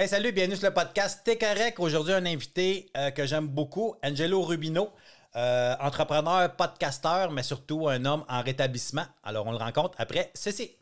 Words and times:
Hey, 0.00 0.06
salut, 0.06 0.30
bienvenue 0.30 0.54
sur 0.54 0.68
le 0.68 0.72
podcast 0.72 1.22
T'es. 1.24 1.36
Aujourd'hui, 1.78 2.12
un 2.14 2.24
invité 2.24 2.88
euh, 2.96 3.10
que 3.10 3.26
j'aime 3.26 3.48
beaucoup, 3.48 3.96
Angelo 4.04 4.42
Rubino, 4.42 4.90
euh, 5.34 5.74
entrepreneur, 5.80 6.54
podcasteur, 6.54 7.32
mais 7.32 7.42
surtout 7.42 7.88
un 7.88 8.04
homme 8.04 8.24
en 8.28 8.40
rétablissement. 8.40 9.02
Alors, 9.24 9.48
on 9.48 9.50
le 9.50 9.56
rencontre 9.56 9.96
après 9.98 10.30
ceci. 10.34 10.77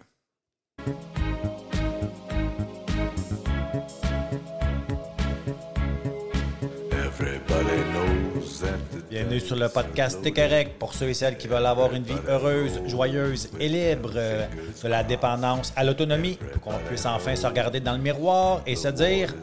Bienvenue 9.26 9.44
sur 9.44 9.56
le 9.56 9.68
podcast 9.68 10.22
T'es 10.22 10.30
correct 10.30 10.78
pour 10.78 10.94
ceux 10.94 11.08
et 11.08 11.14
celles 11.14 11.36
qui 11.36 11.48
veulent 11.48 11.66
avoir 11.66 11.92
une 11.92 12.04
vie 12.04 12.14
heureuse, 12.28 12.80
joyeuse 12.86 13.50
et 13.58 13.68
libre, 13.68 14.12
euh, 14.14 14.46
de 14.80 14.88
la 14.88 15.02
dépendance 15.02 15.72
à 15.74 15.82
l'autonomie, 15.82 16.38
pour 16.52 16.60
qu'on 16.60 16.78
puisse 16.86 17.04
enfin 17.06 17.34
se 17.34 17.44
regarder 17.44 17.80
dans 17.80 17.94
le 17.94 17.98
miroir 17.98 18.62
et 18.66 18.76
se 18.76 18.86
dire 18.86 19.34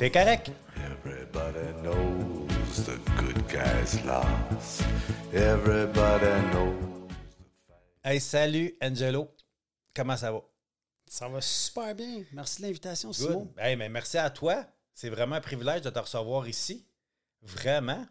T'es 0.00 0.10
correct. 0.10 0.50
everybody 0.76 1.80
knows 1.80 2.82
the 2.84 2.98
good 3.16 3.46
guys 3.46 4.04
lost. 4.04 4.82
Everybody 5.32 6.50
knows. 6.50 7.08
Hey, 8.02 8.18
salut 8.18 8.74
Angelo. 8.82 9.28
Comment 9.94 10.16
ça 10.16 10.32
va? 10.32 10.40
Ça 11.06 11.28
va 11.28 11.40
super 11.40 11.94
bien. 11.94 12.24
Merci 12.32 12.62
de 12.62 12.66
l'invitation, 12.66 13.12
Simon. 13.12 13.48
Hey, 13.56 13.76
mais 13.76 13.88
merci 13.88 14.18
à 14.18 14.28
toi. 14.28 14.64
C'est 14.92 15.08
vraiment 15.08 15.36
un 15.36 15.40
privilège 15.40 15.82
de 15.82 15.90
te 15.90 16.00
recevoir 16.00 16.48
ici. 16.48 16.84
Vraiment. 17.42 18.04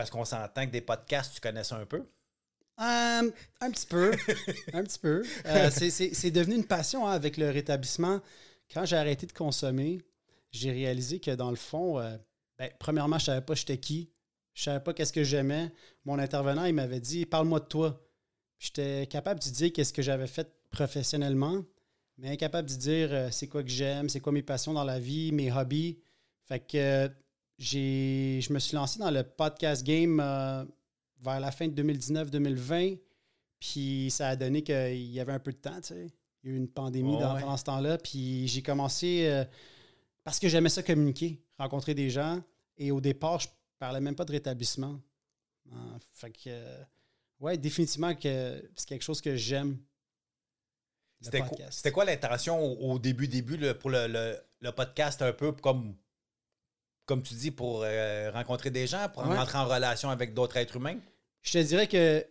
Parce 0.00 0.08
qu'on 0.08 0.24
s'entend 0.24 0.64
que 0.64 0.70
des 0.70 0.80
podcasts, 0.80 1.34
tu 1.34 1.42
connais 1.42 1.62
ça 1.62 1.76
un 1.76 1.84
peu? 1.84 1.98
Euh, 1.98 3.30
un 3.60 3.70
petit 3.70 3.84
peu. 3.84 4.12
un 4.72 4.82
petit 4.82 4.98
peu. 4.98 5.22
Euh, 5.44 5.68
c'est- 5.70 6.30
devenu 6.30 6.54
une 6.54 6.64
passion 6.64 7.06
hein, 7.06 7.12
avec 7.12 7.36
le 7.36 7.50
rétablissement. 7.50 8.22
Quand 8.72 8.86
j'ai 8.86 8.96
arrêté 8.96 9.26
de 9.26 9.32
consommer, 9.32 10.00
j'ai 10.52 10.72
réalisé 10.72 11.20
que 11.20 11.32
dans 11.32 11.50
le 11.50 11.56
fond, 11.56 11.98
euh, 11.98 12.16
ben, 12.56 12.70
premièrement, 12.78 13.18
je 13.18 13.24
ne 13.24 13.26
savais 13.26 13.40
pas 13.42 13.52
j'étais 13.54 13.76
qui. 13.76 14.08
Je 14.54 14.62
ne 14.62 14.64
savais 14.72 14.82
pas 14.82 14.94
qu'est-ce 14.94 15.12
que 15.12 15.22
j'aimais. 15.22 15.70
Mon 16.06 16.18
intervenant, 16.18 16.64
il 16.64 16.72
m'avait 16.72 17.00
dit 17.00 17.26
Parle-moi 17.26 17.60
de 17.60 17.66
toi. 17.66 18.02
J'étais 18.58 19.06
capable 19.06 19.40
de 19.40 19.50
dire 19.50 19.70
qu'est-ce 19.70 19.92
que 19.92 20.00
j'avais 20.00 20.26
fait 20.26 20.50
professionnellement, 20.70 21.62
mais 22.16 22.30
incapable 22.30 22.70
de 22.70 22.74
dire 22.74 23.12
euh, 23.12 23.28
c'est 23.30 23.48
quoi 23.48 23.62
que 23.62 23.68
j'aime, 23.68 24.08
c'est 24.08 24.20
quoi 24.20 24.32
mes 24.32 24.42
passions 24.42 24.72
dans 24.72 24.84
la 24.84 24.98
vie, 24.98 25.30
mes 25.30 25.52
hobbies. 25.52 25.98
Fait 26.48 26.60
que 26.60 27.10
je 27.60 28.52
me 28.52 28.58
suis 28.58 28.74
lancé 28.74 28.98
dans 28.98 29.10
le 29.10 29.22
podcast 29.22 29.84
game 29.84 30.18
euh, 30.20 30.64
vers 31.20 31.40
la 31.40 31.52
fin 31.52 31.68
de 31.68 31.82
2019-2020. 31.82 32.98
Puis 33.60 34.08
ça 34.10 34.28
a 34.28 34.36
donné 34.36 34.62
qu'il 34.62 35.10
y 35.10 35.20
avait 35.20 35.32
un 35.32 35.38
peu 35.38 35.52
de 35.52 35.58
temps, 35.58 35.80
tu 35.80 35.88
sais. 35.88 36.06
Il 36.42 36.48
y 36.50 36.52
a 36.52 36.56
eu 36.56 36.58
une 36.58 36.68
pandémie 36.70 37.18
dans, 37.18 37.34
ouais. 37.34 37.40
pendant 37.42 37.58
ce 37.58 37.64
temps-là. 37.64 37.98
Puis 37.98 38.48
j'ai 38.48 38.62
commencé 38.62 39.26
euh, 39.26 39.44
parce 40.24 40.38
que 40.38 40.48
j'aimais 40.48 40.70
ça 40.70 40.82
communiquer, 40.82 41.38
rencontrer 41.58 41.94
des 41.94 42.08
gens. 42.08 42.42
Et 42.78 42.90
au 42.90 43.00
départ, 43.02 43.40
je 43.40 43.48
parlais 43.78 44.00
même 44.00 44.14
pas 44.14 44.24
de 44.24 44.32
rétablissement. 44.32 44.98
Euh, 45.70 45.76
fait 46.14 46.30
que, 46.30 46.38
euh, 46.48 46.82
ouais, 47.40 47.58
définitivement 47.58 48.14
que 48.14 48.70
c'est 48.74 48.88
quelque 48.88 49.02
chose 49.02 49.20
que 49.20 49.36
j'aime. 49.36 49.72
le 51.20 51.24
C'était 51.26 51.42
quoi, 51.42 51.90
quoi 51.92 52.04
l'intention 52.06 52.58
au, 52.58 52.92
au 52.94 52.98
début, 52.98 53.28
début 53.28 53.58
là, 53.58 53.74
pour 53.74 53.90
le, 53.90 54.06
le- 54.08 54.38
le 54.62 54.72
podcast, 54.72 55.20
un 55.20 55.32
peu 55.34 55.52
comme, 55.52 55.94
comme 57.10 57.22
tu 57.22 57.34
dis, 57.34 57.50
pour 57.50 57.82
euh, 57.84 58.30
rencontrer 58.32 58.70
des 58.70 58.86
gens, 58.86 59.08
pour 59.12 59.26
Ouais. 59.26 59.36
rentrer 59.36 59.58
en 59.58 59.66
relation 59.66 60.10
avec 60.10 60.32
d'autres 60.32 60.56
êtres 60.56 60.76
humains? 60.76 60.98
Je 61.42 61.52
te 61.52 61.58
dirais 61.58 61.86
que 61.88 62.24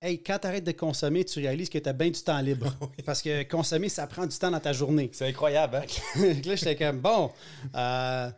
hey, 0.00 0.22
quand 0.22 0.38
tu 0.40 0.46
arrêtes 0.46 0.64
de 0.64 0.72
consommer, 0.72 1.24
tu 1.24 1.38
réalises 1.40 1.68
que 1.68 1.78
tu 1.78 1.88
as 1.88 1.92
bien 1.92 2.08
du 2.10 2.20
temps 2.22 2.40
libre. 2.40 2.74
Parce 3.04 3.20
que 3.22 3.42
consommer, 3.44 3.88
ça 3.90 4.06
prend 4.06 4.26
du 4.26 4.36
temps 4.36 4.50
dans 4.50 4.58
ta 4.60 4.72
journée. 4.72 5.10
C'est 5.12 5.28
incroyable, 5.28 5.76
hein? 5.76 5.84
Là, 6.46 6.56
j'étais 6.56 6.76
comme, 6.76 6.98
bon, 7.00 7.30
euh, 7.74 8.30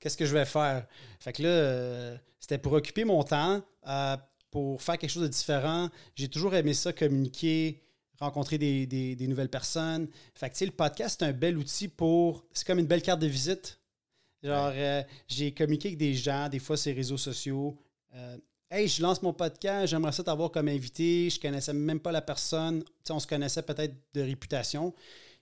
qu'est-ce 0.00 0.16
que 0.18 0.26
je 0.26 0.34
vais 0.34 0.44
faire? 0.44 0.86
Fait 1.18 1.32
que 1.32 1.42
là, 1.42 1.48
euh, 1.48 2.16
c'était 2.38 2.58
pour 2.58 2.72
occuper 2.74 3.04
mon 3.04 3.22
temps, 3.22 3.62
pour 4.50 4.82
faire 4.82 4.98
quelque 4.98 5.10
chose 5.10 5.22
de 5.22 5.28
différent. 5.28 5.88
J'ai 6.14 6.28
toujours 6.28 6.54
aimé 6.54 6.74
ça, 6.74 6.92
communiquer, 6.92 7.82
rencontrer 8.20 8.58
des, 8.58 8.86
des- 8.86 9.16
des 9.16 9.26
nouvelles 9.26 9.48
personnes. 9.48 10.06
Fait 10.34 10.50
que, 10.50 10.64
le 10.64 10.70
podcast, 10.72 11.16
c'est 11.18 11.26
un 11.26 11.32
bel 11.32 11.56
outil 11.56 11.88
pour... 11.88 12.44
C'est 12.52 12.66
comme 12.66 12.78
une 12.78 12.86
belle 12.86 13.02
carte 13.02 13.20
de 13.20 13.26
visite. 13.26 13.78
Genre, 14.42 14.72
euh, 14.74 15.02
j'ai 15.28 15.52
communiqué 15.52 15.88
avec 15.88 15.98
des 15.98 16.14
gens, 16.14 16.48
des 16.48 16.58
fois, 16.58 16.76
sur 16.76 16.90
les 16.90 16.96
réseaux 16.96 17.18
sociaux. 17.18 17.76
Euh, 18.14 18.36
Hey, 18.74 18.88
je 18.88 19.02
lance 19.02 19.20
mon 19.20 19.34
podcast, 19.34 19.88
j'aimerais 19.88 20.12
ça 20.12 20.24
t'avoir 20.24 20.50
comme 20.50 20.66
invité. 20.68 21.28
Je 21.28 21.38
connaissais 21.38 21.74
même 21.74 22.00
pas 22.00 22.10
la 22.10 22.22
personne. 22.22 22.82
On 23.10 23.20
se 23.20 23.26
connaissait 23.26 23.60
peut-être 23.60 23.94
de 24.14 24.22
réputation. 24.22 24.94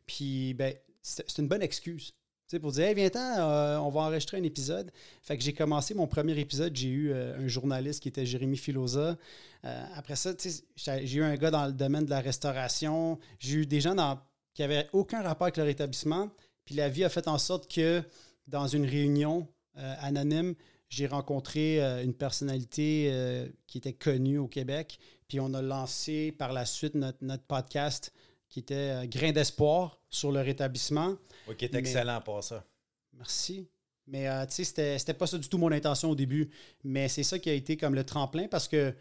Puis, 0.05 0.53
ben, 0.55 0.75
c'est 1.01 1.39
une 1.39 1.47
bonne 1.47 1.63
excuse. 1.63 2.13
Pour 2.61 2.73
dire, 2.73 2.87
hey, 2.87 2.95
viens-t'en, 2.97 3.21
euh, 3.39 3.79
on 3.79 3.89
va 3.91 4.01
enregistrer 4.01 4.39
un 4.39 4.43
épisode. 4.43 4.91
Fait 5.23 5.39
que 5.39 5.45
j'ai 5.45 5.53
commencé 5.53 5.95
mon 5.95 6.09
premier 6.09 6.37
épisode. 6.41 6.75
J'ai 6.77 6.89
eu 6.89 7.13
euh, 7.13 7.39
un 7.39 7.47
journaliste 7.47 8.03
qui 8.03 8.09
était 8.09 8.27
Jérémy 8.27 8.57
Filosa. 8.57 9.17
Euh, 9.65 9.85
après 9.95 10.17
ça, 10.17 10.35
tu 10.35 10.51
sais, 10.51 10.65
j'ai 10.75 11.07
j'ai 11.07 11.19
eu 11.21 11.23
un 11.23 11.37
gars 11.37 11.53
dans 11.53 11.67
le 11.67 11.73
domaine 11.73 12.07
de 12.07 12.11
la 12.11 12.19
restauration. 12.21 13.21
J'ai 13.39 13.59
eu 13.59 13.67
des 13.67 13.81
gens 13.81 13.95
dans- 13.95 14.19
qui 14.55 14.63
n'avaient 14.63 14.89
aucun 14.93 15.23
rapport 15.23 15.45
avec 15.45 15.57
leur 15.57 15.69
établissement. 15.69 16.29
Puis 16.65 16.75
la 16.75 16.89
vie 16.89 17.05
a 17.05 17.09
fait 17.09 17.29
en 17.29 17.39
sorte 17.39 17.71
que 17.73 18.03
dans 18.47 18.67
une 18.67 18.85
réunion 18.85 19.49
euh, 19.77 19.95
anonyme, 20.01 20.55
j'ai 20.89 21.07
rencontré 21.07 21.83
euh, 21.83 22.03
une 22.03 22.15
personnalité 22.15 23.09
euh, 23.13 23.49
qui 23.67 23.79
était 23.79 23.93
connue 23.93 24.39
au 24.39 24.49
Québec. 24.49 24.99
Puis 25.29 25.39
on 25.39 25.55
a 25.55 25.63
lancé 25.63 26.33
par 26.33 26.53
la 26.53 26.67
suite 26.67 26.95
notre, 26.95 27.19
notre 27.23 27.45
podcast 27.45 28.13
qui 28.49 28.59
était 28.59 29.07
Grain 29.07 29.31
d'espoir 29.31 30.01
sur 30.09 30.33
le 30.33 30.41
rétablissement. 30.41 31.15
Oui, 31.47 31.57
qui 31.57 31.67
est 31.67 31.75
excellent 31.75 32.21
pour 32.21 32.43
ça. 32.43 32.65
Merci. 33.13 33.69
Mais 34.09 34.27
tu 34.49 34.65
sais, 34.65 34.97
c'était, 34.99 35.15
pas 35.15 35.29
ça 35.29 35.39
du 35.39 35.49
tout 35.49 35.57
mon 35.57 35.71
intention 35.71 36.11
au 36.11 36.17
début. 36.17 36.51
Mais 36.83 37.07
c'est 37.07 37.23
ça 37.23 37.39
qui 37.39 37.49
a 37.49 37.53
été 37.53 37.77
comme 37.77 37.95
le 37.95 38.03
tremplin 38.03 38.49
parce 38.49 38.67
que, 38.67 38.93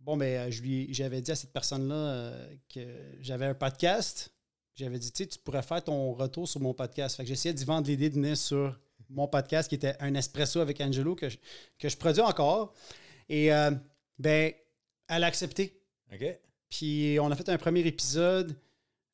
bon, 0.00 0.16
ben, 0.16 0.50
j'avais 0.50 1.20
dit 1.20 1.30
à 1.30 1.36
cette 1.36 1.52
personne-là 1.52 2.32
que 2.72 2.80
j'avais 3.20 3.44
un 3.44 3.54
podcast. 3.54 4.32
J'avais 4.76 4.98
dit, 4.98 5.10
tu 5.10 5.22
sais, 5.22 5.28
tu 5.28 5.38
pourrais 5.38 5.62
faire 5.62 5.82
ton 5.82 6.12
retour 6.12 6.46
sur 6.46 6.60
mon 6.60 6.74
podcast. 6.74 7.16
Fait 7.16 7.22
que 7.22 7.28
j'essayais 7.30 7.54
d'y 7.54 7.64
vendre 7.64 7.86
l'idée 7.88 8.10
de 8.10 8.14
venir 8.14 8.36
sur 8.36 8.78
mon 9.08 9.26
podcast 9.26 9.68
qui 9.68 9.74
était 9.74 9.96
un 10.00 10.14
espresso 10.14 10.60
avec 10.60 10.80
Angelo 10.80 11.14
que 11.14 11.30
je, 11.30 11.38
que 11.78 11.88
je 11.88 11.96
produis 11.96 12.20
encore. 12.20 12.74
Et, 13.28 13.52
euh, 13.52 13.70
ben, 14.18 14.52
elle 15.08 15.24
a 15.24 15.26
accepté. 15.26 15.80
OK? 16.12 16.24
Puis 16.68 17.18
on 17.20 17.30
a 17.30 17.36
fait 17.36 17.48
un 17.48 17.56
premier 17.56 17.80
épisode. 17.80 18.54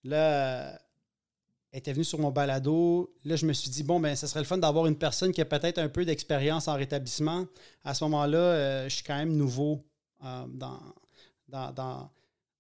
Là, 0.03 0.81
elle 1.71 1.79
était 1.79 1.93
venue 1.93 2.05
sur 2.05 2.19
mon 2.19 2.31
balado. 2.31 3.15
Là, 3.25 3.37
je 3.37 3.47
me 3.47 3.53
suis 3.53 3.71
dit, 3.71 3.85
bon, 3.85 4.01
ben, 4.01 4.17
ça 4.17 4.27
serait 4.27 4.41
le 4.41 4.47
fun 4.47 4.59
d'avoir 4.59 4.87
une 4.87 4.99
personne 4.99 5.33
qui 5.33 5.41
a 5.41 5.45
peut-être 5.45 5.79
un 5.79 5.89
peu 5.89 6.05
d'expérience 6.05 6.67
en 6.67 6.75
rétablissement. 6.75 7.47
À 7.85 7.95
ce 7.95 8.03
moment-là, 8.05 8.39
euh, 8.39 8.89
je 8.89 8.97
suis 8.97 9.05
quand 9.05 9.17
même 9.17 9.37
nouveau 9.37 9.85
euh, 10.25 10.45
dans, 10.49 10.81
dans, 11.49 11.73
dans, 11.73 12.11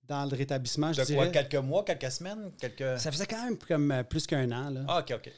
dans 0.08 0.24
le 0.30 0.36
rétablissement, 0.36 0.92
je 0.92 1.00
De 1.02 1.06
quoi? 1.14 1.26
dirais. 1.28 1.30
Quelques 1.48 1.64
mois, 1.64 1.84
quelques 1.84 2.10
semaines? 2.10 2.50
Quelques... 2.60 2.98
Ça 2.98 3.10
faisait 3.12 3.26
quand 3.26 3.44
même 3.44 3.56
comme 3.58 3.90
euh, 3.90 4.02
plus 4.02 4.26
qu'un 4.26 4.50
an. 4.52 4.70
Là. 4.70 4.84
Ah, 4.88 5.00
OK, 5.00 5.12
OK. 5.16 5.32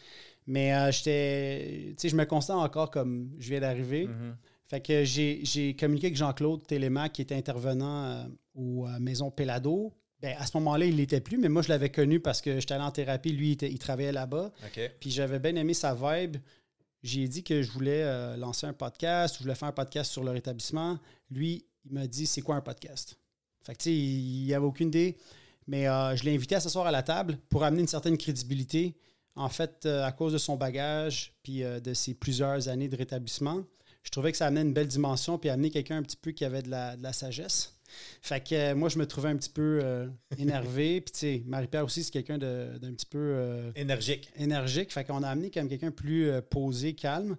Mais 0.47 0.75
euh, 0.75 0.91
j'étais. 0.91 1.89
Tu 1.91 1.95
sais, 1.99 2.09
je 2.09 2.17
me 2.17 2.25
constate 2.25 2.57
encore 2.57 2.91
comme 2.91 3.31
je 3.39 3.49
viens 3.51 3.61
d'arriver. 3.61 4.07
Mhm. 4.09 4.37
Fait 4.67 4.81
que 4.81 5.05
j'ai 5.05 5.41
j'ai 5.45 5.75
communiqué 5.77 6.07
avec 6.09 6.17
Jean-Claude 6.17 6.67
Télémac, 6.67 7.13
qui 7.13 7.23
était 7.23 7.35
intervenant 7.35 8.05
euh, 8.05 8.25
aux 8.55 8.87
euh, 8.87 8.99
Maisons 8.99 9.31
Pelado. 9.31 9.93
Ben, 10.21 10.35
à 10.39 10.47
ce 10.47 10.57
moment-là, 10.57 10.87
il 10.87 10.97
l'était 10.97 11.21
plus, 11.21 11.37
mais 11.39 11.49
moi, 11.51 11.61
je 11.63 11.69
l'avais 11.69 11.91
connu 11.91 12.19
parce 12.21 12.41
que 12.41 12.59
j'étais 12.59 12.73
allé 12.75 12.85
en 12.85 12.91
thérapie. 12.91 13.31
Lui, 13.33 13.49
il, 13.49 13.53
était- 13.53 13.71
il 13.71 13.79
travaillait 13.79 14.13
là-bas. 14.13 14.53
OK. 14.67 14.91
Puis 15.01 15.11
j'avais 15.11 15.39
bien 15.39 15.55
aimé 15.57 15.75
sa 15.75 15.95
vibe. 15.95 16.39
J'ai 17.03 17.29
dit 17.29 17.45
que 17.45 17.61
je 17.61 17.71
voulais 17.71 18.37
lancer 18.39 18.67
un 18.67 18.73
podcast, 18.73 19.37
je 19.37 19.43
voulais 19.43 19.55
faire 19.55 19.69
un 19.69 19.73
podcast 19.73 20.11
sur 20.11 20.25
le 20.25 20.31
rétablissement. 20.31 20.99
Lui, 21.31 21.67
il 21.85 21.93
m'a 21.93 22.07
dit 22.07 22.27
c'est 22.27 22.41
quoi 22.41 22.57
un 22.57 22.63
podcast? 22.63 23.19
Fait 23.65 23.73
que 23.73 23.79
tu 23.79 23.85
sais, 23.85 23.95
il 23.95 24.45
n'y 24.45 24.55
avait 24.55 24.67
aucune 24.67 24.89
idée. 24.89 25.17
Mais 25.67 25.89
euh, 25.89 26.15
je 26.17 26.25
l'ai 26.25 26.35
invité 26.35 26.55
à 26.55 26.61
s'asseoir 26.61 26.87
à 26.87 26.91
la 26.91 27.03
table 27.03 27.39
pour 27.49 27.65
amener 27.65 27.81
une 27.81 27.89
certaine 27.89 28.19
crédibilité. 28.19 28.95
En 29.35 29.49
fait, 29.49 29.87
euh, 29.87 30.05
à 30.05 30.13
cause 30.13 30.33
de 30.33 30.39
son 30.39 30.57
bagage 30.57 31.35
puis 31.43 31.65
euh, 31.65 31.81
de 31.81 31.95
ses 31.95 32.15
plusieurs 32.15 32.69
années 32.69 32.89
de 32.89 32.97
rétablissement, 32.97 33.65
je 34.03 34.11
trouvais 34.11 34.31
que 34.31 34.39
ça 34.39 34.47
amenait 34.47 34.63
une 34.63 34.75
belle 34.75 34.87
dimension 34.87 35.39
puis 35.39 35.49
amener 35.49 35.71
quelqu'un 35.71 35.97
un 35.97 36.03
petit 36.03 36.17
peu 36.19 36.33
qui 36.33 36.45
avait 36.45 36.63
de 36.63 36.71
la, 36.71 36.97
de 36.97 37.03
la 37.03 37.13
sagesse. 37.13 37.79
Fait 38.21 38.43
que 38.47 38.75
moi, 38.75 38.89
je 38.89 38.99
me 38.99 39.07
trouvais 39.07 39.31
un 39.31 39.37
petit 39.37 39.51
peu 39.51 40.09
énervé. 40.37 41.01
Puis 41.01 41.13
tu 41.13 41.19
sais, 41.19 41.43
Marie-Pierre 41.47 41.85
aussi, 41.85 42.03
c'est 42.03 42.11
quelqu'un 42.11 42.39
d'un 42.39 42.93
petit 42.93 43.07
peu... 43.07 43.71
Énergique. 43.77 44.31
énergique. 44.37 44.93
Fait 44.93 45.05
qu'on 45.05 45.23
a 45.23 45.29
amené 45.29 45.51
comme 45.51 45.69
quelqu'un 45.69 45.93
plus 45.93 46.29
posé, 46.51 46.95
calme, 46.95 47.37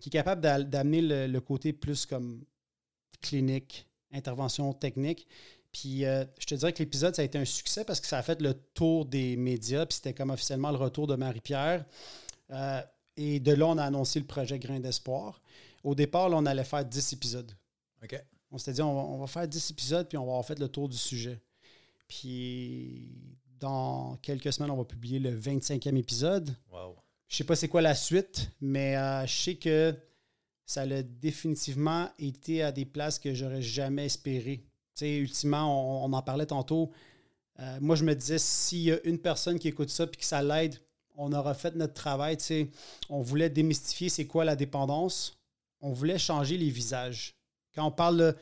qui 0.00 0.08
est 0.08 0.12
capable 0.12 0.40
d'a- 0.40 0.62
d'amener 0.62 1.02
le, 1.02 1.26
le 1.26 1.40
côté 1.40 1.74
plus 1.74 2.06
comme 2.06 2.42
clinique, 3.20 3.86
intervention 4.12 4.72
technique. 4.72 5.26
Puis 5.80 6.04
euh, 6.04 6.24
je 6.40 6.46
te 6.46 6.54
dirais 6.56 6.72
que 6.72 6.80
l'épisode, 6.80 7.14
ça 7.14 7.22
a 7.22 7.24
été 7.24 7.38
un 7.38 7.44
succès 7.44 7.84
parce 7.84 8.00
que 8.00 8.08
ça 8.08 8.18
a 8.18 8.22
fait 8.22 8.40
le 8.40 8.54
tour 8.54 9.04
des 9.06 9.36
médias, 9.36 9.86
puis 9.86 9.94
c'était 9.94 10.12
comme 10.12 10.30
officiellement 10.30 10.72
le 10.72 10.76
retour 10.76 11.06
de 11.06 11.14
Marie-Pierre. 11.14 11.84
Euh, 12.50 12.82
et 13.16 13.38
de 13.38 13.52
là, 13.52 13.66
on 13.66 13.78
a 13.78 13.84
annoncé 13.84 14.18
le 14.18 14.26
projet 14.26 14.58
Grain 14.58 14.80
d'espoir. 14.80 15.40
Au 15.84 15.94
départ, 15.94 16.30
là, 16.30 16.36
on 16.36 16.46
allait 16.46 16.64
faire 16.64 16.84
10 16.84 17.12
épisodes. 17.12 17.52
OK. 18.02 18.20
On 18.50 18.58
s'était 18.58 18.72
dit, 18.72 18.82
on 18.82 18.92
va, 18.92 19.00
on 19.02 19.18
va 19.18 19.28
faire 19.28 19.46
10 19.46 19.70
épisodes, 19.70 20.08
puis 20.08 20.18
on 20.18 20.24
va 20.24 20.32
avoir 20.32 20.44
fait 20.44 20.58
le 20.58 20.68
tour 20.68 20.88
du 20.88 20.96
sujet. 20.96 21.40
Puis 22.08 23.12
dans 23.60 24.16
quelques 24.16 24.52
semaines, 24.52 24.72
on 24.72 24.78
va 24.78 24.84
publier 24.84 25.20
le 25.20 25.38
25e 25.38 25.96
épisode. 25.96 26.56
Wow. 26.72 26.96
je 27.28 27.36
sais 27.36 27.44
pas 27.44 27.54
c'est 27.54 27.68
quoi 27.68 27.82
la 27.82 27.94
suite, 27.94 28.50
mais 28.60 28.96
euh, 28.96 29.24
je 29.26 29.32
sais 29.32 29.54
que 29.54 29.94
ça 30.66 30.82
a 30.82 31.02
définitivement 31.02 32.10
été 32.18 32.64
à 32.64 32.72
des 32.72 32.84
places 32.84 33.20
que 33.20 33.32
j'aurais 33.32 33.62
jamais 33.62 34.06
espéré. 34.06 34.67
Tu 34.98 35.04
sais, 35.04 35.16
ultimement, 35.18 36.02
on, 36.04 36.10
on 36.10 36.12
en 36.12 36.22
parlait 36.22 36.46
tantôt. 36.46 36.90
Euh, 37.60 37.78
moi, 37.80 37.94
je 37.94 38.04
me 38.04 38.14
disais, 38.14 38.38
s'il 38.38 38.80
y 38.82 38.92
a 38.92 38.98
une 39.04 39.18
personne 39.18 39.58
qui 39.58 39.68
écoute 39.68 39.90
ça 39.90 40.04
et 40.04 40.16
que 40.16 40.24
ça 40.24 40.42
l'aide, 40.42 40.76
on 41.16 41.32
aura 41.32 41.54
fait 41.54 41.74
notre 41.76 41.94
travail. 41.94 42.36
tu 42.36 42.44
sais. 42.44 42.68
On 43.08 43.20
voulait 43.20 43.50
démystifier 43.50 44.08
c'est 44.08 44.26
quoi 44.26 44.44
la 44.44 44.56
dépendance. 44.56 45.38
On 45.80 45.92
voulait 45.92 46.18
changer 46.18 46.58
les 46.58 46.70
visages. 46.70 47.34
Quand 47.74 47.86
on 47.86 47.90
parle 47.92 48.16
de 48.18 48.36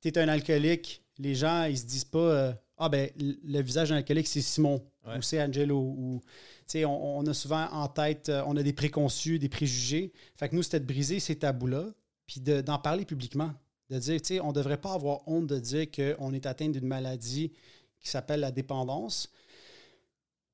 tu 0.00 0.08
es 0.08 0.18
un 0.18 0.28
alcoolique, 0.28 1.02
les 1.18 1.34
gens, 1.34 1.64
ils 1.64 1.76
se 1.78 1.84
disent 1.84 2.04
pas 2.04 2.18
euh, 2.18 2.52
Ah, 2.78 2.88
ben, 2.88 3.10
le 3.18 3.60
visage 3.60 3.90
d'un 3.90 3.96
alcoolique, 3.96 4.28
c'est 4.28 4.40
Simon 4.42 4.82
Ouais. 5.06 5.16
ou 5.18 5.22
c'est 5.22 5.42
Angelo. 5.42 5.78
Ou, 5.78 6.20
tu 6.22 6.28
sais, 6.66 6.84
on, 6.84 7.18
on 7.18 7.26
a 7.26 7.32
souvent 7.34 7.66
en 7.72 7.88
tête, 7.88 8.28
euh, 8.28 8.42
on 8.46 8.56
a 8.56 8.62
des 8.62 8.74
préconçus, 8.74 9.38
des 9.38 9.48
préjugés. 9.48 10.12
Fait 10.36 10.48
que 10.50 10.54
nous, 10.56 10.62
c'était 10.62 10.80
de 10.80 10.84
briser 10.86 11.18
ces 11.20 11.36
tabous-là, 11.36 11.86
puis 12.26 12.40
de- 12.40 12.60
d'en 12.60 12.78
parler 12.78 13.04
publiquement. 13.06 13.52
De 13.90 13.98
dire, 13.98 14.20
tu 14.20 14.26
sais, 14.26 14.40
on 14.40 14.48
ne 14.48 14.52
devrait 14.52 14.80
pas 14.80 14.92
avoir 14.92 15.26
honte 15.26 15.46
de 15.46 15.58
dire 15.58 15.86
qu'on 15.90 16.32
est 16.32 16.46
atteint 16.46 16.68
d'une 16.68 16.86
maladie 16.86 17.52
qui 18.00 18.10
s'appelle 18.10 18.40
la 18.40 18.50
dépendance. 18.50 19.30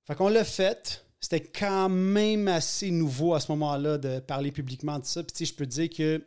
Fait 0.05 0.15
qu'on 0.15 0.29
l'a 0.29 0.45
fait. 0.45 1.05
C'était 1.21 1.41
quand 1.41 1.89
même 1.89 2.49
assez 2.49 2.91
nouveau 2.91 3.35
à 3.35 3.41
ce 3.41 3.51
moment-là 3.53 3.97
de 3.99 4.21
parler 4.21 4.53
publiquement 4.53 4.99
de 4.99 5.05
ça. 5.05 5.23
Puis, 5.23 5.33
tu 5.33 5.39
sais, 5.39 5.53
je 5.53 5.55
peux 5.55 5.67
te 5.67 5.71
dire 5.71 5.89
que 5.89 6.23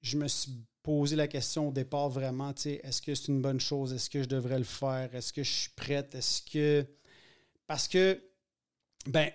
je 0.00 0.16
me 0.16 0.26
suis 0.26 0.52
posé 0.82 1.14
la 1.14 1.28
question 1.28 1.68
au 1.68 1.72
départ 1.72 2.08
vraiment, 2.08 2.52
tu 2.52 2.62
sais, 2.62 2.80
est-ce 2.82 3.00
que 3.00 3.14
c'est 3.14 3.28
une 3.28 3.40
bonne 3.40 3.60
chose? 3.60 3.92
Est-ce 3.92 4.10
que 4.10 4.22
je 4.22 4.28
devrais 4.28 4.58
le 4.58 4.64
faire? 4.64 5.14
Est-ce 5.14 5.32
que 5.32 5.42
je 5.42 5.50
suis 5.50 5.70
prête? 5.70 6.14
Est-ce 6.14 6.42
que. 6.42 6.84
Parce 7.66 7.86
que, 7.86 8.20
ben, 9.06 9.30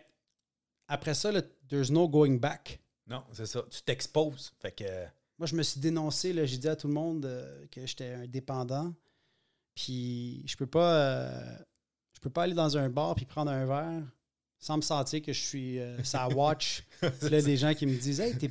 après 0.88 1.14
ça, 1.14 1.31
there's 1.69 1.90
no 1.90 2.08
going 2.08 2.36
back. 2.36 2.80
Non, 3.08 3.24
c'est 3.31 3.46
ça. 3.46 3.64
Tu 3.72 3.81
t'exposes. 3.81 4.54
Fait 4.60 4.74
que. 4.74 5.06
Moi, 5.39 5.45
je 5.48 5.56
me 5.56 5.63
suis 5.63 5.80
dénoncé, 5.80 6.34
là, 6.34 6.45
j'ai 6.45 6.57
dit 6.57 6.68
à 6.68 6.75
tout 6.75 6.88
le 6.88 6.94
monde 6.94 7.25
euh, 7.25 7.66
que 7.72 7.86
j'étais 7.86 8.13
un 8.13 8.28
dépendant. 8.28 8.94
Puis 9.75 10.44
je 10.48 10.56
peux 10.57 10.66
pas 10.66 10.94
euh, 10.95 11.57
je 12.13 12.19
peux 12.19 12.30
pas 12.30 12.44
aller 12.44 12.54
dans 12.56 12.78
un 12.78 12.89
bar 12.89 13.13
puis 13.16 13.25
prendre 13.25 13.51
un 13.51 13.66
verre 13.66 14.04
sans 14.60 14.78
me 14.78 14.81
sentir 14.81 15.22
que 15.22 15.31
je 15.34 15.39
suis 15.39 15.80
euh, 15.80 16.04
sa 16.04 16.28
watch. 16.30 16.84
Puis 17.19 17.30
là, 17.30 17.42
des 17.44 17.57
gens 17.57 17.75
qui 17.75 17.86
me 17.86 17.95
disent 17.95 18.19
Hey, 18.19 18.36
t'es, 18.36 18.50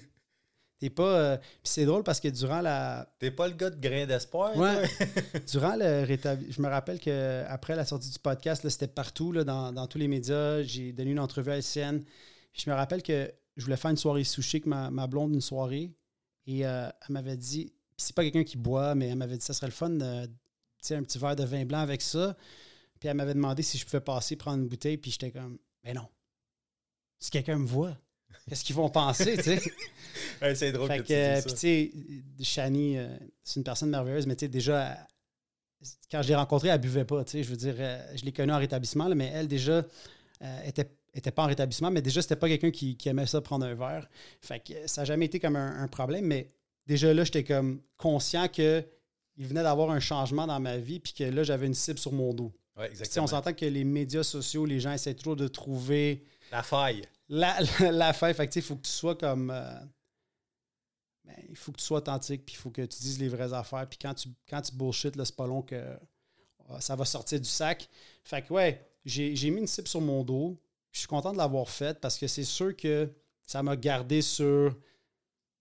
t'es 0.78 0.88
pas. 0.88 1.18
euh, 1.18 1.36
Puis 1.36 1.48
c'est 1.64 1.84
drôle 1.84 2.04
parce 2.04 2.20
que 2.20 2.28
durant 2.28 2.60
la. 2.60 3.12
T'es 3.18 3.32
pas 3.32 3.48
le 3.48 3.54
gars 3.54 3.70
de 3.70 3.80
grain 3.80 4.06
d'espoir? 4.06 4.56
Ouais. 4.56 4.84
Durant 5.50 5.74
le 5.74 6.04
rétabli- 6.06 6.52
Je 6.52 6.62
me 6.62 6.68
rappelle 6.68 7.00
qu'après 7.00 7.74
la 7.74 7.84
sortie 7.84 8.08
du 8.10 8.20
podcast, 8.20 8.62
là, 8.62 8.70
c'était 8.70 8.86
partout, 8.86 9.32
là, 9.32 9.42
dans, 9.42 9.72
dans 9.72 9.88
tous 9.88 9.98
les 9.98 10.06
médias. 10.06 10.62
J'ai 10.62 10.92
donné 10.92 11.10
une 11.10 11.18
entrevue 11.18 11.50
à 11.50 11.56
LCN. 11.58 12.04
Je 12.52 12.70
me 12.70 12.74
rappelle 12.76 13.02
que 13.02 13.32
je 13.56 13.64
voulais 13.64 13.76
faire 13.76 13.90
une 13.90 13.96
soirée 13.96 14.22
sushi 14.22 14.58
avec 14.58 14.66
ma, 14.66 14.92
ma 14.92 15.08
blonde, 15.08 15.34
une 15.34 15.40
soirée. 15.40 15.92
Et 16.46 16.66
euh, 16.66 16.88
elle 16.88 17.12
m'avait 17.12 17.37
dit, 17.37 17.72
c'est 17.96 18.14
pas 18.14 18.22
quelqu'un 18.22 18.44
qui 18.44 18.56
boit, 18.56 18.94
mais 18.94 19.08
elle 19.08 19.16
m'avait 19.16 19.37
dit 19.37 19.44
ça 19.44 19.54
serait 19.54 19.66
le 19.66 19.72
fun, 19.72 19.98
sais, 20.87 20.94
un 20.94 21.02
petit 21.02 21.19
verre 21.19 21.37
de 21.37 21.44
vin 21.44 21.64
blanc 21.64 21.81
avec 21.81 22.02
ça. 22.02 22.37
Puis 22.98 23.08
elle 23.08 23.16
m'avait 23.16 23.34
demandé 23.34 23.62
si 23.62 23.78
je 23.78 23.84
pouvais 23.84 24.00
passer 24.00 24.37
prendre 24.37 24.62
une 24.62 24.69
bouteille, 24.69 24.96
puis 24.96 25.10
j'étais 25.10 25.31
comme, 25.31 25.58
mais 25.84 25.93
non. 25.93 26.08
Si 27.19 27.31
quelqu'un 27.31 27.58
me 27.58 27.66
voit, 27.66 27.96
qu'est-ce 28.48 28.64
qu'ils 28.64 28.76
vont 28.76 28.88
penser, 28.88 29.37
tu 29.37 29.43
sais? 29.43 29.60
Ouais, 30.43 30.54
c'est 30.54 30.72
drôle 30.72 30.88
Fait 30.88 30.98
que, 30.98 31.02
que, 31.04 31.43
tu 31.43 31.48
euh, 31.48 31.56
sais, 31.56 31.93
Shani, 32.43 32.99
euh, 32.99 33.16
c'est 33.42 33.58
une 33.58 33.64
personne 33.64 33.90
merveilleuse, 33.90 34.26
mais 34.26 34.37
tu 34.37 34.44
sais, 34.44 34.49
déjà, 34.49 35.06
quand 36.10 36.22
je 36.22 36.28
l'ai 36.28 36.34
rencontrée, 36.34 36.69
elle 36.69 36.81
buvait 36.81 37.04
pas, 37.04 37.25
tu 37.25 37.32
sais, 37.32 37.42
je 37.42 37.50
veux 37.50 37.56
dire, 37.56 37.75
euh, 37.78 38.16
je 38.16 38.25
l'ai 38.25 38.32
connue 38.32 38.52
en 38.52 38.58
rétablissement, 38.58 39.08
là, 39.08 39.14
mais 39.14 39.31
elle, 39.32 39.49
déjà, 39.49 39.84
euh, 40.42 40.62
était, 40.64 40.90
était 41.18 41.30
pas 41.30 41.44
en 41.44 41.46
rétablissement, 41.46 41.90
mais 41.90 42.02
déjà, 42.02 42.22
c'était 42.22 42.36
pas 42.36 42.48
quelqu'un 42.48 42.70
qui, 42.70 42.96
qui 42.96 43.08
aimait 43.08 43.26
ça 43.26 43.40
prendre 43.40 43.64
un 43.66 43.74
verre. 43.74 44.08
Fait 44.40 44.60
que 44.60 44.86
ça 44.86 45.02
n'a 45.02 45.04
jamais 45.06 45.26
été 45.26 45.40
comme 45.40 45.56
un, 45.56 45.82
un 45.82 45.88
problème, 45.88 46.26
mais 46.26 46.50
déjà 46.86 47.12
là, 47.14 47.24
j'étais 47.24 47.44
comme 47.44 47.80
conscient 47.96 48.48
que 48.48 48.84
il 49.38 49.46
venait 49.46 49.62
d'avoir 49.62 49.90
un 49.90 50.00
changement 50.00 50.46
dans 50.46 50.58
ma 50.60 50.78
vie, 50.78 50.98
puis 50.98 51.12
que 51.12 51.24
là, 51.24 51.42
j'avais 51.42 51.66
une 51.66 51.74
cible 51.74 51.98
sur 51.98 52.12
mon 52.12 52.32
dos. 52.32 52.52
Ouais, 52.76 52.88
exactement. 52.88 53.24
on 53.24 53.26
s'entend 53.28 53.52
que 53.52 53.66
les 53.66 53.84
médias 53.84 54.22
sociaux, 54.22 54.64
les 54.66 54.80
gens 54.80 54.92
essaient 54.92 55.14
toujours 55.14 55.36
de 55.36 55.48
trouver 55.48 56.24
La 56.52 56.62
faille. 56.62 57.02
la, 57.28 57.56
la, 57.80 57.92
la 57.92 58.12
fin. 58.12 58.32
Fait 58.32 58.46
que, 58.48 58.58
il 58.58 58.62
faut 58.62 58.76
que 58.76 58.82
tu 58.86 58.90
sois 58.90 59.14
comme. 59.14 59.50
euh, 59.50 59.78
ben, 61.24 61.34
il 61.48 61.56
faut 61.56 61.72
que 61.72 61.78
tu 61.78 61.84
sois 61.84 61.98
authentique, 61.98 62.46
puis 62.46 62.54
il 62.54 62.58
faut 62.58 62.70
que 62.70 62.82
tu 62.82 62.98
dises 63.00 63.18
les 63.18 63.28
vraies 63.28 63.52
affaires. 63.52 63.86
Puis 63.88 63.98
quand 64.00 64.14
tu, 64.14 64.28
quand 64.48 64.62
tu 64.62 64.72
bullshit, 64.74 65.14
c'est 65.22 65.36
pas 65.36 65.46
long 65.46 65.62
que 65.62 65.74
euh, 65.74 65.96
ça 66.80 66.94
va 66.96 67.04
sortir 67.04 67.40
du 67.40 67.48
sac. 67.48 67.88
Fait 68.24 68.42
que, 68.42 68.52
ouais, 68.52 68.86
j'ai 69.04 69.50
mis 69.50 69.60
une 69.60 69.66
cible 69.66 69.88
sur 69.88 70.00
mon 70.00 70.22
dos. 70.22 70.58
Je 70.96 71.00
suis 71.00 71.08
content 71.08 71.34
de 71.34 71.37
l'avoir 71.37 71.69
faite 71.69 72.00
parce 72.00 72.16
que 72.16 72.26
c'est 72.26 72.43
sûr 72.43 72.75
que 72.75 73.12
ça 73.46 73.62
m'a 73.62 73.76
gardé 73.76 74.22
sur 74.22 74.75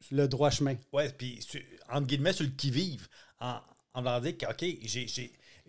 le 0.10 0.28
droit 0.30 0.50
chemin. 0.50 0.78
Ouais, 0.94 1.10
puis 1.10 1.46
entre 1.90 2.08
guillemets, 2.08 2.32
sur 2.32 2.46
le 2.46 2.52
qui-vive, 2.52 3.10
en, 3.42 3.60
en 3.94 4.00
voulant 4.00 4.22
dire 4.22 4.38
que, 4.38 4.46
OK, 4.46 4.64
j'ai, 4.84 5.08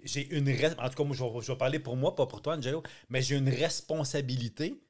j'ai, 0.04 0.36
une. 0.36 0.48
En 0.78 0.88
tout 0.88 0.94
cas, 0.94 1.02
moi, 1.02 1.16
je 1.16 1.24
vais, 1.24 1.40
je 1.42 1.50
vais 1.50 1.58
parler 1.58 1.80
pour 1.80 1.96
moi, 1.96 2.14
pas 2.14 2.26
pour 2.26 2.42
toi, 2.42 2.56
Angelo, 2.56 2.80
mais 3.08 3.22
j'ai 3.22 3.34
une 3.34 3.48
responsabilité 3.48 4.80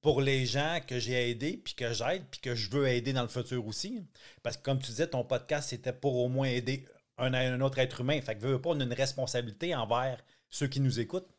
pour 0.00 0.20
les 0.20 0.46
gens 0.46 0.80
que 0.84 0.98
j'ai 0.98 1.30
aidés, 1.30 1.56
puis 1.56 1.74
que 1.74 1.92
j'aide, 1.92 2.24
puis 2.28 2.40
que 2.40 2.56
je 2.56 2.70
veux 2.70 2.88
aider 2.88 3.12
dans 3.12 3.22
le 3.22 3.28
futur 3.28 3.64
aussi. 3.64 4.04
Parce 4.42 4.56
que, 4.56 4.64
comme 4.64 4.80
tu 4.80 4.90
disais, 4.90 5.06
ton 5.06 5.22
podcast, 5.22 5.68
c'était 5.68 5.92
pour 5.92 6.16
au 6.16 6.28
moins 6.28 6.48
aider 6.48 6.88
un, 7.18 7.32
un 7.34 7.60
autre 7.60 7.78
être 7.78 8.00
humain. 8.00 8.20
Fait 8.20 8.34
que, 8.34 8.40
veux 8.40 8.60
pas, 8.60 8.70
on 8.70 8.80
a 8.80 8.82
une 8.82 8.94
responsabilité 8.94 9.76
envers 9.76 10.24
ceux 10.50 10.66
qui 10.66 10.80
nous 10.80 10.98
écoutent. 10.98 11.30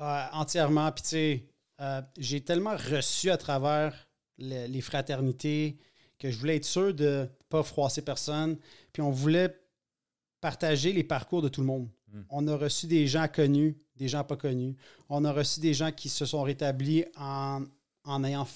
Euh, 0.00 0.26
entièrement. 0.32 0.90
Puis, 0.90 1.02
tu 1.02 1.08
sais, 1.10 1.55
euh, 1.80 2.02
j'ai 2.18 2.40
tellement 2.40 2.76
reçu 2.76 3.30
à 3.30 3.36
travers 3.36 4.08
le- 4.38 4.66
les 4.66 4.80
fraternités 4.80 5.78
que 6.18 6.30
je 6.30 6.38
voulais 6.38 6.56
être 6.56 6.64
sûr 6.64 6.94
de 6.94 7.04
ne 7.04 7.26
pas 7.48 7.62
froisser 7.62 8.02
personne. 8.02 8.56
Puis, 8.92 9.02
on 9.02 9.10
voulait 9.10 9.54
partager 10.40 10.92
les 10.92 11.04
parcours 11.04 11.42
de 11.42 11.48
tout 11.48 11.60
le 11.60 11.66
monde. 11.66 11.88
Mm. 12.12 12.20
On 12.30 12.48
a 12.48 12.56
reçu 12.56 12.86
des 12.86 13.06
gens 13.06 13.26
connus, 13.28 13.76
des 13.96 14.08
gens 14.08 14.24
pas 14.24 14.36
connus. 14.36 14.76
On 15.08 15.24
a 15.24 15.32
reçu 15.32 15.60
des 15.60 15.74
gens 15.74 15.92
qui 15.92 16.08
se 16.08 16.24
sont 16.24 16.42
rétablis 16.42 17.04
en, 17.16 17.64
en 18.04 18.24
ayant 18.24 18.46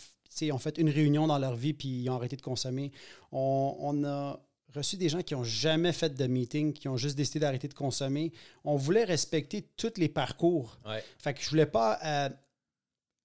ont 0.52 0.58
fait 0.58 0.78
une 0.78 0.88
réunion 0.88 1.26
dans 1.26 1.38
leur 1.38 1.54
vie 1.56 1.74
puis 1.74 1.88
ils 2.02 2.08
ont 2.08 2.14
arrêté 2.14 2.36
de 2.36 2.40
consommer. 2.42 2.92
On, 3.32 3.76
on 3.80 4.04
a 4.04 4.40
reçu 4.72 4.96
des 4.96 5.08
gens 5.08 5.22
qui 5.22 5.34
n'ont 5.34 5.44
jamais 5.44 5.92
fait 5.92 6.14
de 6.14 6.26
meeting, 6.26 6.72
qui 6.72 6.88
ont 6.88 6.96
juste 6.96 7.16
décidé 7.16 7.40
d'arrêter 7.40 7.66
de 7.68 7.74
consommer. 7.74 8.32
On 8.64 8.76
voulait 8.76 9.04
respecter 9.04 9.62
tous 9.76 9.94
les 9.98 10.08
parcours. 10.08 10.78
Ouais. 10.86 11.02
Fait 11.18 11.34
que 11.34 11.42
je 11.42 11.50
voulais 11.50 11.66
pas 11.66 11.98
euh, 12.04 12.28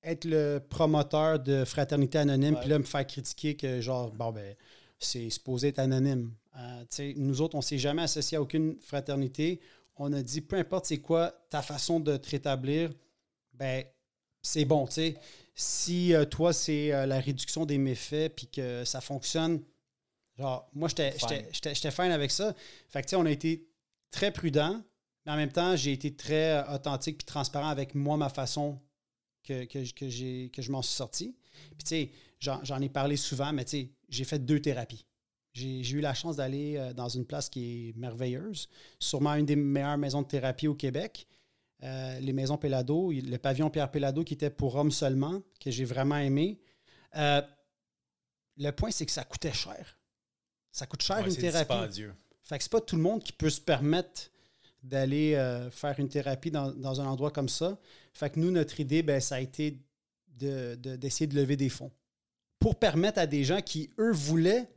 être 0.05 0.25
le 0.25 0.59
promoteur 0.59 1.39
de 1.39 1.65
Fraternité 1.65 2.19
Anonyme, 2.19 2.57
puis 2.59 2.69
là, 2.69 2.79
me 2.79 2.83
faire 2.83 3.05
critiquer 3.05 3.55
que, 3.55 3.81
genre, 3.81 4.11
bon, 4.11 4.31
ben, 4.31 4.55
c'est 4.99 5.29
supposé 5.29 5.69
être 5.69 5.79
anonyme. 5.79 6.31
Euh, 6.57 7.13
nous 7.17 7.41
autres, 7.41 7.55
on 7.55 7.61
s'est 7.61 7.77
jamais 7.77 8.03
associé 8.03 8.37
à 8.37 8.41
aucune 8.41 8.77
fraternité. 8.79 9.59
On 9.97 10.13
a 10.13 10.21
dit, 10.21 10.41
peu 10.41 10.57
importe 10.57 10.85
c'est 10.85 10.99
quoi 10.99 11.33
ta 11.49 11.61
façon 11.61 11.99
de 11.99 12.17
te 12.17 12.29
rétablir, 12.29 12.91
ben, 13.53 13.83
c'est 14.41 14.65
bon, 14.65 14.85
tu 14.85 14.93
sais. 14.93 15.15
Si 15.55 16.13
euh, 16.13 16.25
toi, 16.25 16.53
c'est 16.53 16.93
euh, 16.93 17.05
la 17.05 17.19
réduction 17.19 17.65
des 17.65 17.77
méfaits, 17.77 18.33
puis 18.35 18.47
que 18.47 18.83
ça 18.85 19.01
fonctionne, 19.01 19.61
genre, 20.37 20.69
moi, 20.73 20.87
j'étais 20.89 21.91
fine 21.91 22.11
avec 22.11 22.31
ça. 22.31 22.53
Fait 22.89 23.01
que, 23.01 23.07
tu 23.07 23.11
sais, 23.11 23.15
on 23.15 23.25
a 23.25 23.31
été 23.31 23.67
très 24.11 24.31
prudent, 24.31 24.81
mais 25.25 25.31
en 25.31 25.37
même 25.37 25.51
temps, 25.51 25.75
j'ai 25.75 25.93
été 25.93 26.13
très 26.13 26.63
authentique 26.69 27.17
puis 27.17 27.25
transparent 27.25 27.69
avec 27.69 27.95
moi, 27.95 28.17
ma 28.17 28.29
façon 28.29 28.79
que, 29.45 29.65
que, 29.65 29.91
que 29.93 30.09
j'ai- 30.09 30.49
que 30.53 30.61
je 30.61 30.71
m'en 30.71 30.81
suis 30.81 30.95
sorti. 30.95 31.35
Puis, 31.77 31.83
tu 31.83 31.87
sais, 31.87 32.11
j'en 32.39 32.81
ai 32.81 32.89
parlé 32.89 33.15
souvent, 33.17 33.53
mais 33.53 33.63
tu 33.65 33.71
sais, 33.71 33.89
j'ai 34.09 34.23
fait 34.25 34.39
deux 34.39 34.59
thérapies. 34.61 35.05
J'ai 35.53 35.79
eu 35.91 36.01
la 36.01 36.13
chance 36.13 36.35
d'aller 36.35 36.75
euh, 36.77 36.93
dans 36.93 37.07
une 37.07 37.25
place 37.25 37.47
qui 37.49 37.89
est 37.89 37.97
merveilleuse, 37.97 38.67
sûrement 38.99 39.35
une 39.35 39.45
des 39.45 39.55
meilleures 39.55 39.97
maisons 39.97 40.21
de 40.21 40.27
thérapie 40.27 40.67
au 40.67 40.75
Québec. 40.75 41.27
Euh, 41.83 42.19
les 42.19 42.33
maisons 42.33 42.57
Pellado, 42.57 43.11
il- 43.13 43.29
le 43.29 43.37
pavillon 43.37 43.69
Pierre 43.69 43.89
Pellado 43.89 44.23
qui 44.25 44.33
était 44.33 44.49
pour 44.49 44.75
hommes 44.75 44.91
seulement, 44.91 45.41
que 45.61 45.71
j'ai 45.71 45.85
vraiment 45.85 46.17
aimé. 46.17 46.59
Euh, 47.15 47.41
le 48.57 48.71
point, 48.71 48.91
c'est 48.91 49.05
que 49.05 49.11
ça 49.11 49.23
coûtait 49.23 49.53
cher. 49.53 49.97
Ça 50.71 50.85
coûte 50.87 51.01
cher 51.03 51.17
Ouais, 51.19 51.25
une 51.25 51.31
c'est 51.31 51.41
thérapie. 51.41 51.67
dispendieux. 51.73 52.13
Fait 52.43 52.57
que 52.57 52.63
c'est 52.63 52.71
pas 52.71 52.81
tout 52.81 52.95
le 52.97 53.01
monde 53.01 53.23
qui 53.23 53.31
peut 53.31 53.49
se 53.49 53.61
permettre 53.61 54.29
d'aller 54.85 55.33
euh, 55.33 55.69
faire 55.71 55.99
une 55.99 56.09
thérapie 56.09 56.51
dans, 56.51 56.71
dans 56.71 57.01
un 57.01 57.07
endroit 57.07 57.31
comme 57.31 57.49
ça. 57.49 57.79
Fait 58.13 58.29
que 58.29 58.39
nous, 58.39 58.51
notre 58.51 58.79
idée, 58.79 59.01
ben, 59.01 59.19
ça 59.19 59.35
a 59.35 59.39
été 59.39 59.79
de- 60.27 60.75
de- 60.75 60.95
d'essayer 60.95 61.27
de, 61.27 61.35
lever 61.35 61.55
des 61.57 61.69
fonds 61.69 61.91
pour 62.59 62.77
permettre 62.77 63.19
à 63.19 63.25
des 63.25 63.43
gens 63.43 63.61
qui, 63.61 63.89
eux, 63.97 64.11
voulaient, 64.11 64.69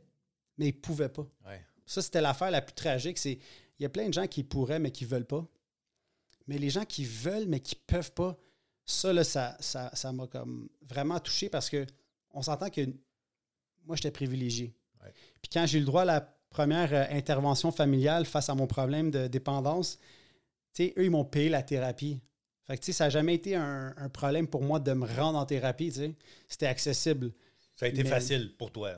mais 0.57 0.69
ils 0.69 0.75
ne 0.75 0.79
pouvaient 0.81 1.09
pas. 1.09 1.27
Ouais. 1.45 1.61
Ça, 1.85 2.01
c'était 2.01 2.21
l'affaire 2.21 2.49
la 2.51 2.61
plus 2.61 2.73
tragique. 2.73 3.17
C'est 3.19 3.37
il 3.79 3.83
y 3.83 3.85
a 3.85 3.89
plein 3.89 4.07
de 4.09 4.13
gens 4.13 4.27
qui 4.27 4.43
pourraient, 4.43 4.79
mais 4.79 4.91
qui 4.91 5.05
ne 5.05 5.09
veulent 5.09 5.25
pas. 5.27 5.47
Mais 6.47 6.57
les 6.57 6.69
gens 6.69 6.85
qui 6.85 7.05
veulent, 7.05 7.47
mais 7.47 7.59
qui 7.59 7.75
ne 7.75 7.81
peuvent 7.95 8.11
pas, 8.11 8.37
ça, 8.85 9.13
là, 9.13 9.23
ça 9.23 9.55
ça, 9.59 9.91
ça 9.93 10.11
m'a 10.11 10.25
comme 10.27 10.69
vraiment 10.81 11.19
touché 11.19 11.49
parce 11.49 11.69
que 11.69 11.85
on 12.31 12.41
s'entend 12.41 12.69
que 12.69 12.81
moi, 13.85 13.95
j'étais 13.95 14.11
privilégié. 14.11 14.73
Ouais. 15.03 15.13
Puis 15.41 15.49
quand 15.53 15.65
j'ai 15.67 15.77
eu 15.77 15.81
le 15.81 15.85
droit 15.87 16.01
à 16.01 16.05
la 16.05 16.35
première 16.49 16.93
euh, 16.93 17.05
intervention 17.11 17.71
familiale 17.71 18.25
face 18.25 18.49
à 18.49 18.55
mon 18.55 18.67
problème 18.67 19.11
de 19.11 19.27
dépendance, 19.27 19.97
tu 20.73 20.85
sais, 20.85 20.93
eux, 20.97 21.05
ils 21.05 21.11
m'ont 21.11 21.25
payé 21.25 21.49
la 21.49 21.63
thérapie. 21.63 22.19
Fait 22.65 22.77
que, 22.77 22.81
tu 22.81 22.87
sais, 22.87 22.97
ça 22.97 23.05
n'a 23.05 23.09
jamais 23.09 23.35
été 23.35 23.55
un, 23.55 23.93
un 23.97 24.09
problème 24.09 24.47
pour 24.47 24.61
moi 24.63 24.79
de 24.79 24.93
me 24.93 25.05
rendre 25.07 25.39
en 25.39 25.45
thérapie, 25.45 25.89
tu 25.91 25.99
sais. 25.99 26.15
C'était 26.47 26.67
accessible. 26.67 27.31
Ça 27.75 27.85
a 27.85 27.89
été 27.89 28.03
Mais- 28.03 28.09
facile 28.09 28.53
pour 28.57 28.71
toi. 28.71 28.91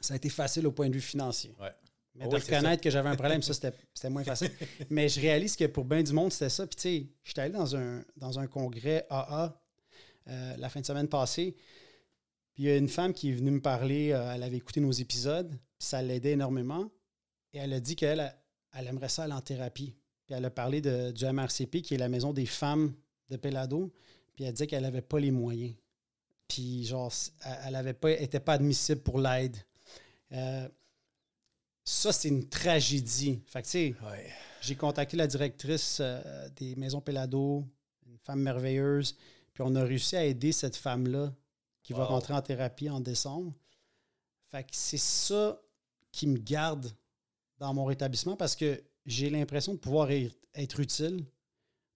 Ça 0.00 0.14
a 0.14 0.16
été 0.16 0.28
facile 0.28 0.66
au 0.66 0.72
point 0.72 0.88
de 0.88 0.94
vue 0.94 1.00
financier. 1.00 1.54
Ouais. 1.60 1.70
Mais 2.14 2.24
Oh 2.26 2.30
de 2.30 2.36
oui, 2.36 2.42
reconnaître 2.42 2.82
que 2.82 2.90
j'avais 2.90 3.08
un 3.08 3.16
problème, 3.16 3.42
ça, 3.42 3.52
c'était 3.54 3.72
c'était 3.92 4.08
moins 4.10 4.24
facile. 4.24 4.50
Mais 4.90 5.08
je 5.08 5.20
réalise 5.20 5.56
que 5.56 5.64
pour 5.64 5.84
bien 5.84 6.02
du 6.02 6.12
monde, 6.12 6.32
c'était 6.32 6.48
ça. 6.50 6.66
Puis, 6.66 6.76
tu 6.76 6.82
sais, 6.82 7.06
j'étais 7.24 7.40
allé 7.42 7.52
dans 7.52 7.74
un, 7.76 8.02
dans 8.16 8.38
un 8.38 8.46
congrès 8.46 9.06
AA 9.10 9.60
euh, 10.28 10.54
la 10.58 10.68
fin 10.68 10.80
de 10.80 10.86
semaine 10.86 11.08
passée. 11.08 11.56
Puis, 12.56 12.64
il 12.64 12.66
y 12.68 12.70
a 12.70 12.76
une 12.78 12.88
femme 12.88 13.12
qui 13.12 13.28
est 13.28 13.32
venue 13.34 13.50
me 13.52 13.60
parler. 13.60 14.10
euh, 14.12 14.32
elle 14.34 14.42
avait 14.42 14.56
écouté 14.56 14.80
nos 14.80 14.90
épisodes. 14.90 15.50
Puis, 15.50 15.86
ça 15.86 16.00
l'aidait 16.02 16.32
énormément. 16.32 16.90
Et 17.52 17.58
elle 17.58 17.72
a 17.74 17.80
dit 17.80 17.94
qu'elle 17.96 18.34
elle, 18.72 18.86
aimerait 18.88 19.08
ça 19.10 19.24
aller 19.24 19.34
en 19.34 19.40
thérapie. 19.42 19.94
Puis, 20.26 20.34
elle 20.34 20.44
a 20.44 20.50
parlé 20.50 20.80
de, 20.80 21.10
du 21.12 21.24
MRCP, 21.26 21.82
qui 21.82 21.94
est 21.94 21.98
la 21.98 22.08
maison 22.08 22.32
des 22.32 22.46
femmes 22.46 22.94
de 23.28 23.36
Pelado. 23.36 23.92
Puis, 24.34 24.44
elle 24.44 24.52
disait 24.54 24.66
qu'elle 24.66 24.82
n'avait 24.82 25.02
pas 25.02 25.20
les 25.20 25.30
moyens. 25.30 25.74
Puis, 26.48 26.84
genre, 26.86 27.12
elle- 27.66 27.74
avait 27.76 27.92
pas, 27.92 28.10
était 28.12 28.40
pas 28.40 28.54
admissible 28.54 29.02
pour 29.02 29.20
l'aide. 29.20 29.56
Euh, 30.32 30.66
ça, 31.84 32.10
c'est 32.12 32.28
une 32.28 32.48
tragédie. 32.48 33.40
Fait 33.46 33.60
que, 33.62 33.66
tu 33.66 33.70
sais, 33.70 33.94
Ouais. 34.04 34.30
j'ai 34.62 34.74
contacté 34.76 35.16
la 35.16 35.26
directrice 35.26 35.98
euh, 36.00 36.48
des 36.56 36.74
Maisons 36.76 37.00
Pelado, 37.02 37.64
une 38.06 38.18
femme 38.18 38.40
merveilleuse, 38.40 39.16
puis 39.52 39.62
on 39.64 39.74
a 39.76 39.84
réussi 39.84 40.16
à 40.16 40.24
aider 40.24 40.52
cette 40.52 40.76
femme-là 40.76 41.32
qui 41.86 41.92
va 41.92 42.04
rentrer 42.04 42.34
en 42.34 42.42
thérapie 42.42 42.90
en 42.90 42.98
décembre. 42.98 43.54
Fait 44.48 44.64
que 44.64 44.70
c'est 44.72 44.98
ça 44.98 45.62
qui 46.10 46.26
me 46.26 46.36
garde 46.36 46.90
dans 47.58 47.72
mon 47.72 47.84
rétablissement 47.84 48.34
parce 48.36 48.56
que 48.56 48.82
j'ai 49.04 49.30
l'impression 49.30 49.72
de 49.74 49.78
pouvoir 49.78 50.08
être 50.10 50.80
utile, 50.80 51.24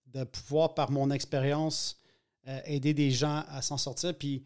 de 0.06 0.22
pouvoir, 0.22 0.74
par 0.74 0.92
mon 0.92 1.10
expérience, 1.10 1.98
euh, 2.46 2.60
aider 2.66 2.94
des 2.94 3.10
gens 3.10 3.42
à 3.48 3.62
s'en 3.62 3.78
sortir, 3.78 4.16
puis 4.16 4.44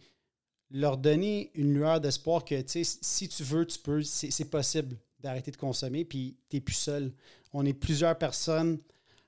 leur 0.71 0.97
donner 0.97 1.51
une 1.53 1.75
lueur 1.75 2.01
d'espoir 2.01 2.43
que, 2.43 2.59
tu 2.63 2.83
sais, 2.83 2.99
si 3.03 3.29
tu 3.29 3.43
veux, 3.43 3.67
tu 3.67 3.79
peux, 3.79 4.03
c'est 4.03 4.47
possible 4.47 4.97
d'arrêter 5.21 5.51
de 5.51 5.59
consommer, 5.59 6.07
puis 6.07 6.39
tu 6.49 6.57
n'es 6.57 6.61
plus 6.63 6.75
seul. 6.75 7.13
On 7.53 7.67
est 7.67 7.75
plusieurs 7.75 8.17
personnes 8.17 8.79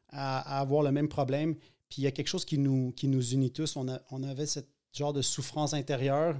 à, 0.09 0.57
à 0.57 0.61
avoir 0.61 0.83
le 0.83 0.93
même 0.93 1.09
problème, 1.09 1.57
puis 1.91 1.99
il 1.99 2.05
y 2.05 2.07
a 2.07 2.11
quelque 2.11 2.29
chose 2.29 2.47
qui 2.47 2.57
nous, 2.57 2.93
qui 2.93 3.07
nous 3.07 3.35
unit 3.35 3.51
tous. 3.53 3.77
On, 3.77 3.87
a- 3.89 4.01
on 4.11 4.23
avait 4.23 4.47
ce 4.47 4.61
genre 4.97 5.13
de 5.13 5.23
souffrance 5.23 5.75
intérieure, 5.75 6.37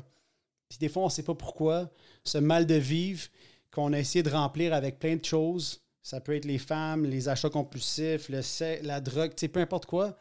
puis 0.69 0.79
des 0.79 0.89
fois, 0.89 1.03
on 1.03 1.07
ne 1.07 1.11
sait 1.11 1.23
pas 1.23 1.35
pourquoi. 1.35 1.91
Ce 2.25 2.39
mal 2.39 2.67
de 2.67 2.75
vivre 2.75 3.29
qu'on 3.71 3.93
a 3.93 3.99
essayé 3.99 4.23
de 4.23 4.31
remplir 4.31 4.75
avec 4.75 4.99
plein 4.99 5.17
de 5.17 5.25
choses, 5.25 5.81
ça 6.03 6.21
peut 6.21 6.35
être 6.35 6.45
les 6.45 6.59
femmes, 6.59 7.05
les 7.05 7.29
achats 7.29 7.51
compulsifs, 7.51 8.29
le 8.29 8.41
la 8.83 9.01
drogue, 9.01 9.35
peu 9.35 9.61
importe 9.61 9.87
quoi. 9.87 10.17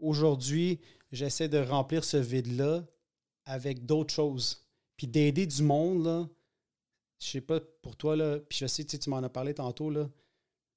Aujourd'hui, 0.00 0.80
j'essaie 1.10 1.48
de 1.48 1.58
remplir 1.58 2.04
ce 2.04 2.16
vide-là 2.16 2.84
avec 3.44 3.84
d'autres 3.86 4.14
choses. 4.14 4.64
Puis 4.96 5.06
d'aider 5.06 5.46
du 5.46 5.62
monde, 5.62 6.04
là, 6.04 6.28
je 7.18 7.30
sais 7.30 7.40
pas 7.40 7.60
pour 7.82 7.96
toi, 7.96 8.16
là, 8.16 8.38
puis 8.40 8.58
je 8.58 8.66
sais, 8.66 8.84
tu 8.84 9.10
m'en 9.10 9.18
as 9.18 9.28
parlé 9.28 9.54
tantôt, 9.54 9.92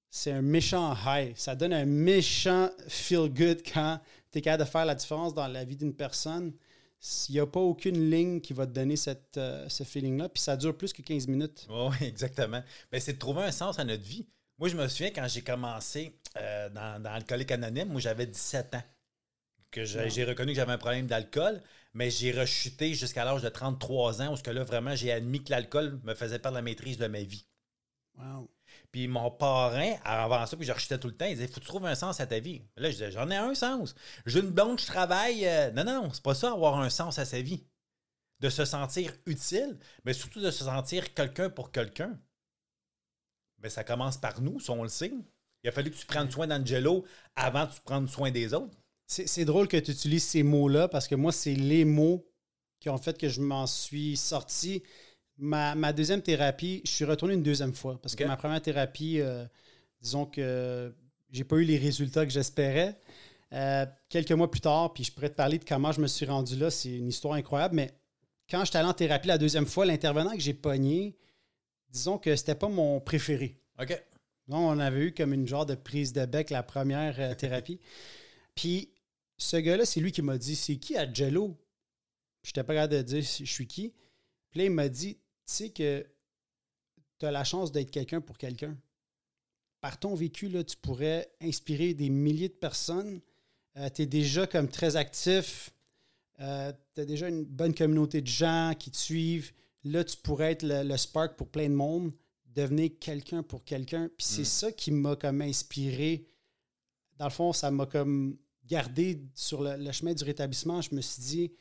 c'est 0.10 0.32
un 0.32 0.42
méchant 0.42 0.96
high. 1.06 1.36
Ça 1.36 1.56
donne 1.56 1.74
un 1.74 1.86
méchant 1.86 2.70
feel 2.88 3.30
good 3.30 3.62
quand 3.62 4.00
tu 4.32 4.40
es 4.40 4.42
capable 4.42 4.64
de 4.64 4.70
faire 4.70 4.86
la 4.86 4.96
différence 4.96 5.34
dans 5.34 5.48
la 5.48 5.66
vie 5.66 5.76
d'une 5.76 5.94
personne. 5.94 6.54
Il 7.30 7.34
n'y 7.34 7.40
a 7.40 7.46
pas 7.46 7.60
aucune 7.60 8.10
ligne 8.10 8.42
qui 8.42 8.54
va 8.54 8.66
te 8.66 8.72
donner 8.72 8.96
cette, 8.96 9.38
euh, 9.38 9.70
ce 9.70 9.84
feeling-là, 9.84 10.30
puis 10.30 10.42
ça 10.42 10.58
dure 10.58 10.76
plus 10.76 10.92
que 10.94 11.02
15 11.02 11.28
minutes. 11.28 11.68
Oui, 11.70 11.96
exactement. 12.02 12.64
Ben, 12.92 13.00
c'est 13.00 13.14
de 13.14 13.20
trouver 13.20 13.44
un 13.44 13.52
sens 13.52 13.78
à 13.80 13.84
notre 13.84 14.04
vie. 14.04 14.28
Moi, 14.58 14.70
je 14.70 14.76
me 14.76 14.88
souviens 14.88 15.12
quand 15.12 15.28
j'ai 15.28 15.42
commencé 15.42 16.18
euh, 16.38 16.70
dans, 16.70 17.02
dans 17.02 17.12
Alcoolique 17.12 17.52
Anonyme, 17.52 17.90
moi, 17.90 18.02
j'avais 18.02 18.26
17 18.26 18.76
ans. 18.76 18.84
Que 19.72 19.84
j'ai 19.84 20.24
reconnu 20.24 20.54
que 20.54 20.56
j'avais 20.56 20.72
un 20.72 20.78
problème 20.78 21.06
d'alcool, 21.06 21.62
mais 21.94 22.10
j'ai 22.10 22.32
rechuté 22.32 22.94
jusqu'à 22.94 23.26
l'âge 23.26 23.42
de 23.42 23.50
33 23.50 24.22
ans, 24.22 24.32
où 24.32 24.38
ce 24.38 24.44
que 24.44 24.52
là, 24.52 24.64
vraiment, 24.64 24.96
j'ai 24.96 25.12
admis 25.12 25.44
que 25.44 25.52
l'alcool 25.52 26.00
me 26.04 26.16
faisait 26.16 26.40
perdre 26.40 26.56
la 26.56 26.62
maîtrise 26.62 26.98
de 26.98 27.08
ma 27.08 27.24
vie. 27.24 27.46
Wow. 28.18 28.50
Puis 28.96 29.10
mon 29.10 29.30
parrain, 29.30 29.96
avant 30.06 30.46
ça, 30.46 30.56
puis 30.56 30.66
je 30.66 30.72
rechutais 30.72 30.98
tout 30.98 31.10
le 31.10 31.18
temps, 31.18 31.26
il 31.26 31.36
disait 31.36 31.48
Faut 31.50 31.56
que 31.56 31.60
tu 31.60 31.68
trouves 31.68 31.86
un 31.86 31.96
sens 31.96 32.22
à 32.22 32.28
ta 32.28 32.40
vie. 32.40 32.62
Là, 32.78 32.88
je 32.88 32.94
disais 32.94 33.12
J'en 33.12 33.30
ai 33.30 33.36
un 33.36 33.54
sens. 33.54 33.94
J'ai 34.26 34.40
une 34.40 34.52
blonde, 34.52 34.80
je 34.80 34.86
travaille. 34.86 35.46
euh, 35.46 35.70
Non, 35.72 35.84
non, 35.84 36.10
c'est 36.14 36.24
pas 36.24 36.34
ça, 36.34 36.54
avoir 36.54 36.80
un 36.80 36.90
sens 36.90 37.20
à 37.20 37.26
sa 37.26 37.42
vie. 37.42 37.66
De 38.40 38.48
se 38.48 38.64
sentir 38.64 39.12
utile, 39.26 39.78
mais 40.06 40.14
surtout 40.14 40.40
de 40.40 40.50
se 40.50 40.64
sentir 40.64 41.14
quelqu'un 41.14 41.50
pour 41.50 41.74
quelqu'un. 41.74 42.18
Mais 43.62 43.70
ça 43.70 43.84
commence 43.84 44.16
par 44.16 44.40
nous, 44.40 44.62
ça, 44.62 44.72
on 44.72 44.84
le 44.84 44.88
sait. 44.88 45.12
Il 45.64 45.68
a 45.68 45.74
fallu 45.74 45.92
que 45.92 45.98
tu 45.98 46.06
prennes 46.06 46.32
soin 46.32 46.48
d'Angelo 46.48 47.04
avant 47.36 47.66
de 47.66 47.72
prendre 47.84 48.08
soin 48.10 48.32
des 48.32 48.54
autres. 48.54 48.78
C'est 49.08 49.44
drôle 49.44 49.68
que 49.68 49.76
tu 49.76 49.92
utilises 49.92 50.24
ces 50.24 50.44
mots-là 50.44 50.88
parce 50.88 51.10
que 51.10 51.16
moi, 51.16 51.34
c'est 51.34 51.54
les 51.54 51.84
mots 51.84 52.26
qui 52.80 52.90
ont 52.90 52.98
fait 52.98 53.18
que 53.18 53.28
je 53.28 53.42
m'en 53.42 53.68
suis 53.68 54.16
sorti. 54.16 54.84
Ma, 55.38 55.76
ma 55.76 55.92
deuxième 55.92 56.22
thérapie, 56.22 56.82
je 56.86 56.92
suis 56.92 57.06
retourné 57.06 57.34
une 57.34 57.44
deuxième 57.44 57.74
fois 57.74 58.00
parce 58.02 58.16
que 58.16 58.24
ma 58.24 58.38
première 58.38 58.62
thérapie, 58.62 59.20
euh, 59.20 59.46
disons 60.02 60.26
que 60.26 60.94
j'ai 61.32 61.44
pas 61.44 61.58
eu 61.58 61.64
les 61.64 61.78
résultats 61.78 62.26
que 62.26 62.32
j'espérais. 62.32 62.98
Euh, 63.54 63.86
quelques 64.10 64.32
mois 64.32 64.50
plus 64.50 64.62
tard, 64.62 64.94
puis 64.94 65.04
je 65.04 65.12
pourrais 65.12 65.30
te 65.30 65.36
parler 65.36 65.60
de 65.60 65.66
comment 65.66 65.92
je 65.92 66.02
me 66.02 66.08
suis 66.08 66.26
rendu 66.26 66.56
là, 66.56 66.72
c'est 66.72 66.98
une 66.98 67.10
histoire 67.10 67.36
incroyable, 67.36 67.76
mais 67.76 67.92
quand 68.50 68.64
j'étais 68.66 68.78
allé 68.78 68.88
en 68.88 68.94
thérapie 68.94 69.28
la 69.28 69.38
deuxième 69.38 69.66
fois, 69.66 69.86
l'intervenant 69.86 70.32
que 70.32 70.40
j'ai 70.40 70.54
pogné, 70.54 71.16
disons 71.90 72.18
que 72.18 72.36
c'était 72.36 72.56
pas 72.56 72.70
mon 72.70 73.00
préféré. 73.00 73.62
OK. 73.80 74.02
Non, 74.48 74.70
on 74.70 74.80
avait 74.80 75.08
eu 75.08 75.14
comme 75.14 75.34
une 75.34 75.48
genre 75.48 75.66
de 75.66 75.76
prise 75.76 76.14
de 76.14 76.26
bec 76.26 76.50
la 76.50 76.64
première 76.64 77.20
euh, 77.20 77.34
thérapie. 77.34 77.80
Puis 78.56 78.92
ce 79.38 79.58
gars-là, 79.58 79.86
c'est 79.86 80.00
lui 80.00 80.12
qui 80.12 80.22
m'a 80.22 80.38
dit 80.38 80.56
C'est 80.56 80.78
qui 80.78 80.98
Angelo 80.98 81.58
Je 82.44 82.50
n'étais 82.50 82.64
pas 82.64 82.74
capable 82.74 82.94
de 82.94 83.02
dire 83.02 83.24
je 83.24 83.46
suis 83.46 83.68
qui. 83.68 83.94
Puis 84.52 84.60
là, 84.60 84.66
il 84.66 84.72
m'a 84.72 84.88
dit 84.88 85.18
sais 85.46 85.70
que 85.70 86.06
tu 87.20 87.26
as 87.26 87.32
la 87.32 87.44
chance 87.44 87.72
d'être 87.72 87.92
quelqu'un 87.92 88.22
pour 88.22 88.38
quelqu'un. 88.38 88.78
Par 89.82 90.00
ton 90.00 90.16
vécu, 90.16 90.50
là, 90.50 90.64
tu 90.64 90.76
pourrais 90.78 91.30
inspirer 91.42 91.94
des 91.94 92.10
milliers 92.10 92.50
de 92.50 92.54
personnes. 92.54 93.22
tu 93.94 94.02
es 94.02 94.06
déjà 94.06 94.48
comme 94.48 94.68
très 94.68 94.96
actif. 94.96 95.72
tu 96.38 96.44
as 96.44 97.06
déjà 97.06 97.30
une 97.30 97.44
bonne 97.46 97.74
communauté 97.74 98.22
de 98.22 98.28
gens 98.28 98.74
qui 98.78 98.92
te 98.92 98.98
suivent. 98.98 99.54
Là, 99.84 100.04
tu 100.04 100.18
pourrais 100.18 100.54
être 100.54 100.64
le, 100.64 100.84
le 100.84 100.98
spark 100.98 101.36
pour 101.36 101.48
plein 101.50 101.70
de 101.70 101.76
monde 101.76 102.12
devenir 102.48 102.90
quelqu'un 103.00 103.44
pour 103.44 103.64
quelqu'un. 103.64 104.10
Puis 104.18 104.26
c'est 104.26 104.42
Mm. 104.42 104.46
ça 104.46 104.72
qui 104.72 104.92
m'a 104.92 105.16
comme 105.16 105.42
inspiré. 105.42 106.26
Dans 107.18 107.26
le 107.26 107.32
fond, 107.32 107.54
ça 107.54 107.70
m'a 107.70 107.86
comme 107.86 108.38
gardé 108.66 109.22
sur 109.36 109.62
le, 109.62 109.76
le 109.78 109.92
chemin 109.92 110.14
du 110.14 110.24
rétablissement. 110.24 110.82
Je 110.82 110.96
me 110.96 111.02
suis 111.02 111.22
dit, 111.22 111.52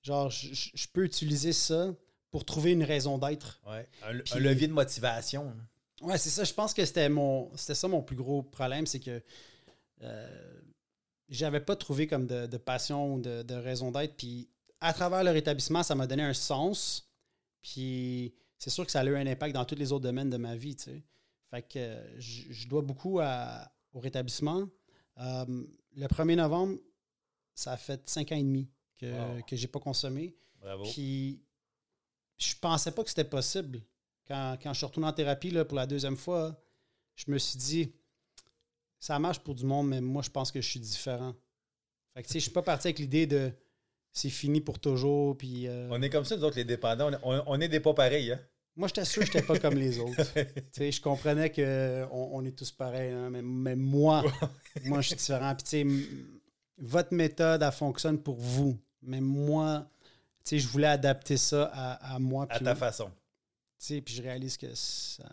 genre, 0.00 0.30
je 0.30 0.86
peux 0.92 1.04
utiliser 1.04 1.52
ça 1.52 1.94
pour 2.34 2.44
trouver 2.44 2.72
une 2.72 2.82
raison 2.82 3.16
d'être. 3.16 3.60
Ouais. 3.64 3.86
Un, 4.02 4.16
un 4.18 4.18
Puis- 4.18 4.40
levier 4.40 4.66
de 4.66 4.72
motivation. 4.72 5.54
Ouais, 6.02 6.18
c'est 6.18 6.30
ça. 6.30 6.42
Je 6.42 6.52
pense 6.52 6.74
que 6.74 6.84
c'était 6.84 7.08
mon 7.08 7.56
c'était 7.56 7.76
ça 7.76 7.86
mon 7.86 8.02
plus 8.02 8.16
gros 8.16 8.42
problème, 8.42 8.86
c'est 8.86 8.98
que 8.98 9.22
euh, 10.02 10.60
j'avais 11.28 11.60
pas 11.60 11.76
trouvé 11.76 12.08
comme 12.08 12.26
de, 12.26 12.46
de 12.46 12.56
passion 12.56 13.14
ou 13.14 13.20
de, 13.20 13.42
de 13.44 13.54
raison 13.54 13.92
d'être. 13.92 14.16
Puis 14.16 14.48
à 14.80 14.92
travers 14.92 15.22
le 15.22 15.30
rétablissement, 15.30 15.84
ça 15.84 15.94
m'a 15.94 16.08
donné 16.08 16.24
un 16.24 16.34
sens. 16.34 17.08
Puis 17.62 18.34
c'est 18.58 18.70
sûr 18.70 18.84
que 18.84 18.90
ça 18.90 19.00
a 19.00 19.04
eu 19.04 19.14
un 19.16 19.26
impact 19.28 19.54
dans 19.54 19.64
tous 19.64 19.76
les 19.76 19.92
autres 19.92 20.02
domaines 20.02 20.30
de 20.30 20.36
ma 20.36 20.56
vie. 20.56 20.74
tu 20.74 20.84
sais. 20.84 21.02
Fait 21.52 21.62
que 21.62 21.96
je 22.18 22.52
je 22.52 22.66
dois 22.66 22.82
beaucoup 22.82 23.20
à- 23.20 23.70
au 23.92 24.00
rétablissement. 24.00 24.68
Euh, 25.18 25.44
le 25.94 26.06
1er 26.08 26.34
novembre, 26.34 26.78
ça 27.54 27.70
a 27.74 27.76
fait 27.76 28.00
cinq 28.10 28.32
ans 28.32 28.36
et 28.36 28.42
demi 28.42 28.68
que, 28.98 29.06
Wow. 29.06 29.42
que 29.46 29.54
j'ai 29.54 29.68
pas 29.68 29.78
consommé. 29.78 30.34
Bravo. 30.60 30.82
Puis, 30.84 31.40
je 32.38 32.54
pensais 32.60 32.90
pas 32.92 33.02
que 33.02 33.08
c'était 33.10 33.24
possible. 33.24 33.80
Quand, 34.26 34.56
quand 34.62 34.72
je 34.72 34.78
suis 34.78 34.86
retourné 34.86 35.06
en 35.08 35.12
thérapie 35.12 35.50
là, 35.50 35.64
pour 35.64 35.76
la 35.76 35.86
deuxième 35.86 36.16
fois, 36.16 36.58
je 37.16 37.24
me 37.30 37.38
suis 37.38 37.58
dit, 37.58 37.92
ça 39.00 39.18
marche 39.18 39.40
pour 39.40 39.54
du 39.54 39.64
monde, 39.64 39.88
mais 39.88 40.00
moi, 40.00 40.22
je 40.22 40.30
pense 40.30 40.50
que 40.50 40.60
je 40.60 40.68
suis 40.68 40.80
différent. 40.80 41.34
Fait 42.14 42.22
que, 42.22 42.26
tu 42.28 42.32
sais, 42.34 42.38
je 42.38 42.44
suis 42.44 42.52
pas 42.52 42.62
parti 42.62 42.86
avec 42.88 42.98
l'idée 42.98 43.26
de 43.26 43.52
c'est 44.12 44.30
fini 44.30 44.60
pour 44.60 44.78
toujours. 44.78 45.36
Puis, 45.36 45.66
euh, 45.66 45.88
On 45.90 46.00
est 46.00 46.08
comme 46.10 46.24
ça, 46.24 46.36
nous 46.36 46.44
autres, 46.44 46.56
les 46.56 46.64
dépendants. 46.64 47.10
On, 47.22 47.42
on- 47.46 47.60
est 47.60 47.68
des 47.68 47.80
pas 47.80 47.94
pareils. 47.94 48.32
Hein? 48.32 48.40
moi, 48.76 48.88
j'étais 48.88 49.04
sûr 49.04 49.20
que 49.20 49.26
j'étais 49.26 49.42
pas 49.42 49.58
comme 49.58 49.74
les 49.74 49.98
autres. 49.98 50.16
Tu 50.54 50.62
sais, 50.72 50.92
je 50.92 51.00
comprenais 51.00 51.50
qu'on 51.52 52.08
on 52.32 52.44
est 52.44 52.52
tous 52.56 52.70
pareils, 52.72 53.12
hein, 53.12 53.30
mais, 53.30 53.42
mais 53.42 53.76
moi, 53.76 54.22
moi, 54.84 55.00
je 55.00 55.08
suis 55.08 55.16
différent. 55.16 55.54
Puis, 55.54 55.64
tu 55.64 55.70
sais, 55.70 55.80
m- 55.80 56.06
votre 56.78 57.12
méthode, 57.12 57.62
elle 57.62 57.72
fonctionne 57.72 58.18
pour 58.22 58.36
vous. 58.36 58.78
Mais 59.02 59.20
moi, 59.20 59.88
sais, 60.44 60.58
je 60.58 60.68
voulais 60.68 60.86
adapter 60.86 61.36
ça 61.36 61.70
à, 61.72 62.14
à 62.14 62.18
moi. 62.18 62.46
à 62.50 62.58
ta 62.58 62.74
façon. 62.74 63.10
Tu 63.78 63.86
sais, 63.86 64.00
puis 64.00 64.14
je 64.14 64.22
réalise 64.22 64.56
que 64.56 64.74
ça 64.74 65.24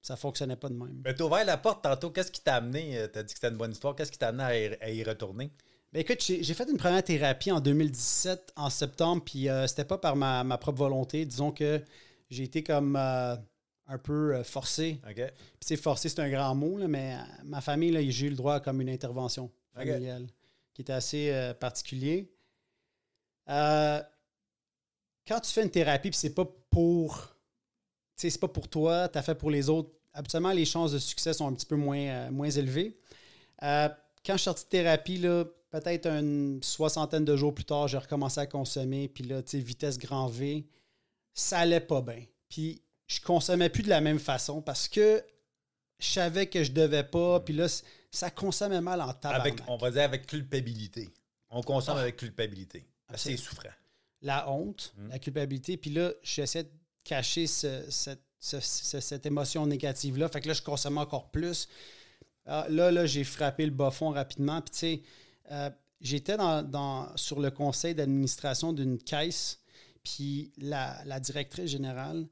ça 0.00 0.16
fonctionnait 0.16 0.56
pas 0.56 0.68
de 0.68 0.74
même. 0.74 1.00
Mais 1.04 1.14
tu 1.14 1.22
ouvert 1.22 1.44
la 1.44 1.56
porte 1.56 1.84
tantôt. 1.84 2.10
Qu'est-ce 2.10 2.32
qui 2.32 2.40
t'a 2.40 2.56
amené? 2.56 3.06
Tu 3.12 3.18
as 3.18 3.22
dit 3.22 3.32
que 3.32 3.38
c'était 3.38 3.50
une 3.52 3.56
bonne 3.56 3.70
histoire. 3.70 3.94
Qu'est-ce 3.94 4.10
qui 4.10 4.18
t'a 4.18 4.28
amené 4.28 4.42
à 4.44 4.58
y, 4.58 4.74
à 4.80 4.90
y 4.90 5.04
retourner? 5.04 5.52
Ben 5.92 6.00
écoute, 6.00 6.20
j'ai 6.22 6.54
fait 6.54 6.68
une 6.68 6.78
première 6.78 7.04
thérapie 7.04 7.52
en 7.52 7.60
2017, 7.60 8.54
en 8.56 8.70
septembre, 8.70 9.22
puis 9.24 9.48
euh, 9.48 9.66
c'était 9.66 9.84
pas 9.84 9.98
par 9.98 10.16
ma, 10.16 10.42
ma 10.42 10.58
propre 10.58 10.78
volonté. 10.78 11.24
Disons 11.26 11.52
que 11.52 11.82
j'ai 12.30 12.44
été 12.44 12.64
comme 12.64 12.96
euh, 12.96 13.36
un 13.86 13.98
peu 13.98 14.34
euh, 14.34 14.42
forcé. 14.44 15.00
Puis 15.04 15.24
sais, 15.60 15.76
forcé, 15.76 16.08
c'est 16.08 16.20
un 16.20 16.30
grand 16.30 16.54
mot, 16.54 16.78
là, 16.78 16.88
mais 16.88 17.14
euh, 17.14 17.42
ma 17.44 17.60
famille, 17.60 17.90
là, 17.90 18.00
j'ai 18.08 18.26
eu 18.26 18.30
le 18.30 18.36
droit 18.36 18.54
à 18.54 18.60
comme 18.60 18.80
une 18.80 18.88
intervention 18.88 19.50
familiale. 19.74 20.26
qui 20.72 20.82
était 20.82 20.94
assez 20.94 21.30
euh, 21.30 21.52
particulier. 21.54 22.31
Euh, 23.48 24.02
quand 25.26 25.40
tu 25.40 25.50
fais 25.52 25.62
une 25.62 25.70
thérapie, 25.70 26.10
puis 26.10 26.18
c'est 26.18 26.34
pas 26.34 26.46
pour. 26.70 27.28
C'est 28.16 28.38
pas 28.38 28.48
pour 28.48 28.68
toi, 28.68 29.08
tu 29.08 29.18
as 29.18 29.22
fait 29.22 29.34
pour 29.34 29.50
les 29.50 29.68
autres. 29.68 29.90
Habituellement, 30.12 30.52
les 30.52 30.64
chances 30.64 30.92
de 30.92 30.98
succès 30.98 31.32
sont 31.32 31.48
un 31.48 31.54
petit 31.54 31.66
peu 31.66 31.76
moins, 31.76 31.98
euh, 31.98 32.30
moins 32.30 32.50
élevées. 32.50 32.98
Euh, 33.62 33.88
quand 34.24 34.34
je 34.34 34.38
suis 34.38 34.44
sorti 34.44 34.64
de 34.64 34.68
thérapie, 34.68 35.18
là, 35.18 35.44
peut-être 35.70 36.06
une 36.06 36.62
soixantaine 36.62 37.24
de 37.24 37.34
jours 37.36 37.54
plus 37.54 37.64
tard, 37.64 37.88
j'ai 37.88 37.98
recommencé 37.98 38.40
à 38.40 38.46
consommer. 38.46 39.08
Puis 39.08 39.24
là, 39.24 39.42
tu 39.42 39.52
sais, 39.52 39.58
vitesse 39.58 39.98
grand 39.98 40.28
V, 40.28 40.66
ça 41.34 41.60
allait 41.60 41.80
pas 41.80 42.02
bien. 42.02 42.24
Puis 42.48 42.82
je 43.06 43.20
consommais 43.20 43.70
plus 43.70 43.82
de 43.82 43.88
la 43.88 44.00
même 44.00 44.18
façon 44.18 44.60
parce 44.60 44.86
que 44.86 45.24
je 45.98 46.06
savais 46.06 46.46
que 46.46 46.62
je 46.62 46.72
devais 46.72 47.04
pas. 47.04 47.40
Puis 47.40 47.54
là, 47.54 47.66
ça 48.10 48.30
consommait 48.30 48.80
mal 48.82 49.00
en 49.00 49.12
tabarnak. 49.14 49.52
Avec, 49.54 49.68
on 49.68 49.76
va 49.78 49.90
dire 49.90 50.02
avec 50.02 50.26
culpabilité. 50.26 51.08
On 51.50 51.62
consomme 51.62 51.96
Ah. 51.98 52.02
avec 52.02 52.16
culpabilité. 52.18 52.84
C'est 53.18 53.36
souffrant. 53.36 53.68
la 54.24 54.48
honte, 54.50 54.94
Mm. 54.96 55.08
la 55.08 55.18
culpabilité. 55.18 55.76
Puis 55.76 55.90
là, 55.90 56.12
j'essaie 56.22 56.62
de 56.64 56.70
cacher 57.04 57.46
ce- 57.48 57.90
cette, 57.90 58.22
ce- 58.38 58.60
ce- 58.60 59.00
cette 59.00 59.26
émotion 59.26 59.66
négative-là. 59.66 60.28
Fait 60.28 60.40
que 60.40 60.48
là, 60.48 60.54
je 60.54 60.62
consommais 60.62 61.00
encore 61.00 61.30
plus. 61.30 61.68
Ah, 62.46 62.66
là, 62.68 62.90
là, 62.92 63.04
j'ai 63.06 63.24
frappé 63.24 63.64
le 63.64 63.72
bas 63.72 63.90
fond 63.90 64.10
rapidement. 64.10 64.60
Puis 64.62 64.70
tu 64.72 64.78
sais, 64.78 65.02
euh, 65.50 65.70
j'étais 66.00 66.36
dans, 66.36 66.62
dans- 66.62 67.16
sur 67.16 67.40
le 67.40 67.50
conseil 67.50 67.94
d'administration 67.96 68.72
d'une 68.72 68.98
caisse. 68.98 69.58
Puis 70.04 70.52
la, 70.56 71.02
la 71.04 71.18
directrice 71.20 71.70
générale, 71.70 72.26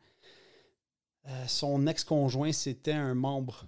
euh, 1.28 1.46
son 1.46 1.87
ex-conjoint, 1.87 2.52
c'était 2.52 2.92
un 2.92 3.14
membre 3.14 3.66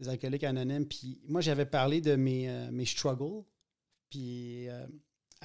des 0.00 0.08
alcooliques 0.08 0.44
anonymes. 0.44 0.86
Puis 0.86 1.18
moi, 1.26 1.40
j'avais 1.40 1.66
parlé 1.66 2.00
de 2.00 2.14
mes, 2.16 2.48
euh, 2.48 2.70
mes 2.70 2.86
struggles. 2.86 3.42
Puis 4.10 4.68
euh, 4.68 4.86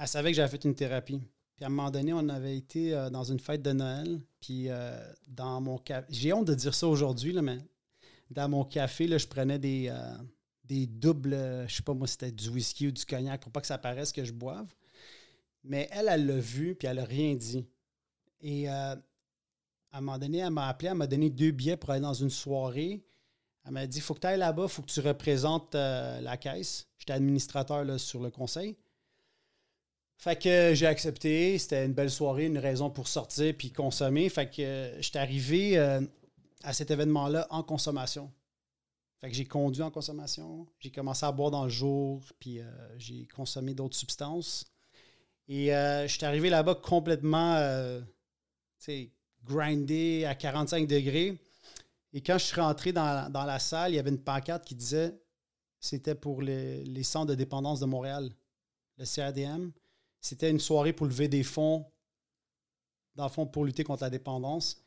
elle 0.00 0.08
savait 0.08 0.30
que 0.30 0.36
j'avais 0.36 0.48
fait 0.48 0.64
une 0.64 0.74
thérapie. 0.74 1.20
Puis 1.56 1.64
à 1.64 1.66
un 1.66 1.70
moment 1.70 1.90
donné, 1.90 2.14
on 2.14 2.28
avait 2.30 2.56
été 2.56 2.94
euh, 2.94 3.10
dans 3.10 3.24
une 3.24 3.38
fête 3.38 3.60
de 3.60 3.72
Noël. 3.72 4.20
Puis 4.40 4.64
euh, 4.68 4.98
dans 5.28 5.60
mon 5.60 5.76
café, 5.76 6.06
j'ai 6.08 6.32
honte 6.32 6.46
de 6.46 6.54
dire 6.54 6.74
ça 6.74 6.88
aujourd'hui, 6.88 7.34
mais 7.34 7.58
dans 8.30 8.48
mon 8.48 8.64
café, 8.64 9.06
là, 9.06 9.18
je 9.18 9.26
prenais 9.26 9.58
des, 9.58 9.88
euh, 9.90 10.14
des 10.64 10.86
doubles, 10.86 11.36
je 11.68 11.74
sais 11.74 11.82
pas 11.82 11.92
moi, 11.92 12.06
c'était 12.06 12.32
du 12.32 12.48
whisky 12.48 12.88
ou 12.88 12.92
du 12.92 13.04
cognac 13.04 13.42
pour 13.42 13.52
pas 13.52 13.60
que 13.60 13.66
ça 13.66 13.76
paraisse 13.76 14.10
que 14.10 14.24
je 14.24 14.32
boive. 14.32 14.74
Mais 15.62 15.86
elle, 15.92 16.08
elle 16.08 16.26
l'a 16.26 16.38
vu, 16.38 16.74
puis 16.74 16.88
elle 16.88 16.98
a 16.98 17.04
rien 17.04 17.34
dit. 17.34 17.66
Et 18.40 18.68
à 18.68 18.96
un 19.92 20.00
moment 20.00 20.16
donné, 20.16 20.38
elle 20.38 20.50
m'a 20.50 20.68
appelé, 20.68 20.88
elle 20.88 20.96
m'a 20.96 21.06
donné 21.06 21.28
deux 21.28 21.50
billets 21.50 21.76
pour 21.76 21.90
aller 21.90 22.00
dans 22.00 22.14
une 22.14 22.30
soirée. 22.30 23.04
Elle 23.66 23.72
m'a 23.72 23.86
dit 23.86 24.00
faut 24.00 24.14
que 24.14 24.20
tu 24.20 24.26
ailles 24.28 24.38
là-bas, 24.38 24.66
faut 24.68 24.80
que 24.80 24.90
tu 24.90 25.00
représentes 25.00 25.74
la 25.74 26.38
caisse. 26.38 26.88
J'étais 26.96 27.12
administrateur 27.12 27.84
là, 27.84 27.98
sur 27.98 28.22
le 28.22 28.30
conseil. 28.30 28.78
Fait 30.20 30.36
que 30.36 30.74
j'ai 30.74 30.84
accepté. 30.84 31.56
C'était 31.56 31.86
une 31.86 31.94
belle 31.94 32.10
soirée, 32.10 32.44
une 32.44 32.58
raison 32.58 32.90
pour 32.90 33.08
sortir 33.08 33.54
puis 33.56 33.72
consommer. 33.72 34.28
Fait 34.28 34.50
que 34.50 34.60
euh, 34.60 35.00
j'étais 35.00 35.18
arrivé 35.18 35.78
euh, 35.78 36.02
à 36.62 36.74
cet 36.74 36.90
événement-là 36.90 37.46
en 37.48 37.62
consommation. 37.62 38.30
Fait 39.18 39.30
que 39.30 39.34
j'ai 39.34 39.46
conduit 39.46 39.82
en 39.82 39.90
consommation. 39.90 40.66
J'ai 40.78 40.90
commencé 40.90 41.24
à 41.24 41.32
boire 41.32 41.50
dans 41.50 41.64
le 41.64 41.70
jour, 41.70 42.22
puis 42.38 42.60
euh, 42.60 42.64
j'ai 42.98 43.26
consommé 43.28 43.72
d'autres 43.72 43.96
substances. 43.96 44.66
Et 45.48 45.68
je 45.68 46.06
suis 46.06 46.24
arrivé 46.24 46.48
là-bas 46.48 46.76
complètement, 46.76 47.58
grindé 49.42 50.24
à 50.26 50.36
45 50.36 50.86
degrés. 50.86 51.36
Et 52.12 52.20
quand 52.20 52.38
je 52.38 52.44
suis 52.44 52.60
rentré 52.60 52.92
dans 52.92 53.32
la, 53.32 53.58
salle, 53.58 53.92
il 53.92 53.96
y 53.96 53.98
avait 53.98 54.10
une 54.10 54.22
pancarte 54.22 54.64
qui 54.64 54.76
disait 54.76 55.12
c'était 55.80 56.14
pour 56.14 56.40
les, 56.40 56.84
les 56.84 57.02
centres 57.02 57.30
de 57.30 57.34
dépendance 57.34 57.80
de 57.80 57.86
Montréal, 57.86 58.30
le 58.96 59.04
CRDM. 59.04 59.72
C'était 60.20 60.50
une 60.50 60.60
soirée 60.60 60.92
pour 60.92 61.06
lever 61.06 61.28
des 61.28 61.42
fonds, 61.42 61.86
dans 63.14 63.24
le 63.24 63.30
fond, 63.30 63.46
pour 63.46 63.64
lutter 63.64 63.84
contre 63.84 64.02
la 64.02 64.10
dépendance. 64.10 64.82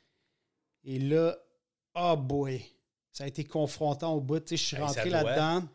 Et 0.83 0.99
là, 0.99 1.37
oh 1.95 2.15
boy, 2.17 2.63
ça 3.11 3.23
a 3.23 3.27
été 3.27 3.43
confrontant 3.43 4.13
au 4.13 4.21
bout. 4.21 4.39
Tu 4.39 4.49
sais, 4.49 4.57
je 4.57 4.63
suis 4.63 4.75
Hey, 4.75 4.81
rentré 4.83 5.09
là-dedans 5.09 5.67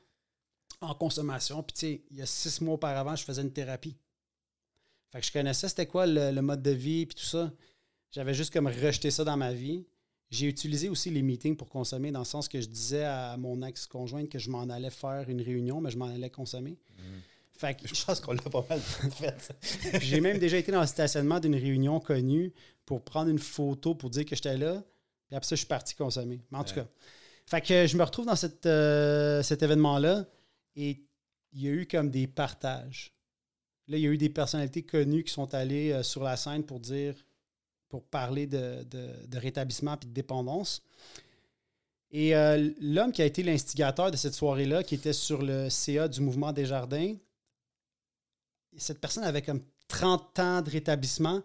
en 0.81 0.95
consommation. 0.95 1.63
Puis, 1.63 1.75
tu 1.75 1.81
sais, 1.81 2.03
il 2.11 2.17
y 2.19 2.23
a 2.23 2.27
six 2.27 2.61
mois 2.61 2.75
auparavant, 2.75 3.17
je 3.17 3.25
faisais 3.25 3.43
une 3.43 3.53
thérapie. 3.53 3.97
Fait 5.11 5.21
que 5.21 5.27
je 5.27 5.33
connaissais 5.33 5.69
c'était 5.69 5.87
quoi 5.87 6.07
le, 6.07 6.31
le 6.31 6.43
mode 6.43 6.63
de 6.63 6.71
vie, 6.71 7.07
puis 7.07 7.15
tout 7.17 7.25
ça. 7.25 7.51
J'avais 8.11 8.35
juste 8.35 8.53
comme 8.53 8.67
rejeté 8.67 9.11
ça 9.11 9.25
dans 9.25 9.37
ma 9.37 9.53
vie. 9.53 9.87
J'ai 10.31 10.47
utilisé 10.47 10.91
aussi 10.91 11.09
les 11.11 11.23
meetings 11.23 11.57
pour 11.57 11.71
consommer, 11.71 12.11
dans 12.13 12.19
le 12.19 12.25
sens 12.27 12.49
que 12.49 12.61
je 12.61 12.67
disais 12.69 13.05
à 13.05 13.37
mon 13.39 13.63
ex-conjointe 13.63 14.29
que 14.29 14.39
je 14.39 14.51
m'en 14.51 14.69
allais 14.69 14.91
faire 14.91 15.29
une 15.31 15.41
réunion, 15.41 15.81
mais 15.81 15.91
je 15.91 15.97
m'en 15.97 16.05
allais 16.07 16.29
consommer. 16.31 16.79
Fait 17.59 17.75
que 17.75 17.89
Je 17.93 18.05
pense 18.05 18.21
qu'on 18.21 18.33
l'a 18.33 18.41
pas 18.43 18.65
mal 18.71 18.81
fait. 19.11 19.53
J'ai 20.01 20.21
même 20.21 20.39
déjà 20.39 20.57
été 20.57 20.71
dans 20.73 20.81
le 20.81 20.87
stationnement 20.87 21.41
d'une 21.41 21.57
réunion 21.57 21.99
connue 22.01 22.53
pour 22.87 23.03
prendre 23.03 23.29
une 23.31 23.39
photo 23.41 23.95
pour 23.95 24.11
dire 24.11 24.25
que 24.25 24.35
j'étais 24.37 24.57
là. 24.57 24.83
Puis 25.27 25.37
après 25.37 25.47
ça, 25.47 25.57
je 25.57 25.59
suis 25.61 25.67
parti 25.67 25.95
consommer. 25.97 26.41
Mais 26.53 26.59
en 26.59 26.65
tout 26.65 26.75
cas, 26.75 26.87
fait 27.47 27.61
que 27.61 27.87
je 27.87 27.97
me 27.97 28.05
retrouve 28.05 28.27
dans 28.27 28.37
cette, 28.37 28.65
euh, 28.67 29.43
cet 29.43 29.63
événement-là 29.63 30.25
et 30.77 31.03
il 31.53 31.63
y 31.63 31.67
a 31.69 31.71
eu 31.73 31.87
comme 31.87 32.11
des 32.11 32.27
partages. 32.29 33.13
Là, 33.89 33.97
il 33.97 34.03
y 34.03 34.07
a 34.07 34.11
eu 34.11 34.19
des 34.19 34.29
personnalités 34.31 34.83
connues 34.83 35.25
qui 35.25 35.33
sont 35.33 35.53
allées 35.55 35.91
euh, 35.93 36.03
sur 36.03 36.23
la 36.23 36.37
scène 36.37 36.63
pour 36.63 36.79
dire, 36.79 37.15
pour 37.89 38.05
parler 38.05 38.47
de, 38.47 38.85
de- 38.85 39.27
de 39.27 39.39
rétablissement 39.39 39.97
et 40.01 40.07
de 40.07 40.13
dépendance. 40.13 40.83
Et 42.11 42.37
euh, 42.37 42.71
l'homme 42.81 43.13
qui 43.13 43.21
a 43.23 43.25
été 43.27 43.43
l'instigateur 43.43 44.11
de 44.11 44.17
cette 44.17 44.35
soirée-là, 44.35 44.83
qui 44.83 44.95
était 44.95 45.13
sur 45.13 45.43
le 45.43 45.69
CA 45.69 46.07
du 46.09 46.21
mouvement 46.21 46.53
des 46.53 46.65
jardins, 46.67 47.15
cette 48.79 49.01
personne 49.01 49.25
avait 49.25 49.43
comme 49.43 49.61
30 49.89 50.39
ans 50.39 50.63
de 50.63 50.71
rétablissement. 50.71 51.43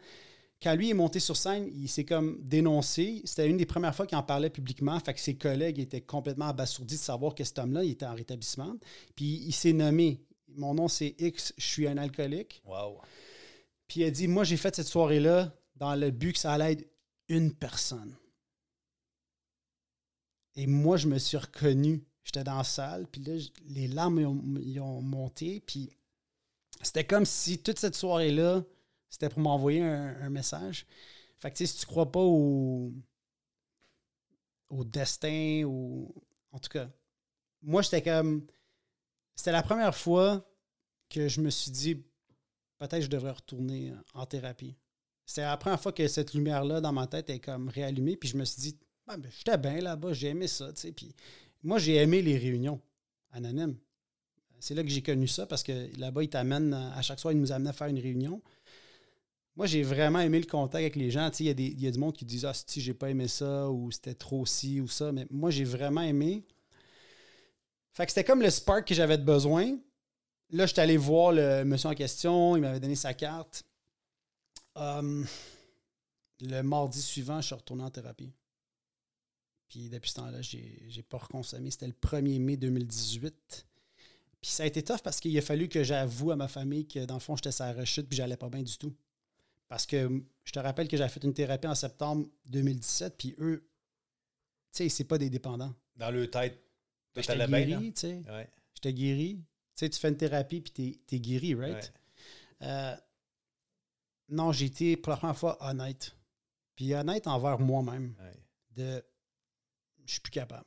Quand 0.61 0.75
lui 0.75 0.89
est 0.89 0.93
monté 0.93 1.19
sur 1.19 1.35
scène, 1.35 1.69
il 1.75 1.89
s'est 1.89 2.05
comme 2.05 2.37
dénoncé. 2.41 3.21
C'était 3.25 3.49
une 3.49 3.57
des 3.57 3.65
premières 3.65 3.93
fois 3.93 4.07
qu'il 4.07 4.17
en 4.17 4.23
parlait 4.23 4.49
publiquement. 4.49 4.97
Fait 4.99 5.13
que 5.13 5.19
ses 5.19 5.35
collègues 5.35 5.79
étaient 5.79 6.01
complètement 6.01 6.47
abasourdis 6.47 6.95
de 6.95 7.01
savoir 7.01 7.35
que 7.35 7.43
cet 7.43 7.59
homme-là, 7.59 7.83
il 7.83 7.91
était 7.91 8.05
en 8.05 8.15
rétablissement. 8.15 8.73
Puis 9.15 9.43
il 9.45 9.51
s'est 9.51 9.73
nommé. 9.73 10.21
Mon 10.55 10.73
nom, 10.73 10.87
c'est 10.87 11.15
X, 11.19 11.53
je 11.57 11.65
suis 11.65 11.87
un 11.87 11.97
alcoolique. 11.97 12.61
Wow. 12.65 12.99
Puis 13.87 14.01
il 14.01 14.03
a 14.05 14.11
dit 14.11 14.27
Moi, 14.27 14.45
j'ai 14.45 14.55
fait 14.55 14.73
cette 14.73 14.87
soirée-là 14.87 15.53
dans 15.75 15.95
le 15.95 16.11
but 16.11 16.33
que 16.33 16.39
ça 16.39 16.53
allait 16.53 16.73
être 16.73 16.87
une 17.27 17.53
personne. 17.53 18.15
Et 20.55 20.67
moi, 20.67 20.95
je 20.95 21.07
me 21.07 21.17
suis 21.17 21.37
reconnu. 21.37 22.05
J'étais 22.23 22.43
dans 22.43 22.57
la 22.57 22.63
salle, 22.63 23.05
puis 23.11 23.21
là, 23.21 23.33
les 23.67 23.87
larmes 23.89 24.19
ils 24.19 24.25
ont, 24.25 24.43
ils 24.61 24.79
ont 24.79 25.01
monté. 25.01 25.61
Puis 25.65 25.89
c'était 26.83 27.05
comme 27.05 27.25
si 27.25 27.59
toute 27.59 27.79
cette 27.79 27.95
soirée-là, 27.95 28.63
c'était 29.09 29.29
pour 29.29 29.39
m'envoyer 29.39 29.81
un, 29.81 30.29
message. 30.29 30.85
Fait 31.37 31.51
que, 31.51 31.57
tu 31.57 31.65
sais, 31.65 31.73
si 31.73 31.79
tu 31.79 31.85
crois 31.85 32.11
pas 32.11 32.19
au, 32.19 32.91
destin, 34.85 35.63
ou. 35.65 36.13
En 36.51 36.59
tout 36.59 36.69
cas, 36.69 36.89
moi, 37.61 37.81
j'étais 37.81 38.01
comme. 38.01 38.45
C'était 39.35 39.51
la 39.51 39.63
première 39.63 39.95
fois 39.95 40.47
que 41.09 41.27
je 41.27 41.41
me 41.41 41.49
suis 41.49 41.71
dit, 41.71 41.95
peut-être 42.77 43.01
je 43.01 43.07
devrais 43.07 43.31
retourner 43.31 43.93
en 44.13 44.25
thérapie. 44.25 44.75
C'est 45.25 45.41
la 45.41 45.57
première 45.57 45.81
fois 45.81 45.91
que 45.91 46.07
cette 46.07 46.33
lumière-là 46.33 46.81
dans 46.81 46.91
ma 46.91 47.07
tête 47.07 47.29
est 47.29 47.39
comme 47.39 47.69
réallumée, 47.69 48.17
puis 48.17 48.29
je 48.29 48.37
me 48.37 48.45
suis 48.45 48.61
dit, 48.61 48.79
Ah, 49.07 49.17
ben, 49.17 49.31
j'étais 49.31 49.57
bien 49.57 49.79
là-bas, 49.79 50.13
j'ai 50.13 50.29
aimé 50.29 50.47
ça, 50.47 50.71
tu 50.73 50.81
sais. 50.81 50.91
Puis 50.91 51.15
moi, 51.63 51.79
j'ai 51.79 51.95
aimé 51.95 52.21
les 52.21 52.37
réunions 52.37 52.81
anonymes. 53.31 53.77
C'est 54.63 54.76
là 54.76 54.84
que 54.84 54.88
j'ai 54.88 55.02
connu 55.02 55.28
ça 55.28 55.45
parce 55.45 55.62
que 55.62 55.89
là-bas, 55.99 56.23
ils 56.23 56.30
t'amènent, 56.30 56.73
à 56.73 57.02
chaque 57.02 57.19
soir, 57.19 57.34
ils 57.34 57.38
nous 57.38 57.52
amenaient 57.52 57.71
à 57.71 57.73
faire 57.73 57.88
une 57.88 57.99
réunion. 57.99 58.41
Moi, 59.58 59.65
j'ai 59.65 59.84
vraiment 59.84 60.21
aimé 60.21 60.39
le 60.39 60.45
contact 60.45 60.76
avec 60.82 60.95
les 60.95 61.12
gens. 61.12 61.30
Il 61.41 61.47
y, 61.47 61.49
a 61.49 61.54
des- 61.54 61.71
y 61.71 61.86
a 61.86 61.91
du 61.91 61.99
monde 61.99 62.15
qui 62.15 62.23
disent 62.23 62.45
Ah, 62.45 62.54
si, 62.54 62.80
j'ai 62.80 62.93
pas 62.93 63.10
aimé 63.10 63.28
ça, 63.28 63.69
ou 63.69 63.91
c'était 63.91 64.13
trop 64.13 64.45
ci 64.45 64.80
ou 64.80 64.88
ça. 64.88 65.12
Mais 65.12 65.28
moi, 65.30 65.49
j'ai 65.52 65.65
vraiment 65.65 65.99
aimé. 66.02 66.45
Fait 67.91 68.06
que 68.06 68.13
c'était 68.13 68.23
comme 68.23 68.41
le 68.41 68.49
spark 68.49 68.88
que 68.88 68.95
j'avais 68.95 69.17
besoin. 69.17 69.78
Là, 70.52 70.65
j'étais 70.65 70.82
allé 70.82 70.95
voir 70.95 71.34
le 71.34 71.65
monsieur 71.65 71.89
en 71.89 71.93
question, 71.93 72.56
il 72.56 72.62
m'avait 72.62 72.80
donné 72.80 72.95
sa 72.95 73.13
carte. 73.13 73.65
Hum, 74.76 75.28
le 76.39 76.62
mardi 76.62 77.02
suivant, 77.02 77.41
je 77.41 77.47
suis 77.47 77.56
retourné 77.56 77.84
en 77.84 77.91
thérapie. 77.91 78.32
Puis 79.67 79.89
depuis 79.89 80.10
ce 80.10 80.15
temps-là, 80.15 80.41
j'ai 80.41 80.86
j'ai 80.88 81.04
pas 81.04 81.17
reconsommé. 81.17 81.69
C'était 81.69 81.88
le 81.88 81.93
1er 81.99 82.39
mai 82.39 82.56
2018. 82.56 83.65
Puis 84.43 84.51
ça 84.51 84.63
a 84.63 84.65
été 84.65 84.84
tough 84.84 84.99
parce 85.01 85.21
qu'il 85.21 85.36
a 85.38 85.41
fallu 85.41 85.69
que 85.69 85.84
j'avoue 85.86 86.32
à 86.32 86.36
ma 86.36 86.49
famille 86.49 86.86
que 86.86 87.06
dans 87.06 87.13
le 87.13 87.21
fond, 87.21 87.38
j'étais 87.38 87.53
sur 87.53 87.63
la 87.63 87.71
rechute 87.71 88.10
puis 88.10 88.17
j'allais 88.17 88.36
pas 88.36 88.49
bien 88.49 88.62
du 88.62 88.77
tout. 88.77 88.93
Parce 89.69 89.86
que 89.86 90.21
je 90.43 90.51
te 90.51 90.60
rappelle 90.60 90.89
que 90.89 90.97
j'avais 90.97 91.10
fait 91.10 91.23
une 91.23 91.34
thérapie 91.34 91.65
en 91.67 91.75
septembre 91.75 92.27
2017, 92.47 93.17
puis 93.17 93.36
eux, 93.39 93.65
tu 94.73 94.84
sais, 94.84 94.89
c'est 94.89 95.06
pas 95.06 95.17
des 95.17 95.29
dépendants. 95.29 95.73
Dans 95.95 96.12
le 96.12 96.29
tête, 96.29 96.62
toi, 97.13 97.21
J'étais 97.21 97.47
guéri, 97.47 97.93
tu 97.93 97.99
sais. 98.01 98.23
Ouais. 98.29 98.49
J'étais 98.75 98.93
guéri. 98.93 99.38
Tu 99.38 99.45
sais, 99.86 99.89
tu 99.89 99.97
fais 99.97 100.10
une 100.10 100.17
thérapie 100.17 100.60
puis 100.60 100.99
t'es 101.08 101.15
es 101.15 101.19
guéri, 101.21 101.56
right? 101.56 101.73
Ouais. 102.62 102.67
Euh, 102.67 102.95
non, 104.27 104.51
j'ai 104.51 104.65
été 104.65 104.97
pour 104.97 105.12
la 105.12 105.17
première 105.17 105.38
fois 105.38 105.58
honnête. 105.62 106.15
Puis 106.75 106.93
honnête 106.93 107.27
envers 107.27 107.60
moi-même. 107.60 108.13
Ouais. 108.19 108.43
De 108.71 109.06
je 110.06 110.12
suis 110.12 110.21
plus 110.21 110.32
capable. 110.32 110.65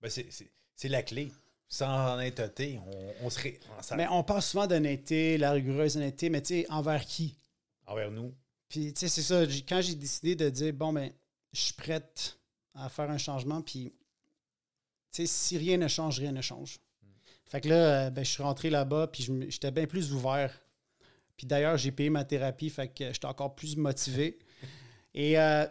Ben, 0.00 0.08
c'est- 0.08 0.30
c'est 0.30 0.50
c'est 0.74 0.88
la 0.88 1.02
clé. 1.02 1.30
Sans 1.68 2.14
honnêteté, 2.14 2.80
on, 2.86 3.26
on 3.26 3.30
serait. 3.30 3.60
Mais 3.96 4.06
on 4.08 4.22
parle 4.22 4.42
souvent 4.42 4.66
d'honnêteté, 4.66 5.36
la 5.36 5.52
rigoureuse 5.52 5.96
honnêteté, 5.96 6.30
mais 6.30 6.40
tu 6.40 6.62
sais, 6.62 6.66
envers 6.70 7.04
qui? 7.04 7.36
envers 7.88 8.10
nous. 8.10 8.34
Puis, 8.68 8.92
tu 8.92 9.00
sais, 9.00 9.08
c'est 9.08 9.22
ça. 9.22 9.42
Quand 9.68 9.80
j'ai 9.80 9.94
décidé 9.94 10.36
de 10.36 10.48
dire, 10.50 10.72
bon, 10.72 10.92
ben, 10.92 11.10
je 11.52 11.60
suis 11.60 11.72
prête 11.72 12.38
à 12.74 12.88
faire 12.88 13.10
un 13.10 13.18
changement, 13.18 13.62
puis, 13.62 13.94
tu 15.10 15.22
sais, 15.22 15.26
si 15.26 15.58
rien 15.58 15.78
ne 15.78 15.88
change, 15.88 16.18
rien 16.20 16.32
ne 16.32 16.42
change. 16.42 16.78
Fait 17.46 17.62
que 17.62 17.68
là, 17.70 18.06
euh, 18.06 18.10
ben, 18.10 18.24
je 18.24 18.30
suis 18.30 18.42
rentré 18.42 18.68
là-bas, 18.68 19.08
puis 19.08 19.26
j'étais 19.48 19.70
bien 19.70 19.86
plus 19.86 20.12
ouvert. 20.12 20.52
Puis 21.36 21.46
d'ailleurs, 21.46 21.78
j'ai 21.78 21.92
payé 21.92 22.10
ma 22.10 22.24
thérapie, 22.24 22.68
fait 22.68 22.88
que 22.88 23.12
j'étais 23.12 23.26
encore 23.26 23.54
plus 23.54 23.76
motivé. 23.76 24.38
Et 25.14 25.38
euh, 25.38 25.66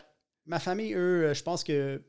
ma 0.45 0.59
famille, 0.59 0.93
eux, 0.93 1.25
euh, 1.25 1.33
je 1.35 1.43
pense 1.43 1.63
que 1.63 2.01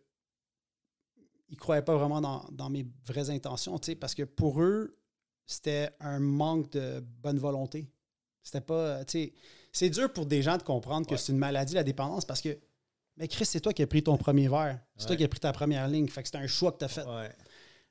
ils 1.49 1.57
croyaient 1.57 1.83
pas 1.83 1.97
vraiment 1.97 2.21
dans, 2.21 2.45
dans 2.53 2.71
mes 2.71 2.87
vraies 3.07 3.31
intentions, 3.31 3.79
parce 4.01 4.15
que 4.15 4.23
pour 4.25 4.63
eux, 4.63 4.97
c'était 5.47 5.91
un 6.01 6.19
manque 6.19 6.71
de 6.73 7.01
bonne 7.01 7.39
volonté. 7.39 7.89
C'était 8.43 8.61
pas, 8.61 9.01
euh, 9.03 9.05
c'est 9.73 9.91
dur 9.91 10.13
pour 10.13 10.27
des 10.27 10.43
gens 10.43 10.57
de 10.57 10.63
comprendre 10.63 11.07
que 11.07 11.13
Ouais. 11.13 11.19
c'est 11.19 11.33
une 11.33 11.39
maladie, 11.39 11.75
la 11.75 11.85
dépendance, 11.85 12.25
parce 12.25 12.41
que, 12.41 12.59
mais 13.17 13.29
Chris, 13.29 13.47
c'est 13.47 13.61
toi 13.61 13.73
qui 13.73 13.83
as 13.83 13.87
pris 13.87 14.03
ton 14.03 14.17
premier 14.17 14.49
verre. 14.49 14.79
C'est 14.97 15.07
toi 15.07 15.17
qui 15.17 15.25
as 15.25 15.29
pris 15.29 15.41
ta 15.41 15.53
première 15.53 15.89
ligne. 15.89 16.07
Fait 16.09 16.23
que 16.23 16.29
c'était 16.29 16.39
un 16.39 16.47
choix 16.47 16.71
que 16.73 16.79
tu 16.79 16.85
as 16.85 16.89
fait. 16.89 17.05
Ouais. 17.05 17.33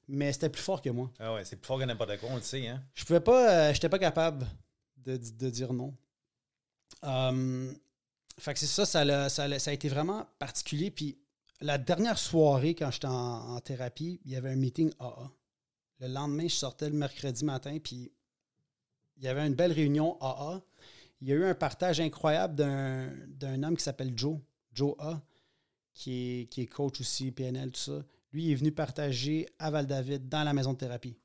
Mais 0.08 0.32
c'était 0.32 0.50
plus 0.50 0.62
fort 0.62 0.82
que 0.82 0.90
moi. 0.90 1.12
Ah 1.20 1.34
ouais, 1.34 1.44
c'est 1.44 1.58
plus 1.58 1.68
fort 1.68 1.78
que 1.80 1.84
n'importe 1.84 2.18
quoi, 2.20 2.30
on 2.32 2.38
le 2.38 2.42
sait, 2.42 2.66
hein. 2.68 2.82
Je 2.94 3.04
pouvais 3.04 3.20
pas, 3.20 3.52
euh, 3.70 3.74
j'étais 3.74 3.90
pas 3.90 4.00
capable 4.00 4.48
de, 4.98 5.18
de 5.18 5.50
dire 5.50 5.74
non. 5.74 5.94
Euh, 7.04 7.74
fait 8.40 8.54
que 8.54 8.60
c'est 8.60 8.66
ça, 8.68 8.86
ça, 8.86 9.04
l'a- 9.04 9.30
ça, 9.30 9.60
ça 9.60 9.72
a 9.72 9.74
été 9.74 9.90
vraiment 9.90 10.26
particulier. 10.40 10.92
Puis 10.92 11.18
la 11.62 11.78
dernière 11.78 12.18
soirée, 12.18 12.76
quand 12.76 12.92
j'étais 12.92 13.08
en, 13.08 13.56
en 13.56 13.60
thérapie, 13.60 14.22
il 14.26 14.32
y 14.32 14.36
avait 14.36 14.52
un 14.52 14.56
meeting 14.56 14.92
AA. 15.00 15.32
Le 16.00 16.08
lendemain, 16.08 16.48
je 16.48 16.56
sortais 16.56 16.90
le 16.90 16.96
mercredi 16.96 17.44
matin, 17.44 17.78
puis 17.84 18.12
il 19.18 19.24
y 19.24 19.28
avait 19.28 19.46
une 19.46 19.56
belle 19.56 19.72
réunion 19.72 20.18
AA. 20.22 20.62
Il 21.22 21.28
y 21.28 21.32
a 21.32 21.36
eu 21.36 21.46
un 21.46 21.56
partage 21.56 22.00
incroyable 22.00 22.56
d'un, 22.56 23.64
homme 23.64 23.76
qui 23.76 23.84
s'appelle 23.84 24.14
Joe, 24.16 24.38
Joe 24.72 24.94
A, 25.00 25.20
qui 25.94 26.42
est, 26.42 26.46
qui 26.48 26.62
est 26.62 26.68
coach 26.68 27.02
aussi, 27.02 27.32
PNL, 27.32 27.72
tout 27.72 27.80
ça. 27.80 28.04
Lui, 28.32 28.46
il 28.46 28.52
est 28.52 28.56
venu 28.56 28.72
partager 28.72 29.48
à 29.58 29.72
Val-David, 29.72 30.30
dans 30.30 30.44
la 30.44 30.54
maison 30.54 30.74
de 30.74 30.78
thérapie. 30.78 31.18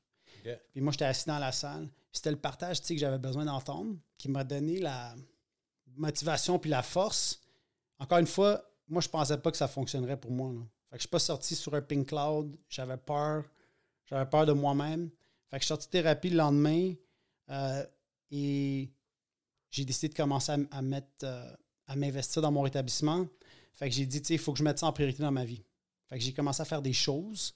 Puis 0.71 0.81
moi, 0.81 0.91
j'étais 0.91 1.05
assis 1.05 1.27
dans 1.27 1.39
la 1.39 1.51
salle. 1.51 1.87
C'était 2.11 2.31
le 2.31 2.37
partage 2.37 2.81
tu 2.81 2.87
sais, 2.87 2.95
que 2.95 2.99
j'avais 2.99 3.19
besoin 3.19 3.45
d'entendre, 3.45 3.95
qui 4.17 4.29
m'a 4.29 4.43
donné 4.43 4.79
la 4.79 5.15
motivation 5.95 6.57
puis 6.59 6.69
la 6.69 6.81
force. 6.81 7.41
Encore 7.99 8.17
une 8.17 8.27
fois, 8.27 8.72
moi, 8.87 9.01
je 9.01 9.09
pensais 9.09 9.37
pas 9.37 9.51
que 9.51 9.57
ça 9.57 9.67
fonctionnerait 9.67 10.17
pour 10.17 10.31
moi. 10.31 10.51
là. 10.51 10.61
Fait 10.89 10.97
que 10.97 11.01
je 11.01 11.01
suis 11.01 11.09
pas 11.09 11.19
sorti 11.19 11.55
sur 11.55 11.73
un 11.73 11.81
pink 11.81 12.07
cloud. 12.07 12.55
J'avais 12.69 12.97
peur. 12.97 13.45
J'avais 14.05 14.29
peur 14.29 14.45
de 14.45 14.53
moi-même. 14.53 15.09
Fait 15.49 15.57
que 15.57 15.61
je 15.61 15.65
suis 15.65 15.67
sorti 15.69 15.87
de 15.87 15.91
thérapie 15.91 16.29
le 16.29 16.37
lendemain 16.37 16.93
euh, 17.49 17.83
et 18.31 18.91
j'ai 19.71 19.85
décidé 19.85 20.09
de 20.09 20.15
commencer 20.15 20.51
euh, 20.51 21.55
à 21.87 21.95
m'investir 21.95 22.41
dans 22.41 22.51
mon 22.51 22.61
rétablissement. 22.61 23.27
Fait 23.73 23.89
que 23.89 23.95
j'ai 23.95 24.05
dit, 24.05 24.21
tu 24.21 24.27
sais, 24.27 24.33
il 24.35 24.39
faut 24.39 24.53
que 24.53 24.59
je 24.59 24.63
mette 24.63 24.79
ça 24.79 24.87
en 24.87 24.93
priorité 24.93 25.23
dans 25.23 25.31
ma 25.31 25.45
vie. 25.45 25.63
Fait 26.09 26.17
que 26.17 26.23
j'ai 26.23 26.33
commencé 26.33 26.61
à 26.61 26.65
faire 26.65 26.81
des 26.81 26.93
choses. 26.93 27.55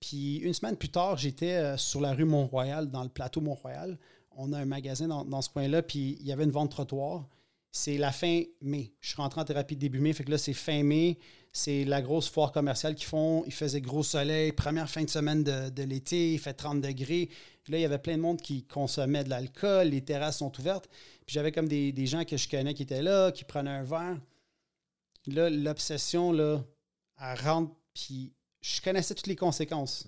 Puis 0.00 0.38
une 0.38 0.54
semaine 0.54 0.76
plus 0.76 0.88
tard, 0.88 1.16
j'étais 1.16 1.52
euh, 1.52 1.76
sur 1.76 2.00
la 2.00 2.12
rue 2.14 2.24
Mont-Royal, 2.24 2.90
dans 2.90 3.04
le 3.04 3.08
plateau 3.08 3.40
Mont-Royal. 3.40 3.96
On 4.32 4.52
a 4.52 4.58
un 4.58 4.64
magasin 4.64 5.06
dans, 5.06 5.24
dans 5.24 5.42
ce 5.42 5.50
coin-là, 5.50 5.82
puis 5.82 6.16
il 6.20 6.26
y 6.26 6.32
avait 6.32 6.44
une 6.44 6.50
vente 6.50 6.70
trottoir. 6.70 7.28
C'est 7.74 7.96
la 7.96 8.12
fin 8.12 8.42
mai. 8.60 8.92
Je 9.00 9.08
suis 9.08 9.16
rentré 9.16 9.40
en 9.40 9.44
thérapie 9.44 9.76
début 9.76 9.98
mai, 9.98 10.12
fait 10.12 10.24
que 10.24 10.30
là, 10.30 10.36
c'est 10.36 10.52
fin 10.52 10.82
mai. 10.82 11.18
C'est 11.54 11.84
la 11.84 12.02
grosse 12.02 12.28
foire 12.28 12.52
commerciale 12.52 12.94
qu'ils 12.94 13.06
font. 13.06 13.44
Il 13.46 13.52
faisait 13.52 13.80
gros 13.80 14.02
soleil, 14.02 14.52
première 14.52 14.90
fin 14.90 15.02
de 15.02 15.08
semaine 15.08 15.42
de, 15.42 15.70
de 15.70 15.82
l'été, 15.82 16.34
il 16.34 16.38
fait 16.38 16.52
30 16.52 16.82
degrés. 16.82 17.30
Puis 17.64 17.72
là, 17.72 17.78
il 17.78 17.82
y 17.82 17.84
avait 17.86 17.98
plein 17.98 18.16
de 18.16 18.22
monde 18.22 18.42
qui 18.42 18.64
consommait 18.64 19.24
de 19.24 19.30
l'alcool, 19.30 19.88
les 19.88 20.02
terrasses 20.02 20.38
sont 20.38 20.52
ouvertes. 20.60 20.88
Puis 21.26 21.34
j'avais 21.34 21.50
comme 21.50 21.66
des, 21.66 21.92
des 21.92 22.06
gens 22.06 22.24
que 22.24 22.36
je 22.36 22.46
connais 22.46 22.74
qui 22.74 22.82
étaient 22.82 23.02
là, 23.02 23.32
qui 23.32 23.44
prenaient 23.44 23.70
un 23.70 23.84
verre. 23.84 24.20
Là, 25.28 25.48
l'obsession, 25.48 26.30
là, 26.32 26.62
elle 27.20 27.40
rentre, 27.40 27.74
puis 27.94 28.34
je 28.60 28.82
connaissais 28.82 29.14
toutes 29.14 29.28
les 29.28 29.36
conséquences. 29.36 30.06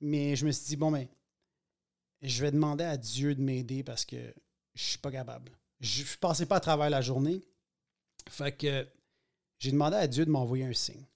Mais 0.00 0.36
je 0.36 0.46
me 0.46 0.52
suis 0.52 0.66
dit, 0.66 0.76
bon, 0.76 0.92
ben, 0.92 1.08
je 2.22 2.42
vais 2.42 2.52
demander 2.52 2.84
à 2.84 2.96
Dieu 2.96 3.34
de 3.34 3.42
m'aider 3.42 3.82
parce 3.82 4.04
que 4.04 4.34
je 4.74 4.82
suis 4.82 4.98
pas 4.98 5.10
capable. 5.10 5.55
Je 5.80 6.02
ne 6.02 6.16
passais 6.20 6.46
pas 6.46 6.56
à 6.56 6.60
travers 6.60 6.90
la 6.90 7.02
journée. 7.02 7.44
Fait 8.28 8.52
que 8.56 8.86
j'ai 9.58 9.70
demandé 9.70 9.96
à 9.96 10.06
Dieu 10.06 10.24
de 10.24 10.30
m'envoyer 10.30 10.64
un 10.64 10.72
signe. 10.72 11.06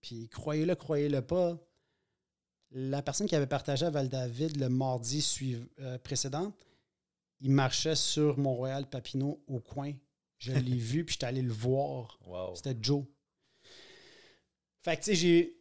Puis 0.00 0.28
croyez-le, 0.28 0.74
croyez-le 0.74 1.22
pas, 1.22 1.58
la 2.70 3.02
personne 3.02 3.26
qui 3.26 3.34
avait 3.34 3.46
partagé 3.46 3.86
à 3.86 3.90
Val-David 3.90 4.58
le 4.58 4.68
mardi 4.68 5.56
euh, 5.80 5.98
précédent, 5.98 6.52
il 7.40 7.50
marchait 7.50 7.96
sur 7.96 8.38
Mont-Royal 8.38 8.88
Papineau 8.88 9.42
au 9.46 9.60
coin. 9.60 9.92
Je 10.38 10.52
l'ai 10.52 10.76
vu, 10.76 11.04
puis 11.04 11.14
j'étais 11.14 11.26
allé 11.26 11.42
le 11.42 11.52
voir. 11.52 12.18
Wow. 12.26 12.54
C'était 12.54 12.76
Joe. 12.80 13.04
Fait 14.82 14.96
que, 14.96 15.02
tu 15.02 15.10
sais, 15.10 15.14
j'ai. 15.14 15.56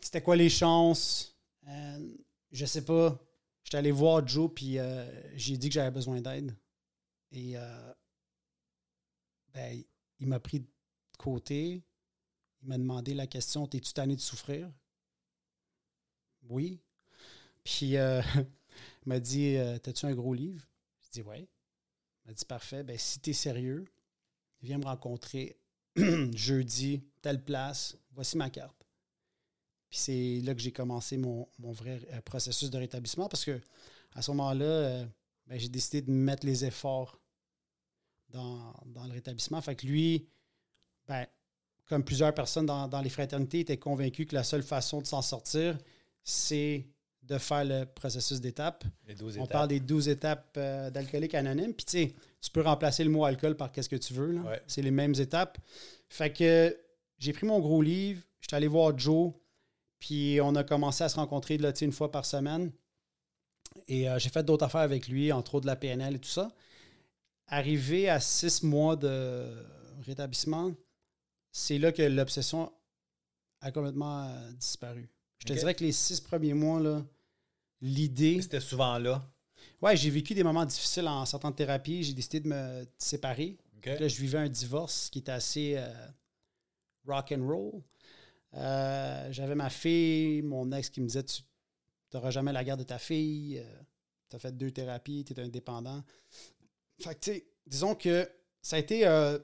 C'était 0.00 0.22
quoi 0.22 0.36
les 0.36 0.50
chances? 0.50 1.36
Euh, 1.66 2.14
je 2.52 2.66
sais 2.66 2.84
pas. 2.84 3.18
J'étais 3.64 3.78
allé 3.78 3.90
voir 3.90 4.26
Joe, 4.26 4.50
puis 4.54 4.78
euh, 4.78 5.04
j'ai 5.34 5.56
dit 5.56 5.68
que 5.68 5.74
j'avais 5.74 5.90
besoin 5.90 6.20
d'aide. 6.20 6.54
Et. 7.32 7.56
euh, 7.56 7.92
ben, 9.52 9.82
il 10.20 10.26
m'a 10.26 10.40
pris 10.40 10.60
de 10.60 10.66
côté. 11.18 11.82
Il 12.62 12.68
m'a 12.68 12.78
demandé 12.78 13.14
la 13.14 13.26
question 13.26 13.66
T'es-tu 13.66 13.92
tanné 13.92 14.16
de 14.16 14.20
souffrir? 14.20 14.70
Oui. 16.48 16.80
Puis, 17.62 17.96
euh, 17.96 18.20
il 19.06 19.08
m'a 19.08 19.20
dit 19.20 19.56
euh, 19.56 19.78
T'as-tu 19.78 20.06
un 20.06 20.14
gros 20.14 20.34
livre? 20.34 20.66
J'ai 21.02 21.22
dit 21.22 21.22
Ouais. 21.22 21.48
Il 22.24 22.28
m'a 22.28 22.34
dit 22.34 22.44
Parfait. 22.44 22.82
Ben, 22.82 22.98
si 22.98 23.20
t'es 23.20 23.32
sérieux, 23.32 23.84
viens 24.62 24.78
me 24.78 24.84
rencontrer 24.84 25.56
jeudi, 26.34 27.02
telle 27.22 27.44
place, 27.44 27.96
voici 28.12 28.36
ma 28.36 28.50
carte. 28.50 28.86
Puis 29.88 29.98
c'est 30.00 30.40
là 30.42 30.54
que 30.54 30.60
j'ai 30.60 30.72
commencé 30.72 31.16
mon, 31.16 31.48
mon 31.58 31.70
vrai 31.70 32.00
processus 32.24 32.70
de 32.70 32.78
rétablissement 32.78 33.28
parce 33.28 33.44
que 33.44 33.60
à 34.14 34.22
ce 34.22 34.30
moment-là, 34.32 35.06
j'ai 35.50 35.68
décidé 35.68 36.02
de 36.02 36.10
mettre 36.10 36.46
les 36.46 36.64
efforts 36.64 37.20
dans, 38.30 38.74
dans 38.86 39.04
le 39.06 39.12
rétablissement. 39.12 39.60
Fait 39.60 39.76
que 39.76 39.86
lui, 39.86 40.26
ben, 41.06 41.26
comme 41.86 42.04
plusieurs 42.04 42.34
personnes 42.34 42.66
dans, 42.66 42.88
dans 42.88 43.00
les 43.00 43.10
fraternités, 43.10 43.60
étaient 43.60 43.78
convaincus 43.78 44.26
que 44.26 44.34
la 44.34 44.44
seule 44.44 44.62
façon 44.62 45.00
de 45.00 45.06
s'en 45.06 45.22
sortir, 45.22 45.78
c'est 46.22 46.86
de 47.22 47.38
faire 47.38 47.64
le 47.64 47.84
processus 47.84 48.40
d'étape. 48.40 48.84
Les 49.06 49.14
12 49.14 49.36
On 49.38 49.44
étapes. 49.44 49.52
parle 49.52 49.68
des 49.68 49.80
12 49.80 50.08
étapes 50.08 50.54
euh, 50.56 50.90
d'alcoolique 50.90 51.34
anonyme. 51.34 51.72
Puis, 51.72 51.86
tu 51.86 51.92
sais, 51.92 52.14
tu 52.40 52.50
peux 52.50 52.60
remplacer 52.62 53.04
le 53.04 53.10
mot 53.10 53.24
alcool 53.24 53.56
par 53.56 53.72
qu'est-ce 53.72 53.88
que 53.88 53.96
tu 53.96 54.12
veux. 54.12 54.38
Ouais. 54.40 54.62
C'est 54.66 54.82
les 54.82 54.90
mêmes 54.90 55.14
étapes. 55.18 55.58
Fait 56.08 56.32
que 56.32 56.76
j'ai 57.18 57.32
pris 57.32 57.46
mon 57.46 57.60
gros 57.60 57.80
livre, 57.80 58.22
j'étais 58.40 58.56
allé 58.56 58.66
voir 58.66 58.98
Joe, 58.98 59.32
puis 59.98 60.38
on 60.42 60.54
a 60.54 60.64
commencé 60.64 61.02
à 61.04 61.08
se 61.08 61.16
rencontrer 61.16 61.56
là, 61.56 61.72
une 61.80 61.92
fois 61.92 62.10
par 62.10 62.26
semaine. 62.26 62.70
Et 63.88 64.08
euh, 64.08 64.18
j'ai 64.18 64.30
fait 64.30 64.42
d'autres 64.42 64.64
affaires 64.64 64.80
avec 64.80 65.08
lui, 65.08 65.32
entre 65.32 65.56
autres 65.56 65.64
de 65.64 65.70
la 65.70 65.76
PNL 65.76 66.16
et 66.16 66.18
tout 66.18 66.28
ça. 66.28 66.50
Arrivé 67.48 68.08
à 68.08 68.20
six 68.20 68.62
mois 68.62 68.96
de 68.96 69.46
rétablissement, 70.06 70.72
c'est 71.52 71.78
là 71.78 71.92
que 71.92 72.02
l'obsession 72.02 72.72
a 73.60 73.70
complètement 73.70 74.28
euh, 74.28 74.52
disparu. 74.52 75.08
Je 75.38 75.46
te 75.46 75.52
dirais 75.52 75.74
que 75.74 75.84
les 75.84 75.92
six 75.92 76.20
premiers 76.20 76.54
mois, 76.54 77.02
l'idée. 77.80 78.40
C'était 78.40 78.60
souvent 78.60 78.98
là. 78.98 79.22
Ouais, 79.82 79.96
j'ai 79.96 80.10
vécu 80.10 80.34
des 80.34 80.42
moments 80.42 80.64
difficiles 80.64 81.06
en 81.06 81.26
sortant 81.26 81.50
de 81.50 81.56
thérapie. 81.56 82.02
J'ai 82.02 82.14
décidé 82.14 82.40
de 82.40 82.48
me 82.48 82.86
séparer. 82.98 83.58
Là, 83.84 84.08
je 84.08 84.18
vivais 84.20 84.38
un 84.38 84.48
divorce 84.48 85.10
qui 85.10 85.18
était 85.18 85.32
assez 85.32 85.74
euh, 85.76 85.88
rock 87.06 87.32
and 87.32 87.46
roll. 87.46 87.82
Euh, 88.54 89.28
J'avais 89.30 89.54
ma 89.54 89.68
fille, 89.68 90.40
mon 90.42 90.72
ex 90.72 90.88
qui 90.88 91.02
me 91.02 91.06
disait 91.06 91.24
Tu 91.24 91.42
n'auras 92.16 92.30
jamais 92.30 92.52
la 92.52 92.64
garde 92.64 92.80
de 92.80 92.84
ta 92.84 92.98
fille, 92.98 93.64
tu 94.30 94.36
as 94.36 94.38
fait 94.38 94.52
deux 94.56 94.70
thérapies, 94.70 95.24
tu 95.24 95.32
es 95.32 95.40
indépendant. 95.40 96.02
Fait 97.00 97.14
que, 97.14 97.20
tu 97.20 97.30
sais, 97.32 97.46
disons 97.66 97.94
que 97.94 98.28
ça 98.62 98.76
a 98.76 98.78
été 98.78 99.06
euh, 99.06 99.38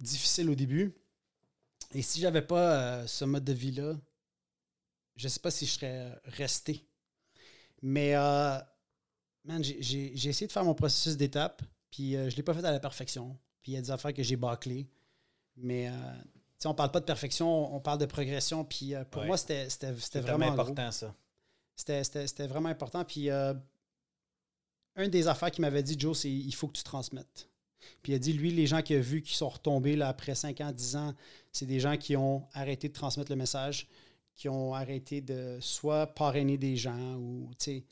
difficile 0.00 0.48
au 0.50 0.54
début. 0.54 0.94
Et 1.94 2.02
si 2.02 2.20
j'avais 2.20 2.42
pas 2.42 2.80
euh, 3.02 3.06
ce 3.06 3.24
mode 3.24 3.44
de 3.44 3.52
vie-là, 3.52 3.96
je 5.16 5.28
sais 5.28 5.40
pas 5.40 5.50
si 5.50 5.66
je 5.66 5.72
serais 5.72 6.20
resté. 6.24 6.86
Mais, 7.82 8.14
euh, 8.14 8.58
man, 9.44 9.62
j'ai- 9.64 10.12
essayé 10.28 10.46
de 10.46 10.52
faire 10.52 10.64
mon 10.64 10.74
processus 10.74 11.16
d'étape, 11.16 11.62
puis 11.90 12.16
euh, 12.16 12.28
je 12.30 12.36
l'ai 12.36 12.42
pas 12.42 12.54
fait 12.54 12.64
à 12.64 12.70
la 12.72 12.80
perfection. 12.80 13.36
Puis 13.62 13.72
il 13.72 13.74
y 13.74 13.78
a 13.78 13.80
des 13.80 13.90
affaires 13.90 14.12
que 14.14 14.22
j'ai 14.22 14.36
bâclées. 14.36 14.88
Mais, 15.56 15.88
euh, 15.88 15.92
tu 16.22 16.28
sais, 16.60 16.68
on 16.68 16.74
parle 16.74 16.90
pas 16.92 17.00
de 17.00 17.04
perfection, 17.04 17.74
on 17.74 17.80
parle 17.80 17.98
de 17.98 18.06
progression. 18.06 18.64
Puis 18.64 18.94
euh, 18.94 19.04
pour 19.04 19.22
Ouais. 19.22 19.28
moi, 19.28 19.36
c'était 19.36 19.66
vraiment 20.20 20.46
gros. 20.52 20.60
important, 20.60 20.90
ça. 20.92 21.14
C'était- 21.78 22.46
vraiment 22.46 22.68
important. 22.68 23.04
Puis, 23.04 23.30
euh, 23.30 23.54
une 24.96 25.10
des 25.10 25.28
affaires 25.28 25.50
qu'il 25.50 25.62
m'avait 25.62 25.82
dit, 25.82 25.96
Joe, 25.98 26.18
c'est 26.18 26.30
il 26.30 26.54
faut 26.54 26.66
que 26.66 26.76
tu 26.76 26.82
transmettes. 26.82 27.48
Puis, 28.02 28.12
il 28.12 28.14
a 28.16 28.18
dit, 28.18 28.32
lui, 28.32 28.50
les 28.50 28.66
gens 28.66 28.82
qu'il 28.82 28.96
a 28.96 29.00
vus 29.00 29.22
qui 29.22 29.34
sont 29.36 29.48
retombés 29.48 29.94
là, 29.94 30.08
après 30.08 30.34
5 30.34 30.60
ans, 30.60 30.72
10 30.72 30.96
ans, 30.96 31.14
c'est 31.52 31.66
des 31.66 31.78
gens 31.78 31.96
qui 31.96 32.16
ont 32.16 32.46
arrêté 32.52 32.88
de 32.88 32.92
transmettre 32.92 33.30
le 33.30 33.36
message, 33.36 33.86
qui 34.34 34.48
ont 34.48 34.74
arrêté 34.74 35.20
de 35.20 35.58
soit 35.60 36.08
parrainer 36.08 36.58
des 36.58 36.76
gens 36.76 37.14
ou, 37.14 37.50
tu 37.58 37.64
sais. 37.64 37.84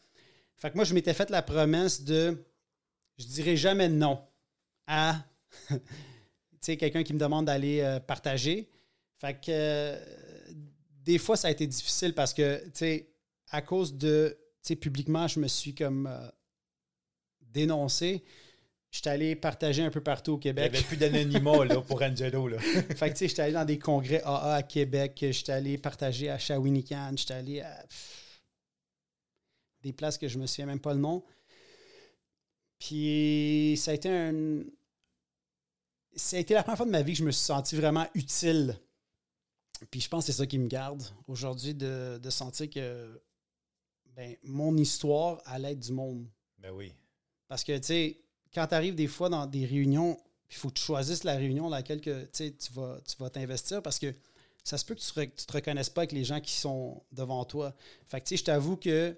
Fait 0.56 0.70
que 0.70 0.76
moi, 0.76 0.84
je 0.84 0.94
m'étais 0.94 1.14
fait 1.14 1.30
la 1.30 1.42
promesse 1.42 2.02
de, 2.02 2.44
je 3.18 3.26
dirais 3.26 3.56
jamais 3.56 3.88
non 3.88 4.20
à, 4.86 5.24
tu 5.68 5.76
sais, 6.60 6.76
quelqu'un 6.76 7.04
qui 7.04 7.12
me 7.14 7.18
demande 7.18 7.46
d'aller 7.46 7.80
euh, 7.80 8.00
partager. 8.00 8.68
Fait 9.18 9.34
que 9.34 9.46
euh, 9.50 10.04
des 11.04 11.18
fois, 11.18 11.36
ça 11.36 11.48
a 11.48 11.50
été 11.52 11.66
difficile 11.66 12.14
parce 12.14 12.34
que, 12.34 12.64
tu 12.64 12.70
sais, 12.74 13.08
à 13.50 13.62
cause 13.62 13.94
de, 13.94 14.36
tu 14.62 14.68
sais, 14.68 14.76
publiquement, 14.76 15.28
je 15.28 15.40
me 15.40 15.48
suis 15.48 15.74
comme 15.74 16.06
euh, 16.06 16.28
dénoncé. 17.40 18.24
J'étais 18.90 19.10
allé 19.10 19.36
partager 19.36 19.82
un 19.82 19.90
peu 19.90 20.02
partout 20.02 20.32
au 20.32 20.34
Il 20.36 20.38
n'y 20.38 20.42
Québec. 20.42 20.74
avait 20.74 20.82
plus 20.84 20.96
d'anonymat 20.96 21.64
là, 21.64 21.80
pour 21.82 22.00
Angelo. 22.02 22.48
Là. 22.48 22.58
Fait 22.60 23.10
que, 23.10 23.12
tu 23.12 23.16
sais, 23.18 23.28
j'étais 23.28 23.42
allé 23.42 23.52
dans 23.52 23.64
des 23.64 23.78
congrès 23.78 24.22
AA 24.22 24.54
à 24.54 24.62
Québec, 24.62 25.18
j'étais 25.30 25.52
allé 25.52 25.76
partager 25.76 26.30
à 26.30 26.38
Shawinigan, 26.38 27.12
j'étais 27.16 27.34
allé 27.34 27.60
à 27.60 27.84
pff, 27.88 28.42
des 29.82 29.92
places 29.92 30.18
que 30.18 30.28
je 30.28 30.38
me 30.38 30.46
souviens 30.46 30.66
même 30.66 30.80
pas 30.80 30.94
le 30.94 31.00
nom. 31.00 31.22
Puis 32.78 33.74
ça 33.78 33.90
a 33.90 33.94
été 33.94 34.08
un. 34.08 34.62
Ça 36.14 36.36
a 36.36 36.40
été 36.40 36.54
la 36.54 36.62
première 36.62 36.78
fois 36.78 36.86
de 36.86 36.90
ma 36.90 37.02
vie 37.02 37.12
que 37.12 37.18
je 37.18 37.24
me 37.24 37.30
suis 37.30 37.44
senti 37.44 37.76
vraiment 37.76 38.06
utile. 38.14 38.78
Puis 39.90 40.00
je 40.00 40.08
pense 40.08 40.24
que 40.26 40.32
c'est 40.32 40.38
ça 40.38 40.46
qui 40.46 40.58
me 40.58 40.68
garde 40.68 41.02
aujourd'hui 41.26 41.74
de, 41.74 42.18
de 42.22 42.30
sentir 42.30 42.70
que 42.70 43.20
ben, 44.16 44.34
mon 44.42 44.76
histoire 44.78 45.40
allait 45.44 45.72
être 45.72 45.80
du 45.80 45.92
monde. 45.92 46.26
Ben 46.58 46.70
oui. 46.72 46.92
Parce 47.48 47.62
que, 47.62 47.76
tu 47.76 47.84
sais, 47.84 48.20
quand 48.52 48.66
tu 48.66 48.74
arrives 48.74 48.94
des 48.94 49.06
fois 49.06 49.28
dans 49.28 49.46
des 49.46 49.66
réunions, 49.66 50.18
il 50.50 50.56
faut 50.56 50.68
que 50.68 50.74
tu 50.74 50.82
choisisses 50.82 51.22
la 51.22 51.36
réunion 51.36 51.64
dans 51.64 51.76
laquelle 51.76 52.00
que, 52.00 52.24
tu 52.32 52.72
vas 52.72 52.98
tu 53.06 53.16
vas 53.18 53.30
t'investir 53.30 53.82
parce 53.82 53.98
que 53.98 54.14
ça 54.64 54.78
se 54.78 54.84
peut 54.84 54.94
que 54.94 55.00
tu 55.00 55.18
ne 55.18 55.26
te 55.26 55.52
reconnaisses 55.52 55.90
pas 55.90 56.00
avec 56.00 56.12
les 56.12 56.24
gens 56.24 56.40
qui 56.40 56.52
sont 56.52 57.02
devant 57.12 57.44
toi. 57.44 57.74
Fait 58.06 58.20
que, 58.20 58.26
tu 58.26 58.30
sais, 58.30 58.38
je 58.38 58.44
t'avoue 58.44 58.76
que 58.76 59.16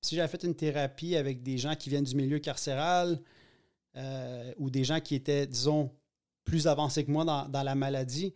si 0.00 0.14
j'avais 0.14 0.28
fait 0.28 0.44
une 0.44 0.54
thérapie 0.54 1.16
avec 1.16 1.42
des 1.42 1.58
gens 1.58 1.74
qui 1.74 1.90
viennent 1.90 2.04
du 2.04 2.14
milieu 2.14 2.38
carcéral 2.38 3.20
euh, 3.96 4.54
ou 4.58 4.70
des 4.70 4.84
gens 4.84 5.00
qui 5.00 5.16
étaient, 5.16 5.46
disons, 5.46 5.90
plus 6.44 6.66
avancés 6.66 7.04
que 7.04 7.10
moi 7.10 7.24
dans, 7.24 7.48
dans 7.48 7.62
la 7.62 7.74
maladie, 7.74 8.32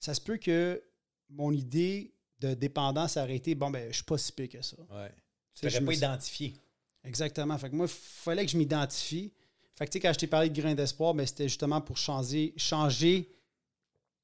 ça 0.00 0.12
se 0.12 0.20
peut 0.20 0.36
que 0.36 0.82
mon 1.30 1.52
idée 1.52 2.12
de 2.40 2.52
dépendance 2.52 3.16
aurait 3.16 3.36
été 3.36 3.54
bon, 3.54 3.70
ben, 3.70 3.88
je 3.88 3.96
suis 3.96 4.04
pas 4.04 4.18
si 4.18 4.32
pire 4.32 4.48
que 4.48 4.62
ça. 4.62 4.76
Ouais. 4.90 5.10
Tu 5.60 5.66
me 5.66 5.86
pas 5.86 5.94
identifié. 5.94 6.54
Exactement. 7.04 7.56
Fait 7.58 7.70
que 7.70 7.74
moi, 7.76 7.86
il 7.86 7.92
fallait 7.92 8.44
que 8.44 8.50
je 8.52 8.56
m'identifie. 8.58 9.32
Fait 9.74 9.86
que, 9.86 9.90
tu 9.90 9.96
sais, 9.96 10.00
quand 10.00 10.12
je 10.12 10.18
t'ai 10.18 10.26
parlé 10.26 10.48
de 10.50 10.60
grain 10.60 10.74
d'espoir, 10.74 11.14
ben, 11.14 11.26
c'était 11.26 11.48
justement 11.48 11.80
pour 11.80 11.96
changer, 11.98 12.52
changer 12.56 13.28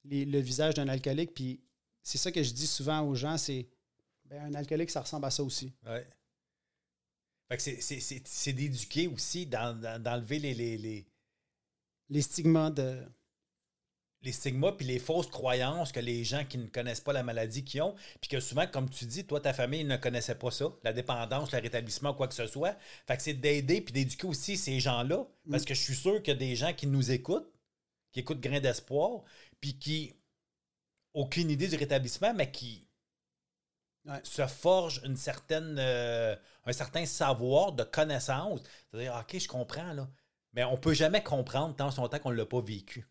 les- 0.04 0.24
le 0.24 0.38
visage 0.40 0.74
d'un 0.74 0.88
alcoolique. 0.88 1.34
Puis 1.34 1.60
c'est 2.02 2.18
ça 2.18 2.32
que 2.32 2.42
je 2.42 2.52
dis 2.52 2.66
souvent 2.66 3.00
aux 3.02 3.14
gens, 3.14 3.36
c'est 3.38 3.66
ben, 4.24 4.42
un 4.44 4.54
alcoolique, 4.54 4.90
ça 4.90 5.00
ressemble 5.02 5.26
à 5.26 5.30
ça 5.30 5.42
aussi. 5.42 5.72
Ouais. 5.86 6.06
Fait 7.48 7.56
que 7.56 7.62
c'est- 7.62 7.80
c'est- 7.80 8.00
c'est 8.00 8.26
c'est 8.26 8.52
d'éduquer 8.52 9.06
aussi, 9.08 9.46
d'en- 9.46 9.74
d'en- 9.74 9.98
d'enlever 9.98 10.38
les, 10.38 10.54
les, 10.54 10.78
les, 10.78 11.06
Les 12.08 12.20
stigmas 12.22 12.68
de... 12.70 13.00
les 14.22 14.32
stigmas 14.32 14.72
puis 14.72 14.86
les 14.86 14.98
fausses 14.98 15.26
croyances 15.28 15.92
que 15.92 16.00
les 16.00 16.24
gens 16.24 16.44
qui 16.44 16.58
ne 16.58 16.66
connaissent 16.66 17.00
pas 17.00 17.12
la 17.12 17.22
maladie 17.22 17.64
qui 17.64 17.80
ont, 17.80 17.94
puis 18.20 18.28
que 18.28 18.40
souvent, 18.40 18.66
comme 18.66 18.88
tu 18.88 19.04
dis, 19.06 19.24
toi, 19.26 19.40
ta 19.40 19.52
famille 19.52 19.84
ne 19.84 19.96
connaissait 19.96 20.34
pas 20.36 20.50
ça, 20.50 20.66
la 20.84 20.92
dépendance, 20.92 21.52
le 21.52 21.58
rétablissement, 21.58 22.14
quoi 22.14 22.28
que 22.28 22.34
ce 22.34 22.46
soit. 22.46 22.76
Fait 23.06 23.16
que 23.16 23.22
c'est 23.22 23.34
d'aider 23.34 23.80
puis 23.80 23.92
d'éduquer 23.92 24.26
aussi 24.26 24.56
ces 24.56 24.80
gens-là, 24.80 25.26
parce 25.50 25.64
que 25.64 25.74
je 25.74 25.80
suis 25.80 25.96
sûr 25.96 26.22
qu'il 26.22 26.34
y 26.34 26.36
a 26.36 26.38
des 26.38 26.54
gens 26.56 26.72
qui 26.72 26.86
nous 26.86 27.10
écoutent, 27.10 27.50
qui 28.12 28.20
écoutent 28.20 28.40
Grain 28.40 28.60
d'espoir, 28.60 29.22
puis 29.60 29.78
qui 29.78 30.14
aucune 31.14 31.50
idée 31.50 31.68
du 31.68 31.76
rétablissement, 31.76 32.32
mais 32.34 32.50
qui 32.50 32.88
Ouais. 34.04 34.18
se 34.24 34.44
forgent 34.48 35.00
une 35.04 35.16
certaine, 35.16 35.76
euh, 35.78 36.34
un 36.64 36.72
certain 36.72 37.06
savoir 37.06 37.72
de 37.72 37.84
connaissance. 37.84 38.60
C'est-à-dire, 38.90 39.14
OK, 39.14 39.38
je 39.38 39.46
comprends, 39.46 39.92
là. 39.92 40.08
Mais 40.54 40.64
on 40.64 40.76
peut 40.76 40.92
jamais 40.92 41.22
comprendre 41.22 41.76
tant 41.76 41.90
son 41.92 42.08
temps 42.08 42.18
qu'on 42.18 42.30
ne 42.32 42.36
l'a 42.36 42.46
pas 42.46 42.60
vécu. 42.60 43.06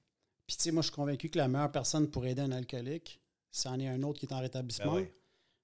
Puis 0.52 0.58
tu 0.58 0.64
sais, 0.64 0.72
moi, 0.72 0.82
je 0.82 0.88
suis 0.88 0.96
convaincu 0.96 1.30
que 1.30 1.38
la 1.38 1.48
meilleure 1.48 1.72
personne 1.72 2.10
pour 2.10 2.26
aider 2.26 2.42
un 2.42 2.52
alcoolique, 2.52 3.22
c'en 3.52 3.80
est 3.80 3.88
un 3.88 4.04
autre 4.04 4.20
qui 4.20 4.26
est 4.26 4.34
en 4.34 4.42
rétablissement. 4.42 4.96
Ben 4.96 5.00
oui. 5.04 5.08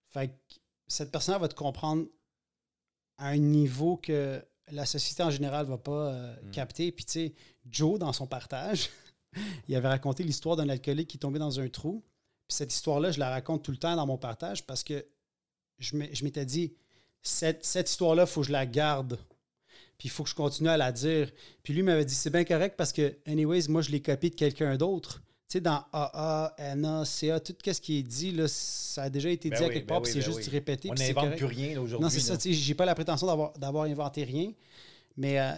Fait 0.07 0.29
que 0.29 0.55
cette 0.87 1.11
personne 1.11 1.37
va 1.41 1.49
te 1.49 1.55
comprendre 1.55 2.05
à 3.17 3.27
un 3.27 3.37
niveau 3.37 3.97
que 3.97 4.41
la 4.71 4.85
société 4.85 5.23
en 5.23 5.29
général 5.29 5.65
va 5.65 5.77
pas 5.77 6.13
euh, 6.13 6.35
Mm. 6.41 6.51
capter. 6.51 6.91
Puis 6.93 7.03
tu 7.03 7.11
sais, 7.11 7.33
Joe, 7.69 7.99
dans 7.99 8.13
son 8.13 8.27
partage, 8.27 8.89
il 9.67 9.75
avait 9.75 9.89
raconté 9.89 10.23
l'histoire 10.23 10.55
d'un 10.55 10.69
alcoolique 10.69 11.09
qui 11.09 11.17
est 11.17 11.19
tombé 11.19 11.37
dans 11.37 11.59
un 11.59 11.67
trou. 11.67 12.01
Puis 12.47 12.55
cette 12.55 12.73
histoire-là, 12.73 13.11
je 13.11 13.19
la 13.19 13.29
raconte 13.29 13.63
tout 13.63 13.71
le 13.71 13.77
temps 13.77 13.97
dans 13.97 14.07
mon 14.07 14.17
partage 14.17 14.65
parce 14.65 14.85
que 14.85 15.05
je 15.79 15.97
m'étais 15.97 16.45
dit, 16.45 16.73
cette, 17.21 17.65
cette 17.65 17.89
histoire-là, 17.89 18.23
il 18.23 18.29
faut 18.29 18.39
que 18.39 18.47
je 18.47 18.53
la 18.53 18.65
garde. 18.65 19.19
Puis 19.97 20.07
il 20.07 20.11
faut 20.11 20.23
que 20.23 20.29
je 20.29 20.35
continue 20.35 20.69
à 20.69 20.77
la 20.77 20.91
dire. 20.91 21.31
Puis 21.63 21.73
lui 21.73 21.81
m'avait 21.83 22.05
dit, 22.05 22.13
c'est 22.13 22.29
bien 22.29 22.43
correct 22.43 22.75
parce 22.77 22.93
que, 22.93 23.17
anyways, 23.25 23.67
moi, 23.67 23.81
je 23.81 23.89
l'ai 23.89 24.01
copié 24.01 24.29
de 24.29 24.35
quelqu'un 24.35 24.77
d'autre. 24.77 25.23
Tu 25.49 25.53
sais, 25.53 25.61
dans 25.61 25.83
AA, 25.93 26.75
NA, 26.75 27.05
CA, 27.05 27.39
tout 27.39 27.55
ce 27.65 27.81
qui 27.81 27.99
est 27.99 28.03
dit, 28.03 28.31
là, 28.31 28.47
ça 28.47 29.03
a 29.03 29.09
déjà 29.09 29.29
été 29.29 29.49
Ben 29.49 29.57
dit 29.57 29.63
à 29.63 29.69
quelque 29.69 29.87
ben 29.87 29.95
part, 29.95 30.01
puis 30.01 30.11
c'est 30.11 30.19
ben 30.19 30.25
juste 30.25 30.37
oui. 30.39 30.43
du 30.43 30.49
répéter. 30.49 30.89
On 30.91 30.93
n'invente 30.93 31.35
plus 31.37 31.45
rien 31.45 31.79
aujourd'hui. 31.81 32.03
Non, 32.03 32.09
c'est 32.09 32.19
ça. 32.19 32.37
tu 32.37 32.53
sais, 32.53 32.53
J'ai 32.53 32.75
pas 32.75 32.85
la 32.85 32.95
prétention 32.95 33.25
d'avoir, 33.25 33.53
d'avoir 33.57 33.85
inventé 33.85 34.23
rien. 34.23 34.51
Mais 35.15 35.39
euh, 35.39 35.51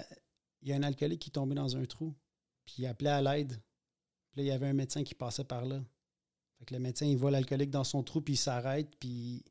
il 0.62 0.70
y 0.70 0.74
a 0.74 0.76
un 0.76 0.84
alcoolique 0.84 1.22
qui 1.22 1.30
est 1.30 1.34
tombé 1.34 1.56
dans 1.56 1.76
un 1.76 1.86
trou. 1.86 2.14
Puis 2.66 2.76
il 2.80 2.86
appelait 2.86 3.10
à 3.10 3.22
l'aide. 3.22 3.60
Puis 4.32 4.38
là, 4.38 4.44
il 4.44 4.48
y 4.48 4.52
avait 4.52 4.68
un 4.68 4.74
médecin 4.74 5.04
qui 5.04 5.16
passait 5.16 5.44
par 5.44 5.66
là. 5.66 5.82
Fait 6.60 6.66
que 6.66 6.74
le 6.74 6.80
médecin, 6.80 7.06
il 7.06 7.18
voit 7.18 7.32
l'alcoolique 7.32 7.72
dans 7.72 7.84
son 7.84 8.04
trou, 8.04 8.22
puis 8.22 8.36
il 8.36 8.38
s'arrête, 8.38 8.90
puis 9.00 9.44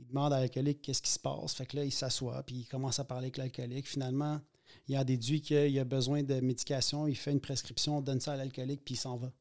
il 0.00 0.06
demande 0.06 0.32
à 0.32 0.40
l'alcoolique 0.40 0.80
qu'est-ce 0.82 1.02
qui 1.02 1.10
se 1.10 1.18
passe. 1.18 1.54
Fait 1.54 1.66
que 1.66 1.76
là, 1.76 1.84
il 1.84 1.92
s'assoit, 1.92 2.42
puis 2.42 2.56
il 2.56 2.64
commence 2.66 2.98
à 2.98 3.04
parler 3.04 3.26
avec 3.26 3.36
l'alcoolique. 3.36 3.86
Finalement, 3.86 4.40
il 4.88 4.96
a 4.96 5.04
déduit 5.04 5.42
qu'il 5.42 5.78
a 5.78 5.84
besoin 5.84 6.22
de 6.22 6.40
médication. 6.40 7.06
Il 7.06 7.16
fait 7.16 7.32
une 7.32 7.40
prescription, 7.40 7.98
on 7.98 8.00
donne 8.00 8.20
ça 8.20 8.32
à 8.32 8.36
l'alcoolique, 8.36 8.82
puis 8.84 8.94
il 8.94 8.98
s'en 8.98 9.16
va. 9.16 9.32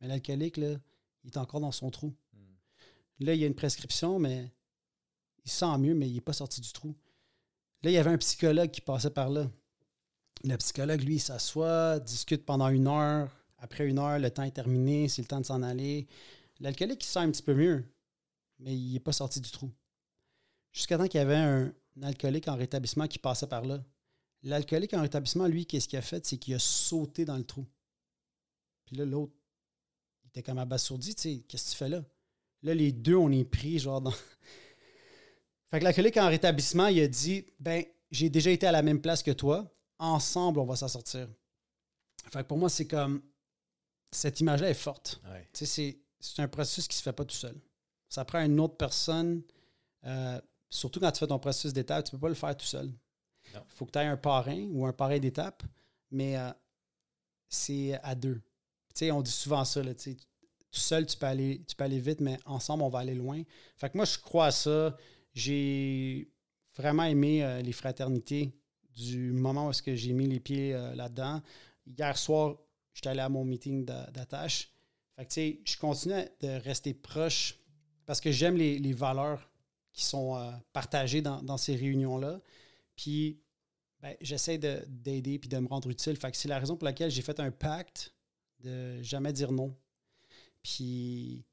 Mais 0.00 0.08
l'alcoolique, 0.08 0.56
là, 0.56 0.76
il 1.24 1.30
est 1.30 1.36
encore 1.36 1.60
dans 1.60 1.72
son 1.72 1.90
trou. 1.90 2.14
Là, 3.20 3.34
il 3.34 3.40
y 3.40 3.44
a 3.44 3.46
une 3.46 3.54
prescription, 3.54 4.18
mais 4.18 4.50
il 5.44 5.50
se 5.50 5.58
sent 5.58 5.78
mieux, 5.78 5.94
mais 5.94 6.08
il 6.08 6.14
n'est 6.14 6.20
pas 6.20 6.32
sorti 6.32 6.60
du 6.60 6.72
trou. 6.72 6.94
Là, 7.82 7.90
il 7.90 7.94
y 7.94 7.98
avait 7.98 8.10
un 8.10 8.18
psychologue 8.18 8.70
qui 8.70 8.80
passait 8.80 9.10
par 9.10 9.30
là. 9.30 9.50
Le 10.44 10.56
psychologue, 10.56 11.02
lui, 11.02 11.16
il 11.16 11.20
s'assoit, 11.20 12.00
discute 12.00 12.44
pendant 12.44 12.68
une 12.68 12.88
heure. 12.88 13.30
Après 13.58 13.86
une 13.86 13.98
heure, 13.98 14.18
le 14.18 14.30
temps 14.30 14.42
est 14.42 14.52
terminé, 14.52 15.08
c'est 15.08 15.22
le 15.22 15.28
temps 15.28 15.40
de 15.40 15.46
s'en 15.46 15.62
aller. 15.62 16.08
L'alcoolique, 16.58 17.02
il 17.02 17.06
se 17.06 17.12
sent 17.12 17.18
un 17.20 17.30
petit 17.30 17.42
peu 17.42 17.54
mieux, 17.54 17.84
mais 18.62 18.76
il 18.76 18.92
n'est 18.92 19.00
pas 19.00 19.12
sorti 19.12 19.40
du 19.40 19.50
trou. 19.50 19.70
Jusqu'à 20.72 20.96
temps 20.96 21.06
qu'il 21.06 21.18
y 21.18 21.22
avait 21.22 21.36
un, 21.36 21.72
un 21.96 22.02
alcoolique 22.02 22.48
en 22.48 22.56
rétablissement 22.56 23.06
qui 23.06 23.18
passait 23.18 23.46
par 23.46 23.64
là. 23.64 23.84
L'alcoolique 24.42 24.94
en 24.94 25.02
rétablissement, 25.02 25.46
lui, 25.46 25.66
qu'est-ce 25.66 25.86
qu'il 25.86 25.98
a 25.98 26.02
fait? 26.02 26.24
C'est 26.26 26.38
qu'il 26.38 26.54
a 26.54 26.58
sauté 26.58 27.24
dans 27.24 27.36
le 27.36 27.44
trou. 27.44 27.66
Puis 28.86 28.96
là, 28.96 29.04
l'autre, 29.04 29.32
il 30.24 30.28
était 30.28 30.42
comme 30.42 30.58
abasourdi, 30.58 31.14
tu 31.14 31.22
sais, 31.22 31.44
qu'est-ce 31.48 31.66
que 31.66 31.70
tu 31.70 31.76
fais 31.76 31.88
là? 31.88 32.04
Là, 32.62 32.74
les 32.74 32.92
deux, 32.92 33.16
on 33.16 33.30
est 33.30 33.44
pris, 33.44 33.78
genre, 33.78 34.00
dans. 34.00 34.12
Fait 35.70 35.78
que 35.78 35.84
l'alcoolique 35.84 36.16
en 36.16 36.28
rétablissement, 36.28 36.88
il 36.88 37.00
a 37.00 37.08
dit 37.08 37.46
Ben, 37.58 37.84
j'ai 38.10 38.28
déjà 38.28 38.50
été 38.50 38.66
à 38.66 38.72
la 38.72 38.82
même 38.82 39.00
place 39.00 39.22
que 39.22 39.30
toi. 39.30 39.74
Ensemble, 39.98 40.60
on 40.60 40.64
va 40.64 40.76
s'en 40.76 40.88
sortir. 40.88 41.28
Fait 42.30 42.42
que 42.42 42.48
pour 42.48 42.58
moi, 42.58 42.68
c'est 42.68 42.86
comme. 42.86 43.22
Cette 44.10 44.40
image-là 44.40 44.68
est 44.68 44.74
forte. 44.74 45.22
Ouais. 45.30 45.48
Tu 45.52 45.64
sais, 45.64 45.98
c'est, 46.20 46.42
un 46.42 46.48
processus 46.48 46.86
qui 46.86 46.96
se 46.96 47.02
fait 47.02 47.14
pas 47.14 47.24
tout 47.24 47.34
seul. 47.34 47.58
Ça 48.12 48.26
prend 48.26 48.44
une 48.44 48.60
autre 48.60 48.76
personne. 48.76 49.42
euh, 50.04 50.38
surtout 50.68 51.00
quand 51.00 51.10
tu 51.12 51.20
fais 51.20 51.26
ton 51.26 51.38
processus 51.38 51.72
d'étape, 51.72 52.04
tu 52.04 52.10
peux 52.10 52.18
pas 52.18 52.28
le 52.28 52.34
faire 52.34 52.54
tout 52.54 52.66
seul. 52.66 52.92
Il 53.54 53.60
faut 53.68 53.86
que 53.86 53.90
tu 53.92 53.98
aies 53.98 54.04
un 54.04 54.18
parrain 54.18 54.66
ou 54.70 54.84
un 54.84 54.92
parrain 54.92 55.18
d'étape, 55.18 55.62
mais 56.10 56.36
euh, 56.36 56.50
c'est 57.48 57.98
à 58.02 58.14
deux. 58.14 58.42
Tu 58.94 59.06
sais, 59.06 59.10
on 59.12 59.22
dit 59.22 59.30
souvent 59.30 59.64
ça, 59.64 59.82
là, 59.82 59.94
tout 59.94 60.14
seul, 60.70 61.06
tu 61.06 61.16
peux, 61.16 61.24
aller, 61.24 61.62
tu 61.66 61.74
peux 61.74 61.84
aller 61.84 62.00
vite, 62.00 62.20
mais 62.20 62.38
ensemble, 62.44 62.82
on 62.82 62.90
va 62.90 62.98
aller 62.98 63.14
loin. 63.14 63.42
Fait 63.76 63.88
que 63.88 63.96
moi, 63.96 64.04
je 64.04 64.18
crois 64.18 64.46
à 64.46 64.50
ça. 64.50 64.94
J'ai 65.32 66.30
vraiment 66.76 67.04
aimé 67.04 67.42
euh, 67.42 67.62
les 67.62 67.72
fraternités 67.72 68.52
du 68.94 69.32
moment 69.32 69.68
où 69.68 69.70
est-ce 69.70 69.82
que 69.82 69.94
j'ai 69.96 70.12
mis 70.12 70.26
les 70.26 70.40
pieds 70.40 70.74
euh, 70.74 70.94
là-dedans. 70.94 71.40
Hier 71.86 72.18
soir, 72.18 72.56
j'étais 72.92 73.08
allé 73.08 73.20
à 73.20 73.30
mon 73.30 73.44
meeting 73.46 73.86
d'a- 73.86 74.10
d'attache. 74.10 74.70
Fait 75.16 75.24
que, 75.24 75.30
tu 75.30 75.34
sais, 75.34 75.60
je 75.64 75.78
continue 75.78 76.24
de 76.40 76.48
rester 76.60 76.92
proche 76.92 77.58
parce 78.06 78.20
que 78.20 78.30
j'aime 78.32 78.56
les, 78.56 78.78
les 78.78 78.92
valeurs 78.92 79.50
qui 79.92 80.04
sont 80.04 80.36
euh, 80.36 80.50
partagées 80.72 81.22
dans, 81.22 81.42
dans 81.42 81.56
ces 81.58 81.76
réunions-là. 81.76 82.40
Puis, 82.96 83.38
ben, 84.00 84.16
j'essaie 84.20 84.58
de- 84.58 84.84
d'aider 84.88 85.38
puis 85.38 85.48
de 85.48 85.58
me 85.58 85.68
rendre 85.68 85.88
utile. 85.90 86.16
Fait 86.16 86.30
que 86.30 86.36
c'est 86.36 86.48
la 86.48 86.58
raison 86.58 86.76
pour 86.76 86.84
laquelle 86.86 87.10
j'ai 87.10 87.22
fait 87.22 87.38
un 87.40 87.50
pacte 87.50 88.14
de 88.60 89.02
jamais 89.02 89.32
dire 89.32 89.52
non. 89.52 89.76
Puis, 90.62 91.44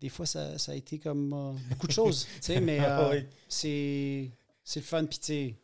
des 0.00 0.08
fois, 0.08 0.24
ça, 0.26 0.58
ça 0.58 0.72
a 0.72 0.74
été 0.74 0.98
comme 0.98 1.32
euh, 1.32 1.52
beaucoup 1.68 1.86
de 1.86 1.92
choses, 1.92 2.26
tu 2.36 2.40
sais, 2.40 2.60
mais 2.60 2.78
Ah 2.84 3.00
euh, 3.02 3.20
oui. 3.20 3.26
c'est 3.48 4.30
c'est 4.64 4.80
le 4.80 4.86
fun. 4.86 5.04
Puis, 5.04 5.18
tu 5.18 5.24
sais, 5.26 5.56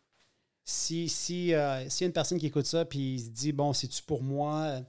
si, 0.64 1.08
si, 1.08 1.54
euh, 1.54 1.88
s'il 1.88 2.02
y 2.02 2.04
a 2.04 2.08
une 2.08 2.12
personne 2.12 2.38
qui 2.38 2.46
écoute 2.46 2.66
ça 2.66 2.84
puis 2.84 3.20
se 3.20 3.28
dit, 3.30 3.52
bon, 3.52 3.72
c'est-tu 3.72 4.02
pour 4.02 4.22
moi? 4.22 4.80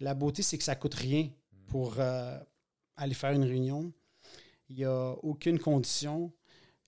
La 0.00 0.14
beauté, 0.14 0.42
c'est 0.42 0.58
que 0.58 0.64
ça 0.64 0.76
coûte 0.76 0.94
rien 0.94 1.28
pour 1.66 1.96
aller 2.96 3.14
faire 3.14 3.32
une 3.32 3.44
réunion. 3.44 3.92
Il 4.68 4.76
n'y 4.76 4.84
a 4.84 5.10
aucune 5.22 5.58
condition. 5.58 6.32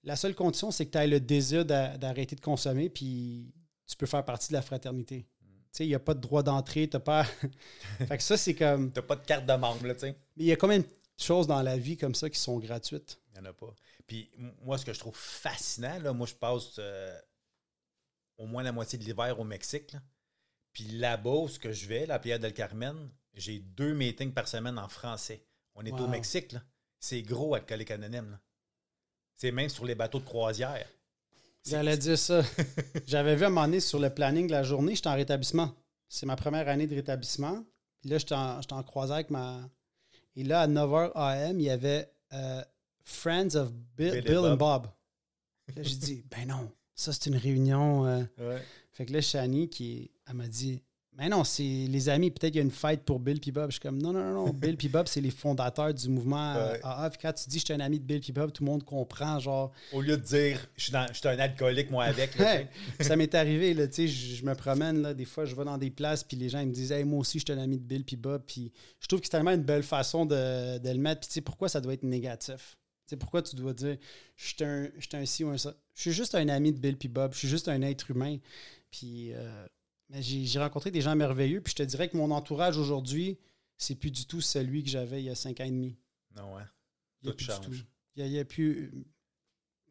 La 0.03 0.17
seule 0.17 0.35
condition, 0.35 0.71
c'est 0.71 0.87
que 0.87 0.91
tu 0.93 0.99
aies 0.99 1.07
le 1.07 1.21
désir 1.21 1.65
d'a- 1.65 1.97
d'arrêter 1.99 2.37
de 2.37 2.41
consommer, 2.41 2.89
puis 2.89 3.53
tu 3.87 3.97
peux 3.97 4.07
faire 4.07 4.25
partie 4.25 4.49
de 4.49 4.55
la 4.55 4.63
fraternité. 4.63 5.27
Tu 5.43 5.47
sais, 5.73 5.85
il 5.85 5.89
n'y 5.89 5.95
a 5.95 6.01
pas 6.01 6.15
de 6.15 6.21
droit 6.21 6.43
d'entrée, 6.43 6.89
tu 6.89 6.99
pas. 6.99 7.25
fait 7.99 8.17
que 8.17 8.23
ça, 8.23 8.37
c'est 8.37 8.55
comme. 8.55 8.93
T'as 8.93 9.03
pas 9.03 9.17
de 9.17 9.25
carte 9.25 9.47
de 9.47 9.53
membre, 9.53 9.87
là, 9.87 9.95
tu 9.95 10.01
sais. 10.01 10.17
Mais 10.37 10.45
il 10.45 10.47
y 10.47 10.53
a 10.53 10.57
combien 10.57 10.81
de 10.81 10.87
choses 11.17 11.47
dans 11.47 11.63
la 11.63 11.77
vie 11.77 11.97
comme 11.97 12.15
ça 12.15 12.29
qui 12.29 12.39
sont 12.41 12.59
gratuites? 12.59 13.21
Il 13.29 13.41
n'y 13.41 13.47
en 13.47 13.51
a 13.51 13.53
pas. 13.53 13.73
Puis 14.07 14.29
moi, 14.63 14.79
ce 14.79 14.85
que 14.85 14.93
je 14.93 14.99
trouve 14.99 15.17
fascinant, 15.17 15.99
là, 16.01 16.13
moi, 16.13 16.27
je 16.27 16.35
passe 16.35 16.77
euh, 16.79 17.17
au 18.39 18.47
moins 18.47 18.63
la 18.65 18.73
moitié 18.73 18.99
de 18.99 19.05
l'hiver 19.05 19.39
au 19.39 19.45
Mexique. 19.45 19.93
là. 19.93 20.01
Puis 20.73 20.85
là-bas, 20.85 21.31
où 21.31 21.49
ce 21.49 21.59
que 21.59 21.73
je 21.73 21.87
vais, 21.87 22.07
la 22.07 22.19
Playa 22.19 22.39
del 22.39 22.53
Carmen, 22.53 23.09
j'ai 23.35 23.61
deux 23.61 23.95
meetings 23.95 24.33
par 24.33 24.49
semaine 24.49 24.79
en 24.79 24.89
français. 24.89 25.45
On 25.75 25.85
est 25.85 25.93
au. 25.93 26.09
Mexique, 26.09 26.53
là. 26.53 26.63
C'est 27.01 27.23
gros, 27.23 27.55
Alcoolique 27.55 27.91
Anonyme. 27.91 28.39
C'est 29.35 29.51
même 29.53 29.69
sur 29.71 29.85
les 29.87 29.95
bateaux 29.95 30.21
de 30.21 30.25
croisière. 30.25 30.87
J'allais 31.67 31.97
dire 31.97 32.19
ça. 32.19 32.43
J'avais 33.07 33.37
vu 33.37 33.45
à 33.45 33.47
un 33.47 33.51
moment 33.51 33.67
donné 33.67 33.81
sur 33.81 33.99
le 33.99 34.11
planning 34.11 34.47
de 34.47 34.53
la 34.53 34.63
journée, 34.63 34.95
j'étais 34.95 35.09
en 35.09 35.15
rétablissement. 35.15 35.75
C'est 36.09 36.27
ma 36.27 36.37
première 36.37 36.69
année 36.69 36.87
de 36.87 36.95
rétablissement. 36.95 37.65
Puis 38.01 38.11
là, 38.11 38.19
j'étais 38.19 38.35
en, 38.35 38.61
en 38.71 38.83
croisière 38.83 39.17
avec 39.17 39.31
ma. 39.31 39.69
Et 40.37 40.45
là, 40.45 40.63
à 40.63 40.69
9h 40.69 41.13
AM, 41.15 41.59
il 41.61 41.65
y 41.65 41.71
avait 41.71 42.11
euh, 42.33 42.63
Friends 43.05 43.55
of 43.57 43.73
Bill, 43.73 44.11
Bill 44.13 44.17
et 44.19 44.23
Bill 44.23 44.39
and 44.39 44.57
Bob. 44.57 44.87
Là, 45.77 45.83
j'ai 45.83 45.97
dit, 45.97 46.25
ben 46.31 46.47
non, 46.49 46.71
ça, 46.95 47.13
c'est 47.13 47.27
une 47.27 47.37
réunion. 47.37 48.07
euh. 48.07 48.25
Ouais. 48.39 48.63
Fait 48.93 49.07
que 49.07 49.13
là, 49.13 49.21
Shani, 49.21 49.69
qui, 49.69 50.11
elle 50.27 50.35
m'a 50.35 50.49
dit, 50.49 50.83
mais 51.21 51.29
non, 51.29 51.45
c'est 51.45 51.63
les 51.63 52.09
amis, 52.09 52.31
peut-être 52.31 52.53
qu'il 52.53 52.57
y 52.57 52.63
a 52.63 52.65
une 52.65 52.71
fête 52.71 53.03
pour 53.05 53.21
Bill 53.21 53.39
puis 53.41 53.53
Bob. 53.53 53.67
Je 53.67 53.73
suis 53.75 53.81
comme, 53.81 54.01
non, 54.01 54.13
non, 54.13 54.21
non, 54.33 54.47
non. 54.47 54.53
Bill 54.55 54.77
puis 54.77 54.89
Bob, 54.89 55.07
c'est 55.07 55.21
les 55.21 55.31
fondateurs 55.31 55.93
du 55.95 56.09
mouvement 56.09 56.55
Ouais. 56.55 56.81
AA. 56.83 57.11
Puis 57.11 57.19
quand 57.23 57.33
tu 57.35 57.49
dis, 57.49 57.59
je 57.59 57.65
suis 57.67 57.75
un 57.75 57.81
ami 57.81 58.01
de 58.01 58.05
Bill 58.05 58.21
puis 58.21 58.33
Bob, 58.33 58.51
tout 58.53 58.65
le 58.65 58.71
monde 58.71 58.83
comprend, 58.85 59.39
genre. 59.39 59.71
Au 59.93 60.01
lieu 60.01 60.17
de 60.17 60.23
dire, 60.23 60.67
je 60.77 60.85
suis, 60.85 60.93
dans- 60.93 61.07
je 61.13 61.19
suis 61.19 61.29
un 61.29 61.39
alcoolique, 61.39 61.91
moi, 61.91 62.05
avec. 62.05 62.37
là, 62.39 62.63
ça 63.01 63.15
m'est 63.17 63.35
arrivé, 63.37 63.75
là, 63.75 63.87
tu 63.87 63.95
sais, 63.95 64.09
je, 64.09 64.37
je 64.37 64.45
me 64.45 64.55
promène, 64.55 65.03
là, 65.03 65.13
des 65.15 65.27
fois, 65.27 65.45
je 65.45 65.55
vais 65.55 65.65
dans 65.65 65.79
des 65.79 65.91
places, 65.91 66.25
puis 66.25 66.37
les 66.39 66.49
gens 66.49 66.61
ils 66.61 66.69
me 66.69 66.73
disent, 66.73 66.91
hey, 66.91 67.05
moi 67.05 67.21
aussi, 67.21 67.39
je 67.39 67.45
suis 67.47 67.53
un 67.53 67.63
ami 67.63 67.77
de 67.79 67.85
Bill 67.85 68.03
puis 68.05 68.17
Bob, 68.17 68.43
puis 68.47 68.73
je 68.99 69.07
trouve 69.07 69.21
que 69.21 69.27
c'est 69.27 69.33
tellement 69.33 69.53
une 69.53 69.63
belle 69.63 69.83
façon 69.83 70.25
de, 70.25 70.79
de 70.79 70.89
le 70.91 70.99
mettre, 70.99 71.21
puis 71.21 71.29
tu 71.29 71.35
sais, 71.35 71.41
pourquoi 71.43 71.69
ça 71.69 71.81
doit 71.83 71.93
être 71.93 72.03
négatif? 72.03 72.79
Tu 73.07 73.11
sais, 73.11 73.17
pourquoi 73.17 73.43
tu 73.43 73.57
dois 73.57 73.75
dire, 73.75 73.99
je 74.37 74.47
suis 74.47 74.65
un, 74.65 74.89
je 74.97 75.07
suis 75.07 75.17
un 75.17 75.27
ci 75.27 75.45
ou 75.45 75.51
un 75.51 75.59
ça? 75.59 75.75
Je 75.95 76.01
suis 76.01 76.13
juste 76.13 76.35
un 76.35 76.49
ami 76.49 76.73
de 76.73 76.79
Bill 76.79 76.97
puis 76.97 77.09
Bob, 77.09 77.35
je 77.35 77.39
suis 77.41 77.49
juste 77.49 77.69
un 77.69 77.83
être 77.83 78.11
humain, 78.11 78.39
puis 78.91 79.33
euh, 79.35 79.67
mais 80.11 80.23
j'ai 80.23 80.59
rencontré 80.59 80.91
des 80.91 81.01
gens 81.01 81.15
merveilleux, 81.17 81.61
puis 81.61 81.71
je 81.73 81.77
te 81.77 81.83
dirais 81.83 82.09
que 82.09 82.17
mon 82.17 82.31
entourage 82.31 82.77
aujourd'hui, 82.77 83.39
c'est 83.77 83.95
plus 83.95 84.11
du 84.11 84.27
tout 84.27 84.41
celui 84.41 84.83
que 84.85 84.91
j'avais 84.91 85.23
il 85.23 85.27
y 85.27 85.31
a 85.31 85.35
cinq 85.35 85.61
ans 85.61 85.65
et 85.65 85.71
demi. 85.71 85.97
Non, 86.37 86.55
ouais. 86.55 86.63
Il 87.23 87.27
y 87.27 87.29
a 87.29 87.33
Tout 87.33 87.37
plus 87.37 87.47
change. 87.47 87.69
du 87.69 87.81
tout. 87.83 87.87
Il 88.17 88.27
y 88.27 88.39
a, 88.39 88.45
plus, 88.45 88.93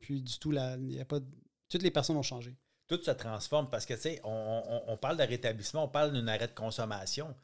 plus 0.02 0.22
du 0.22 0.38
tout 0.38 0.52
la, 0.52 0.76
il 0.78 0.94
y 0.94 1.00
a 1.00 1.06
pas, 1.06 1.20
de- 1.20 1.26
toutes 1.70 1.82
les 1.84 1.92
personnes 1.92 2.18
ont 2.18 2.22
changé. 2.24 2.56
tout 2.88 3.02
se 3.04 3.12
transforme 3.12 3.70
parce 3.70 3.86
que, 3.86 3.94
tu 3.94 4.02
sais, 4.02 4.22
on, 4.24 4.64
on- 4.68 4.94
on 4.94 4.98
parle 4.98 5.18
de 5.18 5.24
rétablissement, 5.24 5.84
on 5.86 5.88
parle 5.90 6.12
d'un 6.12 6.28
arrêt 6.28 6.48
de 6.48 6.54
consommation. 6.54 7.36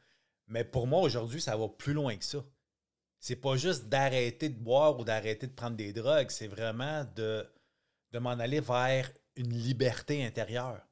Mais 0.48 0.64
pour 0.64 0.86
moi, 0.86 1.00
aujourd'hui, 1.00 1.40
ça 1.40 1.56
va 1.56 1.68
plus 1.68 1.92
loin 1.92 2.16
que 2.16 2.24
ça. 2.24 2.44
C'est 3.20 3.36
pas 3.36 3.56
juste 3.56 3.88
d'arrêter 3.88 4.48
de 4.48 4.58
boire 4.58 4.98
ou 4.98 5.04
d'arrêter 5.04 5.46
de 5.46 5.52
prendre 5.52 5.76
des 5.76 5.92
drogues, 5.92 6.30
c'est 6.30 6.46
vraiment 6.48 7.04
de, 7.16 7.44
de 8.12 8.18
m'en 8.18 8.30
aller 8.30 8.60
vers 8.60 9.10
une 9.36 9.52
liberté 9.52 10.24
intérieure. 10.24 10.86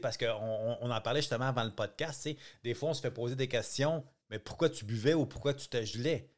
Parce 0.00 0.16
qu'on 0.16 0.78
on, 0.80 0.90
en 0.90 1.00
parlait 1.00 1.20
justement 1.20 1.46
avant 1.46 1.64
le 1.64 1.72
podcast, 1.74 2.28
des 2.62 2.74
fois, 2.74 2.90
on 2.90 2.94
se 2.94 3.00
fait 3.00 3.10
poser 3.10 3.34
des 3.36 3.48
questions, 3.48 4.04
mais 4.30 4.38
pourquoi 4.38 4.68
tu 4.70 4.84
buvais 4.84 5.14
ou 5.14 5.26
pourquoi 5.26 5.54
tu 5.54 5.68
te 5.68 5.82
gelais? 5.84 6.28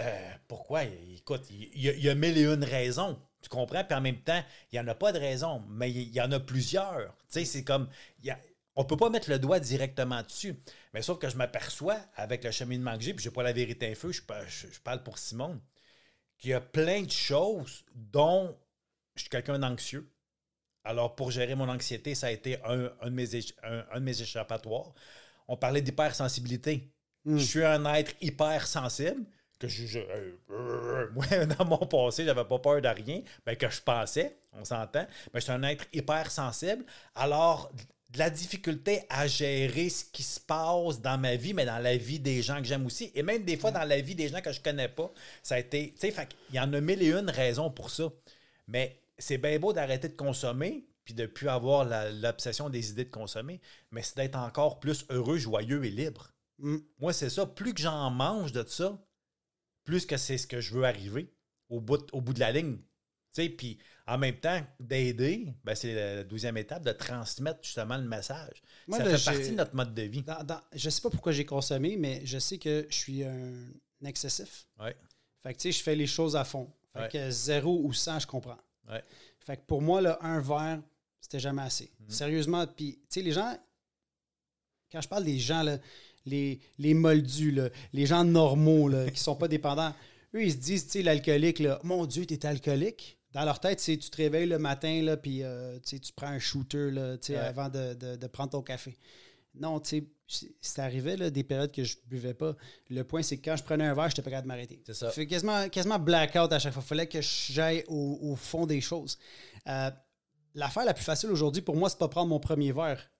Euh, 0.00 0.30
pourquoi? 0.46 0.84
Écoute, 0.84 1.46
il 1.50 1.80
y, 1.80 2.08
a- 2.08 2.14
mille 2.14 2.38
et 2.38 2.44
une 2.44 2.64
raisons. 2.64 3.18
Tu 3.42 3.48
comprends? 3.48 3.84
Puis 3.84 3.94
en 3.96 4.00
même 4.00 4.20
temps, 4.22 4.42
il 4.72 4.76
n'y 4.76 4.80
en 4.80 4.88
a 4.88 4.94
pas 4.94 5.12
de 5.12 5.18
raison, 5.18 5.62
mais 5.68 5.90
il 5.90 6.12
y 6.12 6.20
en 6.20 6.30
a 6.32 6.40
plusieurs. 6.40 7.14
C'est 7.28 7.64
comme. 7.64 7.88
on 8.76 8.82
ne 8.82 8.86
peut 8.86 8.96
pas 8.96 9.10
mettre 9.10 9.30
le 9.30 9.38
doigt 9.38 9.58
directement 9.60 10.22
dessus. 10.22 10.54
Mais 10.92 11.02
sauf 11.02 11.18
que 11.18 11.28
je 11.28 11.36
m'aperçois, 11.36 11.98
avec 12.14 12.44
le 12.44 12.50
cheminement 12.50 12.96
que 12.96 13.02
j'ai, 13.04 13.14
puis 13.14 13.24
je 13.24 13.28
n'ai 13.30 13.34
pas 13.34 13.42
la 13.42 13.52
vérité 13.52 13.90
un 13.90 13.94
feu, 13.94 14.12
je, 14.12 14.22
pa- 14.22 14.46
je- 14.46 14.68
je 14.70 14.80
parle 14.80 15.02
pour 15.02 15.18
Simone, 15.18 15.60
qu'il 16.38 16.50
y 16.50 16.54
a 16.54 16.60
plein 16.60 17.02
de 17.02 17.10
choses 17.10 17.84
dont 17.94 18.56
je 19.14 19.22
suis 19.22 19.30
quelqu'un 19.30 19.58
d'anxieux. 19.58 20.10
Alors, 20.86 21.14
pour 21.16 21.30
gérer 21.30 21.54
mon 21.54 21.68
anxiété, 21.68 22.14
ça 22.14 22.28
a 22.28 22.30
été 22.30 22.58
un, 22.64 22.90
un 23.00 23.06
de, 23.10 23.14
mes 23.14 23.34
un- 23.62 23.84
un 23.92 24.00
de 24.00 24.04
mes 24.04 24.20
échappatoires. 24.22 24.92
On 25.48 25.56
parlait 25.56 25.82
d'hypersensibilité. 25.82 26.88
Mm. 27.24 27.38
Je 27.38 27.44
suis 27.44 27.64
un 27.64 27.84
être 27.94 28.14
hypersensible. 28.20 29.24
Que 29.58 29.68
je, 29.68 29.86
je- 29.86 29.98
euh, 30.50 31.08
moi, 31.14 31.26
dans 31.58 31.64
mon 31.64 31.78
passé, 31.86 32.24
j'avais 32.24 32.44
pas 32.44 32.58
peur 32.58 32.80
de 32.80 32.88
rien, 32.88 33.22
mais 33.46 33.56
que 33.56 33.68
je 33.70 33.80
pensais, 33.80 34.36
on 34.52 34.64
s'entend. 34.64 35.06
Mais 35.32 35.40
je 35.40 35.44
suis 35.44 35.52
un 35.52 35.62
être 35.62 35.86
hypersensible. 35.92 36.84
Alors, 37.14 37.70
de 38.10 38.18
la 38.18 38.30
difficulté 38.30 39.02
à 39.08 39.26
gérer 39.26 39.88
ce 39.88 40.04
qui 40.04 40.22
se 40.22 40.38
passe 40.40 41.00
dans 41.00 41.18
ma 41.18 41.36
vie, 41.36 41.54
mais 41.54 41.64
dans 41.64 41.78
la 41.78 41.96
vie 41.96 42.20
des 42.20 42.40
gens 42.42 42.58
que 42.58 42.64
j'aime 42.64 42.86
aussi. 42.86 43.10
Et 43.14 43.22
même 43.22 43.44
des 43.44 43.56
fois, 43.56 43.70
dans 43.72 43.82
la 43.84 44.00
vie 44.00 44.14
des 44.14 44.28
gens 44.28 44.40
que 44.40 44.52
je 44.52 44.60
connais 44.60 44.88
pas, 44.88 45.10
ça 45.42 45.56
a 45.56 45.58
été. 45.58 45.92
Tu 45.98 46.12
sais, 46.12 46.12
qu'il 46.12 46.54
y 46.56 46.60
en 46.60 46.72
a 46.72 46.80
mille 46.80 47.02
et 47.02 47.10
une 47.10 47.30
raisons 47.30 47.70
pour 47.70 47.90
ça. 47.90 48.04
Mais 48.68 48.96
c'est 49.18 49.38
bien 49.38 49.58
beau 49.58 49.72
d'arrêter 49.72 50.08
de 50.08 50.16
consommer, 50.16 50.86
puis 51.04 51.14
de 51.14 51.26
plus 51.26 51.48
avoir 51.48 51.84
l'obsession 52.12 52.68
des 52.68 52.90
idées 52.90 53.04
de 53.04 53.10
consommer, 53.10 53.60
mais 53.90 54.02
c'est 54.02 54.16
d'être 54.16 54.36
encore 54.36 54.80
plus 54.80 55.04
heureux, 55.10 55.38
joyeux 55.38 55.84
et 55.84 55.90
libre. 55.90 56.32
Mm. 56.58 56.78
Moi, 56.98 57.12
c'est 57.12 57.30
ça. 57.30 57.46
Plus 57.46 57.74
que 57.74 57.80
j'en 57.80 58.10
mange 58.10 58.52
de 58.52 58.64
ça, 58.66 58.98
plus 59.84 60.04
que 60.06 60.16
c'est 60.16 60.38
ce 60.38 60.46
que 60.46 60.60
je 60.60 60.74
veux 60.74 60.84
arriver 60.84 61.32
au 61.68 61.80
bout, 61.80 62.08
au 62.12 62.20
bout 62.20 62.32
de 62.32 62.40
la 62.40 62.50
ligne. 62.52 62.78
Puis 63.34 63.78
en 64.06 64.16
même 64.16 64.36
temps, 64.40 64.64
d'aider, 64.80 65.54
ben, 65.62 65.74
c'est 65.74 65.94
la 65.94 66.24
douzième 66.24 66.56
étape, 66.56 66.82
de 66.82 66.92
transmettre 66.92 67.60
justement 67.62 67.98
le 67.98 68.08
message. 68.08 68.62
Moi, 68.86 68.96
ça 68.98 69.04
là, 69.04 69.18
fait 69.18 69.24
partie 69.24 69.50
de 69.50 69.56
notre 69.56 69.76
mode 69.76 69.94
de 69.94 70.02
vie. 70.02 70.22
Dans- 70.22 70.42
dans- 70.42 70.60
je 70.72 70.88
sais 70.88 71.02
pas 71.02 71.10
pourquoi 71.10 71.32
j'ai 71.32 71.44
consommé, 71.44 71.96
mais 71.98 72.24
je 72.24 72.38
sais 72.38 72.56
que 72.58 72.86
je 72.88 72.94
suis 72.96 73.24
un, 73.24 73.52
excessif. 74.04 74.66
Ouais. 74.80 74.96
Fait 75.42 75.52
que, 75.52 75.58
tu 75.58 75.70
sais, 75.70 75.78
je 75.78 75.82
fais 75.82 75.94
les 75.96 76.06
choses 76.06 76.34
à 76.36 76.44
fond. 76.44 76.72
Fait 76.94 77.00
Ouais. 77.00 77.08
que 77.10 77.30
zéro 77.30 77.80
ou 77.82 77.92
100, 77.92 78.20
je 78.20 78.26
comprends. 78.26 78.58
Ouais. 78.88 79.02
Fait 79.40 79.56
que 79.56 79.62
pour 79.66 79.82
moi, 79.82 80.00
là, 80.00 80.18
un 80.22 80.40
verre, 80.40 80.80
c'était 81.20 81.40
jamais 81.40 81.62
assez. 81.62 81.90
Mhm. 82.00 82.10
Sérieusement, 82.10 82.66
puis, 82.66 82.94
tu 82.94 83.00
sais, 83.08 83.22
les 83.22 83.32
gens, 83.32 83.56
quand 84.92 85.00
je 85.00 85.08
parle 85.08 85.24
des 85.24 85.38
gens, 85.38 85.62
là, 85.62 85.78
les, 86.24 86.60
les 86.78 86.94
moldus, 86.94 87.52
là, 87.52 87.68
les 87.92 88.06
gens 88.06 88.24
normaux, 88.24 88.88
là, 88.88 89.10
qui 89.10 89.20
sont 89.20 89.36
pas 89.36 89.48
dépendants, 89.56 89.94
eux, 90.34 90.42
ils 90.44 90.52
se 90.52 90.56
disent, 90.56 90.84
tu 90.86 90.92
sais, 90.92 91.02
l'alcoolique, 91.02 91.62
mon 91.82 92.06
Dieu, 92.06 92.26
t'es 92.26 92.44
alcoolique. 92.46 93.18
Dans 93.32 93.44
leur 93.44 93.60
tête, 93.60 93.80
tu 93.80 93.98
te 93.98 94.16
réveilles 94.16 94.46
le 94.48 94.58
matin, 94.58 95.02
là, 95.02 95.16
puis 95.16 95.42
euh, 95.42 95.78
tu 95.80 95.98
prends 96.14 96.28
un 96.28 96.38
shooter, 96.38 96.90
là, 96.90 97.16
Ouais. 97.28 97.36
avant 97.36 97.68
de, 97.68 97.92
de- 97.94 98.16
de 98.16 98.26
prendre 98.28 98.50
ton 98.50 98.62
café. 98.62 98.96
Non, 99.58 99.80
tu 99.80 100.00
sais, 100.26 100.48
c'est- 100.60 100.80
arrivé, 100.80 101.16
là, 101.16 101.30
des 101.30 101.44
périodes 101.44 101.72
que 101.72 101.84
je 101.84 101.96
buvais 102.06 102.34
pas. 102.34 102.56
Le 102.90 103.02
point, 103.04 103.22
c'est 103.22 103.38
que 103.38 103.44
quand 103.50 103.56
je 103.56 103.62
prenais 103.64 103.84
un 103.84 103.94
verre, 103.94 104.08
j'étais 104.10 104.22
pas 104.22 104.30
capable 104.30 104.46
de 104.46 104.48
m'arrêter. 104.48 104.82
C'est 104.86 104.94
ça. 104.94 105.10
Fait 105.10 105.26
quasiment, 105.26 105.68
quasiment 105.68 105.98
blackout 105.98 106.52
à 106.52 106.58
chaque 106.58 106.72
fois. 106.74 106.82
Il 106.84 106.88
fallait 106.88 107.08
que 107.08 107.20
j'aille 107.20 107.84
au, 107.88 108.18
au 108.22 108.36
fond 108.36 108.66
des 108.66 108.80
choses. 108.80 109.18
Euh, 109.68 109.90
L'affaire 110.54 110.86
la 110.86 110.94
plus 110.94 111.04
facile 111.04 111.30
aujourd'hui, 111.30 111.60
pour 111.60 111.76
moi, 111.76 111.90
c'est 111.90 111.98
pas 111.98 112.08
prendre 112.08 112.28
mon 112.30 112.40
premier 112.40 112.72
verre. 112.72 113.10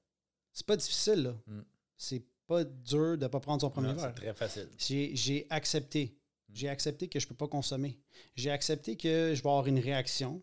C'est 0.52 0.64
pas 0.66 0.76
difficile, 0.76 1.22
là. 1.22 1.34
Mm. 1.46 1.60
C'est 1.98 2.24
pas 2.46 2.64
dur 2.64 3.18
de 3.18 3.26
pas 3.26 3.40
prendre 3.40 3.60
son 3.60 3.68
premier 3.70 3.88
Non, 3.88 3.94
verre. 3.94 4.12
C'est 4.16 4.22
très 4.22 4.34
facile. 4.34 4.68
J'ai 4.78 5.46
accepté. 5.50 6.18
J'ai 6.50 6.68
accepté 6.70 7.08
que 7.08 7.20
je 7.20 7.26
peux 7.26 7.34
pas 7.34 7.48
consommer. 7.48 8.00
J'ai 8.36 8.50
accepté 8.50 8.96
que 8.96 9.34
je 9.34 9.42
vais 9.42 9.48
avoir 9.50 9.66
une 9.66 9.78
réaction. 9.78 10.42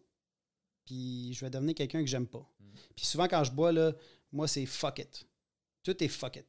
Puis 0.86 1.34
je 1.34 1.44
vais 1.44 1.50
devenir 1.50 1.74
quelqu'un 1.76 2.02
que 2.02 2.08
j'aime 2.10 2.28
pas. 2.28 2.48
Puis 2.96 3.06
souvent, 3.06 3.28
quand 3.28 3.44
je 3.44 3.52
bois, 3.52 3.72
là, 3.72 3.94
moi, 4.32 4.48
c'est 4.48 4.66
fuck 4.66 5.00
it. 5.00 5.26
Tout 5.84 6.02
est 6.04 6.08
fuck 6.08 6.38
it. 6.38 6.46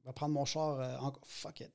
Je 0.00 0.06
vais 0.06 0.12
prendre 0.12 0.34
mon 0.34 0.44
char, 0.44 0.78
euh, 0.80 0.96
encore 0.98 1.26
fuck 1.26 1.60
it. 1.60 1.72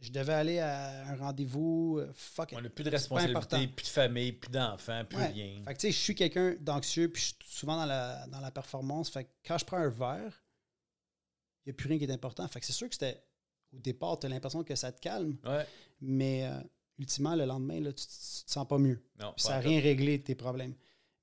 Je 0.00 0.10
devais 0.10 0.34
aller 0.34 0.58
à 0.58 1.06
un 1.08 1.16
rendez-vous, 1.16 1.98
euh, 2.00 2.12
fuck 2.14 2.52
it. 2.52 2.58
On 2.58 2.62
n'a 2.62 2.68
plus 2.68 2.84
de 2.84 2.90
responsabilité, 2.90 3.68
plus 3.68 3.84
de 3.84 3.88
famille, 3.88 4.32
plus 4.32 4.50
d'enfants, 4.50 5.04
plus 5.04 5.18
Ouais. 5.18 5.26
rien. 5.28 5.62
Fait 5.64 5.74
que 5.74 5.78
tu 5.80 5.86
sais, 5.86 5.92
je 5.92 5.98
suis 5.98 6.14
quelqu'un 6.14 6.56
d'anxieux, 6.60 7.10
puis 7.10 7.22
je 7.22 7.26
suis 7.28 7.36
souvent 7.58 7.76
dans 7.76 7.86
la, 7.86 8.26
dans 8.26 8.40
la 8.40 8.50
performance. 8.50 9.08
Fait 9.10 9.24
que 9.24 9.30
quand 9.46 9.56
je 9.58 9.64
prends 9.64 9.76
un 9.78 9.88
verre, 9.88 10.42
il 11.64 11.68
n'y 11.68 11.70
a 11.70 11.74
plus 11.74 11.88
rien 11.88 11.98
qui 11.98 12.04
est 12.04 12.10
important. 12.12 12.46
Fait 12.48 12.60
que 12.60 12.66
c'est 12.66 12.72
sûr 12.72 12.88
que 12.88 12.94
c'était. 12.94 13.22
Au 13.72 13.78
départ, 13.78 14.18
tu 14.18 14.26
as 14.26 14.28
l'impression 14.28 14.62
que 14.62 14.74
ça 14.76 14.92
te 14.92 15.00
calme, 15.00 15.36
Ouais. 15.44 15.66
mais 16.00 16.44
euh, 16.46 16.60
ultimement, 16.98 17.34
le 17.34 17.44
lendemain, 17.44 17.80
là, 17.80 17.92
tu, 17.92 18.04
tu 18.04 18.44
te 18.44 18.50
sens 18.52 18.66
pas 18.68 18.78
mieux. 18.78 19.02
Non, 19.18 19.32
pas 19.32 19.34
ça 19.38 19.50
n'a 19.54 19.58
rien 19.60 19.80
réglé 19.80 20.22
tes 20.22 20.34
problèmes. 20.36 20.74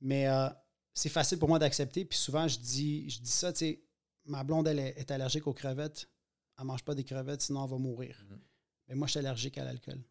Mais 0.02 0.28
euh, 0.28 0.50
c'est 0.94 1.08
facile 1.10 1.40
pour 1.40 1.48
moi 1.48 1.60
d'accepter. 1.60 2.04
Puis 2.04 2.18
souvent, 2.18 2.48
je 2.50 2.58
dis, 2.58 3.10
je 3.10 3.20
dis 3.22 3.30
ça, 3.30 3.54
tu 3.54 3.60
sais, 3.60 3.84
ma 4.32 4.44
blonde, 4.44 4.68
elle 4.68 4.80
est, 4.80 4.98
est 4.98 5.12
allergique 5.12 5.46
aux 5.48 5.54
crevettes. 5.54 6.10
Elle 6.58 6.66
mange 6.66 6.84
pas 6.84 6.96
des 6.96 7.04
crevettes, 7.04 7.42
sinon 7.42 7.66
elle 7.66 7.72
va 7.72 7.78
mourir. 7.78 8.24
Mhm. 8.30 8.40
Mais 8.88 8.96
moi, 8.96 9.08
je 9.08 9.12
suis 9.12 9.20
allergique 9.20 9.58
à 9.58 9.66
l'alcool. 9.66 10.02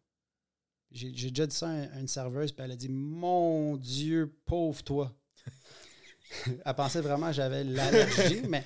J'ai 0.91 1.11
déjà 1.11 1.47
dit 1.47 1.55
ça 1.55 1.69
à 1.69 1.99
une 1.99 2.07
serveuse, 2.07 2.51
puis 2.51 2.63
elle 2.63 2.71
a 2.71 2.75
dit 2.75 2.89
Mon 2.89 3.77
Dieu, 3.77 4.37
pauvre 4.45 4.83
toi. 4.83 5.15
elle 6.65 6.75
pensait 6.75 7.01
vraiment 7.01 7.27
que 7.27 7.33
j'avais 7.33 7.63
l'allergie, 7.63 8.41
mais 8.49 8.65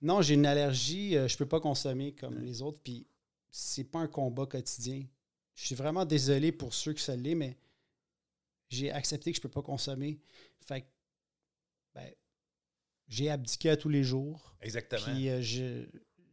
non, 0.00 0.22
j'ai 0.22 0.34
une 0.34 0.46
allergie, 0.46 1.16
euh, 1.16 1.26
je 1.26 1.36
peux 1.36 1.46
pas 1.46 1.60
consommer 1.60 2.14
comme 2.14 2.38
les 2.40 2.62
autres, 2.62 2.80
puis 2.82 3.06
c'est 3.50 3.84
pas 3.84 3.98
un 3.98 4.06
combat 4.06 4.46
quotidien. 4.46 5.04
je 5.54 5.66
suis 5.66 5.74
vraiment 5.74 6.04
désolé 6.04 6.52
pour 6.52 6.72
ceux 6.72 6.92
que 6.92 7.00
ça 7.00 7.16
l'est, 7.16 7.34
mais 7.34 7.58
j'ai 8.68 8.92
accepté 8.92 9.32
que 9.32 9.36
je 9.36 9.42
peux 9.42 9.48
pas 9.48 9.62
consommer. 9.62 10.20
Fait 10.60 10.82
que, 10.82 10.86
ben, 11.94 12.12
j'ai 13.08 13.30
abdiqué 13.30 13.70
à 13.70 13.76
tous 13.76 13.88
les 13.88 14.04
jours. 14.04 14.54
Exactement. 14.60 15.02
Puis 15.04 15.28
euh, 15.28 15.40
je, 15.40 15.84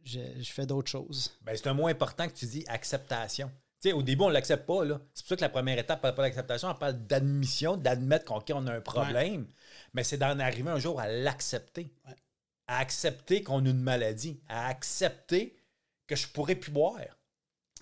je, 0.04 0.20
je 0.38 0.52
fais 0.52 0.66
d'autres 0.66 0.90
choses. 0.90 1.36
Ben, 1.42 1.56
c'est 1.56 1.66
un 1.68 1.74
mot 1.74 1.86
important 1.86 2.28
que 2.28 2.34
tu 2.34 2.46
dis 2.46 2.64
acceptation. 2.68 3.50
Tu 3.80 3.90
sais, 3.90 3.92
au 3.92 4.02
début, 4.02 4.22
on 4.22 4.28
ne 4.28 4.34
l'accepte 4.34 4.66
pas. 4.66 4.84
là. 4.84 5.00
C'est 5.12 5.22
pour 5.24 5.30
ça 5.30 5.36
que 5.36 5.40
la 5.42 5.48
première 5.48 5.78
étape, 5.78 5.98
elle 5.98 6.02
parle 6.02 6.14
pas 6.14 6.22
d'acceptation, 6.22 6.70
elle 6.70 6.78
parle 6.78 7.06
d'admission, 7.06 7.76
d'admettre 7.76 8.24
qu'on 8.24 8.42
on 8.54 8.66
a 8.66 8.74
un 8.74 8.80
problème. 8.80 9.46
Mais 9.92 10.02
c'est 10.04 10.16
d'en 10.16 10.38
arriver 10.38 10.70
un 10.70 10.78
jour 10.78 11.00
à 11.00 11.08
l'accepter. 11.08 11.92
Ouais. 12.06 12.14
À 12.68 12.78
accepter 12.78 13.42
qu'on 13.42 13.64
a 13.64 13.68
une 13.68 13.80
maladie. 13.82 14.40
À 14.48 14.68
accepter 14.68 15.56
que 16.06 16.16
je 16.16 16.26
pourrais 16.28 16.54
plus 16.56 16.72
boire. 16.72 16.98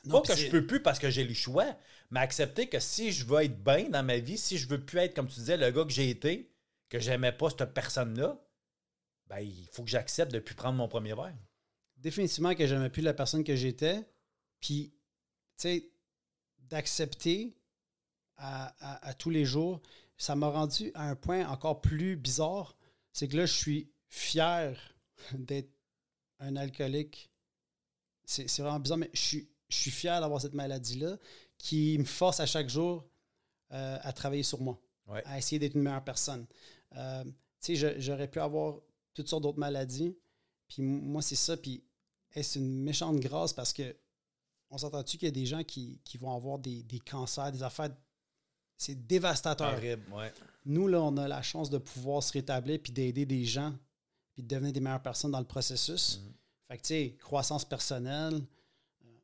Non, 0.05 0.21
pas 0.21 0.35
que 0.35 0.39
je 0.39 0.51
peux 0.51 0.67
plus 0.67 0.83
parce 0.83 0.99
que 0.99 1.09
j'ai 1.11 1.25
le 1.25 1.33
choix, 1.33 1.77
mais 2.11 2.21
accepter 2.21 2.69
que 2.69 2.79
si 2.81 3.11
je 3.11 3.25
veux 3.25 3.43
être 3.43 3.63
bien 3.63 3.89
dans 3.89 4.03
ma 4.03 4.19
vie, 4.19 4.37
si 4.37 4.59
je 4.59 4.69
veux 4.69 4.85
plus 4.85 4.99
être, 4.99 5.15
comme 5.15 5.29
tu 5.29 5.41
disais, 5.41 5.57
le 5.57 5.71
gars 5.71 5.85
que 5.85 5.91
j'ai 5.93 6.11
été, 6.11 6.51
que 6.91 6.99
j'aimais 6.99 7.33
pas 7.33 7.49
cette 7.51 7.73
personne-là, 7.73 8.39
ben, 9.29 9.39
il 9.41 9.69
faut 9.73 9.83
que 9.85 9.91
j'accepte 9.91 10.33
de 10.33 10.39
plus 10.39 10.55
prendre 10.55 10.77
mon 10.77 10.89
premier 10.89 11.15
verre. 11.15 11.35
définitivement 11.97 12.55
que 12.55 12.67
j'aimais 12.67 12.91
plus 12.91 13.03
la 13.03 13.15
personne 13.15 13.43
que 13.45 13.57
j'étais. 13.57 14.05
Puis, 14.61 14.93
tu 15.57 15.63
sais, 15.69 15.91
d'accepter 16.59 17.57
à, 18.37 18.75
à- 18.81 19.09
à 19.09 19.15
tous 19.15 19.31
les 19.31 19.45
jours, 19.45 19.81
ça 20.17 20.35
m'a 20.37 20.49
rendu 20.49 20.91
à 20.95 21.09
un 21.09 21.17
point 21.17 21.47
encore 21.49 21.81
plus 21.81 22.17
bizarre. 22.17 22.77
C'est 23.13 23.29
que 23.29 23.37
là, 23.37 23.47
je 23.47 23.53
suis 23.55 23.91
fier 24.09 24.77
d'être 25.33 25.71
un 26.41 26.57
alcoolique. 26.57 27.31
C'est 28.27 28.59
vraiment 28.61 28.81
bizarre, 28.81 28.99
mais 28.99 29.11
je 29.13 29.21
suis, 29.21 29.49
je 29.69 29.77
suis 29.77 29.91
fier 29.91 30.21
d'avoir 30.21 30.41
cette 30.41 30.55
maladie-là 30.55 31.17
qui 31.59 31.97
me 31.99 32.05
force 32.05 32.41
à 32.41 32.47
chaque 32.47 32.69
jour 32.69 33.05
euh, 33.73 33.99
à 34.03 34.13
travailler 34.13 34.43
sur 34.43 34.61
moi, 34.61 34.79
Ouais. 35.07 35.23
à 35.27 35.37
essayer 35.39 35.59
d'être 35.59 35.75
une 35.75 35.83
meilleure 35.83 36.05
personne. 36.05 36.47
Euh, 36.97 37.25
tu 37.25 37.31
sais, 37.61 37.75
je- 37.77 38.01
j'aurais 38.01 38.29
pu 38.29 38.41
avoir 38.41 38.81
toutes 39.15 39.29
sortes 39.29 39.43
d'autres 39.43 39.59
maladies. 39.59 40.17
Puis 40.69 40.83
moi, 40.83 41.23
c'est 41.23 41.37
ça. 41.37 41.57
Puis 41.57 41.85
c'est 42.31 42.59
une 42.59 42.83
méchante 42.83 43.21
grâce 43.21 43.53
parce 43.53 43.73
que 43.73 43.97
on 44.71 44.79
s'entend-tu 44.79 45.19
qu'il 45.19 45.27
y 45.27 45.29
a 45.29 45.33
des 45.33 45.47
gens 45.47 45.63
qui, 45.63 46.01
qui 46.05 46.19
vont 46.19 46.35
avoir 46.35 46.59
des, 46.59 46.83
des 46.83 46.99
cancers, 46.99 47.53
des 47.53 47.63
affaires. 47.63 47.91
C'est 48.77 49.07
dévastateur. 49.07 49.79
Ouais. 49.81 50.33
Nous, 50.65 50.89
là, 50.89 51.01
on 51.01 51.17
a 51.17 51.29
la 51.29 51.43
chance 51.43 51.71
de 51.71 51.79
pouvoir 51.79 52.23
se 52.23 52.33
rétablir 52.33 52.81
puis 52.83 52.93
d'aider 52.93 53.25
des 53.25 53.45
gens 53.45 53.73
puis 54.33 54.43
de 54.43 54.49
devenir 54.49 54.73
des 54.73 54.81
meilleures 54.81 55.03
personnes 55.03 55.31
dans 55.31 55.39
le 55.39 55.47
processus. 55.47 56.19
Mhm. 56.19 56.33
Fait 56.67 56.77
que, 56.79 56.83
tu 56.83 56.89
sais, 56.89 57.17
croissance 57.21 57.65
personnelle. 57.65 58.43
euh, 59.05 59.19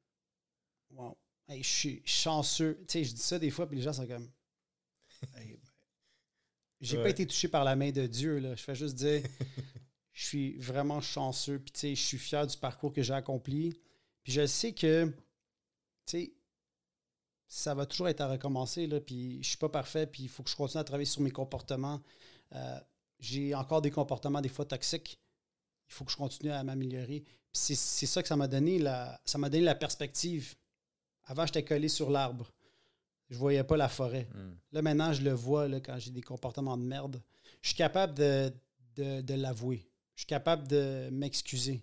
wow. 0.92 1.16
Hey, 1.48 1.64
je 1.64 1.68
suis 1.68 2.02
chanceux. 2.04 2.78
Tu 2.86 2.92
sais, 2.92 3.04
je 3.04 3.14
dis 3.14 3.20
ça 3.22 3.38
des 3.38 3.50
fois, 3.50 3.66
puis 3.66 3.76
les 3.76 3.82
gens 3.82 3.92
sont 3.92 4.06
comme. 4.06 4.28
Hey, 5.36 5.48
ben, 5.52 5.58
J'ai 6.80 6.96
pas 6.96 7.10
été 7.10 7.26
touché 7.26 7.48
par 7.48 7.64
la 7.64 7.76
main 7.76 7.90
de 7.90 8.06
Dieu, 8.06 8.38
là. 8.38 8.54
Je 8.54 8.62
fais 8.62 8.74
juste 8.76 8.94
dire. 8.94 9.22
je 10.12 10.26
suis 10.26 10.58
vraiment 10.58 11.00
chanceux, 11.00 11.58
puis 11.58 11.72
tu 11.72 11.80
sais, 11.80 11.94
je 11.94 12.02
suis 12.02 12.18
fier 12.18 12.46
du 12.46 12.56
parcours 12.56 12.92
que 12.92 13.02
j'ai 13.02 13.14
accompli. 13.14 13.72
Puis 14.22 14.32
je 14.32 14.46
sais 14.46 14.72
que, 14.72 15.06
tu 15.06 15.12
sais, 16.06 16.32
ça 17.46 17.74
va 17.74 17.86
toujours 17.86 18.08
être 18.08 18.20
à 18.20 18.28
recommencer, 18.28 18.86
là, 18.86 19.00
puis 19.00 19.42
je 19.42 19.48
suis 19.48 19.58
pas 19.58 19.68
parfait, 19.68 20.06
puis 20.06 20.24
il 20.24 20.28
faut 20.28 20.42
que 20.42 20.50
je 20.50 20.56
continue 20.56 20.80
à 20.80 20.84
travailler 20.84 21.06
sur 21.06 21.22
mes 21.22 21.30
comportements. 21.30 22.00
Euh, 22.54 22.80
j'ai 23.18 23.54
encore 23.54 23.82
des 23.82 23.90
comportements 23.90 24.40
des 24.40 24.48
fois 24.48 24.64
toxiques. 24.64 25.20
Il 25.88 25.94
faut 25.94 26.04
que 26.04 26.12
je 26.12 26.16
continue 26.16 26.52
à 26.52 26.62
m'améliorer. 26.62 27.24
C'est 27.52 27.74
c'est 27.74 28.06
ça 28.06 28.22
que 28.22 28.28
ça 28.28 28.36
m'a 28.36 28.46
donné, 28.46 28.78
la, 28.78 29.20
ça 29.24 29.38
m'a 29.38 29.50
donné 29.50 29.64
la 29.64 29.74
perspective. 29.74 30.54
Avant, 31.24 31.44
j'étais 31.46 31.64
collé 31.64 31.88
sur 31.88 32.10
l'arbre. 32.10 32.52
Je 33.28 33.36
voyais 33.36 33.64
pas 33.64 33.76
la 33.76 33.88
forêt. 33.88 34.28
Mm. 34.32 34.52
Là, 34.72 34.82
maintenant, 34.82 35.12
je 35.12 35.22
le 35.22 35.32
vois 35.32 35.68
là, 35.68 35.80
quand 35.80 35.98
j'ai 35.98 36.10
des 36.10 36.22
comportements 36.22 36.76
de 36.76 36.82
merde. 36.82 37.22
Je 37.62 37.68
suis 37.68 37.76
capable 37.76 38.14
de, 38.14 38.52
de, 38.96 39.20
de 39.20 39.34
l'avouer. 39.34 39.89
Je 40.20 40.24
suis 40.24 40.26
capable 40.26 40.68
de 40.68 41.08
m'excuser. 41.10 41.82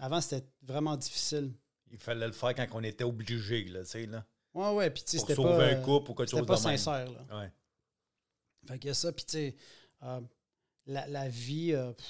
Avant, 0.00 0.20
c'était 0.20 0.44
vraiment 0.62 0.96
difficile. 0.96 1.52
Il 1.92 1.98
fallait 1.98 2.26
le 2.26 2.32
faire 2.32 2.56
quand 2.56 2.66
on 2.72 2.82
était 2.82 3.04
obligé, 3.04 3.62
là, 3.66 3.84
tu 3.84 3.90
sais, 3.90 4.06
là. 4.06 4.26
Ouais, 4.52 4.68
ouais, 4.74 4.90
puis 4.90 5.04
tu 5.04 5.12
sais, 5.12 5.16
Pour 5.18 5.26
c'était 5.28 5.36
sauver 5.40 5.56
pas, 5.58 5.66
un 5.78 5.80
couple 5.80 6.10
ou 6.10 6.14
quelque 6.14 6.30
chose 6.32 6.40
pas 6.44 6.56
de 6.56 6.60
même. 6.60 6.76
sincère. 6.76 7.08
Là. 7.12 7.38
Ouais. 7.38 7.52
Fait 8.66 8.78
qu'il 8.80 8.88
y 8.88 8.90
a 8.90 8.94
ça, 8.94 9.12
puis 9.12 9.24
tu 9.24 9.30
sais, 9.30 9.54
euh, 10.02 10.20
la, 10.86 11.06
la 11.06 11.28
vie, 11.28 11.72
euh, 11.72 11.92
pff, 11.92 12.06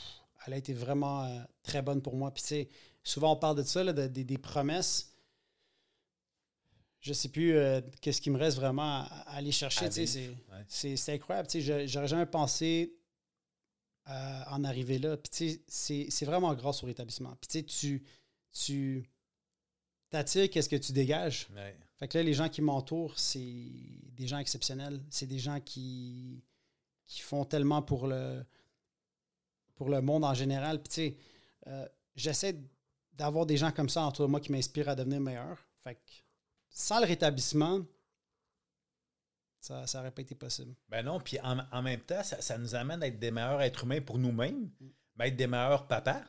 elle 0.46 0.54
a 0.54 0.56
été 0.56 0.72
vraiment 0.72 1.22
euh, 1.26 1.42
très 1.62 1.82
bonne 1.82 2.00
pour 2.00 2.16
moi. 2.16 2.32
Puis 2.32 2.40
tu 2.42 2.48
sais, 2.48 2.70
souvent 3.02 3.32
on 3.32 3.36
parle 3.36 3.58
de 3.58 3.64
ça, 3.64 3.84
là, 3.84 3.92
de- 3.92 4.06
de- 4.08 4.22
des 4.22 4.38
promesses. 4.38 5.14
Je 7.00 7.12
sais 7.12 7.28
plus 7.28 7.58
qu'est-ce 8.00 8.22
qui 8.22 8.30
me 8.30 8.38
reste 8.38 8.56
vraiment 8.56 9.02
à, 9.02 9.24
à 9.26 9.34
aller 9.36 9.52
chercher. 9.52 9.90
Tu 9.90 10.06
sais, 10.06 10.34
C'est 10.66 11.10
ouais. 11.10 11.14
incroyable. 11.16 11.46
tu 11.48 11.60
sais, 11.60 11.82
je- 11.82 11.86
J'aurais 11.92 12.08
jamais 12.08 12.24
pensé 12.26 12.96
en 14.06 14.64
arriver 14.64 14.98
là. 14.98 15.16
Puis 15.16 15.62
c'est- 15.68 16.10
c'est 16.10 16.24
vraiment 16.24 16.52
grâce 16.54 16.82
au 16.82 16.86
rétablissement. 16.86 17.36
Puis 17.40 17.62
tu 17.62 17.64
tu, 17.66 18.02
tu 18.52 19.10
t'attires 20.10 20.50
qu'est-ce 20.50 20.68
que 20.68 20.76
tu 20.76 20.92
dégages. 20.92 21.48
Ouais. 21.54 21.76
Fait 21.96 22.08
que 22.08 22.18
là, 22.18 22.24
les 22.24 22.34
gens 22.34 22.48
qui 22.48 22.60
m'entourent, 22.62 23.18
c'est 23.18 23.40
des 24.12 24.26
gens 24.26 24.38
exceptionnels. 24.38 25.00
C'est 25.10 25.26
des 25.26 25.38
gens 25.38 25.60
qui, 25.60 26.42
qui 27.06 27.20
font 27.20 27.44
tellement 27.44 27.80
pour 27.82 28.06
le, 28.08 28.44
pour 29.74 29.88
le 29.88 30.00
monde 30.00 30.24
en 30.24 30.34
général. 30.34 30.82
Puis, 30.82 30.88
tu 30.88 30.94
sais, 30.94 31.16
euh, 31.68 31.88
j'essaie 32.16 32.58
d'avoir 33.14 33.46
des 33.46 33.56
gens 33.56 33.70
comme 33.70 33.88
ça 33.88 34.06
autour 34.06 34.26
de 34.26 34.30
moi 34.30 34.40
qui 34.40 34.50
m'inspirent 34.52 34.88
à 34.88 34.94
devenir 34.96 35.20
meilleur. 35.20 35.58
Fait 35.82 35.94
que 35.94 36.00
sans 36.70 36.98
le 37.00 37.06
rétablissement, 37.06 37.80
ça 39.62 39.84
n'aurait 39.98 40.10
pas 40.10 40.22
été 40.22 40.34
possible. 40.34 40.74
Ben 40.88 41.02
non, 41.04 41.20
puis 41.20 41.38
en, 41.40 41.58
en 41.70 41.82
même 41.82 42.00
temps, 42.00 42.22
ça, 42.22 42.40
ça 42.40 42.58
nous 42.58 42.74
amène 42.74 43.02
à 43.02 43.06
être 43.06 43.18
des 43.18 43.30
meilleurs 43.30 43.62
êtres 43.62 43.84
humains 43.84 44.00
pour 44.00 44.18
nous-mêmes, 44.18 44.70
Mm. 44.80 44.86
mais 45.16 45.28
être 45.28 45.36
des 45.36 45.46
meilleurs 45.46 45.86
papas, 45.86 46.22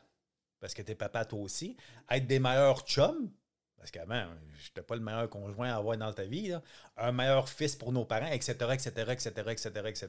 parce 0.60 0.72
que 0.74 0.82
t'es 0.82 0.94
papa 0.94 1.24
toi 1.24 1.40
aussi, 1.40 1.76
être 2.10 2.26
des 2.26 2.38
meilleurs 2.38 2.80
chums, 2.86 3.30
parce 3.76 3.90
qu'avant, 3.90 4.26
je 4.56 4.68
n'étais 4.68 4.82
pas 4.82 4.94
le 4.94 5.02
meilleur 5.02 5.28
conjoint 5.28 5.70
à 5.70 5.76
avoir 5.76 5.96
dans 5.98 6.12
ta 6.12 6.24
vie, 6.24 6.48
là. 6.48 6.62
un 6.96 7.12
meilleur 7.12 7.48
fils 7.48 7.76
pour 7.76 7.92
nos 7.92 8.04
parents, 8.06 8.28
etc., 8.30 8.52
etc., 8.72 8.90
etc., 9.10 9.30
etc., 9.50 9.70
etc. 9.86 10.08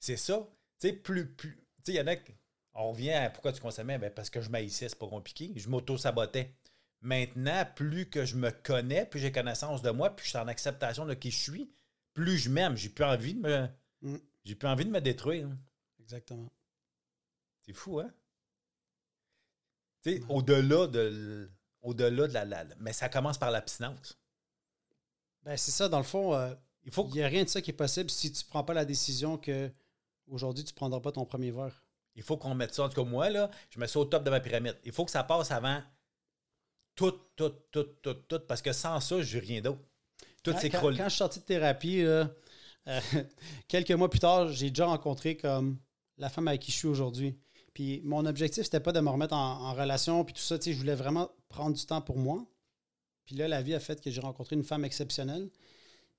C'est 0.00 0.16
ça. 0.16 0.38
Tu 0.80 0.88
sais, 0.88 0.92
plus, 0.92 1.26
plus. 1.32 1.56
Tu 1.84 1.92
sais, 1.92 1.92
il 1.92 1.96
y 1.96 2.00
en 2.00 2.06
a 2.08 2.16
qui- 2.16 2.34
On 2.78 2.90
revient 2.90 3.12
à 3.12 3.30
pourquoi 3.30 3.52
tu 3.52 3.60
consommais, 3.62 3.96
ben 3.98 4.10
parce 4.10 4.28
que 4.28 4.40
je 4.42 4.50
maïssais, 4.50 4.88
c'est 4.88 4.98
pas 4.98 5.08
compliqué. 5.08 5.50
Je 5.56 5.68
m'auto-sabotais. 5.68 6.52
Maintenant, 7.00 7.64
plus 7.74 8.06
que 8.10 8.24
je 8.24 8.36
me 8.36 8.50
connais, 8.50 9.06
plus 9.06 9.20
j'ai 9.20 9.32
connaissance 9.32 9.82
de 9.82 9.90
moi, 9.90 10.10
plus 10.10 10.24
je 10.24 10.30
suis 10.30 10.38
en 10.38 10.48
acceptation 10.48 11.06
de 11.06 11.14
qui 11.14 11.30
je 11.30 11.38
suis, 11.38 11.70
plus 12.16 12.38
je 12.38 12.50
m'aime. 12.50 12.76
J'ai 12.76 12.88
plus 12.88 13.04
envie 13.04 13.34
de 13.34 13.40
me. 13.40 13.68
Mm. 14.00 14.16
J'ai 14.44 14.54
plus 14.54 14.66
envie 14.66 14.86
de 14.86 14.90
me 14.90 15.00
détruire. 15.00 15.48
Exactement. 16.00 16.50
C'est 17.60 17.74
fou, 17.74 18.00
hein? 18.00 18.10
Tu 20.02 20.12
sais, 20.12 20.22
au-delà 20.28 20.86
de. 20.86 21.50
Au-delà 21.82 22.26
de 22.26 22.32
la, 22.32 22.64
Mais 22.80 22.92
ça 22.92 23.08
commence 23.08 23.38
par 23.38 23.50
l'abstinence. 23.50 24.18
Ben, 25.42 25.56
c'est 25.56 25.70
ça, 25.70 25.88
dans 25.88 25.98
le 25.98 26.04
fond, 26.04 26.34
euh, 26.34 26.52
Il 26.82 26.90
faut 26.90 27.06
n'y 27.08 27.22
a 27.22 27.28
rien 27.28 27.44
de 27.44 27.48
ça 27.48 27.60
qui 27.60 27.70
est 27.70 27.74
possible 27.74 28.10
si 28.10 28.32
tu 28.32 28.44
ne 28.44 28.48
prends 28.48 28.64
pas 28.64 28.74
la 28.74 28.84
décision 28.84 29.36
que 29.38 29.70
aujourd'hui 30.26 30.64
tu 30.64 30.72
ne 30.72 30.76
prendras 30.76 31.00
pas 31.00 31.12
ton 31.12 31.24
premier 31.24 31.52
verre. 31.52 31.84
Il 32.16 32.22
faut 32.22 32.36
qu'on 32.36 32.54
mette 32.54 32.74
ça. 32.74 32.84
En 32.84 32.88
tout 32.88 33.04
cas, 33.04 33.08
moi, 33.08 33.28
là, 33.28 33.50
je 33.70 33.78
mets 33.78 33.86
ça 33.86 34.00
au 34.00 34.06
top 34.06 34.24
de 34.24 34.30
ma 34.30 34.40
pyramide. 34.40 34.78
Il 34.84 34.90
faut 34.90 35.04
que 35.04 35.10
ça 35.10 35.22
passe 35.22 35.50
avant 35.50 35.82
tout, 36.94 37.12
tout, 37.36 37.50
tout, 37.70 37.84
tout, 38.02 38.14
tout, 38.14 38.40
parce 38.48 38.62
que 38.62 38.72
sans 38.72 39.00
ça, 39.00 39.20
je 39.20 39.36
n'ai 39.36 39.44
rien 39.44 39.60
d'autre. 39.60 39.82
Tout 40.46 40.52
Quand- 40.52 40.60
s'écroule. 40.60 40.92
Quand, 40.96 41.02
quand 41.04 41.08
je 41.08 41.14
suis 41.14 41.18
sorti 41.18 41.38
de 41.40 41.44
thérapie, 41.44 42.02
là, 42.02 42.30
euh, 42.88 43.00
quelques 43.68 43.90
mois 43.92 44.08
plus 44.08 44.20
tard, 44.20 44.48
j'ai 44.48 44.70
déjà 44.70 44.86
rencontré 44.86 45.36
comme 45.36 45.78
la 46.18 46.28
femme 46.30 46.48
avec 46.48 46.60
qui 46.62 46.70
je 46.72 46.76
suis 46.76 46.88
aujourd'hui. 46.88 47.36
Puis 47.74 48.00
mon 48.04 48.24
objectif, 48.26 48.64
c'était 48.64 48.80
pas 48.80 48.92
de 48.92 49.00
me 49.00 49.10
remettre 49.10 49.34
en, 49.34 49.60
en 49.68 49.74
relation, 49.74 50.24
puis 50.24 50.34
tout 50.34 50.40
ça. 50.40 50.58
tu 50.58 50.64
sais, 50.66 50.72
Je 50.72 50.78
voulais 50.78 50.94
vraiment 50.94 51.30
prendre 51.48 51.76
du 51.76 51.84
temps 51.84 52.00
pour 52.00 52.16
moi. 52.18 52.46
Puis 53.26 53.34
là, 53.36 53.48
la 53.48 53.60
vie 53.60 53.74
a 53.74 53.80
fait 53.80 54.00
que 54.00 54.10
j'ai 54.10 54.20
rencontré 54.20 54.56
une 54.56 54.62
femme 54.64 54.84
exceptionnelle. 54.84 55.50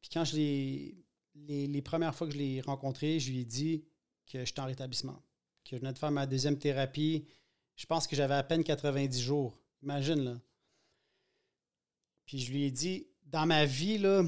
Puis 0.01 0.09
quand 0.13 0.23
je 0.25 0.35
l'ai. 0.35 1.03
Les, 1.39 1.67
les 1.67 1.81
premières 1.83 2.15
fois 2.15 2.25
que 2.27 2.33
je 2.33 2.37
l'ai 2.39 2.61
rencontrée, 2.61 3.19
je 3.19 3.31
lui 3.31 3.41
ai 3.41 3.45
dit 3.45 3.85
que 4.31 4.43
j'étais 4.43 4.59
en 4.59 4.65
rétablissement. 4.65 5.21
Que 5.63 5.75
je 5.75 5.81
venais 5.81 5.93
de 5.93 5.97
faire 5.99 6.09
ma 6.11 6.25
deuxième 6.25 6.57
thérapie. 6.57 7.25
Je 7.75 7.85
pense 7.85 8.07
que 8.07 8.15
j'avais 8.15 8.33
à 8.33 8.41
peine 8.43 8.63
90 8.63 9.21
jours. 9.21 9.57
Imagine, 9.83 10.19
là. 10.23 10.41
Puis 12.25 12.39
je 12.39 12.51
lui 12.51 12.63
ai 12.63 12.71
dit, 12.71 13.07
dans 13.31 13.45
ma 13.45 13.65
vie, 13.65 13.97
là, 13.97 14.23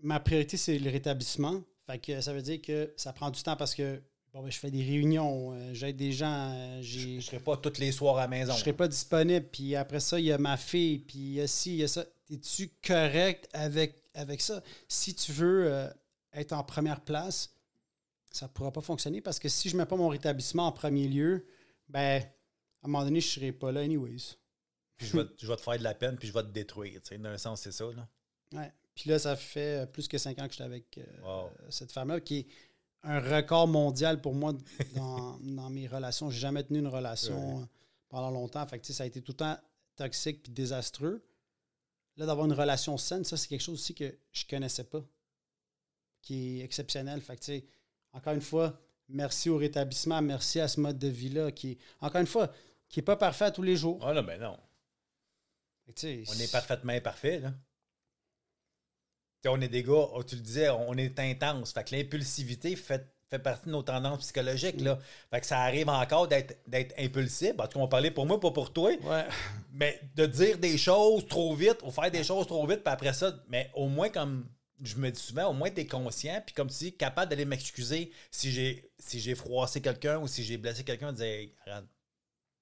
ma 0.00 0.20
priorité, 0.20 0.56
c'est 0.56 0.78
le 0.78 0.90
rétablissement. 0.90 1.62
Fait 1.86 1.98
que 1.98 2.20
ça 2.20 2.32
veut 2.32 2.42
dire 2.42 2.60
que 2.60 2.92
ça 2.96 3.12
prend 3.12 3.30
du 3.30 3.42
temps 3.42 3.56
parce 3.56 3.74
que 3.74 4.00
bon, 4.32 4.42
ben, 4.42 4.50
je 4.50 4.58
fais 4.58 4.70
des 4.70 4.82
réunions, 4.82 5.52
euh, 5.52 5.74
j'aide 5.74 5.96
des 5.96 6.12
gens, 6.12 6.50
euh, 6.52 6.82
Je 6.82 7.16
ne 7.16 7.20
serai 7.20 7.40
pas 7.40 7.56
tous 7.56 7.78
les 7.78 7.92
soirs 7.92 8.18
à 8.18 8.22
la 8.22 8.28
maison. 8.28 8.52
je 8.54 8.60
serai 8.60 8.72
pas 8.72 8.88
disponible. 8.88 9.46
Puis 9.50 9.74
après 9.76 10.00
ça, 10.00 10.18
il 10.18 10.26
y 10.26 10.32
a 10.32 10.38
ma 10.38 10.56
fille, 10.56 10.98
puis 10.98 11.18
il 11.18 11.32
y 11.34 11.40
a 11.40 11.46
ci, 11.46 11.72
il 11.72 11.78
y 11.78 11.84
a 11.84 11.88
ça. 11.88 12.04
Es-tu 12.30 12.70
correct 12.86 13.48
avec, 13.52 14.02
avec 14.14 14.40
ça? 14.40 14.62
Si 14.88 15.14
tu 15.14 15.32
veux 15.32 15.66
euh, 15.66 15.88
être 16.32 16.52
en 16.52 16.62
première 16.62 17.00
place, 17.00 17.54
ça 18.30 18.46
ne 18.46 18.50
pourra 18.50 18.72
pas 18.72 18.80
fonctionner 18.80 19.20
parce 19.20 19.38
que 19.38 19.48
si 19.48 19.68
je 19.68 19.76
ne 19.76 19.82
mets 19.82 19.86
pas 19.86 19.96
mon 19.96 20.08
rétablissement 20.08 20.66
en 20.66 20.72
premier 20.72 21.08
lieu, 21.08 21.44
ben, 21.88 22.22
à 22.22 22.86
un 22.86 22.88
moment 22.88 23.04
donné, 23.04 23.20
je 23.20 23.26
ne 23.26 23.32
serai 23.32 23.52
pas 23.52 23.70
là 23.70 23.80
anyways. 23.80 24.36
Puis 25.02 25.10
je 25.10 25.16
vais, 25.18 25.26
je 25.38 25.46
vais 25.46 25.56
te 25.56 25.60
faire 25.62 25.78
de 25.78 25.82
la 25.82 25.94
peine, 25.94 26.16
puis 26.16 26.28
je 26.28 26.32
vais 26.32 26.42
te 26.42 26.48
détruire. 26.48 27.00
D'un 27.18 27.38
sens, 27.38 27.60
c'est 27.62 27.72
ça. 27.72 27.84
Là. 27.92 28.08
Ouais. 28.52 28.72
Puis 28.94 29.08
là, 29.10 29.18
ça 29.18 29.36
fait 29.36 29.82
euh, 29.82 29.86
plus 29.86 30.06
que 30.08 30.18
cinq 30.18 30.38
ans 30.38 30.46
que 30.46 30.52
j'étais 30.52 30.64
avec 30.64 30.98
euh, 30.98 31.04
Wow. 31.22 31.50
cette 31.70 31.92
femme-là, 31.92 32.20
qui 32.20 32.38
est 32.40 32.46
un 33.02 33.20
record 33.20 33.66
mondial 33.68 34.20
pour 34.20 34.34
moi 34.34 34.52
dans, 34.94 35.38
dans 35.40 35.70
mes 35.70 35.86
relations. 35.88 36.30
J'ai 36.30 36.40
jamais 36.40 36.62
tenu 36.62 36.78
une 36.78 36.88
relation 36.88 37.56
Ouais. 37.58 37.62
euh, 37.62 37.66
pendant 38.08 38.30
longtemps. 38.30 38.66
Fait 38.66 38.78
que, 38.78 38.86
ça 38.92 39.02
a 39.02 39.06
été 39.06 39.22
tout 39.22 39.32
le 39.32 39.36
temps 39.38 39.58
toxique 39.96 40.42
puis 40.42 40.52
désastreux. 40.52 41.22
Là, 42.16 42.26
d'avoir 42.26 42.46
une 42.46 42.52
relation 42.52 42.98
saine, 42.98 43.24
ça, 43.24 43.36
c'est 43.38 43.48
quelque 43.48 43.62
chose 43.62 43.74
aussi 43.80 43.94
que 43.94 44.14
je 44.32 44.44
connaissais 44.46 44.84
pas, 44.84 45.02
qui 46.20 46.60
est 46.60 46.64
exceptionnel. 46.64 47.20
Fait 47.22 47.36
que, 47.38 47.62
encore 48.12 48.34
une 48.34 48.42
fois, 48.42 48.78
merci 49.08 49.48
au 49.48 49.56
rétablissement, 49.56 50.20
merci 50.20 50.60
à 50.60 50.68
ce 50.68 50.78
mode 50.78 50.98
de 50.98 51.08
vie-là, 51.08 51.50
qui 51.52 51.70
est, 51.72 51.78
encore 52.02 52.20
une 52.20 52.26
fois, 52.26 52.52
qui 52.90 52.98
n'est 52.98 53.04
pas 53.04 53.16
parfait 53.16 53.46
à 53.46 53.50
tous 53.50 53.62
les 53.62 53.76
jours. 53.76 53.98
Ah, 54.06 54.12
non, 54.12 54.22
ben 54.22 54.38
non. 54.38 54.58
Fait 54.58 54.58
que, 54.58 54.62
tu 54.62 55.70
sais, 55.70 55.71
On 56.28 56.38
est 56.38 56.50
parfaitement 56.50 56.92
imparfait, 56.92 57.38
là. 57.40 57.50
Tu 57.50 59.48
sais, 59.48 59.48
on 59.48 59.60
est 59.60 59.68
des 59.68 59.82
gars, 59.82 60.08
oh, 60.12 60.22
tu 60.22 60.36
le 60.36 60.40
disais, 60.42 60.68
on 60.70 60.94
est 60.96 61.18
intense. 61.18 61.72
Fait 61.72 61.82
que 61.84 61.94
l'impulsivité 61.96 62.76
fait, 62.76 63.12
fait 63.28 63.40
partie 63.40 63.66
de 63.66 63.72
nos 63.72 63.82
tendances 63.82 64.20
psychologiques, 64.20 64.80
là. 64.80 64.98
Fait 65.30 65.40
que 65.40 65.46
ça 65.46 65.60
arrive 65.62 65.88
encore 65.88 66.28
d'être 66.28 66.56
d'être 66.68 66.94
impulsif. 66.98 67.52
En 67.58 67.66
tout 67.66 67.78
cas, 67.78 67.84
on 67.84 67.88
parlait 67.88 68.10
pour 68.12 68.24
moi, 68.26 68.38
pas 68.38 68.52
pour 68.52 68.72
toi. 68.72 68.90
Ouais. 69.02 69.26
Mais 69.72 70.00
de 70.14 70.26
dire 70.26 70.58
des 70.58 70.78
choses 70.78 71.26
trop 71.26 71.54
vite 71.56 71.78
ou 71.82 71.90
faire 71.90 72.10
des 72.10 72.22
choses 72.24 72.46
trop 72.46 72.64
vite, 72.66 72.84
puis 72.84 72.92
après 72.92 73.12
ça, 73.12 73.34
mais 73.48 73.70
au 73.74 73.88
moins, 73.88 74.10
comme 74.10 74.48
je 74.80 74.96
me 74.96 75.10
dis 75.10 75.20
souvent, 75.20 75.46
au 75.50 75.52
moins, 75.54 75.70
tu 75.70 75.80
es 75.80 75.86
conscient, 75.86 76.40
puis 76.44 76.54
comme 76.54 76.68
tu 76.68 76.76
dis, 76.78 76.96
capable 76.96 77.30
d'aller 77.30 77.44
m'excuser 77.44 78.12
si 78.30 78.52
j'ai 78.52 78.92
si 78.98 79.18
j'ai 79.18 79.34
froissé 79.34 79.80
quelqu'un 79.80 80.18
ou 80.20 80.28
si 80.28 80.44
j'ai 80.44 80.56
blessé 80.56 80.84
quelqu'un, 80.84 81.12
de 81.12 81.16
dire, 81.16 81.26
Hey, 81.26 81.54
regarde, 81.64 81.86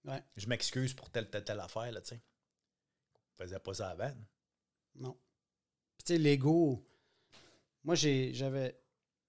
Ouais. 0.07 0.23
je 0.37 0.47
m'excuse 0.47 0.95
pour 0.95 1.11
telle, 1.11 1.29
telle, 1.29 1.45
telle 1.45 1.61
affaire, 1.61 1.93
là, 1.93 2.01
tu 2.01 2.09
sais. 2.09 2.21
Faisais 3.41 3.59
pas 3.59 3.75
ça 3.75 3.91
avant. 3.91 4.13
Non. 4.97 5.17
Puis, 5.97 6.05
tu 6.05 6.13
sais, 6.13 6.19
l'ego, 6.19 6.85
moi, 7.85 7.95
j'avais 7.95 8.79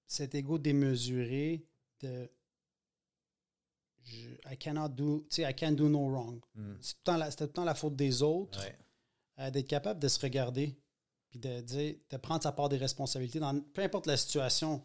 cet 0.05 0.35
ego 0.35 0.57
démesuré 0.57 1.65
de. 2.01 2.29
je- 4.03 4.29
I 4.51 4.57
cannot 4.57 4.89
do, 4.89 5.21
tu 5.29 5.41
sais, 5.41 5.49
I 5.49 5.53
can 5.55 5.71
do 5.73 5.87
no 5.87 6.09
wrong. 6.09 6.41
Mm. 6.55 6.73
C'est 6.81 6.95
tout 7.03 7.11
C'était 7.29 7.35
tout 7.37 7.43
le 7.43 7.53
temps 7.53 7.63
la 7.63 7.75
faute 7.75 7.95
des 7.95 8.21
autres. 8.21 8.59
Ouais. 8.59 8.77
euh, 9.39 9.49
D'être 9.51 9.67
capable 9.67 9.99
de 9.99 10.07
se 10.07 10.19
regarder, 10.19 10.77
puis 11.29 11.39
de 11.39 11.61
dire, 11.61 11.95
de 12.09 12.17
prendre 12.17 12.43
sa 12.43 12.51
part 12.51 12.67
des 12.69 12.77
responsabilités 12.77 13.39
dans 13.39 13.59
peu 13.73 13.81
importe 13.81 14.07
la 14.07 14.17
situation, 14.17 14.83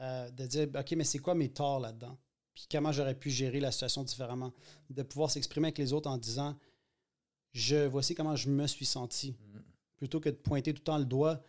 euh, 0.00 0.30
de 0.30 0.46
dire, 0.46 0.68
OK, 0.78 0.92
mais 0.92 1.04
c'est 1.04 1.18
quoi 1.18 1.34
mes 1.34 1.50
torts 1.52 1.80
là-dedans? 1.80 2.16
Puis 2.54 2.66
comment 2.70 2.92
j'aurais 2.92 3.18
pu 3.18 3.30
gérer 3.30 3.58
la 3.60 3.72
situation 3.72 4.04
différemment? 4.04 4.52
De 4.90 5.02
pouvoir 5.02 5.30
s'exprimer 5.30 5.68
avec 5.68 5.78
les 5.78 5.92
autres 5.94 6.08
en 6.10 6.18
disant, 6.18 6.56
je 7.52 7.86
voici 7.86 8.14
comment 8.14 8.36
je 8.36 8.48
me 8.48 8.66
suis 8.66 8.86
senti 8.86 9.32
Mm. 9.54 9.58
plutôt 9.98 10.20
que 10.20 10.28
de 10.30 10.34
pointer 10.34 10.72
tout 10.72 10.80
le 10.80 10.84
temps 10.84 10.98
le 10.98 11.04
doigt, 11.04 11.40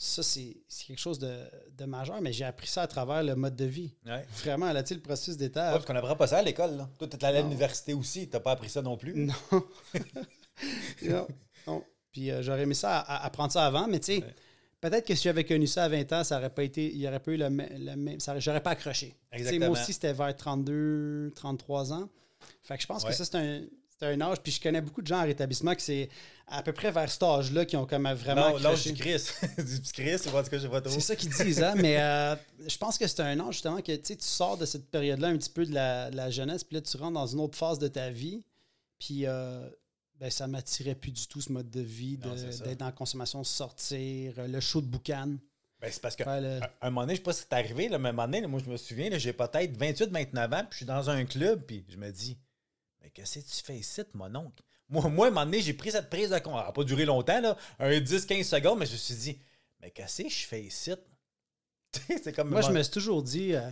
ça, 0.00 0.22
c'est 0.22 0.56
quelque 0.86 0.98
chose 1.00 1.18
de, 1.18 1.36
de 1.76 1.84
majeur, 1.84 2.20
mais 2.20 2.32
j'ai 2.32 2.44
appris 2.44 2.68
ça 2.68 2.82
à 2.82 2.86
travers 2.86 3.22
le 3.24 3.34
mode 3.34 3.56
de 3.56 3.64
vie. 3.64 3.94
Ouais. 4.06 4.24
Vraiment, 4.44 4.72
là, 4.72 4.82
tu 4.84 4.94
le 4.94 5.00
processus 5.00 5.34
Ouais, 5.34 5.38
d'étape. 5.40 5.72
parce 5.72 5.84
qu'on 5.86 5.92
n'apprend 5.94 6.14
pas 6.14 6.28
ça 6.28 6.38
à 6.38 6.42
l'école. 6.42 6.86
Toi, 6.98 7.08
t'es 7.08 7.24
allé 7.24 7.38
à 7.38 7.42
l'université 7.42 7.94
aussi. 7.94 8.28
T'as 8.28 8.38
pas 8.40 8.52
appris 8.52 8.68
ça 8.68 8.80
non 8.80 8.96
plus. 8.96 9.14
Non. 9.16 9.34
non. 11.02 11.26
non. 11.66 11.84
Puis 12.12 12.30
euh, 12.30 12.42
j'aurais 12.42 12.62
aimé 12.62 12.74
ça, 12.74 12.98
à- 13.00 13.16
à- 13.16 13.26
apprendre 13.26 13.52
ça 13.52 13.66
avant, 13.66 13.86
mais 13.88 14.00
tu 14.00 14.06
sais, 14.16 14.18
Ouais. 14.24 14.34
peut-être 14.80 15.06
que 15.06 15.14
si 15.14 15.24
j'avais 15.24 15.44
connu 15.44 15.66
ça 15.66 15.84
à 15.84 15.88
20 15.88 16.12
ans, 16.12 16.24
ça 16.24 16.38
aurait 16.38 16.50
pas 16.54 16.62
été, 16.64 16.90
il 16.92 16.98
n'y 16.98 17.06
aurait 17.08 17.20
pas 17.20 17.32
eu 17.32 17.36
le, 17.36 17.46
mê- 17.50 17.68
le 17.78 17.96
même. 17.96 18.18
J'aurais 18.38 18.62
pas 18.62 18.70
accroché. 18.70 19.16
Tu 19.32 19.38
Exactement. 19.38 19.66
Moi 19.66 19.78
aussi, 19.80 19.92
c'était 19.92 20.12
vers 20.12 20.34
32, 20.36 21.32
33 21.34 21.92
ans. 21.92 22.08
Fait 22.62 22.76
que 22.76 22.82
je 22.82 22.86
pense 22.86 23.02
Ouais. 23.04 23.10
que 23.10 23.16
ça, 23.16 23.24
c'est 23.24 23.36
un, 23.36 23.62
c'est 23.98 24.06
un 24.06 24.20
âge. 24.20 24.38
Puis 24.42 24.52
je 24.52 24.60
connais 24.60 24.80
beaucoup 24.80 25.02
de 25.02 25.06
gens 25.06 25.20
en 25.20 25.24
rétablissement 25.24 25.74
que 25.74 25.82
c'est 25.82 26.08
à 26.46 26.62
peu 26.62 26.72
près 26.72 26.90
vers 26.90 27.10
cet 27.10 27.22
âge-là 27.22 27.64
qui 27.66 27.76
ont 27.76 27.86
comme 27.86 28.08
vraiment. 28.12 28.50
non, 28.50 28.56
l'âge 28.58 28.84
du 28.84 28.94
Christ. 28.94 29.34
du 29.58 29.92
Christ, 29.92 30.28
ou 30.32 30.36
en 30.36 30.42
tout 30.42 30.50
cas, 30.50 30.58
je 30.58 30.66
pas 30.68 30.80
trop. 30.80 30.92
C'est 30.92 31.00
ça 31.00 31.16
qu'ils 31.16 31.30
disent, 31.30 31.62
hein? 31.62 31.74
mais 31.76 32.00
euh, 32.00 32.36
je 32.66 32.76
pense 32.78 32.96
que 32.96 33.06
c'est 33.06 33.20
un 33.20 33.38
âge 33.40 33.54
justement 33.54 33.80
que 33.82 33.92
tu 33.96 34.00
sais, 34.04 34.16
tu 34.16 34.24
sors 34.26 34.56
de 34.56 34.64
cette 34.66 34.90
période-là 34.90 35.28
un 35.28 35.36
petit 35.36 35.50
peu 35.50 35.66
de 35.66 35.74
la, 35.74 36.10
de 36.10 36.16
la 36.16 36.30
jeunesse, 36.30 36.64
puis 36.64 36.76
là 36.76 36.80
tu 36.82 36.96
rentres 36.96 37.14
dans 37.14 37.26
une 37.26 37.40
autre 37.40 37.58
phase 37.58 37.78
de 37.78 37.88
ta 37.88 38.08
vie, 38.10 38.42
puis 38.98 39.26
euh, 39.26 39.68
ben, 40.18 40.30
ça 40.30 40.46
m'attirait 40.46 40.94
plus 40.94 41.12
du 41.12 41.26
tout 41.26 41.40
ce 41.40 41.52
mode 41.52 41.70
de 41.70 41.80
vie, 41.80 42.16
d'être 42.16 42.78
dans 42.78 42.86
la 42.86 42.92
consommation, 42.92 43.44
sortir, 43.44 44.32
euh, 44.38 44.46
le 44.48 44.60
show 44.60 44.80
de 44.80 44.86
boucan. 44.86 45.36
Ben, 45.80 45.90
c'est 45.92 46.00
parce 46.02 46.16
que 46.16 46.24
le- 46.24 46.60
un 46.80 46.90
moment 46.90 47.02
donné, 47.02 47.14
je 47.14 47.18
sais 47.18 47.22
pas 47.24 47.32
si 47.32 47.42
c'est 47.42 47.52
arrivé, 47.52 47.88
là, 47.88 47.98
mais 47.98 48.08
un 48.08 48.12
moment 48.12 48.26
donné, 48.26 48.40
là, 48.40 48.48
moi, 48.48 48.60
je 48.64 48.68
me 48.70 48.76
souviens, 48.76 49.10
j'ai 49.16 49.32
peut-être 49.32 49.76
28, 49.76 50.10
29 50.10 50.52
ans, 50.52 50.56
puis 50.62 50.68
je 50.72 50.76
suis 50.78 50.86
dans 50.86 51.08
un 51.10 51.24
club, 51.24 51.62
puis 51.66 51.84
je 51.88 51.96
me 51.96 52.10
dis, 52.10 52.36
mais 53.00 53.10
qu'est-ce 53.10 53.38
que 53.38 53.44
tu 53.44 53.62
fais 53.64 53.76
ici, 53.76 54.02
mon 54.14 54.34
oncle? 54.34 54.62
Moi, 54.88 55.08
moi, 55.08 55.26
à 55.26 55.28
un 55.28 55.32
moment 55.32 55.44
donné, 55.44 55.60
j'ai 55.60 55.74
pris 55.74 55.90
cette 55.90 56.08
prise 56.08 56.30
de 56.30 56.38
compte. 56.38 56.56
Ça 56.56 56.64
n'a 56.64 56.72
pas 56.72 56.84
duré 56.84 57.04
longtemps, 57.04 57.40
là, 57.40 57.56
un 57.78 57.90
10-15 57.90 58.44
secondes, 58.44 58.78
mais 58.78 58.86
je 58.86 58.92
me 58.92 58.96
suis 58.96 59.14
dit, 59.14 59.38
mais 59.80 59.90
qu'est-ce 59.90 60.22
que 60.22 60.28
je 60.28 60.46
fais 60.46 60.62
ici? 60.62 60.92
C'est 62.22 62.32
comme. 62.32 62.50
Moi, 62.50 62.62
je 62.62 62.70
me 62.70 62.82
suis 62.82 62.92
toujours 62.92 63.22
dit, 63.22 63.54
euh, 63.54 63.70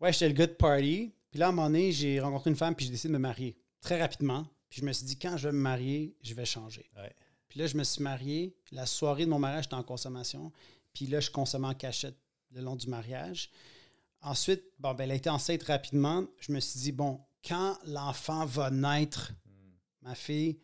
ouais, 0.00 0.12
j'étais 0.12 0.28
le 0.28 0.34
gars 0.34 0.46
de 0.46 0.52
party, 0.52 1.12
puis 1.30 1.40
là, 1.40 1.46
à 1.46 1.48
un 1.48 1.52
moment 1.52 1.68
donné, 1.68 1.92
j'ai 1.92 2.20
rencontré 2.20 2.50
une 2.50 2.56
femme, 2.56 2.74
puis 2.74 2.86
j'ai 2.86 2.92
décidé 2.92 3.08
de 3.08 3.18
me 3.18 3.22
marier 3.22 3.56
très 3.80 4.00
rapidement. 4.00 4.46
Puis 4.68 4.80
je 4.80 4.86
me 4.86 4.92
suis 4.92 5.04
dit, 5.04 5.18
quand 5.18 5.36
je 5.36 5.48
vais 5.48 5.52
me 5.52 5.60
marier, 5.60 6.16
je 6.22 6.34
vais 6.34 6.44
changer. 6.44 6.88
Ouais. 6.96 7.14
Puis 7.48 7.58
là, 7.58 7.66
je 7.66 7.76
me 7.76 7.82
suis 7.82 8.02
marié. 8.02 8.56
La 8.70 8.86
soirée 8.86 9.24
de 9.24 9.30
mon 9.30 9.38
mariage, 9.38 9.64
j'étais 9.64 9.74
en 9.74 9.82
consommation. 9.82 10.52
Puis 10.92 11.06
là, 11.06 11.20
je 11.20 11.30
consommais 11.30 11.66
en 11.66 11.74
cachette 11.74 12.16
le 12.52 12.62
long 12.62 12.76
du 12.76 12.86
mariage. 12.86 13.50
Ensuite, 14.22 14.62
bon, 14.78 14.94
ben, 14.94 15.04
elle 15.04 15.12
a 15.12 15.14
été 15.14 15.30
enceinte 15.30 15.62
rapidement. 15.64 16.24
Je 16.38 16.52
me 16.52 16.60
suis 16.60 16.78
dit, 16.80 16.92
bon, 16.92 17.20
quand 17.46 17.78
l'enfant 17.86 18.44
va 18.44 18.70
naître, 18.70 19.32
ma 20.02 20.14
fille, 20.14 20.58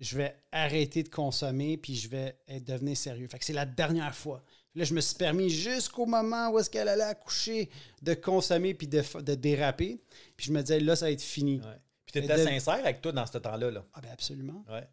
je 0.00 0.16
vais 0.16 0.36
arrêter 0.52 1.02
de 1.02 1.08
consommer 1.08 1.76
puis 1.76 1.94
je 1.94 2.08
vais 2.08 2.38
être, 2.48 2.64
devenir 2.64 2.96
sérieux. 2.96 3.28
Fait 3.28 3.38
que 3.38 3.44
c'est 3.44 3.52
la 3.52 3.66
dernière 3.66 4.14
fois. 4.14 4.42
Puis 4.70 4.80
là, 4.80 4.84
je 4.84 4.94
me 4.94 5.00
suis 5.00 5.16
permis 5.16 5.48
jusqu'au 5.48 6.04
moment 6.04 6.50
où 6.50 6.58
est-ce 6.58 6.68
qu'elle 6.68 6.88
allait 6.88 7.02
accoucher 7.04 7.70
de 8.02 8.14
consommer 8.14 8.74
puis 8.74 8.86
de, 8.88 9.02
de 9.22 9.34
déraper. 9.34 9.98
Puis 10.36 10.46
je 10.46 10.52
me 10.52 10.60
disais, 10.60 10.80
là, 10.80 10.96
ça 10.96 11.06
va 11.06 11.12
être 11.12 11.22
fini. 11.22 11.60
Ouais. 11.60 11.80
Puis 12.04 12.12
tu 12.12 12.18
étais 12.18 12.36
de- 12.36 12.44
sincère 12.44 12.74
avec 12.74 13.00
toi 13.00 13.12
dans 13.12 13.24
ce 13.26 13.38
temps-là. 13.38 13.70
Là. 13.70 13.84
Ah 13.94 14.00
ben 14.02 14.10
absolument. 14.12 14.64
Ouais. 14.68 14.86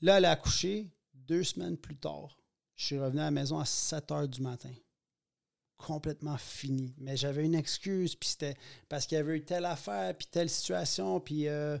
Là, 0.00 0.18
elle 0.18 0.24
a 0.24 0.32
accouché 0.32 0.88
deux 1.14 1.44
semaines 1.44 1.76
plus 1.76 1.96
tard. 1.96 2.36
Je 2.74 2.86
suis 2.86 2.98
revenu 2.98 3.20
à 3.20 3.24
la 3.24 3.30
maison 3.30 3.58
à 3.58 3.64
7 3.64 4.10
heures 4.10 4.28
du 4.28 4.40
matin. 4.40 4.72
Complètement 5.86 6.36
fini. 6.36 6.94
Mais 6.98 7.16
j'avais 7.16 7.44
une 7.44 7.54
excuse, 7.54 8.14
puis 8.14 8.28
c'était 8.30 8.54
parce 8.88 9.06
qu'il 9.06 9.16
y 9.16 9.20
avait 9.20 9.36
eu 9.38 9.42
telle 9.42 9.64
affaire, 9.64 10.14
puis 10.16 10.28
telle 10.30 10.50
situation, 10.50 11.20
puis 11.20 11.48
euh, 11.48 11.78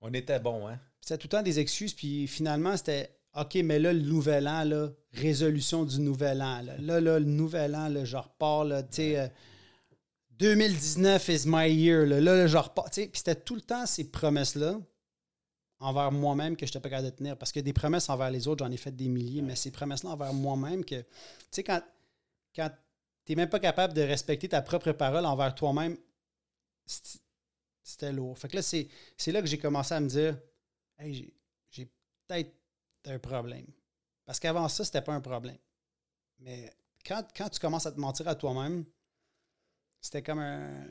On 0.00 0.12
était 0.12 0.40
bon, 0.40 0.66
hein? 0.66 0.78
c'était 1.00 1.18
tout 1.18 1.26
le 1.26 1.30
temps 1.30 1.42
des 1.42 1.58
excuses, 1.58 1.94
puis 1.94 2.26
finalement, 2.26 2.76
c'était 2.76 3.10
OK, 3.34 3.54
mais 3.64 3.78
là, 3.78 3.92
le 3.92 4.00
nouvel 4.00 4.46
an, 4.46 4.64
là, 4.64 4.90
résolution 5.12 5.84
du 5.84 6.00
nouvel 6.00 6.42
an. 6.42 6.60
Là, 6.62 6.76
là, 6.78 7.00
là, 7.00 7.18
le 7.18 7.24
nouvel 7.24 7.74
an, 7.74 7.88
là, 7.88 8.04
je 8.04 8.16
repars, 8.16 8.64
là, 8.64 8.82
tu 8.82 8.96
sais, 8.96 9.18
euh, 9.18 9.28
2019 10.38 11.28
is 11.28 11.42
my 11.46 11.70
year, 11.72 12.04
là, 12.06 12.20
là, 12.20 12.36
là, 12.36 12.46
je 12.46 12.56
repars. 12.56 12.90
tu 12.90 13.02
sais, 13.02 13.08
Puis 13.08 13.18
c'était 13.18 13.36
tout 13.36 13.54
le 13.54 13.60
temps 13.60 13.86
ces 13.86 14.10
promesses-là 14.10 14.80
envers 15.78 16.12
moi-même 16.12 16.56
que 16.56 16.66
je 16.66 16.70
n'étais 16.70 16.80
pas 16.80 16.90
capable 16.90 17.10
de 17.10 17.16
tenir. 17.16 17.36
Parce 17.36 17.52
que 17.52 17.60
des 17.60 17.72
promesses 17.72 18.08
envers 18.08 18.30
les 18.30 18.46
autres, 18.48 18.64
j'en 18.64 18.70
ai 18.70 18.76
fait 18.76 18.94
des 18.94 19.08
milliers, 19.08 19.42
mais 19.42 19.56
ces 19.56 19.70
promesses-là 19.70 20.10
envers 20.10 20.32
moi-même, 20.32 20.84
que, 20.84 20.96
tu 20.96 21.06
sais, 21.50 21.62
quand, 21.64 21.80
quand 22.54 22.70
tu 23.24 23.32
n'es 23.32 23.36
même 23.36 23.48
pas 23.50 23.60
capable 23.60 23.94
de 23.94 24.02
respecter 24.02 24.48
ta 24.48 24.62
propre 24.62 24.92
parole 24.92 25.24
envers 25.26 25.54
toi-même, 25.54 25.96
c'était 27.82 28.12
lourd. 28.12 28.38
Fait 28.38 28.48
que 28.48 28.56
là, 28.56 28.62
c'est 28.62 28.88
là 29.28 29.40
que 29.40 29.46
j'ai 29.46 29.58
commencé 29.58 29.94
à 29.94 30.00
me 30.00 30.08
dire, 30.08 30.38
hey, 30.98 31.14
j'ai- 31.70 31.90
peut-être 32.28 32.54
un 33.06 33.18
problème. 33.18 33.66
Parce 34.24 34.38
qu'avant 34.38 34.68
ça, 34.68 34.84
c'était 34.84 35.02
pas 35.02 35.12
un 35.12 35.20
problème. 35.20 35.58
Mais 36.38 36.72
quand, 37.06 37.26
quand 37.36 37.48
tu 37.48 37.58
commences 37.58 37.84
à 37.86 37.92
te 37.92 37.98
mentir 38.00 38.28
à 38.28 38.34
toi-même, 38.36 38.84
c'était 40.00 40.22
comme 40.22 40.38
un. 40.38 40.86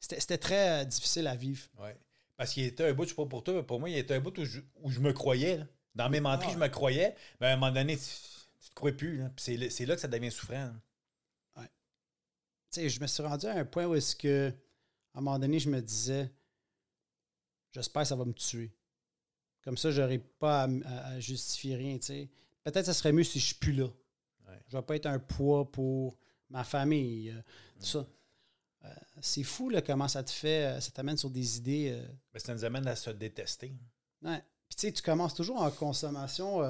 C'était 0.00 0.36
très 0.38 0.82
euh, 0.82 0.84
difficile 0.84 1.26
à 1.26 1.34
vivre. 1.34 1.66
Ouais. 1.78 1.96
Parce 2.36 2.52
qu'il 2.52 2.64
était 2.64 2.86
un 2.86 2.92
bout, 2.92 3.04
je 3.04 3.08
sais 3.10 3.14
pas 3.14 3.24
pour 3.26 3.42
toi, 3.42 3.54
mais 3.54 3.62
pour 3.62 3.80
moi, 3.80 3.88
il 3.88 3.96
était 3.96 4.14
un 4.14 4.20
bout 4.20 4.36
où 4.38 4.44
je, 4.44 4.60
où 4.82 4.90
je 4.90 5.00
me 5.00 5.12
croyais. 5.12 5.56
là. 5.58 5.66
Dans 5.94 6.10
mes 6.10 6.20
menteries, 6.20 6.48
Ah. 6.50 6.54
je 6.54 6.58
me 6.58 6.68
croyais. 6.68 7.16
Mais 7.40 7.46
à 7.46 7.52
un 7.52 7.56
moment 7.56 7.72
donné, 7.72 7.96
tu, 7.96 8.02
tu 8.60 8.68
te 8.68 8.74
crois 8.74 8.92
plus. 8.92 9.22
c'est 9.38 9.56
là- 9.56 9.70
c'est 9.70 9.86
là 9.86 9.94
que 9.94 10.00
ça 10.02 10.08
devient 10.08 10.30
souffrant. 10.30 10.66
là. 10.66 10.74
Sais, 12.74 12.88
je 12.88 13.00
me 13.00 13.06
suis 13.06 13.22
rendu 13.22 13.46
à 13.46 13.54
un 13.56 13.64
point 13.64 13.86
où 13.86 13.94
est-ce 13.94 14.16
que, 14.16 14.52
à 15.14 15.18
un 15.18 15.20
moment 15.20 15.38
donné, 15.38 15.58
je 15.60 15.70
me 15.70 15.80
disais, 15.80 16.30
j'espère 17.72 18.02
que 18.02 18.08
ça 18.08 18.16
va 18.16 18.24
me 18.24 18.32
tuer. 18.32 18.72
Comme 19.62 19.76
ça, 19.76 19.90
j'aurais 19.90 20.18
pas 20.18 20.62
à, 20.62 20.64
m- 20.66 20.82
à- 20.86 21.06
à 21.08 21.20
justifier 21.20 21.76
rien, 21.76 21.96
tu 21.98 22.06
sais. 22.06 22.30
Peut-être 22.62 22.80
que 22.80 22.86
ça 22.86 22.94
serait 22.94 23.12
mieux 23.12 23.24
si 23.24 23.38
je 23.38 23.46
suis 23.46 23.54
plus 23.54 23.72
là. 23.72 23.84
Ouais. 24.46 24.58
Je 24.68 24.76
vais 24.76 24.82
pas 24.82 24.96
être 24.96 25.06
un 25.06 25.18
poids 25.18 25.70
pour 25.70 26.18
ma 26.50 26.64
famille, 26.64 27.30
euh, 27.30 27.40
tout 27.80 27.86
ça. 27.86 28.06
Euh, 28.84 28.88
c'est 29.20 29.42
fou, 29.44 29.70
là, 29.70 29.80
comment 29.80 30.08
ça 30.08 30.22
te 30.22 30.30
fait, 30.30 30.66
euh, 30.66 30.80
ça 30.80 30.90
t'amène 30.90 31.16
sur 31.16 31.30
des 31.30 31.56
idées. 31.58 31.90
euh, 31.92 32.06
Mais 32.34 32.40
ça 32.40 32.52
nous 32.54 32.64
amène 32.64 32.86
à 32.86 32.96
se 32.96 33.10
détester. 33.10 33.72
Ouais. 34.22 34.42
Puis 34.68 34.76
tu 34.76 34.80
sais, 34.88 34.92
tu 34.92 35.02
commences 35.02 35.34
toujours 35.34 35.60
en 35.62 35.70
consommation. 35.70 36.60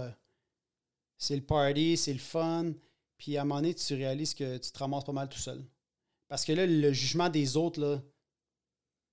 c'est 1.16 1.36
le 1.36 1.42
party, 1.42 1.96
c'est 1.96 2.12
le 2.12 2.18
fun. 2.18 2.72
Puis 3.16 3.36
à 3.36 3.42
un 3.42 3.44
moment 3.44 3.61
donné, 3.61 3.74
tu 3.74 3.94
réalises 3.94 4.34
que 4.34 4.59
tu 4.59 4.70
te 4.70 4.78
ramasses 4.78 5.05
pas 5.05 5.12
mal 5.12 5.28
tout 5.28 5.38
seul. 5.38 5.64
Parce 6.35 6.45
que 6.45 6.51
là, 6.51 6.66
le 6.66 6.93
jugement 6.93 7.28
des 7.28 7.57
autres, 7.57 7.80
là, 7.80 8.03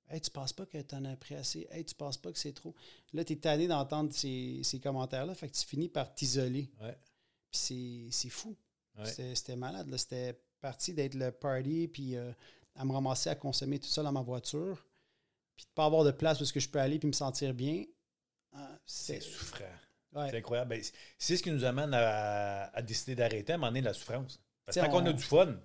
Hey, 0.09 0.19
tu 0.21 0.31
penses 0.31 0.53
pas 0.53 0.65
que 0.65 0.81
tu 0.81 0.95
en 0.95 1.05
as 1.05 1.15
pris 1.15 1.35
assez? 1.35 1.67
Hey, 1.69 1.85
tu 1.85 1.93
penses 1.93 2.17
pas 2.17 2.31
que 2.31 2.39
c'est 2.39 2.51
trop? 2.51 2.73
Là, 3.13 3.23
tu 3.23 3.33
es 3.33 3.35
tanné 3.35 3.67
d'entendre 3.67 4.11
ces, 4.11 4.59
ces 4.63 4.79
commentaires-là. 4.79 5.35
Fait 5.35 5.47
que 5.47 5.55
tu 5.55 5.63
finis 5.67 5.87
par 5.87 6.11
t'isoler. 6.15 6.67
Ouais. 6.81 6.97
Puis 7.51 8.07
c'est- 8.11 8.29
fou. 8.29 8.57
Ouais. 8.97 9.05
C'était 9.35 9.55
malade. 9.55 9.95
C'était 9.97 10.41
parti 10.61 10.93
d'être 10.95 11.13
le 11.13 11.31
party, 11.31 11.87
puis 11.87 12.15
euh, 12.15 12.31
à 12.73 12.83
me 12.85 12.91
ramasser 12.91 13.29
à 13.29 13.35
consommer 13.35 13.77
tout 13.77 13.87
ça 13.87 14.01
dans 14.01 14.11
ma 14.11 14.23
voiture, 14.23 14.83
puis 15.55 15.65
de 15.67 15.71
pas 15.75 15.85
avoir 15.85 16.03
de 16.03 16.11
place 16.11 16.39
où 16.39 16.43
est-ce 16.43 16.53
que 16.53 16.59
je 16.59 16.69
peux 16.69 16.79
aller 16.79 16.97
puis 16.97 17.07
me 17.07 17.13
sentir 17.13 17.53
bien. 17.53 17.85
Ah, 18.53 18.79
C'est 18.87 19.21
souffrant. 19.21 19.63
ouais. 20.13 20.31
C'est 20.31 20.37
incroyable. 20.39 20.69
Ben, 20.71 20.83
c'est- 21.19 21.37
ce 21.37 21.43
qui 21.43 21.51
nous 21.51 21.63
amène 21.65 21.93
à, 21.93 22.63
à 22.75 22.81
décider 22.81 23.13
d'arrêter 23.15 23.51
à 23.51 23.55
un 23.55 23.59
moment 23.59 23.67
donné 23.69 23.81
la 23.81 23.93
souffrance. 23.93 24.39
Parce 24.65 24.75
que 24.75 24.81
T'sais, 24.81 24.89
tant 24.89 24.91
qu'on 24.99 25.05
a 25.05 25.13
du 25.13 25.23
fun, 25.23 25.55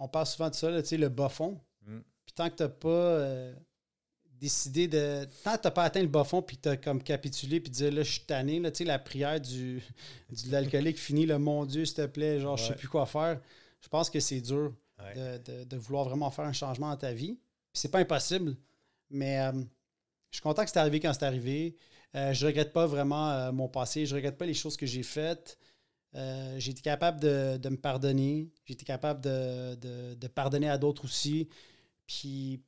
On 0.00 0.08
parle 0.08 0.26
souvent 0.26 0.48
de 0.50 0.54
ça, 0.54 0.70
là, 0.70 0.80
le 0.90 1.08
bas 1.08 1.28
fond. 1.28 1.60
Mm. 1.86 1.98
Puis 2.24 2.34
tant 2.34 2.48
que 2.50 2.56
tu 2.56 2.62
n'as 2.62 2.68
pas 2.68 2.88
euh, 2.88 3.54
décidé 4.38 4.88
de. 4.88 5.26
Tant 5.44 5.56
que 5.56 5.60
tu 5.62 5.66
n'as 5.66 5.70
pas 5.70 5.84
atteint 5.84 6.00
le 6.02 6.08
bas 6.08 6.24
fond, 6.24 6.42
puis 6.42 6.56
tu 6.56 6.68
as 6.68 6.76
comme 6.76 7.02
capitulé, 7.02 7.60
puis 7.60 7.70
dire 7.70 7.92
là, 7.92 8.02
je 8.02 8.10
suis 8.12 8.20
tanné, 8.24 8.58
là, 8.60 8.70
la 8.80 8.98
prière 8.98 9.40
du, 9.40 9.82
de 10.30 10.50
l'alcoolique 10.52 10.98
finit, 10.98 11.26
le 11.26 11.38
mon 11.38 11.64
Dieu, 11.66 11.84
s'il 11.84 11.96
te 11.96 12.06
plaît, 12.06 12.40
genre, 12.40 12.56
je 12.56 12.64
sais 12.64 12.70
Ouais. 12.70 12.76
plus 12.76 12.88
quoi 12.88 13.06
faire. 13.06 13.40
Je 13.80 13.88
pense 13.88 14.10
que 14.10 14.20
c'est 14.20 14.40
dur 14.40 14.74
Ouais. 15.02 15.14
de, 15.14 15.52
de- 15.52 15.64
de 15.64 15.76
vouloir 15.78 16.04
vraiment 16.04 16.30
faire 16.30 16.44
un 16.44 16.52
changement 16.52 16.90
dans 16.90 16.96
ta 16.98 17.12
vie. 17.14 17.38
Puis 17.72 17.80
c'est 17.80 17.88
pas 17.90 18.00
impossible, 18.00 18.54
mais 19.08 19.40
euh, 19.40 19.52
je 20.30 20.36
suis 20.36 20.42
content 20.42 20.62
que 20.62 20.70
c'est 20.70 20.78
arrivé 20.78 21.00
quand 21.00 21.12
c'est 21.14 21.24
arrivé. 21.24 21.74
Euh, 22.14 22.34
je 22.34 22.44
regrette 22.46 22.72
pas 22.74 22.86
vraiment 22.86 23.30
euh, 23.30 23.50
mon 23.52 23.66
passé, 23.68 24.04
je 24.04 24.14
regrette 24.14 24.36
pas 24.36 24.44
les 24.44 24.52
choses 24.52 24.76
que 24.76 24.84
j'ai 24.84 25.02
faites. 25.02 25.56
Euh, 26.16 26.58
j'ai 26.58 26.72
été 26.72 26.82
capable 26.82 27.20
de, 27.20 27.56
de 27.56 27.68
me 27.68 27.76
pardonner. 27.76 28.50
J'ai 28.64 28.74
été 28.74 28.84
capable 28.84 29.20
de, 29.20 29.74
de- 29.76 30.14
de 30.14 30.28
pardonner 30.28 30.68
à 30.68 30.76
d'autres 30.78 31.04
aussi. 31.04 31.48
Puis 32.06 32.62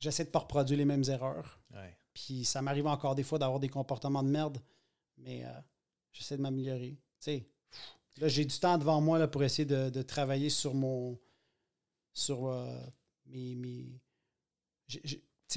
j'essaie 0.00 0.24
de 0.24 0.28
ne 0.28 0.32
pas 0.32 0.40
reproduire 0.40 0.78
les 0.78 0.84
mêmes 0.84 1.04
erreurs. 1.08 1.60
Ouais. 1.72 1.96
Puis 2.14 2.44
ça 2.44 2.60
m'arrive 2.60 2.86
encore 2.86 3.14
des 3.14 3.22
fois 3.22 3.38
d'avoir 3.38 3.60
des 3.60 3.68
comportements 3.68 4.22
de 4.22 4.28
merde, 4.28 4.58
mais 5.16 5.44
euh, 5.44 5.52
j'essaie 6.12 6.36
de 6.36 6.42
m'améliorer. 6.42 6.98
Tu 7.20 7.24
sais, 7.24 7.48
là, 8.18 8.28
j'ai 8.28 8.44
du 8.44 8.58
temps 8.58 8.76
devant 8.78 9.00
moi 9.00 9.18
là, 9.18 9.28
pour 9.28 9.42
essayer 9.44 9.64
de, 9.64 9.88
de 9.88 10.02
travailler 10.02 10.50
sur 10.50 10.74
mon. 10.74 11.18
sur 12.12 12.46
euh, 12.48 12.80
mes. 13.26 14.00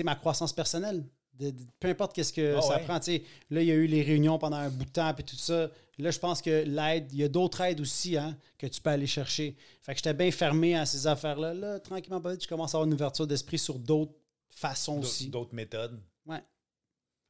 ma 0.03 0.15
croissance 0.15 0.53
personnelle. 0.53 1.03
De- 1.39 1.51
de- 1.51 1.63
peu 1.79 1.89
importe 1.89 2.13
qu'est-ce 2.13 2.31
que 2.33 2.55
Ah 2.57 2.61
ça 2.61 2.77
ouais. 2.77 2.83
prend. 2.83 2.99
Tu 2.99 3.17
sais, 3.17 3.23
là, 3.49 3.61
il 3.61 3.67
y 3.67 3.71
a 3.71 3.75
eu 3.75 3.87
les 3.87 4.01
réunions 4.03 4.37
pendant 4.39 4.57
un 4.57 4.69
bout 4.69 4.85
de 4.85 4.89
temps, 4.89 5.13
puis 5.13 5.23
tout 5.25 5.35
ça. 5.35 5.69
Là, 5.97 6.11
je 6.11 6.19
pense 6.19 6.41
que 6.41 6.63
l'aide, 6.65 7.11
il 7.13 7.19
y 7.19 7.23
a 7.23 7.27
d'autres 7.29 7.61
aides 7.61 7.79
aussi 7.79 8.17
hein, 8.17 8.37
que 8.57 8.67
tu 8.67 8.81
peux 8.81 8.89
aller 8.89 9.07
chercher. 9.07 9.55
Fait 9.81 9.93
que 9.93 9.97
j'étais 9.99 10.13
bien 10.13 10.31
fermé 10.31 10.75
à 10.75 10.85
ces 10.85 11.07
affaires-là. 11.07 11.53
Là, 11.53 11.79
tranquillement, 11.79 12.19
pas 12.21 12.31
vite, 12.31 12.43
je 12.43 12.47
commence 12.47 12.73
à 12.73 12.77
avoir 12.77 12.87
une 12.87 12.93
ouverture 12.93 13.27
d'esprit 13.27 13.57
sur 13.57 13.79
d'autres 13.79 14.13
façons 14.49 14.99
aussi. 14.99 15.29
D'autres 15.29 15.53
méthodes. 15.55 16.01
Ouais. 16.25 16.43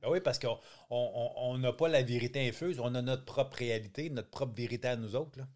Ben 0.01 0.09
oui, 0.09 0.19
parce 0.19 0.37
qu'on 0.39 0.57
on- 0.89 1.11
on- 1.35 1.51
on 1.51 1.57
n'a 1.57 1.73
pas 1.73 1.87
la 1.87 2.01
vérité 2.03 2.47
infuse, 2.47 2.79
on 2.79 2.93
a 2.95 3.01
notre 3.01 3.25
propre 3.25 3.57
réalité, 3.57 4.09
notre 4.09 4.29
propre 4.29 4.53
vérité 4.55 4.87
à 4.89 4.95
nous 4.95 5.15
autres. 5.15 5.37
là. 5.39 5.47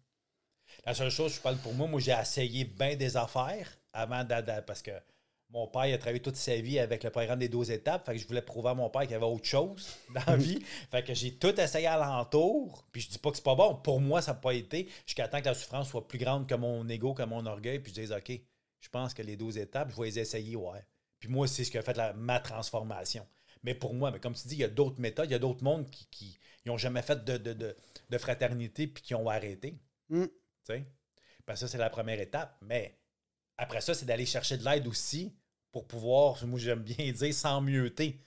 La 0.86 0.94
seule 0.94 1.10
chose, 1.10 1.34
je 1.34 1.40
parle 1.40 1.56
pour 1.58 1.74
moi, 1.74 1.88
moi 1.88 2.00
j'ai 2.00 2.12
essayé 2.12 2.64
bien 2.64 2.94
des 2.96 3.16
affaires 3.16 3.76
avant 3.92 4.22
d'adapter, 4.24 4.64
parce 4.66 4.82
que 4.82 4.92
mon 5.52 5.66
père 5.66 5.86
il 5.86 5.92
a 5.94 5.98
travaillé 5.98 6.20
toute 6.22 6.36
sa 6.36 6.54
vie 6.56 6.78
avec 6.78 7.02
le 7.02 7.10
programme 7.10 7.38
des 7.40 7.48
12 7.48 7.70
étapes, 7.70 8.06
fait 8.06 8.12
que 8.14 8.18
je 8.18 8.26
voulais 8.26 8.42
prouver 8.42 8.70
à 8.70 8.74
mon 8.74 8.88
père 8.88 9.02
qu'il 9.02 9.10
y 9.12 9.14
avait 9.14 9.24
autre 9.24 9.44
chose 9.46 9.88
dans 10.14 10.22
la 10.26 10.36
vie. 10.36 10.60
Fait 10.90 11.02
que 11.02 11.12
j'ai 11.14 11.34
tout 11.34 11.58
essayé 11.60 11.86
alentour, 11.86 12.84
puis 12.92 13.02
je 13.02 13.08
dis 13.10 13.18
pas 13.18 13.30
que 13.30 13.36
c'est 13.36 13.42
pas 13.44 13.54
bon. 13.54 13.74
Pour 13.74 14.00
moi, 14.00 14.22
ça 14.22 14.32
n'a 14.32 14.38
pas 14.38 14.54
été, 14.54 14.88
jusqu'à 15.06 15.28
temps 15.28 15.40
que 15.40 15.46
la 15.46 15.54
souffrance 15.54 15.88
soit 15.88 16.06
plus 16.06 16.18
grande 16.18 16.46
que 16.46 16.54
mon 16.54 16.88
ego, 16.88 17.14
que 17.14 17.22
mon 17.24 17.44
orgueil, 17.46 17.80
puis 17.80 17.92
je 17.94 18.02
dis 18.02 18.12
OK, 18.12 18.32
je 18.80 18.88
pense 18.88 19.12
que 19.14 19.22
les 19.22 19.36
12 19.36 19.58
étapes, 19.58 19.90
je 19.90 19.96
vais 20.00 20.06
les 20.08 20.18
essayer, 20.20 20.56
ouais. 20.56 20.84
Puis 21.18 21.28
moi, 21.28 21.46
c'est 21.46 21.64
ce 21.64 21.70
qui 21.70 21.78
a 21.78 21.82
fait 21.82 21.96
la- 21.96 22.12
ma 22.14 22.40
transformation. 22.40 23.26
Mais 23.62 23.74
pour 23.74 23.92
moi, 23.92 24.10
mais 24.10 24.20
comme 24.20 24.34
tu 24.34 24.48
dis, 24.48 24.54
il 24.54 24.60
y 24.60 24.64
a 24.64 24.68
d'autres 24.68 25.00
méthodes, 25.00 25.26
il 25.28 25.32
y 25.32 25.34
a 25.34 25.38
d'autres 25.38 25.62
mondes 25.64 25.88
qui 26.10 26.38
n'ont 26.64 26.78
jamais 26.78 27.02
fait 27.02 27.24
de, 27.24 27.36
de, 27.36 27.52
de- 27.52 27.76
de 28.08 28.18
fraternité 28.18 28.86
puis 28.86 29.02
qui 29.02 29.14
ont 29.14 29.28
arrêté. 29.28 29.78
Mm. 30.08 30.24
Tu 30.24 30.30
sais? 30.64 30.84
Parce 31.44 31.60
que 31.60 31.66
ça, 31.66 31.72
c'est 31.72 31.78
la 31.78 31.90
première 31.90 32.18
étape. 32.20 32.56
Mais 32.62 32.96
après 33.58 33.82
ça, 33.82 33.92
c'est 33.92 34.06
d'aller 34.06 34.24
chercher 34.24 34.56
de 34.56 34.64
l'aide 34.64 34.86
aussi 34.86 35.34
pour 35.72 35.86
pouvoir, 35.86 36.44
moi 36.46 36.58
j'aime 36.58 36.82
bien 36.82 36.96
dire. 37.12 37.34
Tu 37.94 38.18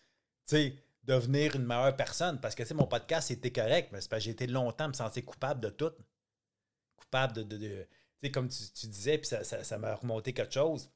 sais, 0.46 0.76
devenir 1.04 1.56
une 1.56 1.66
meilleure 1.66 1.96
personne. 1.96 2.40
Parce 2.42 2.56
que 2.56 2.74
mon 2.74 2.88
podcast, 2.88 3.28
c'était 3.30 3.52
correct, 3.52 3.90
mais 3.92 4.02
c'est 4.02 4.10
parce 4.10 4.22
que 4.22 4.26
j'ai 4.26 4.32
été 4.32 4.48
longtemps 4.48 4.88
me 4.88 4.94
sentir 4.94 5.26
coupable 5.26 5.62
de 5.62 5.70
tout. 5.70 5.92
Coupable 6.98 7.34
de. 7.34 7.44
de- 7.44 7.58
de- 7.58 7.88
tu 8.22 8.28
sais, 8.28 8.32
comme 8.32 8.48
tu, 8.50 8.58
tu 8.74 8.88
disais, 8.88 9.18
puis 9.18 9.28
ça, 9.28 9.44
ça, 9.44 9.64
ça 9.64 9.78
m'a 9.78 9.96
remonté 9.96 10.34
quelque 10.34 10.54
chose 10.54 10.90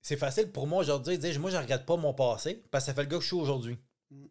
c'est 0.00 0.16
facile 0.16 0.50
pour 0.50 0.66
moi 0.66 0.80
aujourd'hui 0.80 1.18
de 1.18 1.22
dire 1.28 1.40
moi 1.40 1.50
je 1.50 1.56
ne 1.56 1.62
regrette 1.62 1.84
pas 1.84 1.96
mon 1.96 2.14
passé 2.14 2.62
parce 2.70 2.84
que 2.84 2.86
ça 2.86 2.94
fait 2.94 3.02
le 3.02 3.08
gars 3.08 3.16
que 3.18 3.22
je 3.22 3.28
suis 3.28 3.36
aujourd'hui. 3.36 3.78
Mm. 4.10 4.26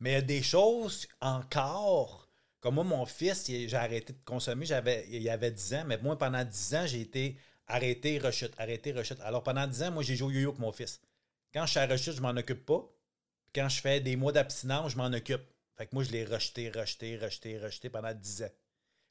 Mais 0.00 0.10
il 0.10 0.14
y 0.14 0.16
a 0.16 0.22
des 0.22 0.42
choses 0.42 1.06
encore, 1.20 2.28
comme 2.60 2.74
moi, 2.76 2.84
mon 2.84 3.06
fils, 3.06 3.48
il- 3.48 3.68
j'ai 3.68 3.76
arrêté 3.76 4.12
de 4.12 4.18
consommer, 4.24 4.66
j'avais, 4.66 5.06
il 5.10 5.22
y 5.22 5.30
avait 5.30 5.50
10 5.50 5.74
ans, 5.74 5.84
mais 5.86 5.98
moi 5.98 6.18
pendant 6.18 6.44
10 6.44 6.74
ans, 6.74 6.86
j'ai 6.86 7.00
été 7.00 7.38
arrêté, 7.72 8.18
rechute, 8.18 8.52
arrêté, 8.58 8.92
rechute. 8.92 9.20
Alors 9.20 9.42
pendant 9.42 9.66
10 9.66 9.82
ans, 9.84 9.90
moi 9.92 10.02
j'ai 10.02 10.16
joué 10.16 10.28
au 10.28 10.30
yo-yo 10.30 10.48
avec 10.50 10.60
mon 10.60 10.72
fils. 10.72 11.00
Quand 11.52 11.66
je 11.66 11.70
suis 11.72 11.80
à 11.80 11.86
rechute, 11.86 12.14
je 12.14 12.20
m'en 12.20 12.30
occupe 12.30 12.64
pas. 12.64 12.88
Quand 13.54 13.68
je 13.68 13.80
fais 13.80 14.00
des 14.00 14.16
mois 14.16 14.32
d'abstinence, 14.32 14.92
je 14.92 14.96
m'en 14.96 15.12
occupe. 15.12 15.42
Fait 15.76 15.86
que 15.86 15.94
moi, 15.94 16.04
je 16.04 16.10
l'ai 16.10 16.24
rejeté, 16.24 16.70
rejeté, 16.70 17.18
rejeté, 17.18 17.58
rejeté 17.58 17.90
pendant 17.90 18.12
10 18.12 18.42
ans. 18.44 18.50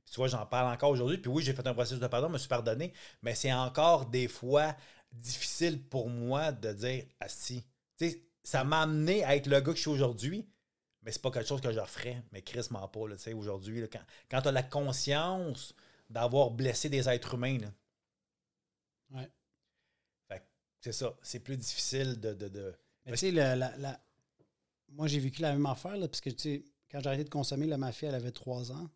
Puis 0.03 0.13
tu 0.13 0.15
vois, 0.17 0.27
j'en 0.27 0.45
parle 0.45 0.73
encore 0.73 0.89
aujourd'hui. 0.89 1.17
Puis 1.17 1.29
oui, 1.29 1.43
j'ai 1.43 1.53
fait 1.53 1.65
un 1.67 1.73
processus 1.73 1.99
de 1.99 2.07
pardon, 2.07 2.27
je 2.27 2.33
me 2.33 2.37
suis 2.37 2.47
pardonné, 2.47 2.93
mais 3.21 3.35
c'est 3.35 3.53
encore 3.53 4.05
des 4.07 4.27
fois 4.27 4.75
difficile 5.11 5.81
pour 5.81 6.09
moi 6.09 6.51
de 6.51 6.71
dire 6.73 7.05
Asti. 7.19 7.63
Tu 7.97 8.09
sais, 8.09 8.21
ça 8.43 8.63
m'a 8.63 8.81
amené 8.81 9.23
à 9.23 9.35
être 9.35 9.47
le 9.47 9.59
gars 9.59 9.71
que 9.71 9.75
je 9.77 9.81
suis 9.81 9.89
aujourd'hui, 9.89 10.47
mais 11.03 11.11
c'est 11.11 11.21
pas 11.21 11.31
quelque 11.31 11.47
chose 11.47 11.61
que 11.61 11.71
je 11.71 11.79
referais. 11.79 12.21
Mais 12.31 12.41
Chris 12.41 12.67
m'en 12.71 12.87
pas, 12.87 13.07
là, 13.07 13.15
tu 13.15 13.23
sais, 13.23 13.33
aujourd'hui. 13.33 13.87
Quand, 13.91 14.01
quand 14.29 14.41
tu 14.41 14.47
as 14.47 14.51
la 14.51 14.63
conscience 14.63 15.75
d'avoir 16.09 16.51
blessé 16.51 16.89
des 16.89 17.07
êtres 17.07 17.35
humains, 17.35 17.59
là. 17.59 17.67
Ouais. 19.11 19.29
Fait 20.27 20.43
c'est 20.79 20.91
ça. 20.93 21.15
C'est 21.21 21.39
plus 21.39 21.57
difficile 21.57 22.19
de. 22.19 22.33
de, 22.33 22.47
de- 22.47 22.75
Mais 23.05 23.11
tu 23.13 23.17
sais, 23.19 23.31
la- 23.31 23.55
la- 23.55 23.75
la- 23.77 24.01
moi, 24.89 25.07
j'ai 25.07 25.19
vécu 25.19 25.41
la 25.41 25.53
même 25.53 25.65
affaire, 25.65 25.95
là, 25.97 26.07
parce 26.07 26.21
que, 26.21 26.29
tu 26.29 26.39
sais, 26.39 26.65
quand 26.89 26.99
j'ai 26.99 27.07
arrêté 27.07 27.23
de 27.23 27.29
consommer, 27.29 27.65
là, 27.67 27.77
ma 27.77 27.91
fille, 27.91 28.09
elle 28.09 28.15
avait 28.15 28.31
trois 28.31 28.71
ans. 28.71 28.89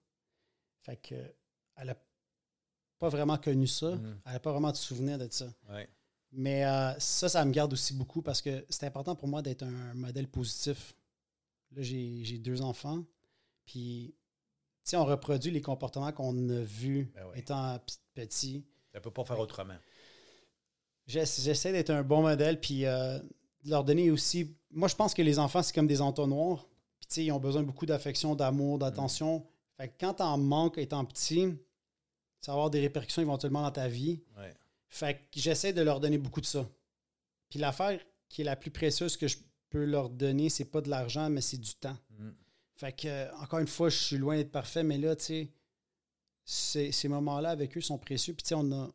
Fait 0.81 0.97
que, 0.97 1.15
elle 1.77 1.89
a 1.89 1.97
pas 2.99 3.09
vraiment 3.09 3.37
connu 3.37 3.67
ça. 3.67 3.95
Mhm. 3.95 4.21
Elle 4.25 4.31
n'a 4.33 4.39
pas 4.39 4.51
vraiment 4.51 4.71
de 4.71 4.77
souvenir 4.77 5.17
de 5.17 5.27
ça. 5.31 5.53
Ouais. 5.69 5.87
Mais 6.31 6.65
euh, 6.65 6.97
ça, 6.99 7.29
ça 7.29 7.45
me 7.45 7.51
garde 7.51 7.71
aussi 7.73 7.93
beaucoup 7.93 8.21
parce 8.21 8.41
que 8.41 8.65
c'est 8.69 8.85
important 8.85 9.15
pour 9.15 9.27
moi 9.29 9.41
d'être 9.41 9.63
un 9.63 9.93
modèle 9.93 10.27
positif. 10.27 10.95
Là, 11.71 11.81
j'ai 11.81 12.23
j'ai 12.25 12.37
deux 12.39 12.61
enfants. 12.61 13.05
Puis, 13.65 14.15
tu 14.83 14.89
sais, 14.91 14.97
on 14.97 15.05
reproduit 15.05 15.51
les 15.51 15.61
comportements 15.61 16.11
qu'on 16.11 16.49
a 16.49 16.59
vus 16.61 17.11
Ben 17.15 17.31
étant 17.35 17.79
petit. 18.13 18.65
Ça 18.93 18.99
peut 19.01 19.11
pas 19.11 19.23
faire 19.25 19.39
autrement. 19.39 19.77
J'essa- 21.07 21.41
J'essaie 21.41 21.71
d'être 21.71 21.89
un 21.91 22.03
bon 22.03 22.21
modèle, 22.21 22.59
puis 22.59 22.85
euh, 22.85 23.19
de 23.63 23.69
leur 23.69 23.83
donner 23.83 24.09
aussi. 24.11 24.55
Moi, 24.71 24.87
je 24.87 24.95
pense 24.95 25.13
que 25.13 25.21
les 25.21 25.39
enfants, 25.39 25.61
c'est 25.63 25.73
comme 25.73 25.87
des 25.87 26.01
entonnoirs. 26.01 26.67
Puis, 26.99 27.07
tu 27.07 27.13
sais, 27.15 27.25
ils 27.25 27.31
ont 27.31 27.39
besoin 27.39 27.63
beaucoup 27.63 27.85
d'affection, 27.85 28.35
d'amour, 28.35 28.79
d'attention. 28.79 29.45
Fait 29.77 29.89
que 29.89 29.93
quand 29.99 30.15
t'en 30.15 30.37
manques 30.37 30.77
étant 30.77 31.03
petit, 31.05 31.53
ça 32.41 32.51
va 32.51 32.53
avoir 32.57 32.69
des 32.69 32.79
répercussions 32.79 33.21
éventuellement 33.21 33.61
dans 33.61 33.71
ta 33.71 33.87
vie. 33.87 34.21
Ouais. 34.37 34.53
Fait 34.89 35.15
que 35.15 35.39
j'essaie 35.39 35.73
de 35.73 35.81
leur 35.81 35.99
donner 35.99 36.17
beaucoup 36.17 36.41
de 36.41 36.45
ça. 36.45 36.67
Puis 37.49 37.59
l'affaire 37.59 37.99
qui 38.29 38.41
est 38.41 38.45
la 38.45 38.55
plus 38.55 38.71
précieuse 38.71 39.17
que 39.17 39.27
je 39.27 39.37
peux 39.69 39.83
leur 39.85 40.09
donner, 40.09 40.49
c'est 40.49 40.65
pas 40.65 40.81
de 40.81 40.89
l'argent, 40.89 41.29
mais 41.29 41.41
c'est 41.41 41.57
du 41.57 41.73
temps. 41.75 41.97
Mm. 42.11 42.29
Fait 42.75 42.91
que, 42.93 43.07
euh, 43.07 43.31
encore 43.37 43.59
une 43.59 43.67
fois, 43.67 43.89
je 43.89 43.97
suis 43.97 44.17
loin 44.17 44.35
d'être 44.37 44.51
parfait, 44.51 44.83
mais 44.83 44.97
là, 44.97 45.15
tu 45.15 45.23
sais, 45.25 45.51
ces, 46.43 46.91
ces 46.91 47.07
moments-là 47.07 47.49
avec 47.49 47.75
eux 47.77 47.81
sont 47.81 47.97
précieux. 47.97 48.33
Puis, 48.33 48.43
tu 48.43 48.49
sais, 48.49 48.55
on 48.55 48.71
a. 48.71 48.89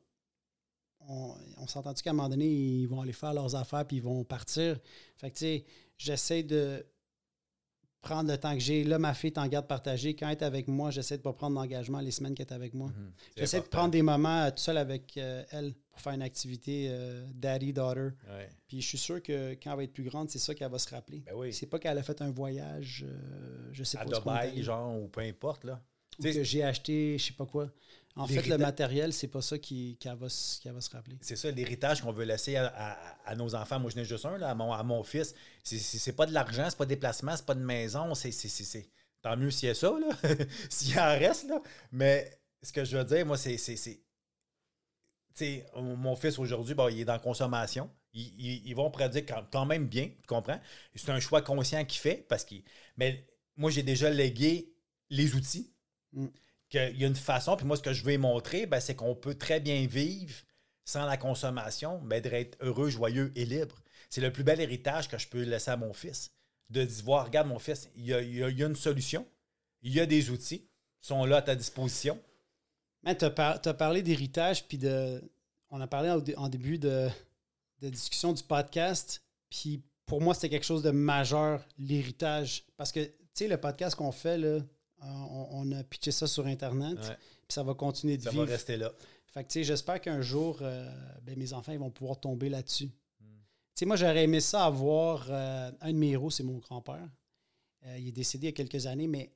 On, 1.13 1.35
on 1.59 1.67
s'entend-tu 1.67 2.05
qu'à 2.05 2.11
un 2.11 2.13
moment 2.13 2.29
donné, 2.29 2.47
ils 2.47 2.87
vont 2.87 3.01
aller 3.01 3.13
faire 3.13 3.35
leurs 3.35 3.57
affaires 3.57 3.85
puis 3.85 3.97
ils 3.97 4.03
vont 4.03 4.23
partir? 4.23 4.79
Fait 5.17 5.31
que, 5.31 5.37
tu 5.37 5.45
sais, 5.45 5.65
j'essaie 5.99 6.45
de 6.45 6.87
prendre 8.01 8.31
le 8.31 8.39
temps 8.39 8.55
que 8.55 8.61
j'ai. 8.61 8.85
Là, 8.85 8.99
ma 8.99 9.15
fille 9.15 9.31
est 9.31 9.39
en 9.39 9.47
garde 9.47 9.67
partagée. 9.67 10.15
Quand 10.15 10.29
elle 10.29 10.39
est 10.39 10.43
avec 10.43 10.69
moi, 10.69 10.91
j'essaie 10.91 11.19
de 11.19 11.23
pas 11.23 11.33
prendre 11.33 11.57
d'engagement 11.57 12.01
les 12.01 12.11
semaines 12.11 12.35
qu'elle 12.35 12.47
est 12.47 12.53
avec 12.53 12.75
moi. 12.75 12.89
Mhm. 12.89 13.13
J'essaie 13.37 13.61
de 13.61 13.67
prendre 13.67 13.91
des 13.91 14.03
moments 14.03 14.43
euh, 14.43 14.51
tout 14.51 14.63
seul 14.63 14.79
avec 14.79 15.17
euh, 15.17 15.45
elle 15.51 15.75
pour 15.91 16.01
faire 16.01 16.13
une 16.15 16.23
activité 16.23 16.89
euh, 16.91 17.27
daddy-daughter. 17.35 18.11
Ouais. 18.29 18.49
Puis 18.69 18.81
je 18.81 18.89
suis 18.89 18.99
sûr 18.99 19.23
que 19.23 19.53
quand 19.55 19.73
elle 19.73 19.77
va 19.77 19.85
être 19.85 19.93
plus 19.93 20.05
grande, 20.05 20.31
c'est 20.31 20.39
ça 20.39 20.55
qu'elle 20.55 20.71
va 20.71 20.79
se 20.79 20.89
rappeler. 20.89 21.23
Ben 21.27 21.35
oui. 21.35 21.53
C'est 21.53 21.67
pas 21.67 21.79
qu'elle 21.79 21.99
a 21.99 22.03
fait 22.03 22.23
un 22.23 22.31
voyage, 22.31 23.05
je 23.73 23.85
sais 23.85 23.99
À 23.99 24.05
pas 24.05 24.19
Dubaï, 24.19 24.63
genre, 24.63 24.99
ou 24.99 25.09
peu 25.09 25.21
importe, 25.21 25.65
là. 25.65 25.83
Ou 26.21 26.33
que 26.35 26.45
j'ai 26.45 26.63
acheté, 26.63 27.19
je 27.19 27.27
sais 27.27 27.33
pas 27.33 27.47
quoi. 27.47 27.71
En 28.17 28.27
fait, 28.27 28.47
le 28.49 28.59
matériel, 28.59 29.13
c'est 29.13 29.29
pas 29.29 29.41
ça 29.41 29.59
qui- 29.59 29.97
qu'elle 29.99 30.17
va, 30.17 30.29
se- 30.29 30.61
qu'elle 30.61 30.73
va 30.73 30.81
se 30.81 30.91
rappeler. 30.91 31.17
C'est 31.21 31.37
ça, 31.37 31.51
l'héritage 31.51 32.03
qu'on 32.03 32.13
veut 32.13 32.25
laisser 32.25 32.57
à, 32.57 32.67
à- 32.67 33.31
à 33.31 33.35
nos 33.37 33.55
enfants. 33.55 33.79
Moi, 33.79 33.91
je 33.91 33.97
n'ai 33.97 34.05
juste 34.05 34.27
un, 34.27 34.37
là, 34.37 34.51
à, 34.51 34.55
mon, 34.55 34.73
à 34.73 34.83
mon 34.83 35.03
fils. 35.05 35.35
C'est- 35.63 36.13
pas 36.13 36.27
de 36.27 36.33
l'argent, 36.33 36.67
c'est 36.69 36.77
pas 36.77 36.87
des 36.87 36.97
déplacements, 36.97 37.37
c'est 37.37 37.47
pas 37.47 37.55
de 37.55 37.65
maison. 37.65 38.15
c'est 38.15 38.31
Tant 39.23 39.37
mieux 39.37 39.51
s'il 39.51 39.69
y 39.69 39.71
a 39.71 39.75
ça, 39.75 39.93
là. 39.99 40.09
s'il 40.71 40.99
en 40.99 41.19
reste, 41.19 41.47
là. 41.49 41.63
Mais 41.93 42.31
ce 42.63 42.73
que 42.73 42.85
je 42.85 42.97
veux 42.97 43.05
dire, 43.05 43.25
moi, 43.27 43.37
c'est. 43.39 43.57
c'est- 43.59 43.77
c'est- 43.77 44.01
tu 45.35 45.45
sais, 45.45 45.67
mon 45.77 46.17
fils 46.17 46.39
aujourd'hui, 46.39 46.75
bon, 46.75 46.89
il 46.89 47.01
est 47.01 47.05
dans 47.05 47.19
consommation. 47.19 47.91
Ils, 48.13 48.35
ils- 48.39 48.67
ils 48.67 48.75
vont 48.75 48.91
prédire 48.91 49.25
quand, 49.27 49.45
quand 49.53 49.67
même 49.67 49.87
bien, 49.87 50.09
tu 50.09 50.27
comprends? 50.27 50.61
C'est 50.95 51.11
un 51.11 51.21
choix 51.21 51.43
conscient 51.43 51.85
qu'il 51.85 52.01
fait 52.01 52.27
parce 52.29 52.45
qu'il. 52.45 52.65
Mais 52.97 53.27
moi, 53.57 53.71
j'ai 53.71 53.83
déjà 53.85 54.11
légué 54.11 54.73
les 55.11 55.35
outils. 55.35 55.73
Mm. 56.13 56.27
Qu'il 56.69 56.97
y 56.99 57.05
a 57.05 57.09
une 57.09 57.17
façon, 57.17 57.57
puis 57.57 57.67
moi, 57.67 57.77
ce 57.77 57.83
que 57.83 57.93
je 57.93 58.05
veux 58.05 58.17
montrer, 58.17 58.67
ben, 58.67 58.79
c'est 58.79 58.95
qu'on 58.95 59.17
peut 59.17 59.35
très 59.35 59.59
bien 59.59 59.87
vivre 59.87 60.35
sans 60.85 61.05
la 61.05 61.17
consommation, 61.17 62.01
mais 62.03 62.21
d'être 62.21 62.57
heureux, 62.61 62.91
joyeux 62.91 63.33
et 63.35 63.45
libre. 63.45 63.83
C'est 64.09 64.21
le 64.21 64.33
plus 64.33 64.45
bel 64.45 64.61
héritage 64.61 65.09
que 65.09 65.19
je 65.19 65.27
peux 65.27 65.43
laisser 65.43 65.71
à 65.73 65.77
mon 65.77 65.93
fils. 65.93 66.33
De 66.69 66.85
dire, 66.85 67.05
voir, 67.05 67.27
regarde 67.27 67.49
mon 67.49 67.59
fils, 67.59 67.89
il 67.97 68.07
y 68.07 68.15
a, 68.15 68.23
il 68.23 68.37
y 68.37 68.43
a- 68.45 68.49
il 68.49 68.59
y 68.59 68.63
a 68.63 68.67
une 68.69 68.77
solution, 68.77 69.27
il 69.83 69.93
y 69.93 69.99
a 70.01 70.07
des 70.07 70.31
outils, 70.31 70.69
ils 71.03 71.07
sont 71.07 71.25
là 71.25 71.39
à 71.39 71.43
ta 71.43 71.57
disposition. 71.57 72.21
Man, 73.03 73.17
tu 73.17 73.25
as, 73.25 73.75
parlé 73.75 74.03
d'héritage, 74.03 74.67
puis 74.69 74.79
de. 74.79 75.23
On 75.71 75.81
a 75.81 75.87
parlé 75.87 76.11
en, 76.37 76.49
début 76.49 76.79
de, 76.79 77.09
de 77.81 77.89
discussion 77.89 78.33
du 78.33 78.43
podcast, 78.43 79.23
puis 79.49 79.83
pour 80.07 80.21
moi, 80.21 80.35
c'était 80.35 80.51
quelque 80.51 80.67
chose 80.67 80.83
de 80.83 80.91
majeur, 80.91 81.65
l'héritage. 81.79 82.65
Parce 82.77 82.93
que, 82.93 83.05
tu 83.05 83.15
sais, 83.35 83.49
le 83.49 83.57
podcast 83.57 83.97
qu'on 83.97 84.13
fait, 84.13 84.37
là, 84.37 84.59
on, 85.03 85.49
on 85.53 85.73
a 85.73 85.83
pitché 85.85 86.11
ça 86.11 86.27
sur 86.27 86.47
Internet, 86.47 86.99
puis 86.99 87.55
ça 87.55 87.63
va 87.63 87.75
continuer 87.75 88.17
de 88.17 88.23
Ça 88.23 88.31
vivre. 88.31 88.45
va 88.45 88.51
rester 88.53 88.77
là. 88.77 88.93
Fait 89.27 89.45
que, 89.45 89.49
tu 89.49 89.55
sais, 89.55 89.65
j'espère 89.65 90.01
qu'un 90.01 90.21
jour, 90.23 90.59
euh, 90.63 90.91
ben, 91.23 91.39
mes 91.39 91.53
enfants, 91.53 91.73
ils 91.73 91.79
vont 91.79 91.91
pouvoir 91.91 92.19
tomber 92.19 92.49
là-dessus. 92.49 92.87
Hmm. 93.21 93.25
Tu 93.25 93.31
sais, 93.75 93.87
moi, 93.87 93.97
j'aurais 93.97 94.25
aimé 94.25 94.41
ça 94.41 94.65
avoir. 94.65 95.27
euh, 95.31 95.71
un 95.81 95.93
de 95.93 95.97
mes 95.99 96.11
héros, 96.11 96.31
c'est 96.31 96.43
mon 96.43 96.59
grand-père. 96.59 97.09
Euh, 97.87 97.97
il 97.99 98.09
est 98.09 98.13
décédé 98.13 98.49
il 98.49 98.51
y 98.51 98.53
a 98.53 98.57
quelques 98.57 98.87
années, 98.87 99.07
mais 99.07 99.33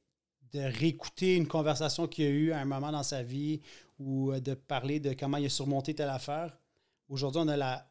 de 0.52 0.60
réécouter 0.60 1.36
une 1.36 1.46
conversation 1.48 2.06
qu'il 2.08 2.24
a 2.26 2.28
eu 2.28 2.52
à 2.52 2.58
un 2.60 2.64
moment 2.64 2.92
dans 2.92 3.02
sa 3.02 3.22
vie 3.22 3.60
ou 3.98 4.32
euh, 4.32 4.40
de 4.40 4.54
parler 4.54 4.98
de 5.00 5.12
comment 5.12 5.36
il 5.36 5.46
a 5.46 5.48
surmonté 5.48 5.94
telle 5.94 6.08
affaire. 6.10 6.56
Aujourd'hui, 7.08 7.40
on 7.44 7.48
a 7.48 7.56
la. 7.56 7.88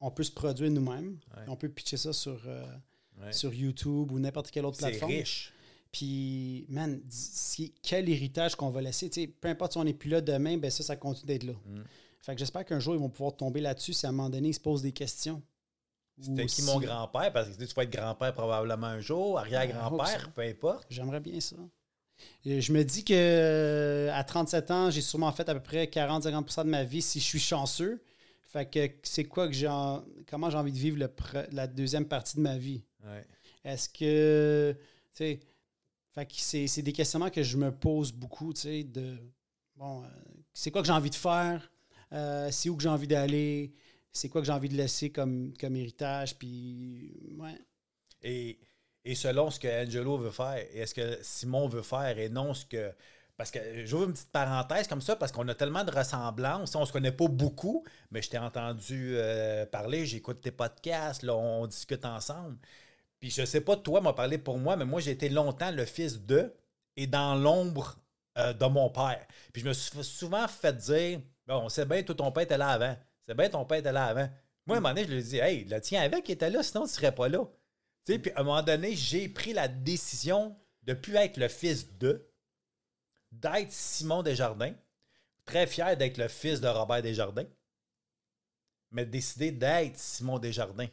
On 0.00 0.10
peut 0.10 0.22
se 0.22 0.32
produire 0.32 0.70
nous-mêmes. 0.70 1.18
Ouais. 1.36 1.42
On 1.48 1.56
peut 1.56 1.68
pitcher 1.68 1.96
ça 1.98 2.12
sur, 2.12 2.40
euh, 2.46 2.64
Ouais. 3.20 3.32
sur 3.34 3.52
YouTube 3.52 4.12
ou 4.12 4.18
n'importe 4.18 4.50
quelle 4.50 4.64
autre 4.64 4.78
C'est 4.78 4.86
plateforme. 4.88 5.12
riche. 5.12 5.52
Puis, 5.92 6.66
man, 6.68 7.00
quel 7.82 8.08
héritage 8.08 8.54
qu'on 8.54 8.70
va 8.70 8.80
laisser. 8.80 9.10
Tu 9.10 9.22
sais, 9.22 9.26
peu 9.26 9.48
importe 9.48 9.72
si 9.72 9.78
on 9.78 9.84
n'est 9.84 9.92
plus 9.94 10.08
là 10.10 10.20
demain, 10.20 10.56
ben 10.56 10.70
ça, 10.70 10.82
ça 10.84 10.96
continue 10.96 11.26
d'être 11.26 11.42
là. 11.44 11.52
Mm. 11.66 11.80
Fait 12.20 12.34
que 12.34 12.38
j'espère 12.38 12.64
qu'un 12.64 12.78
jour, 12.80 12.94
ils 12.94 13.00
vont 13.00 13.08
pouvoir 13.08 13.34
tomber 13.36 13.60
là-dessus 13.60 13.92
si 13.92 14.06
à 14.06 14.10
un 14.10 14.12
moment 14.12 14.30
donné, 14.30 14.48
ils 14.48 14.54
se 14.54 14.60
posent 14.60 14.82
des 14.82 14.92
questions. 14.92 15.42
C'était 16.20 16.46
qui 16.46 16.56
si- 16.56 16.62
mon 16.62 16.78
grand-père? 16.78 17.32
Parce 17.32 17.48
que 17.48 17.64
tu 17.64 17.74
vas 17.74 17.82
être 17.84 17.90
grand-père 17.90 18.34
probablement 18.34 18.86
un 18.88 19.00
jour, 19.00 19.38
Ah, 19.38 19.40
arrière-grand-père, 19.42 20.30
peu 20.32 20.42
importe. 20.42 20.86
J'aimerais 20.90 21.20
bien 21.20 21.40
ça. 21.40 21.56
Je 22.44 22.72
me 22.72 22.84
dis 22.84 23.02
que 23.04 23.14
euh, 23.16 24.12
à 24.12 24.22
37 24.22 24.70
ans, 24.70 24.90
j'ai 24.90 25.00
sûrement 25.00 25.32
fait 25.32 25.48
à 25.48 25.54
peu 25.54 25.62
près 25.62 25.86
40-50% 25.86 26.64
de 26.64 26.68
ma 26.70 26.84
vie 26.84 27.00
si 27.00 27.18
je 27.18 27.24
suis 27.24 27.38
chanceux. 27.40 28.02
Fait 28.42 28.68
que 28.68 28.86
c'est 29.02 29.24
quoi 29.24 29.46
que 29.48 29.54
j'ai 29.54 29.68
en- 29.68 30.04
comment 30.28 30.50
j'ai 30.50 30.58
envie 30.58 30.72
de 30.72 30.78
vivre 30.78 30.98
le 30.98 31.06
pre- 31.06 31.46
la 31.52 31.66
deuxième 31.66 32.04
partie 32.06 32.36
de 32.36 32.42
ma 32.42 32.58
vie? 32.58 32.82
Ouais. 33.04 33.24
Est-ce 33.64 33.88
que 33.88 34.72
tu 34.72 34.78
sais 35.14 35.40
fait 36.12 36.26
que 36.26 36.32
c'est, 36.36 36.82
des 36.82 36.92
questionnements 36.92 37.30
que 37.30 37.42
je 37.42 37.56
me 37.56 37.70
pose 37.70 38.12
beaucoup, 38.12 38.52
tu 38.52 38.62
sais, 38.62 38.84
de 38.84 39.16
bon, 39.76 40.02
euh, 40.02 40.06
c'est 40.52 40.70
quoi 40.70 40.82
que 40.82 40.86
j'ai 40.86 40.92
envie 40.92 41.10
de 41.10 41.14
faire? 41.14 41.70
Euh, 42.12 42.48
c'est 42.50 42.68
où 42.68 42.76
que 42.76 42.82
j'ai 42.82 42.88
envie 42.88 43.06
d'aller? 43.06 43.72
C'est 44.12 44.28
quoi 44.28 44.40
que 44.40 44.46
j'ai 44.46 44.52
envie 44.52 44.68
de 44.68 44.76
laisser 44.76 45.10
comme, 45.10 45.52
comme 45.58 45.76
héritage? 45.76 46.36
Puis 46.36 47.14
ouais. 47.38 47.58
Et, 48.22 48.58
et 49.04 49.14
selon 49.14 49.50
ce 49.50 49.60
que 49.60 49.68
Angelo 49.68 50.18
veut 50.18 50.32
faire, 50.32 50.56
et 50.56 50.80
est-ce 50.80 50.94
que 50.94 51.18
Simon 51.22 51.68
veut 51.68 51.82
faire, 51.82 52.18
et 52.18 52.28
non 52.28 52.54
ce 52.54 52.66
que. 52.66 52.92
Parce 53.36 53.50
que 53.50 53.86
j'ouvre 53.86 54.04
une 54.04 54.12
petite 54.12 54.32
parenthèse 54.32 54.86
comme 54.86 55.00
ça, 55.00 55.16
parce 55.16 55.32
qu'on 55.32 55.48
a 55.48 55.54
tellement 55.54 55.84
de 55.84 55.90
ressemblances. 55.90 56.74
On 56.74 56.84
se 56.84 56.92
connaît 56.92 57.12
pas 57.12 57.26
beaucoup, 57.28 57.86
mais 58.10 58.20
je 58.20 58.28
t'ai 58.28 58.36
entendu 58.36 59.12
euh, 59.14 59.64
parler, 59.64 60.04
j'écoute 60.04 60.42
tes 60.42 60.50
podcasts, 60.50 61.22
là, 61.22 61.34
on 61.34 61.66
discute 61.66 62.04
ensemble. 62.04 62.58
Puis 63.20 63.30
je 63.30 63.44
sais 63.44 63.60
pas, 63.60 63.76
toi, 63.76 64.00
m'a 64.00 64.14
parlé 64.14 64.38
pour 64.38 64.58
moi, 64.58 64.76
mais 64.76 64.86
moi, 64.86 65.00
j'ai 65.00 65.10
été 65.10 65.28
longtemps 65.28 65.70
le 65.70 65.84
fils 65.84 66.20
de 66.20 66.52
et 66.96 67.06
dans 67.06 67.34
l'ombre 67.34 67.96
euh, 68.38 68.52
de 68.52 68.64
mon 68.66 68.88
père. 68.90 69.26
Puis 69.52 69.62
je 69.62 69.68
me 69.68 69.72
suis 69.72 70.02
souvent 70.02 70.48
fait 70.48 70.76
dire 70.76 71.20
Bon, 71.46 71.68
c'est 71.68 71.86
bien, 71.86 72.02
toi, 72.02 72.14
ton 72.14 72.32
père 72.32 72.44
était 72.44 72.58
là 72.58 72.70
avant. 72.70 72.96
C'est 73.26 73.36
bien, 73.36 73.48
ton 73.48 73.64
père 73.64 73.78
était 73.78 73.92
là 73.92 74.06
avant. 74.06 74.28
Moi, 74.66 74.76
à 74.76 74.78
un 74.78 74.80
moment 74.80 74.94
donné, 74.94 75.04
je 75.04 75.12
lui 75.12 75.18
ai 75.18 75.22
dit 75.22 75.38
Hey, 75.38 75.64
le 75.64 75.80
tien 75.80 76.00
avec 76.00 76.28
il 76.28 76.32
était 76.32 76.50
là, 76.50 76.62
sinon 76.62 76.86
tu 76.86 76.92
serais 76.92 77.14
pas 77.14 77.28
là. 77.28 77.44
Tu 78.06 78.12
sais, 78.12 78.18
puis 78.18 78.32
à 78.32 78.40
un 78.40 78.44
moment 78.44 78.62
donné, 78.62 78.96
j'ai 78.96 79.28
pris 79.28 79.52
la 79.52 79.68
décision 79.68 80.56
de 80.84 80.94
plus 80.94 81.16
être 81.16 81.36
le 81.36 81.48
fils 81.48 81.98
de, 81.98 82.26
d'être 83.32 83.72
Simon 83.72 84.22
Desjardins. 84.22 84.74
Très 85.44 85.66
fier 85.66 85.96
d'être 85.96 86.16
le 86.16 86.28
fils 86.28 86.60
de 86.60 86.68
Robert 86.68 87.02
Desjardins, 87.02 87.46
mais 88.92 89.04
de 89.04 89.10
décider 89.10 89.50
d'être 89.50 89.98
Simon 89.98 90.38
Desjardins. 90.38 90.88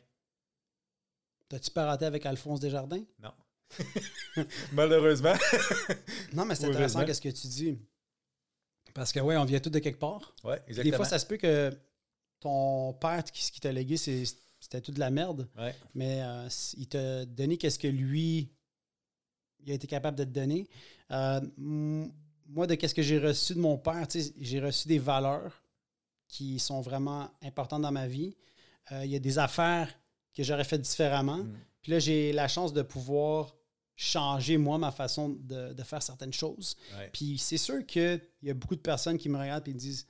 T'as-tu 1.49 1.71
parenté 1.71 2.05
avec 2.05 2.25
Alphonse 2.25 2.59
Desjardins? 2.59 3.03
Non. 3.19 3.31
Malheureusement. 4.73 5.33
Non, 6.33 6.45
mais 6.45 6.55
c'est 6.55 6.65
intéressant 6.65 7.05
qu'est-ce 7.05 7.21
que 7.21 7.29
tu 7.29 7.47
dis. 7.47 7.77
Parce 8.93 9.11
que, 9.11 9.19
ouais, 9.19 9.37
on 9.37 9.45
vient 9.45 9.59
tous 9.59 9.69
de 9.69 9.79
quelque 9.79 9.99
part. 9.99 10.33
Ouais, 10.43 10.57
Des 10.65 10.69
exactement. 10.71 10.95
fois, 10.97 11.05
ça 11.05 11.19
se 11.19 11.25
peut 11.25 11.37
que 11.37 11.71
ton 12.39 12.93
père, 12.93 13.23
ce 13.33 13.51
qui 13.51 13.59
t'a 13.59 13.71
légué, 13.71 13.97
c'était 13.97 14.81
tout 14.81 14.91
de 14.91 14.99
la 14.99 15.09
merde, 15.09 15.47
Ouais. 15.57 15.75
mais 15.93 16.21
euh, 16.21 16.47
il 16.77 16.87
t'a 16.87 17.25
donné 17.25 17.57
qu'est-ce 17.57 17.79
que 17.79 17.87
lui, 17.87 18.49
il 19.59 19.71
a 19.71 19.75
été 19.75 19.87
capable 19.87 20.17
de 20.17 20.23
te 20.23 20.29
donner. 20.29 20.67
Euh, 21.11 21.41
moi, 21.57 22.65
de 22.67 22.75
qu'est-ce 22.75 22.95
que 22.95 23.01
j'ai 23.01 23.19
reçu 23.19 23.53
de 23.53 23.59
mon 23.59 23.77
père, 23.77 24.07
tu 24.07 24.21
sais, 24.21 24.33
j'ai 24.39 24.59
reçu 24.59 24.87
des 24.87 24.99
valeurs 24.99 25.61
qui 26.27 26.59
sont 26.59 26.81
vraiment 26.81 27.29
importantes 27.43 27.81
dans 27.83 27.91
ma 27.91 28.07
vie. 28.07 28.35
Euh, 28.91 29.05
il 29.05 29.11
y 29.11 29.15
a 29.15 29.19
des 29.19 29.37
affaires 29.37 29.93
que 30.37 30.43
j'aurais 30.43 30.63
fait 30.63 30.77
différemment. 30.79 31.37
Mm. 31.39 31.57
Puis 31.81 31.91
là, 31.91 31.99
j'ai 31.99 32.31
la 32.33 32.47
chance 32.47 32.71
de 32.73 32.81
pouvoir 32.81 33.55
changer, 33.95 34.57
moi, 34.57 34.77
ma 34.77 34.91
façon 34.91 35.29
de, 35.29 35.73
de 35.73 35.83
faire 35.83 36.03
certaines 36.03 36.33
choses. 36.33 36.75
Ouais. 36.97 37.09
Puis 37.11 37.37
c'est 37.39 37.57
sûr 37.57 37.85
qu'il 37.85 38.21
y 38.43 38.49
a 38.49 38.53
beaucoup 38.53 38.75
de 38.75 38.81
personnes 38.81 39.17
qui 39.17 39.27
me 39.29 39.37
regardent 39.39 39.67
et 39.67 39.73
me 39.73 39.79
disent 39.79 40.05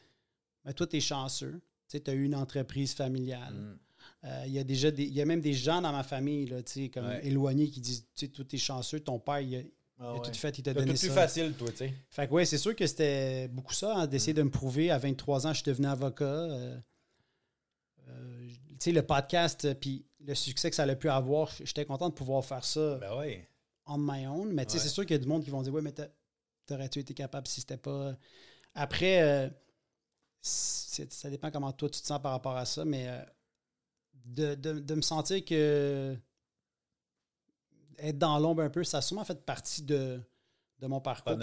Mais 0.65 0.73
toi, 0.73 0.86
tu 0.88 0.97
es 0.97 0.99
chanceux. 0.99 1.61
Tu 1.89 2.01
as 2.05 2.13
eu 2.13 2.25
une 2.25 2.36
entreprise 2.36 2.93
familiale. 2.93 3.53
Mm. 3.53 3.80
Euh, 4.25 4.43
Il 4.47 4.51
y 4.53 4.59
a 4.59 4.63
déjà 4.63 4.91
des, 4.91 5.03
il 5.03 5.13
y 5.13 5.21
a 5.21 5.25
même 5.25 5.39
des 5.41 5.53
gens 5.53 5.82
dans 5.82 5.91
ma 5.93 6.03
famille, 6.03 6.47
là, 6.47 6.57
comme 6.93 7.05
Ouais. 7.05 7.25
éloignés, 7.25 7.69
qui 7.69 7.80
disent 7.80 8.05
Tu 8.15 8.25
sais, 8.36 8.43
t'es 8.43 8.57
chanceux, 8.57 8.99
ton 8.99 9.19
père, 9.19 9.39
il 9.39 9.55
a, 9.55 9.59
il 9.59 9.71
Ah 9.99 10.13
ouais. 10.15 10.21
tout 10.21 10.34
fait, 10.34 10.57
il 10.57 10.63
t'a 10.63 10.73
donné 10.73 10.93
tout 10.93 10.99
plus 10.99 11.07
ça. 11.07 11.13
facile, 11.13 11.53
toi, 11.53 11.69
tu 11.71 11.78
sais. 11.78 11.93
Fait 12.09 12.28
que 12.28 12.34
ouais, 12.34 12.43
c'est 12.45 12.57
sûr 12.57 12.75
que 12.75 12.86
c'était 12.86 13.47
beaucoup 13.47 13.73
ça, 13.73 13.95
hein, 13.95 14.07
d'essayer 14.07 14.34
Mm. 14.34 14.38
de 14.38 14.43
me 14.43 14.49
prouver. 14.51 14.91
À 14.91 14.97
23 14.97 15.47
ans, 15.47 15.53
je 15.53 15.61
suis 15.61 15.71
devenu 15.71 15.88
avocat. 15.88 16.25
euh, 16.25 16.78
euh, 18.09 18.47
tu 18.71 18.75
sais, 18.80 18.91
le 18.91 19.01
podcast, 19.03 19.73
puis 19.80 20.05
le 20.28 20.36
succès 20.36 20.69
que 20.69 20.75
ça 20.75 20.84
a 20.84 20.95
pu 20.95 21.09
avoir, 21.09 21.49
j'étais 21.63 21.86
content 21.86 22.09
de 22.09 22.13
pouvoir 22.13 22.43
faire 22.45 22.63
ça 22.63 22.95
Ben 22.97 23.11
on 23.86 23.97
my 23.97 24.28
own. 24.28 24.51
Mais 24.51 24.65
tu 24.65 24.73
sais, 24.73 24.78
Ouais. 24.78 24.84
c'est 24.84 24.89
sûr 24.89 25.05
qu'il 25.05 25.15
y 25.15 25.19
a 25.19 25.21
du 25.23 25.28
monde 25.28 25.43
qui 25.43 25.49
vont 25.49 25.61
dire 25.61 25.73
Ouais, 25.73 25.82
mais 25.82 25.93
t'a- 25.93 26.09
t'aurais-tu 26.65 26.99
été 26.99 27.13
capable 27.13 27.47
si 27.47 27.61
c'était 27.61 27.78
pas. 27.78 28.15
Après, 28.75 29.21
euh, 29.21 29.49
ça 30.41 31.30
dépend 31.30 31.49
comment 31.51 31.71
toi 31.71 31.89
tu 31.89 32.01
te 32.01 32.05
sens 32.07 32.21
par 32.21 32.34
rapport 32.34 32.55
à 32.57 32.65
ça, 32.65 32.84
mais 32.86 33.07
euh, 33.07 33.23
de, 34.25 34.55
de- 34.55 34.80
de 34.80 34.95
me 34.95 35.01
sentir 35.01 35.43
que 35.45 36.15
être 37.97 38.17
dans 38.17 38.38
l'ombre 38.39 38.61
un 38.63 38.69
peu, 38.69 38.84
ça 38.84 38.97
a 38.97 39.01
sûrement 39.01 39.23
fait 39.25 39.43
partie 39.45 39.82
de, 39.82 40.21
de 40.80 40.88
mon 40.88 40.99
parcours. 41.01 41.38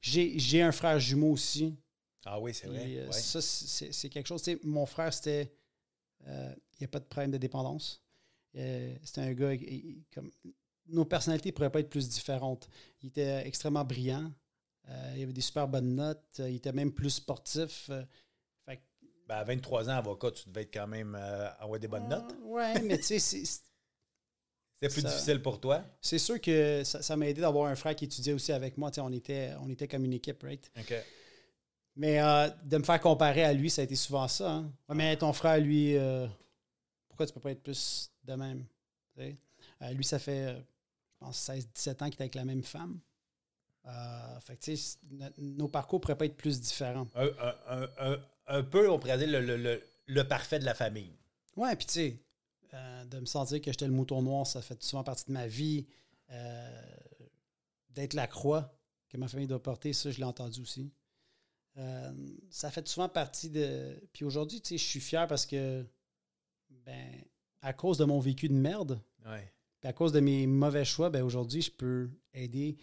J'ai 0.00 0.62
un 0.62 0.72
frère 0.72 0.98
jumeau 0.98 1.32
aussi. 1.32 1.74
Ah 2.24 2.40
oui, 2.40 2.54
c'est 2.54 2.68
vrai. 2.68 2.84
Euh, 2.86 3.06
ouais. 3.06 3.12
Ça, 3.12 3.40
c'est 3.42 4.08
quelque 4.08 4.26
chose. 4.26 4.42
mon 4.62 4.86
frère, 4.86 5.12
c'était. 5.12 5.52
euh, 6.26 6.54
il 6.74 6.82
n'y 6.82 6.84
a 6.86 6.88
pas 6.88 7.00
de 7.00 7.04
problème 7.04 7.30
de 7.32 7.36
dépendance. 7.38 8.00
Euh, 8.56 8.94
c'était 9.02 9.20
un 9.22 9.32
gars. 9.32 9.52
il- 9.54 10.02
comme, 10.14 10.30
nos 10.86 11.04
personnalités 11.04 11.48
ne 11.50 11.54
pourraient 11.54 11.70
pas 11.70 11.80
être 11.80 11.90
plus 11.90 12.08
différentes. 12.08 12.68
Il 13.02 13.08
était 13.08 13.46
extrêmement 13.46 13.84
brillant. 13.84 14.30
Euh, 14.88 15.12
il 15.16 15.22
avait 15.22 15.32
des 15.32 15.40
super 15.40 15.66
bonnes 15.66 15.94
notes. 15.94 16.22
euh, 16.40 16.50
il 16.50 16.56
était 16.56 16.72
même 16.72 16.92
plus 16.92 17.10
sportif. 17.10 17.90
fait 18.66 18.76
que- 18.76 18.82
Ben, 19.26 19.36
à 19.36 19.44
23 19.44 19.88
ans, 19.88 19.96
avocat, 19.96 20.30
tu 20.32 20.48
devais 20.48 20.62
être 20.62 20.74
quand 20.74 20.86
même 20.86 21.14
avoir 21.14 21.78
des 21.80 21.88
bonnes 21.88 22.08
notes. 22.08 22.30
Ah, 22.38 22.44
ouais, 22.44 22.82
mais 22.82 22.98
tu 22.98 23.04
sais, 23.04 23.18
c'est- 23.18 23.44
C'est 24.80 24.88
plus 24.88 25.00
ça- 25.02 25.08
difficile 25.08 25.40
pour 25.40 25.60
toi? 25.60 25.82
c'est 26.02 26.18
sûr 26.18 26.38
que 26.40 26.82
ça 26.84 27.00
ça 27.00 27.16
m'a 27.16 27.28
aidé 27.28 27.40
d'avoir 27.40 27.70
un 27.70 27.74
frère 27.76 27.94
qui 27.96 28.04
étudiait 28.04 28.34
aussi 28.34 28.52
avec 28.52 28.76
moi. 28.76 28.90
On 28.98 29.12
était, 29.12 29.52
on 29.62 29.70
était 29.70 29.88
comme 29.88 30.04
une 30.04 30.12
équipe, 30.12 30.42
right? 30.42 30.70
OK. 30.78 30.94
Mais 31.96 32.20
euh, 32.20 32.50
de 32.64 32.76
me 32.78 32.82
faire 32.82 33.00
comparer 33.00 33.44
à 33.44 33.52
lui, 33.52 33.70
ça 33.70 33.80
a 33.82 33.84
été 33.84 33.94
souvent 33.94 34.26
ça. 34.28 34.50
hein. 34.50 34.72
Ouais, 34.88 34.94
mais 34.96 35.16
ton 35.16 35.32
frère, 35.32 35.58
lui, 35.58 35.96
euh, 35.96 36.26
pourquoi 37.14 37.26
tu 37.26 37.32
peux 37.32 37.40
pas 37.40 37.52
être 37.52 37.62
plus 37.62 38.10
de 38.24 38.34
même? 38.34 38.66
Euh, 39.18 39.90
lui, 39.92 40.04
ça 40.04 40.18
fait, 40.18 40.46
euh, 40.48 40.58
je 40.58 41.18
pense, 41.20 41.38
16-17 41.38 42.02
ans 42.02 42.10
qu'il 42.10 42.18
est 42.18 42.22
avec 42.22 42.34
la 42.34 42.44
même 42.44 42.64
femme. 42.64 42.98
Euh, 43.86 44.40
fait 44.40 44.56
que, 44.56 44.62
tu 44.62 44.76
sais, 44.76 44.98
no- 45.10 45.26
nos 45.38 45.68
parcours 45.68 46.00
pourraient 46.00 46.16
pas 46.18 46.24
être 46.26 46.36
plus 46.36 46.60
différents. 46.60 47.06
Un, 47.14 47.26
un- 47.26 47.56
un- 47.68 47.90
un- 48.12 48.24
un 48.46 48.62
peu, 48.64 48.90
on 48.90 48.98
pourrait 48.98 49.18
dire, 49.18 49.28
le, 49.28 49.40
le- 49.40 49.56
le- 49.56 49.82
le 50.06 50.28
parfait 50.28 50.58
de 50.58 50.64
la 50.64 50.74
famille. 50.74 51.12
Ouais, 51.56 51.76
puis 51.76 51.86
tu 51.86 51.92
sais, 51.92 52.18
euh, 52.74 53.04
de 53.04 53.20
me 53.20 53.26
sentir 53.26 53.60
que 53.60 53.70
j'étais 53.70 53.86
le 53.86 53.92
mouton 53.92 54.20
noir, 54.22 54.46
ça 54.46 54.60
fait 54.60 54.82
souvent 54.82 55.04
partie 55.04 55.26
de 55.26 55.32
ma 55.32 55.46
vie. 55.46 55.86
D'être 57.90 58.14
la 58.14 58.26
croix 58.26 58.76
que 59.08 59.16
ma 59.16 59.28
famille 59.28 59.46
doit 59.46 59.62
porter, 59.62 59.92
ça, 59.92 60.10
je 60.10 60.18
l'ai 60.18 60.24
entendu 60.24 60.60
aussi. 60.60 60.90
Ça 62.50 62.70
fait 62.72 62.86
souvent 62.88 63.08
partie 63.08 63.50
de. 63.50 64.00
Puis 64.12 64.24
aujourd'hui, 64.24 64.60
tu 64.60 64.70
sais, 64.70 64.78
je 64.78 64.84
suis 64.84 65.00
fier 65.00 65.26
parce 65.28 65.46
que 65.46 65.86
ben, 66.84 67.22
à 67.62 67.72
cause 67.72 67.98
de 67.98 68.04
mon 68.04 68.20
vécu 68.20 68.48
de 68.48 68.54
merde, 68.54 69.00
Ouais. 69.26 69.52
à 69.82 69.92
cause 69.92 70.12
de 70.12 70.20
mes 70.20 70.46
mauvais 70.46 70.84
choix, 70.84 71.10
ben, 71.10 71.22
aujourd'hui, 71.22 71.62
je 71.62 71.70
peux 71.70 72.10
aider 72.32 72.76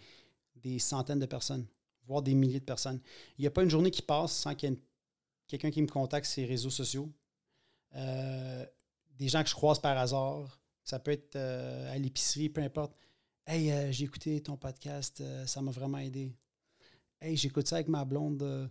des 0.56 0.78
centaines 0.78 1.18
de 1.18 1.26
personnes, 1.26 1.66
voire 2.06 2.22
des 2.22 2.34
milliers 2.34 2.60
de 2.60 2.64
personnes. 2.64 3.00
Il 3.38 3.42
n'y 3.42 3.46
a 3.46 3.50
pas 3.50 3.62
une 3.62 3.70
journée 3.70 3.90
qui 3.90 4.02
passe 4.02 4.32
sans 4.32 4.54
qu'il 4.54 4.70
y 4.70 4.72
ait 4.72 4.78
quelqu'un 5.48 5.70
qui 5.70 5.82
me 5.82 5.88
contacte 5.88 6.26
sur 6.26 6.42
les 6.42 6.48
réseaux 6.48 6.70
sociaux. 6.70 7.10
Euh, 7.94 8.64
des 9.18 9.28
gens 9.28 9.42
que 9.42 9.48
je 9.48 9.54
croise 9.54 9.78
par 9.80 9.96
hasard. 9.98 10.60
Ça 10.84 10.98
peut 10.98 11.10
être 11.12 11.36
euh, 11.36 11.92
à 11.92 11.98
l'épicerie, 11.98 12.48
peu 12.48 12.60
importe. 12.62 12.96
Hey, 13.46 13.70
euh, 13.70 13.92
j'ai 13.92 14.04
écouté 14.04 14.40
ton 14.40 14.56
podcast, 14.56 15.22
ça 15.46 15.60
m'a 15.60 15.70
vraiment 15.72 15.98
aidé. 15.98 16.32
Hey, 17.20 17.36
j'écoute 17.36 17.68
ça 17.68 17.76
avec 17.76 17.88
ma 17.88 18.04
blonde. 18.04 18.70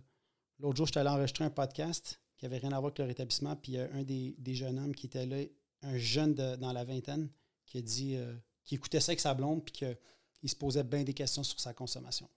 L'autre 0.58 0.76
jour, 0.76 0.86
j'étais 0.86 1.00
allé 1.00 1.08
enregistrer 1.10 1.44
un 1.44 1.50
podcast 1.50 2.20
qui 2.42 2.46
avait 2.46 2.58
rien 2.58 2.72
à 2.72 2.80
voir 2.80 2.86
avec 2.86 2.98
le 2.98 3.04
rétablissement. 3.04 3.54
Puis 3.54 3.70
il 3.72 3.74
y 3.76 3.78
a 3.78 3.88
un 3.92 4.02
des, 4.02 4.34
des 4.36 4.56
jeunes 4.56 4.76
hommes 4.80 4.96
qui 4.96 5.06
était 5.06 5.26
là, 5.26 5.36
un 5.82 5.96
jeune 5.96 6.34
de- 6.34 6.56
dans 6.56 6.72
la 6.72 6.82
vingtaine, 6.82 7.30
qui 7.66 7.78
a 7.78 7.82
dit 7.82 8.16
euh, 8.16 8.34
qu'il 8.64 8.74
écoutait 8.78 8.98
ça 8.98 9.10
avec 9.12 9.20
sa 9.20 9.32
blonde, 9.32 9.64
puis 9.64 9.72
qu'il 9.72 10.48
se 10.50 10.56
posait 10.56 10.82
bien 10.82 11.04
des 11.04 11.14
questions 11.14 11.44
sur 11.44 11.60
sa 11.60 11.72
consommation. 11.72 12.28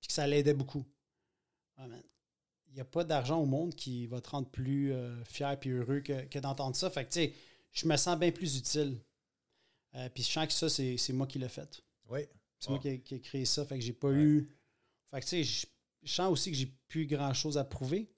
Puis 0.00 0.08
que 0.08 0.14
ça 0.14 0.26
l'aidait 0.26 0.52
beaucoup. 0.52 0.84
Ah. 1.76 1.86
Il 2.66 2.74
n'y 2.74 2.80
a 2.80 2.84
pas 2.84 3.04
d'argent 3.04 3.38
au 3.38 3.46
monde 3.46 3.72
qui 3.76 4.08
va 4.08 4.20
te 4.20 4.30
rendre 4.30 4.48
plus 4.48 4.92
euh, 4.92 5.22
fier 5.26 5.56
et 5.62 5.68
heureux 5.68 6.00
que, 6.00 6.24
que 6.24 6.40
d'entendre 6.40 6.74
ça. 6.74 6.90
Fait 6.90 7.04
que, 7.04 7.10
tu 7.12 7.20
sais, 7.20 7.32
je 7.70 7.86
me 7.86 7.96
sens 7.96 8.18
bien 8.18 8.32
plus 8.32 8.56
utile. 8.56 8.98
Euh, 9.94 10.08
puis 10.08 10.24
je 10.24 10.28
sens 10.28 10.48
que 10.48 10.52
ça, 10.54 10.68
c'est 10.68 10.96
c'est 10.96 11.12
moi 11.12 11.28
qui 11.28 11.38
l'ai 11.38 11.48
fait. 11.48 11.80
Oui. 12.08 12.20
C'est 12.58 12.66
Ah. 12.66 12.70
moi 12.72 12.78
qui 12.80 12.88
ai, 12.88 13.00
qui 13.00 13.14
ai 13.14 13.20
créé 13.20 13.44
ça. 13.44 13.64
Fait 13.64 13.76
que 13.78 13.84
j'ai 13.84 13.92
pas 13.92 14.08
Ouais. 14.08 14.16
eu. 14.16 14.48
Fait 15.12 15.20
que, 15.20 15.24
tu 15.24 15.28
sais, 15.28 15.44
je 15.44 15.66
je 16.04 16.12
sens 16.14 16.32
aussi 16.32 16.50
que 16.50 16.56
j'ai 16.56 16.66
plus 16.88 17.06
grand 17.06 17.32
chose 17.32 17.56
à 17.56 17.62
prouver. 17.64 18.11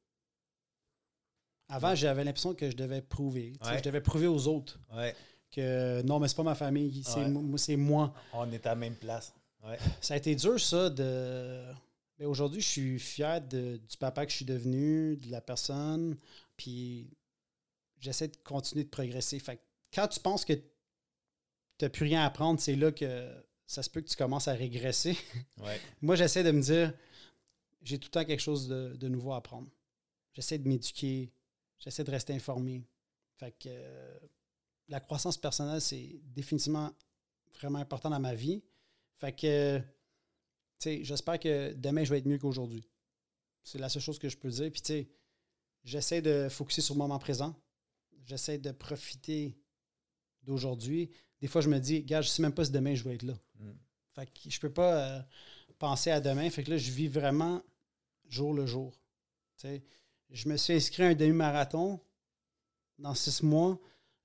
Avant, 1.75 1.95
j'avais 1.95 2.25
l'impression 2.25 2.55
que 2.55 2.71
je 2.71 2.77
devais 2.77 3.03
prouver. 3.03 3.53
Ouais. 3.65 3.79
Je 3.79 3.83
devais 3.83 4.01
prouver 4.01 4.27
aux 4.27 4.47
autres 4.47 4.79
Ouais. 4.95 5.15
que 5.51 6.03
non, 6.03 6.19
mais 6.21 6.29
c'est 6.29 6.37
pas 6.37 6.43
ma 6.43 6.55
famille, 6.55 7.03
c'est 7.57 7.77
moi. 7.77 8.15
On 8.33 8.51
est 8.53 8.65
à 8.67 8.71
la 8.71 8.77
même 8.77 8.97
place. 8.97 9.33
Ça 10.01 10.15
a 10.15 10.17
été 10.19 10.35
dur, 10.35 10.61
ça, 10.61 10.91
de. 10.91 11.63
Mais 12.19 12.27
aujourd'hui, 12.27 12.61
je 12.61 12.69
suis 12.69 12.99
fier 13.01 13.41
de- 13.41 13.79
du 13.89 13.97
papa 13.97 14.25
que 14.25 14.31
je 14.31 14.37
suis 14.37 14.45
devenu, 14.45 15.17
de 15.17 15.31
la 15.33 15.41
personne, 15.41 16.17
puis 16.57 17.11
j'essaie 17.99 18.29
de 18.29 18.37
continuer 18.45 18.85
de 18.85 18.89
progresser. 18.91 19.39
Fait 19.41 19.57
que 19.57 19.63
quand 19.93 20.07
tu 20.07 20.21
penses 20.21 20.45
que 20.45 20.53
tu 20.53 20.63
n'as 21.83 21.89
plus 21.89 22.05
rien 22.05 22.21
à 22.23 22.27
apprendre, 22.27 22.61
c'est 22.61 22.77
là 22.77 22.93
que 22.93 23.33
ça 23.67 23.83
se 23.83 23.91
peut 23.91 24.01
que 24.01 24.09
tu 24.09 24.15
commences 24.17 24.47
à 24.49 24.53
régresser. 24.53 25.17
Ouais. 25.65 25.81
Moi, 26.03 26.15
j'essaie 26.15 26.45
de 26.45 26.51
me 26.53 26.61
dire, 26.63 26.93
j'ai 27.83 27.99
tout 27.99 28.07
le 28.09 28.11
temps 28.21 28.25
quelque 28.25 28.39
chose 28.43 28.69
de, 28.69 28.95
de 28.97 29.09
nouveau 29.09 29.33
à 29.33 29.39
apprendre. 29.39 29.67
J'essaie 30.35 30.59
de 30.59 30.69
m'éduquer, 30.69 31.33
j'essaie 31.85 32.05
de 32.05 32.11
rester 32.11 32.33
informé. 32.33 32.83
Fait 33.37 33.53
que 33.53 33.69
euh, 33.69 34.19
la 34.89 35.01
croissance 35.01 35.37
personnelle, 35.37 35.81
c'est 35.81 36.21
définitivement 36.25 36.91
vraiment 37.55 37.79
important 37.79 38.11
dans 38.11 38.21
ma 38.21 38.35
vie. 38.35 38.63
Fait 39.17 39.33
que, 39.33 39.79
tu 39.79 39.85
sais, 40.79 41.05
j'espère 41.05 41.39
que 41.39 41.73
demain, 41.75 42.05
je 42.05 42.11
vais 42.11 42.19
être 42.19 42.27
mieux 42.27 42.39
qu'aujourd'hui. 42.39 42.89
C'est 43.63 43.79
la 43.79 43.89
seule 43.89 44.03
chose 44.03 44.19
que 44.19 44.29
je 44.29 44.37
peux 44.37 44.49
dire. 44.49 44.71
Puis, 44.73 44.81
tu 44.81 44.93
sais, 44.93 45.09
j'essaie 45.85 46.23
de 46.23 46.49
focuser 46.49 46.81
sur 46.81 46.95
le 46.95 46.99
moment 46.99 47.19
présent. 47.19 47.55
J'essaie 48.25 48.59
de 48.59 48.73
profiter 48.73 49.57
d'aujourd'hui. 50.43 51.11
Des 51.41 51.49
fois, 51.49 51.61
je 51.61 51.69
me 51.69 51.79
dis, 51.79 52.03
gars, 52.03 52.23
je 52.23 52.29
sais 52.29 52.43
même 52.43 52.55
pas 52.55 52.65
si 52.65 52.71
demain 52.71 52.95
je 52.95 53.05
vais 53.05 53.15
être 53.15 53.23
là. 53.23 53.35
Mm. 53.59 53.73
Fait 54.15 54.27
que 54.27 54.51
je 54.51 54.61
peux 54.61 54.73
pas 54.73 54.97
euh, 54.97 55.23
penser 55.79 56.11
à 56.11 56.21
demain. 56.21 56.49
Fait 56.49 56.65
que 56.65 56.71
là, 56.71 56.79
je 56.79 56.91
vis 56.91 57.09
vraiment 57.09 57.63
jour 58.29 58.55
le 58.55 58.67
jour. 58.67 58.93
Tu 59.59 59.69
sais, 59.69 59.85
je 60.31 60.49
me 60.49 60.57
suis 60.57 60.73
inscrit 60.75 61.03
à 61.05 61.09
un 61.09 61.15
demi-marathon 61.15 62.01
dans 62.99 63.15
six 63.15 63.43
mois. 63.43 63.79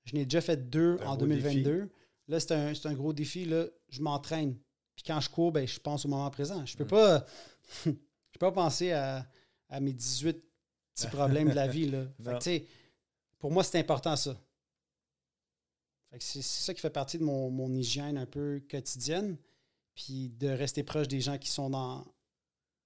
Je 0.04 0.14
n'ai 0.14 0.24
déjà 0.24 0.40
fait 0.40 0.56
deux 0.70 0.96
en 1.04 1.16
gros 1.16 1.16
2022. 1.18 1.90
Là, 2.28 2.40
c'est 2.40 2.52
un, 2.52 2.72
un 2.84 2.94
gros 2.94 3.12
défi. 3.12 3.44
Là, 3.44 3.66
je 3.88 4.00
m'entraîne. 4.02 4.56
Puis 4.94 5.04
quand 5.06 5.20
je 5.20 5.28
cours, 5.30 5.52
ben, 5.52 5.66
je 5.66 5.78
pense 5.80 6.04
au 6.04 6.08
moment 6.08 6.30
présent. 6.30 6.64
Je 6.66 6.76
peux 6.76 6.84
Mm. 6.84 6.88
pas. 6.88 7.26
je 7.84 7.90
peux 7.90 8.38
pas 8.38 8.52
penser 8.52 8.92
à, 8.92 9.26
à 9.68 9.80
mes 9.80 9.92
18 9.92 10.42
petits 10.94 11.06
problèmes 11.08 11.48
de 11.50 11.54
la 11.54 11.66
vie. 11.68 11.88
Là. 11.90 12.04
Fait 12.40 12.60
que, 12.60 12.66
pour 13.38 13.50
moi, 13.50 13.62
c'est 13.64 13.78
important 13.78 14.16
ça. 14.16 14.36
C'est 16.18 16.42
ça 16.42 16.74
qui 16.74 16.80
fait 16.80 16.90
partie 16.90 17.18
de 17.18 17.24
mon, 17.24 17.50
mon 17.50 17.72
hygiène 17.72 18.18
un 18.18 18.26
peu 18.26 18.60
quotidienne. 18.68 19.36
Puis 19.94 20.28
de 20.30 20.48
rester 20.48 20.82
proche 20.82 21.06
des 21.08 21.20
gens 21.20 21.38
qui 21.38 21.48
sont 21.50 21.70
dans, 21.70 22.04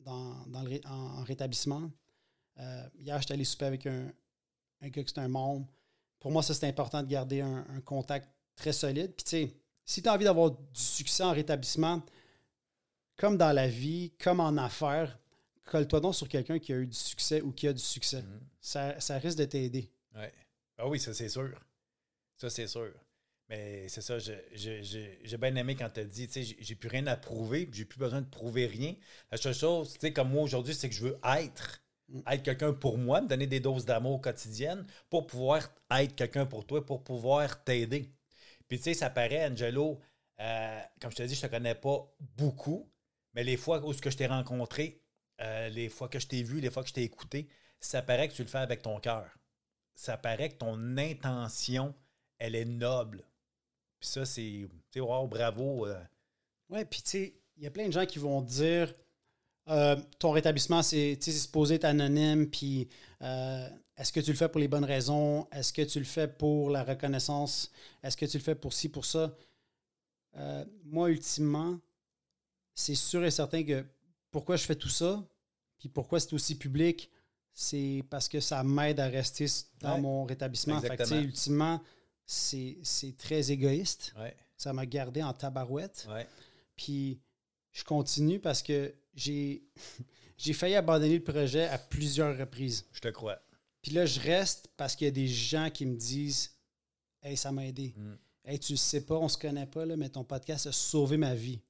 dans, 0.01 0.47
dans 0.47 0.63
le 0.63 0.81
en 0.87 1.23
rétablissement. 1.25 1.91
Euh, 2.59 2.89
hier, 2.99 3.21
j'étais 3.21 3.35
allé 3.35 3.45
souper 3.45 3.65
avec 3.67 3.87
un, 3.87 4.13
un 4.81 4.89
gars 4.89 5.03
qui 5.03 5.13
est 5.15 5.19
un 5.19 5.29
membre. 5.29 5.67
Pour 6.21 6.31
moi, 6.31 6.43
ça, 6.43 6.55
c'est 6.55 6.67
important 6.69 7.03
de 7.03 7.09
garder 7.09 7.41
un, 7.41 7.67
un 7.69 7.81
contact 7.81 8.29
très 8.57 8.73
solide. 8.73 9.13
Puis, 9.15 9.25
tu 9.25 9.31
sais, 9.31 9.55
si 9.85 10.03
tu 10.03 10.09
as 10.09 10.15
envie 10.15 10.25
d'avoir 10.25 10.51
du 10.51 10.81
succès 10.81 11.23
en 11.23 11.33
rétablissement, 11.33 12.03
comme 13.17 13.37
dans 13.37 13.53
la 13.53 13.69
vie, 13.69 14.13
comme 14.23 14.41
en 14.41 14.57
affaires, 14.57 15.19
colle-toi 15.65 16.01
donc 16.01 16.15
sur 16.15 16.29
quelqu'un 16.29 16.59
qui 16.59 16.73
a 16.73 16.77
eu 16.77 16.87
du 16.87 16.97
succès 16.97 17.41
ou 17.43 17.53
qui 17.53 17.69
a 17.69 17.73
du 17.73 17.83
succès. 17.83 18.23
Mhm. 18.23 18.41
Ça, 18.61 19.01
ça 19.01 19.19
risque 19.19 19.39
de 19.39 19.45
t'aider. 19.45 19.91
Ouais. 20.15 20.33
Ah 20.79 20.89
oui, 20.89 20.99
ça 20.99 21.15
c'est 21.15 21.29
sûr. 21.29 21.51
Ça 22.37 22.51
c'est 22.51 22.67
sûr. 22.67 22.93
Mais 23.49 23.89
c'est 23.89 24.01
ça, 24.01 24.19
j'ai 24.19 25.37
bien 25.39 25.55
aimé 25.57 25.77
quand 25.77 25.91
tu 25.91 26.01
as 26.01 26.05
dit, 26.05 26.27
tu 26.27 26.43
sais, 26.45 26.57
j'ai- 26.59 26.75
plus 26.75 26.89
rien 26.89 27.07
à 27.09 27.17
prouver, 27.17 27.69
j'ai 27.73 27.85
plus 27.85 27.99
besoin 27.99 28.23
de 28.23 28.27
prouver 28.27 28.67
rien. 28.67 28.95
La 29.31 29.37
seule 29.37 29.55
chose, 29.55 29.93
tu 29.93 30.01
sais, 30.01 30.13
comme 30.15 30.31
moi 30.31 30.43
aujourd'hui, 30.43 30.75
c'est 30.75 30.89
que 30.89 30.95
je 30.95 31.03
veux 31.05 31.19
être. 31.23 31.83
Mm. 32.15 32.21
Être 32.31 32.43
quelqu'un 32.45 32.73
pour 32.73 32.99
moi, 32.99 33.21
me 33.21 33.29
donner 33.29 33.47
des 33.47 33.61
doses 33.61 33.85
d'amour 33.85 34.21
quotidiennes 34.21 34.87
pour 35.11 35.27
pouvoir 35.27 35.69
être 35.91 36.15
quelqu'un 36.15 36.47
pour 36.47 36.67
toi, 36.67 36.85
pour 36.85 37.05
pouvoir 37.05 37.63
t'aider. 37.65 38.15
Puis 38.69 38.79
tu 38.79 38.85
sais, 38.85 38.95
ça 38.95 39.11
paraît, 39.11 39.47
Angelo, 39.47 40.01
euh, 40.41 40.81
comme 41.01 41.11
je 41.11 41.17
te 41.17 41.23
dis, 41.25 41.35
je 41.35 41.43
te 41.43 41.47
connais 41.49 41.75
pas 41.75 42.07
beaucoup, 42.21 42.91
mais 43.35 43.45
les 43.45 43.57
fois 43.57 43.85
où 43.85 43.93
je 43.93 43.99
t'ai 44.01 44.27
rencontré, 44.27 45.03
euh, 45.41 45.69
les 45.69 45.89
fois 45.89 46.09
que 46.09 46.19
je 46.19 46.27
t'ai 46.29 46.43
vu, 46.43 46.61
les 46.61 46.71
fois 46.71 46.83
que 46.83 46.89
je 46.89 46.95
t'ai 46.95 47.03
écouté, 47.03 47.49
ça 47.81 48.03
paraît 48.03 48.29
que 48.29 48.35
tu 48.35 48.43
le 48.43 48.49
fais 48.49 48.59
avec 48.59 48.83
ton 48.83 48.99
cœur. 49.01 49.27
Ça 49.95 50.17
paraît 50.17 50.51
que 50.51 50.57
ton 50.57 50.97
intention, 50.97 51.95
elle 52.39 52.55
est 52.55 52.65
noble. 52.65 53.25
Puis 54.01 54.09
ça, 54.09 54.25
c'est, 54.25 54.43
tu 54.43 54.71
sais, 54.93 55.01
wow, 55.01 55.27
bravo. 55.27 55.87
euh, 55.87 56.03
Ouais, 56.71 56.85
puis 56.85 57.03
tu 57.03 57.11
sais, 57.11 57.35
il 57.57 57.65
y 57.65 57.67
a 57.67 57.71
plein 57.71 57.87
de 57.87 57.93
gens 57.93 58.07
qui 58.07 58.19
vont 58.19 58.41
dire 58.43 58.95
euh, 59.69 59.97
ton 60.19 60.31
rétablissement, 60.33 60.83
c'est 60.83 61.21
supposé 61.21 61.77
être 61.77 61.85
anonyme, 61.85 62.49
puis 62.51 62.89
euh, 63.23 63.69
est-ce 63.97 64.13
que 64.13 64.21
tu 64.21 64.31
le 64.31 64.37
fais 64.37 64.49
pour 64.49 64.61
les 64.61 64.69
bonnes 64.69 64.85
raisons? 64.85 65.47
Est-ce 65.53 65.73
que 65.73 65.83
tu 65.83 65.99
le 65.99 66.05
fais 66.05 66.29
pour 66.29 66.71
la 66.71 66.85
reconnaissance? 66.85 67.71
Est-ce 68.03 68.17
que 68.17 68.27
tu 68.27 68.39
le 68.39 68.43
fais 68.43 68.55
pour 68.55 68.73
ci, 68.73 68.89
pour 68.89 69.05
ça? 69.05 69.35
Euh, 70.37 70.65
moi, 70.85 71.11
ultimement, 71.11 71.79
c'est 72.75 72.95
sûr 72.97 73.25
et 73.25 73.31
certain 73.31 73.63
que 73.63 73.85
pourquoi 74.31 74.57
je 74.57 74.65
fais 74.65 74.75
tout 74.75 74.89
ça, 74.89 75.25
puis 75.79 75.89
pourquoi 75.89 76.19
c'est 76.21 76.33
aussi 76.35 76.57
public, 76.57 77.09
c'est 77.53 78.03
parce 78.11 78.29
que 78.29 78.41
ça 78.41 78.65
m'aide 78.65 78.99
à 78.99 79.07
rester 79.07 79.47
dans 79.81 79.95
Ouais. 79.95 80.01
mon 80.01 80.25
rétablissement. 80.25 80.81
Fait 80.81 80.97
que, 80.97 81.15
ultimement, 81.23 81.81
c'est 82.27 82.79
c'est 82.83 83.17
très 83.17 83.53
égoïste. 83.53 84.13
ouais, 84.19 84.37
Ça 84.57 84.73
m'a 84.73 84.87
gardé 84.87 85.23
en 85.23 85.33
tabarouette. 85.33 86.07
ouais. 86.11 86.27
Puis 86.75 87.21
je 87.71 87.85
continue 87.85 88.41
parce 88.41 88.63
que 88.63 88.93
j'ai 89.15 89.63
j'ai 90.39 90.53
failli 90.53 90.75
abandonner 90.75 91.19
le 91.19 91.25
projet 91.25 91.65
à 91.67 91.79
plusieurs 91.79 92.37
reprises. 92.37 92.87
Je 92.93 93.01
te 93.01 93.09
crois. 93.09 93.41
Puis 93.83 93.93
là, 93.93 94.07
je 94.07 94.21
reste 94.21 94.69
parce 94.77 94.97
qu'il 94.97 95.07
y 95.07 95.09
a 95.09 95.13
des 95.13 95.29
gens 95.29 95.71
qui 95.71 95.87
me 95.87 95.97
disent 95.97 96.55
Hey, 97.23 97.37
ça 97.37 97.53
m'a 97.53 97.67
aidé. 97.67 97.95
Mm. 97.97 98.15
Hey, 98.45 98.59
tu 98.59 98.73
le 98.73 98.79
sais 98.79 99.05
pas, 99.07 99.17
on 99.17 99.29
se 99.29 99.39
connaît 99.39 99.67
pas, 99.67 99.87
là, 99.87 99.97
mais 99.97 100.11
ton 100.11 100.25
podcast 100.25 100.67
a 100.67 100.73
sauvé 100.73 101.17
ma 101.17 101.35
vie. 101.35 101.61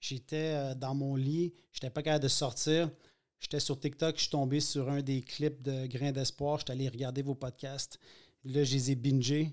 J'étais 0.00 0.52
euh, 0.54 0.74
dans 0.74 0.94
mon 0.94 1.14
lit, 1.14 1.54
j'étais 1.72 1.90
pas 1.90 2.02
capable 2.02 2.24
de 2.24 2.28
sortir. 2.28 2.90
J'étais 3.38 3.60
sur 3.60 3.78
TikTok, 3.78 4.16
je 4.16 4.22
suis 4.22 4.30
tombé 4.30 4.58
sur 4.58 4.88
un 4.88 5.02
des 5.02 5.20
clips 5.20 5.62
de 5.62 5.86
Grain 5.86 6.12
d'Espoir. 6.12 6.58
J'étais 6.58 6.72
allé 6.72 6.88
regarder 6.88 7.22
vos 7.22 7.34
podcasts. 7.34 7.98
Là, 8.44 8.64
je 8.64 8.72
les 8.74 8.90
ai 8.90 8.94
bingés. 8.94 9.52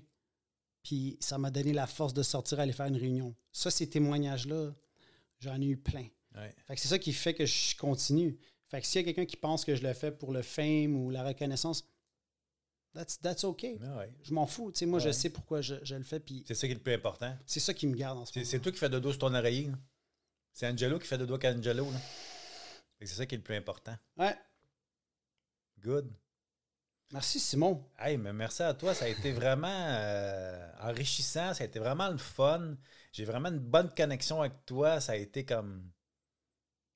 Puis 0.82 1.16
ça 1.20 1.38
m'a 1.38 1.50
donné 1.50 1.72
la 1.72 1.86
force 1.86 2.14
de 2.14 2.22
sortir, 2.22 2.58
aller 2.58 2.72
faire 2.72 2.86
une 2.86 2.96
réunion. 2.96 3.34
Ça, 3.52 3.70
ces 3.70 3.88
témoignages-là, 3.88 4.74
j'en 5.38 5.60
ai 5.60 5.66
eu 5.66 5.76
plein. 5.76 6.06
Ouais. 6.34 6.54
Fait 6.66 6.74
que 6.74 6.80
c'est 6.80 6.88
ça 6.88 6.98
qui 6.98 7.12
fait 7.12 7.34
que 7.34 7.44
je 7.46 7.76
continue. 7.76 8.38
Fait 8.68 8.80
que 8.80 8.86
s'il 8.86 9.00
y 9.00 9.04
a 9.04 9.04
quelqu'un 9.04 9.26
qui 9.26 9.36
pense 9.36 9.64
que 9.64 9.74
je 9.76 9.82
le 9.82 9.92
fais 9.92 10.10
pour 10.10 10.32
le 10.32 10.42
fame 10.42 10.96
ou 10.96 11.10
la 11.10 11.22
reconnaissance, 11.24 11.84
that's, 12.94 13.20
that's 13.20 13.44
OK. 13.44 13.66
Ah 13.84 13.98
ouais. 13.98 14.10
Je 14.22 14.32
m'en 14.32 14.46
fous. 14.46 14.72
Moi, 14.86 14.98
je 14.98 15.10
sais 15.12 15.28
pourquoi 15.30 15.60
je, 15.60 15.74
je 15.82 15.94
le 15.94 16.04
fais. 16.04 16.20
Puis 16.20 16.42
C'est 16.46 16.54
ça 16.54 16.66
qui 16.66 16.72
est 16.72 16.76
le 16.76 16.80
plus 16.82 16.94
important. 16.94 17.36
c'est 17.46 17.60
ça 17.60 17.74
qui 17.74 17.86
me 17.86 17.94
garde 17.94 18.18
en 18.18 18.24
ce 18.24 18.32
C'est, 18.32 18.40
moment. 18.40 18.50
c'est 18.50 18.60
toi 18.60 18.72
qui 18.72 18.78
fais 18.78 18.88
de 18.88 18.98
dos 18.98 19.10
sur 19.10 19.18
ton 19.20 19.34
oreiller. 19.34 19.70
C'est 20.52 20.66
Angelo 20.68 20.98
qui 20.98 21.06
fait 21.06 21.18
de 21.18 21.26
dos 21.26 21.38
qu'Angelo. 21.38 21.86
C'est 23.00 23.06
ça 23.06 23.26
qui 23.26 23.34
est 23.34 23.38
le 23.38 23.44
plus 23.44 23.56
important. 23.56 23.96
Ouais. 24.16 24.36
Good. 25.80 26.10
Merci, 27.12 27.40
Simon. 27.40 27.84
Hey, 27.98 28.16
mais 28.16 28.32
merci 28.32 28.62
à 28.62 28.72
toi. 28.72 28.94
Ça 28.94 29.04
a 29.04 29.08
été 29.08 29.32
vraiment 29.32 29.66
euh, 29.68 30.72
enrichissant. 30.80 31.52
Ça 31.52 31.64
a 31.64 31.66
été 31.66 31.78
vraiment 31.78 32.08
le 32.08 32.16
fun. 32.16 32.74
J'ai 33.12 33.24
vraiment 33.26 33.48
une 33.50 33.58
bonne 33.58 33.92
connexion 33.94 34.40
avec 34.40 34.64
toi. 34.64 34.98
Ça 35.00 35.12
a 35.12 35.16
été 35.16 35.44
comme. 35.44 35.90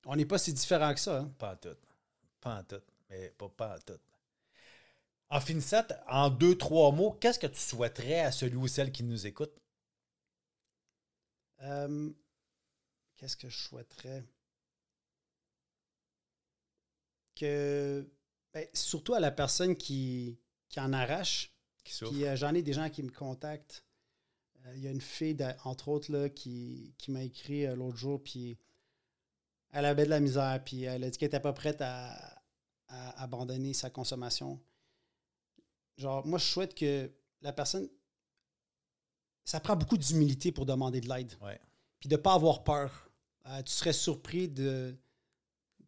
On 0.07 0.15
n'est 0.15 0.25
pas 0.25 0.37
si 0.37 0.53
différents 0.53 0.93
que 0.93 0.99
ça. 0.99 1.19
hein? 1.19 1.31
Pas 1.37 1.53
en 1.53 1.55
tout. 1.57 1.77
Pas 2.41 2.59
en 2.59 2.63
tout. 2.63 2.81
Mais 3.09 3.29
pas, 3.37 3.49
pas 3.49 3.75
en 3.75 3.79
tout. 3.79 3.99
En 5.29 5.41
finissant, 5.41 5.83
en 6.07 6.29
deux, 6.29 6.57
trois 6.57 6.91
mots, 6.91 7.11
qu'est-ce 7.19 7.39
que 7.39 7.47
tu 7.47 7.59
souhaiterais 7.59 8.21
à 8.21 8.31
celui 8.31 8.55
ou 8.55 8.67
celle 8.67 8.91
qui 8.91 9.03
nous 9.03 9.27
écoute? 9.27 9.53
Euh, 11.61 12.09
Qu'est-ce 13.17 13.35
que 13.35 13.49
je 13.49 13.57
souhaiterais? 13.57 14.23
Que. 17.35 18.07
ben, 18.53 18.67
surtout 18.73 19.13
à 19.13 19.19
la 19.19 19.31
personne 19.31 19.75
qui, 19.75 20.39
qui 20.69 20.79
en 20.79 20.93
arrache. 20.93 21.51
Qui? 21.83 21.93
Puis 22.05 22.25
euh, 22.25 22.35
j'en 22.35 22.53
ai 22.53 22.61
des 22.61 22.73
gens 22.73 22.89
qui 22.89 23.03
me 23.03 23.11
contactent. 23.11 23.83
Euh, 24.65 24.73
Il 24.75 24.83
y 24.83 24.87
a 24.87 24.91
une 24.91 25.01
fille, 25.01 25.37
entre 25.63 25.89
autres, 25.89 26.11
là, 26.11 26.29
qui, 26.29 26.93
qui 26.97 27.11
m'a 27.11 27.23
écrit 27.23 27.65
l'autre 27.75 27.97
jour, 27.97 28.21
puis 28.23 28.57
elle 29.71 29.85
avait 29.85 30.05
de 30.05 30.09
la 30.09 30.19
misère, 30.19 30.63
puis 30.63 30.83
elle 30.83 31.03
a 31.03 31.09
dit 31.09 31.17
qu'elle 31.17 31.27
n'était 31.27 31.39
pas 31.39 31.53
prête 31.53 31.81
à, 31.81 32.41
à 32.87 33.21
abandonner 33.23 33.73
sa 33.73 33.89
consommation. 33.89 34.61
Genre, 35.97 36.25
moi, 36.25 36.39
je 36.39 36.45
souhaite 36.45 36.73
que 36.75 37.11
la 37.41 37.53
personne. 37.53 37.89
Ça 39.43 39.59
prend 39.59 39.75
beaucoup 39.75 39.97
d'humilité 39.97 40.51
pour 40.51 40.65
demander 40.65 40.99
de 41.01 41.07
l'aide. 41.07 41.33
Ouais. 41.41 41.59
Puis 41.99 42.09
de 42.09 42.15
ne 42.15 42.21
pas 42.21 42.33
avoir 42.33 42.63
peur. 42.63 43.09
Euh, 43.45 43.61
tu 43.63 43.71
serais 43.71 43.93
surpris 43.93 44.49
de, 44.49 44.95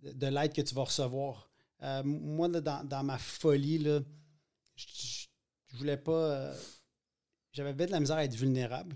de, 0.02 0.12
de 0.14 0.28
l'aide 0.28 0.54
que 0.54 0.62
tu 0.62 0.74
vas 0.74 0.84
recevoir. 0.86 1.50
Euh, 1.82 2.02
moi, 2.04 2.48
là, 2.48 2.62
dans, 2.62 2.88
dans 2.88 3.04
ma 3.04 3.18
folie, 3.18 3.78
là, 3.80 4.00
je, 4.76 4.86
je 5.68 5.78
voulais 5.78 5.98
pas. 5.98 6.12
euh, 6.12 6.58
J'avais 7.52 7.74
de 7.74 7.92
la 7.92 8.00
misère 8.00 8.16
à 8.18 8.24
être 8.24 8.36
vulnérable, 8.36 8.96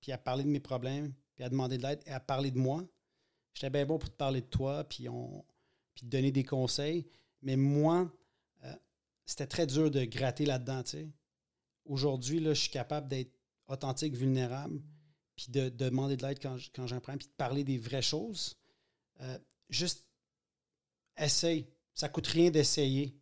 puis 0.00 0.10
à 0.10 0.18
parler 0.18 0.44
de 0.44 0.48
mes 0.48 0.60
problèmes, 0.60 1.12
puis 1.34 1.44
à 1.44 1.50
demander 1.50 1.76
de 1.76 1.82
l'aide 1.82 2.02
et 2.06 2.10
à 2.12 2.20
parler 2.20 2.50
de 2.50 2.58
moi. 2.58 2.82
J'étais 3.54 3.70
bien 3.70 3.86
bon 3.86 3.98
pour 3.98 4.10
te 4.10 4.16
parler 4.16 4.40
de 4.40 4.46
toi, 4.46 4.84
puis, 4.84 5.08
on, 5.08 5.44
puis 5.94 6.04
te 6.04 6.10
donner 6.10 6.32
des 6.32 6.44
conseils. 6.44 7.06
Mais 7.42 7.56
moi, 7.56 8.10
euh, 8.64 8.74
c'était 9.24 9.46
très 9.46 9.66
dur 9.66 9.90
de 9.90 10.04
gratter 10.04 10.46
là-dedans. 10.46 10.82
Aujourd'hui, 11.84 12.40
là, 12.40 12.54
je 12.54 12.60
suis 12.62 12.70
capable 12.70 13.08
d'être 13.08 13.32
authentique, 13.66 14.14
vulnérable, 14.14 14.80
puis 15.36 15.46
de, 15.50 15.68
de 15.68 15.88
demander 15.88 16.16
de 16.16 16.26
l'aide 16.26 16.40
quand, 16.40 16.56
quand 16.74 16.84
un 16.92 17.00
problème, 17.00 17.18
puis 17.18 17.28
de 17.28 17.32
parler 17.32 17.64
des 17.64 17.78
vraies 17.78 18.02
choses. 18.02 18.56
Euh, 19.20 19.38
juste 19.68 20.06
essaye. 21.16 21.66
Ça 21.94 22.08
coûte 22.08 22.26
rien 22.26 22.50
d'essayer. 22.50 23.16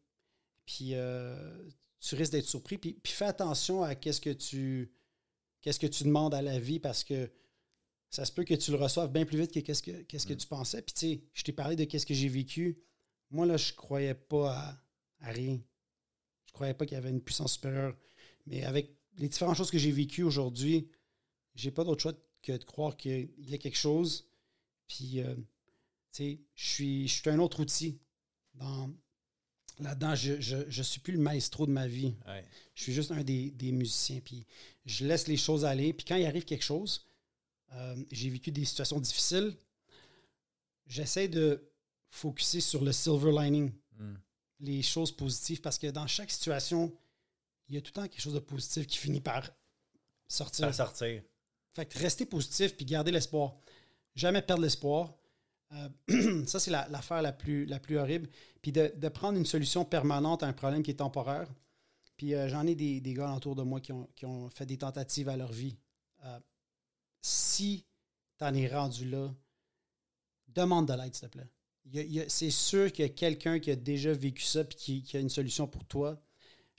Puis 0.67 0.95
euh, 0.95 1.69
tu 2.01 2.15
risques 2.15 2.33
d'être 2.33 2.47
surpris. 2.47 2.79
Puis, 2.79 2.95
puis 2.95 3.13
fais 3.13 3.27
attention 3.27 3.83
à 3.83 3.95
qu'est-ce 3.95 4.21
que 4.21 4.31
tu 4.31 4.93
qu'est-ce 5.61 5.79
que 5.79 5.87
tu 5.87 6.05
demandes 6.05 6.35
à 6.35 6.43
la 6.43 6.59
vie 6.59 6.79
parce 6.79 7.05
que 7.05 7.31
ça 8.11 8.25
se 8.25 8.33
peut 8.33 8.45
que 8.45 8.55
tu 8.55 8.73
le 8.73 8.77
reçoives 8.77 9.11
bien 9.11 9.25
plus 9.25 9.39
vite 9.39 9.53
que 9.53 9.61
qu'est-ce 9.61 9.83
que, 9.83 10.03
qu'est-ce 10.03 10.27
que 10.27 10.35
tu 10.35 10.47
pensais. 10.47 10.83
Puis 10.83 10.93
tu 10.93 11.01
sais, 11.01 11.21
je 11.33 11.43
t'ai 11.45 11.53
parlé 11.53 11.77
de 11.77 11.85
qu'est-ce 11.85 12.07
que 12.07 12.15
j'ai 12.15 12.29
vécu. 12.29 12.79
Moi, 13.31 13.47
là, 13.47 13.57
je 13.57 13.73
croyais 13.73 14.15
pas 14.15 14.53
à, 14.53 14.83
à 15.21 15.31
rien. 15.31 15.61
Je 16.47 16.53
croyais 16.53 16.75
pas 16.75 16.85
qu'il 16.87 16.97
y 16.97 16.99
avait 16.99 17.11
une 17.11 17.23
puissance 17.23 17.55
supérieure. 17.55 17.97
Mais 18.47 18.65
avec 18.65 18.97
les 19.17 19.29
différentes 19.29 19.57
choses 19.57 19.71
que 19.71 19.79
j'ai 19.79 19.93
vécues 19.93 20.25
aujourd'hui, 20.25 20.91
j'ai 21.55 21.71
pas 21.71 21.85
d'autre 21.85 22.03
choix 22.03 22.15
que 22.43 22.53
de 22.53 22.65
croire 22.65 22.97
qu'il 22.97 23.31
y 23.39 23.55
a 23.55 23.59
quelque 23.59 23.79
chose. 23.79 24.29
Puis, 24.89 25.21
euh, 25.21 25.37
tu 25.37 25.43
sais, 26.11 26.41
je 26.57 26.69
suis, 26.69 27.09
je 27.09 27.21
suis 27.21 27.31
un 27.31 27.39
autre 27.39 27.61
outil. 27.61 28.01
Dans, 28.55 28.91
là-dedans, 29.79 30.17
je, 30.17 30.41
je, 30.41 30.57
je 30.69 30.83
suis 30.83 31.01
plus 31.01 31.13
le 31.13 31.21
maestro 31.21 31.65
de 31.65 31.71
ma 31.71 31.87
vie. 31.87 32.17
Ouais. 32.27 32.45
Je 32.75 32.83
suis 32.83 32.93
juste 32.93 33.13
un 33.13 33.23
des, 33.23 33.53
des 33.53 33.71
musiciens. 33.71 34.19
Puis, 34.19 34.45
je 34.85 35.07
laisse 35.07 35.29
les 35.29 35.37
choses 35.37 35.65
aller. 35.65 35.93
Puis, 35.93 36.05
quand 36.05 36.17
il 36.17 36.27
arrive 36.27 36.45
quelque 36.45 36.65
chose, 36.65 37.07
euh, 37.73 37.97
j'ai 38.11 38.31
vécu 38.31 38.51
des 38.51 38.65
situations 38.65 38.99
difficiles. 39.01 39.57
J'essaie 40.87 41.29
de 41.29 41.69
focuser 42.09 42.61
sur 42.61 42.85
le 42.85 42.93
silver 42.93 43.31
lining, 43.33 43.73
Hmm. 43.99 44.15
les 44.61 44.81
choses 44.83 45.13
positives, 45.15 45.61
parce 45.61 45.79
que 45.79 45.87
dans 45.89 46.07
chaque 46.07 46.31
situation, 46.31 46.91
il 47.69 47.75
y 47.75 47.79
a 47.79 47.83
tout 47.83 47.89
le 47.95 48.01
temps 48.03 48.09
quelque 48.09 48.21
chose 48.23 48.33
de 48.35 48.39
positif 48.39 48.87
qui 48.87 48.97
finit 48.97 49.21
par 49.21 49.51
sortir. 50.27 50.67
À 50.67 50.73
sortir. 50.73 51.23
Fait 51.75 51.85
que 51.87 51.99
rester 51.99 52.25
positif 52.25 52.75
puis 52.77 52.87
garder 52.87 53.13
l'espoir. 53.13 53.57
Jamais 54.15 54.41
perdre 54.43 54.63
l'espoir. 54.63 55.15
Euh, 55.73 55.89
ça, 56.47 56.59
c'est 56.59 56.71
la- 56.71 56.89
l'affaire 56.89 57.21
la, 57.23 57.33
plus, 57.33 57.67
la 57.67 57.79
plus 57.79 57.99
horrible. 57.99 58.29
Puis 58.63 58.73
de, 58.73 58.91
de 58.97 59.09
prendre 59.09 59.39
une 59.39 59.45
solution 59.47 59.85
permanente 59.85 60.43
à 60.43 60.47
un 60.47 60.53
problème 60.55 60.83
qui 60.83 60.91
est 60.93 60.95
temporaire. 60.95 61.49
Puis 62.17 62.35
euh, 62.35 62.49
j'en 62.49 62.67
ai 62.67 62.75
des, 62.75 63.01
des 63.03 63.13
gars 63.15 63.33
autour 63.35 63.55
de 63.55 63.63
moi 63.63 63.81
qui 63.81 63.93
ont, 63.93 64.09
qui 64.17 64.25
ont 64.27 64.49
fait 64.51 64.67
des 64.67 64.79
tentatives 64.79 65.29
à 65.29 65.37
leur 65.37 65.53
vie. 65.53 65.77
Euh, 66.25 66.41
si 67.21 67.87
tu 68.39 68.45
en 68.45 68.55
es 68.55 68.69
rendu 68.69 69.09
là, 69.09 69.33
demande 70.49 70.89
de 70.89 70.95
l'aide, 70.95 71.15
s'il 71.15 71.29
te 71.29 71.39
plaît. 71.39 72.29
C'est 72.29 72.51
sûr 72.51 72.93
qu'il 72.93 73.05
y 73.05 73.09
a 73.09 73.13
quelqu'un 73.13 73.59
qui 73.59 73.71
a 73.71 73.77
déjà 73.77 74.13
vécu 74.13 74.43
ça 74.43 74.65
puis 74.65 74.77
qui, 74.77 75.03
qui 75.03 75.17
a 75.17 75.21
une 75.21 75.31
solution 75.31 75.67
pour 75.67 75.85
toi. 75.85 76.21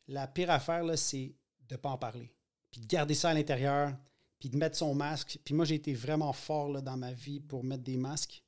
La 0.07 0.27
pire 0.27 0.51
affaire, 0.51 0.83
là, 0.83 0.97
c'est 0.97 1.35
de 1.67 1.75
ne 1.75 1.77
pas 1.77 1.89
en 1.89 1.97
parler. 1.97 2.33
Puis 2.69 2.81
de 2.81 2.87
garder 2.87 3.13
ça 3.13 3.29
à 3.29 3.33
l'intérieur, 3.33 3.95
puis 4.39 4.49
de 4.49 4.57
mettre 4.57 4.77
son 4.77 4.95
masque. 4.95 5.39
Puis 5.43 5.53
moi, 5.53 5.65
j'ai 5.65 5.75
été 5.75 5.93
vraiment 5.93 6.33
fort 6.33 6.69
là, 6.69 6.81
dans 6.81 6.97
ma 6.97 7.13
vie 7.13 7.39
pour 7.39 7.63
mettre 7.63 7.83
des 7.83 7.97
masques. 7.97 8.43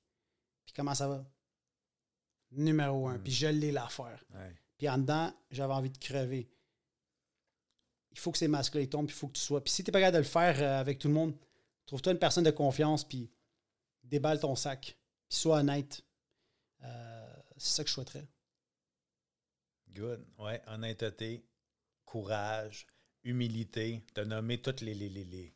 Puis 0.66 0.74
comment 0.76 0.96
ça 0.96 1.08
va? 1.08 1.26
Numéro 2.52 3.08
un. 3.08 3.20
Puis 3.20 3.32
je 3.32 3.48
l'ai 3.48 3.72
l'affaire. 3.72 4.24
Ouais. 4.34 4.56
Puis 4.78 4.90
en 4.90 4.98
dedans, 4.98 5.34
j'avais 5.52 5.74
envie 5.74 5.90
de 5.90 5.98
crever. 5.98 6.50
Il 8.12 8.20
faut 8.20 8.32
que 8.32 8.38
ces 8.38 8.48
masques-là 8.48 8.86
tombent, 8.88 9.08
puis 9.08 9.16
il 9.16 9.20
faut 9.20 9.28
que 9.28 9.38
tu 9.38 9.42
sois. 9.42 9.64
Puis 9.64 9.74
si 9.74 9.84
tu 9.84 9.90
n'es 9.90 9.92
pas 9.92 10.00
capable 10.00 10.18
de 10.18 10.20
le 10.20 10.30
faire 10.30 10.62
euh, 10.62 10.80
avec 10.80 11.00
tout 11.00 11.08
le 11.08 11.14
monde, 11.14 11.36
trouve-toi 11.86 12.14
une 12.14 12.20
personne 12.20 12.44
de 12.44 12.52
confiance, 12.52 13.04
puis 13.04 13.30
déballe 14.04 14.40
ton 14.40 14.56
sac. 14.56 14.98
Puis 15.30 15.38
sois 15.40 15.60
honnête. 15.60 16.04
Euh, 16.84 17.34
c'est 17.58 17.76
ça 17.76 17.84
que 17.84 17.90
je 17.90 17.94
souhaiterais. 17.94 18.28
Good. 19.96 20.26
Ouais, 20.40 20.62
honnêteté, 20.68 21.46
courage, 22.06 22.88
humilité, 23.24 24.04
de 24.16 24.24
nommer 24.24 24.60
toutes 24.62 24.82
les. 24.82 24.94
les, 24.94 25.10
les, 25.10 25.24
les- 25.26 25.54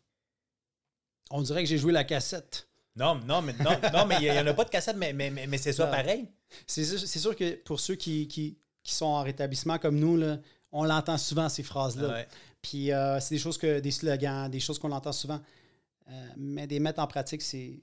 On 1.32 1.42
dirait 1.42 1.64
que 1.64 1.70
j'ai 1.70 1.78
joué 1.78 1.92
la 1.92 2.04
cassette. 2.04 2.68
Non, 2.96 3.16
non, 3.16 3.42
mais 3.42 3.54
non, 3.54 3.80
non, 3.94 4.06
mais 4.06 4.16
il 4.18 4.32
n'y 4.32 4.40
en 4.40 4.48
a 4.48 4.54
pas 4.54 4.64
de 4.66 4.70
cassette, 4.70 4.96
mais, 4.98 5.14
mais, 5.14 5.30
mais, 5.30 5.46
mais 5.48 5.58
c'est 5.58 5.74
ça 5.74 5.86
Non. 5.86 5.92
pareil. 5.92 6.28
C'est 6.66 6.84
sûr, 6.86 7.00
c'est 7.00 7.20
sûr 7.20 7.36
que 7.36 7.56
pour 7.64 7.80
ceux 7.80 7.96
qui, 7.96 8.28
qui, 8.28 8.58
qui 8.82 8.94
sont 8.94 9.06
en 9.06 9.22
rétablissement 9.24 9.78
comme 9.78 10.00
nous, 10.00 10.18
là, 10.18 10.40
on 10.72 10.84
l'entend 10.84 11.18
souvent, 11.18 11.48
ces 11.50 11.62
phrases-là. 11.64 12.08
Ouais. 12.10 12.28
Puis 12.62 12.92
euh, 12.92 13.20
c'est 13.20 13.36
des 13.36 13.40
choses 13.40 13.58
que 13.58 13.80
des 13.80 13.92
slogans, 13.92 14.50
des 14.50 14.60
choses 14.60 14.80
qu'on 14.80 14.92
entend 14.92 15.12
souvent. 15.12 15.42
Euh, 16.10 16.28
mais 16.38 16.68
des 16.68 16.80
mettre 16.80 17.00
en 17.02 17.08
pratique, 17.08 17.42
c'est, 17.42 17.80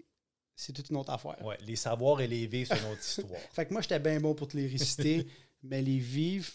c'est 0.57 0.73
toute 0.73 0.91
une 0.91 0.97
autre 0.97 1.11
affaire. 1.13 1.37
Ouais, 1.45 1.59
les 1.67 1.77
savoirs 1.77 2.21
et 2.21 2.27
les 2.27 2.47
vivre, 2.47 2.73
c'est 2.75 2.83
une 2.83 2.91
autre 2.93 3.01
histoire. 3.03 3.41
Fait 3.53 3.67
que 3.67 3.73
moi, 3.73 3.83
j'étais 3.83 3.99
bien 3.99 4.21
bon 4.21 4.35
pour 4.35 4.49
te 4.49 4.57
les 4.57 4.67
réciter, 4.67 5.27
mais 5.63 5.83
les 5.83 5.99
vivre, 5.99 6.49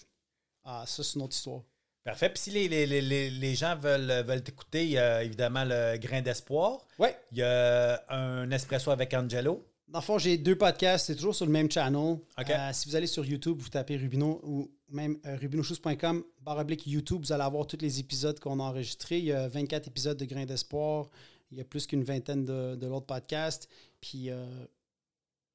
ah, 0.64 0.84
ça, 0.88 1.04
c'est 1.04 1.16
une 1.16 1.24
autre 1.24 1.36
histoire. 1.36 1.62
Parfait. 2.04 2.30
Puis 2.30 2.40
si 2.40 2.52
les, 2.52 2.68
les, 2.68 3.02
les, 3.02 3.30
les- 3.30 3.56
gens 3.56 3.76
veulent, 3.76 4.24
veulent 4.26 4.42
t'écouter, 4.42 4.86
il 4.86 4.92
y 4.92 4.98
a 4.98 5.24
évidemment 5.24 5.64
le 5.66 5.98
grain 5.98 6.22
d'espoir. 6.22 6.88
Ouais. 6.98 7.16
Il 7.32 7.38
y 7.40 7.44
a 7.44 8.04
un 8.10 8.50
espresso 8.52 8.90
avec 8.90 9.14
Angelo. 9.14 9.66
Dans 9.88 10.00
le 10.00 10.04
fond, 10.04 10.18
j'ai 10.18 10.38
deux 10.38 10.56
podcasts, 10.56 11.08
c'est 11.08 11.16
toujours 11.16 11.36
sur 11.36 11.46
le 11.46 11.52
même 11.52 11.70
channel. 11.70 12.00
OK. 12.38 12.50
Euh, 12.50 12.70
si 12.74 12.88
vous 12.88 12.96
allez 12.96 13.08
sur 13.08 13.26
YouTube, 13.26 13.58
vous 13.60 13.70
tapez 13.70 13.98
Rubino 13.98 14.40
ou 14.44 14.72
même 14.90 15.18
euh, 15.26 15.36
rubinochous.com, 15.36 16.24
barre 16.42 16.60
oblique 16.60 16.86
YouTube, 16.88 17.22
vous 17.22 17.32
allez 17.32 17.44
avoir 17.44 17.66
tous 17.68 17.78
les 17.82 18.00
épisodes 18.00 18.40
qu'on 18.40 18.60
a 18.60 18.64
enregistrés. 18.64 19.18
Il 19.18 19.26
y 19.26 19.32
a 19.34 19.48
24 19.48 19.88
épisodes 19.88 20.18
de 20.18 20.26
Grain 20.26 20.46
d'Espoir. 20.46 21.10
Il 21.52 21.58
y 21.58 21.62
a 21.62 21.64
plus 21.64 21.88
qu'une 21.88 22.04
vingtaine 22.04 22.46
de, 22.46 22.76
de 22.76 22.88
l'autre 22.88 23.06
podcast. 23.06 23.68
Puis 24.02 24.30
euh, 24.30 24.46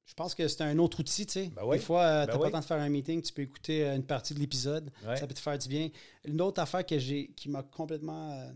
je 0.05 0.13
pense 0.13 0.35
que 0.35 0.47
c'est 0.47 0.61
un 0.61 0.77
autre 0.77 0.99
outil, 0.99 1.25
tu 1.25 1.33
sais. 1.33 1.47
Ben 1.55 1.63
oui. 1.65 1.77
Des 1.77 1.83
fois, 1.83 2.01
euh, 2.03 2.25
Ben 2.25 2.27
t'as 2.27 2.33
pas 2.33 2.39
oui. 2.39 2.45
le 2.47 2.51
temps 2.51 2.59
de 2.59 2.65
faire 2.65 2.81
un 2.81 2.89
meeting, 2.89 3.21
tu 3.21 3.33
peux 3.33 3.41
écouter 3.43 3.85
euh, 3.85 3.95
une 3.95 4.05
partie 4.05 4.33
de 4.33 4.39
l'épisode. 4.39 4.91
Ouais. 5.05 5.15
Ça 5.17 5.25
peut 5.27 5.33
te 5.33 5.39
faire 5.39 5.57
du 5.57 5.67
bien. 5.67 5.89
Une 6.25 6.41
autre 6.41 6.61
affaire 6.61 6.85
que 6.85 6.99
j'ai 6.99 7.27
qui 7.29 7.49
m'a 7.49 7.63
complètement 7.63 8.51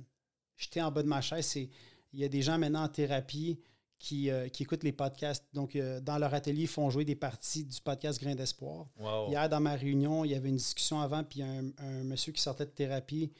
jeté 0.57 0.81
en 0.81 0.91
bas 0.91 1.01
de 1.03 1.07
ma 1.07 1.21
chaise, 1.21 1.45
c'est 1.45 1.69
il 2.13 2.19
y 2.19 2.23
a 2.23 2.27
des 2.27 2.41
gens 2.41 2.57
maintenant 2.57 2.83
en 2.83 2.87
thérapie 2.89 3.59
qui, 3.99 4.29
euh, 4.29 4.47
qui 4.47 4.63
écoutent 4.63 4.83
les 4.83 4.91
podcasts. 4.93 5.45
Donc, 5.53 5.75
euh, 5.75 5.99
dans 5.99 6.17
leur 6.17 6.33
atelier, 6.33 6.63
ils 6.63 6.67
font 6.67 6.89
jouer 6.89 7.05
des 7.05 7.15
parties 7.15 7.65
du 7.65 7.79
podcast 7.81 8.19
Grain 8.21 8.33
d'Espoir. 8.35 8.85
Wow. 8.97 9.29
Hier, 9.29 9.47
dans 9.49 9.59
ma 9.59 9.75
réunion, 9.75 10.23
il 10.25 10.31
y 10.31 10.35
avait 10.35 10.49
une 10.49 10.55
discussion 10.55 11.01
avant, 11.01 11.23
puis 11.23 11.39
il 11.39 11.45
y 11.45 11.47
a 11.47 11.51
un, 11.51 11.69
un 11.77 12.03
monsieur 12.03 12.31
qui 12.31 12.41
sortait 12.41 12.65
de 12.65 12.71
thérapie 12.71 13.31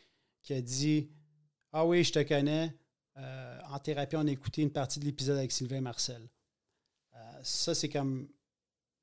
qui 0.41 0.53
a 0.53 0.61
dit 0.61 1.09
Ah 1.71 1.85
oui, 1.85 2.03
je 2.03 2.11
te 2.11 2.21
connais. 2.23 2.73
Euh, 3.19 3.59
en 3.69 3.79
thérapie, 3.79 4.15
on 4.15 4.27
a 4.27 4.31
écouté 4.31 4.61
une 4.61 4.71
partie 4.71 4.99
de 4.99 5.05
l'épisode 5.05 5.37
avec 5.37 5.51
Sylvain 5.51 5.81
Marcel. 5.81 6.21
Euh, 7.15 7.17
ça, 7.43 7.75
c'est 7.75 7.89
comme. 7.89 8.27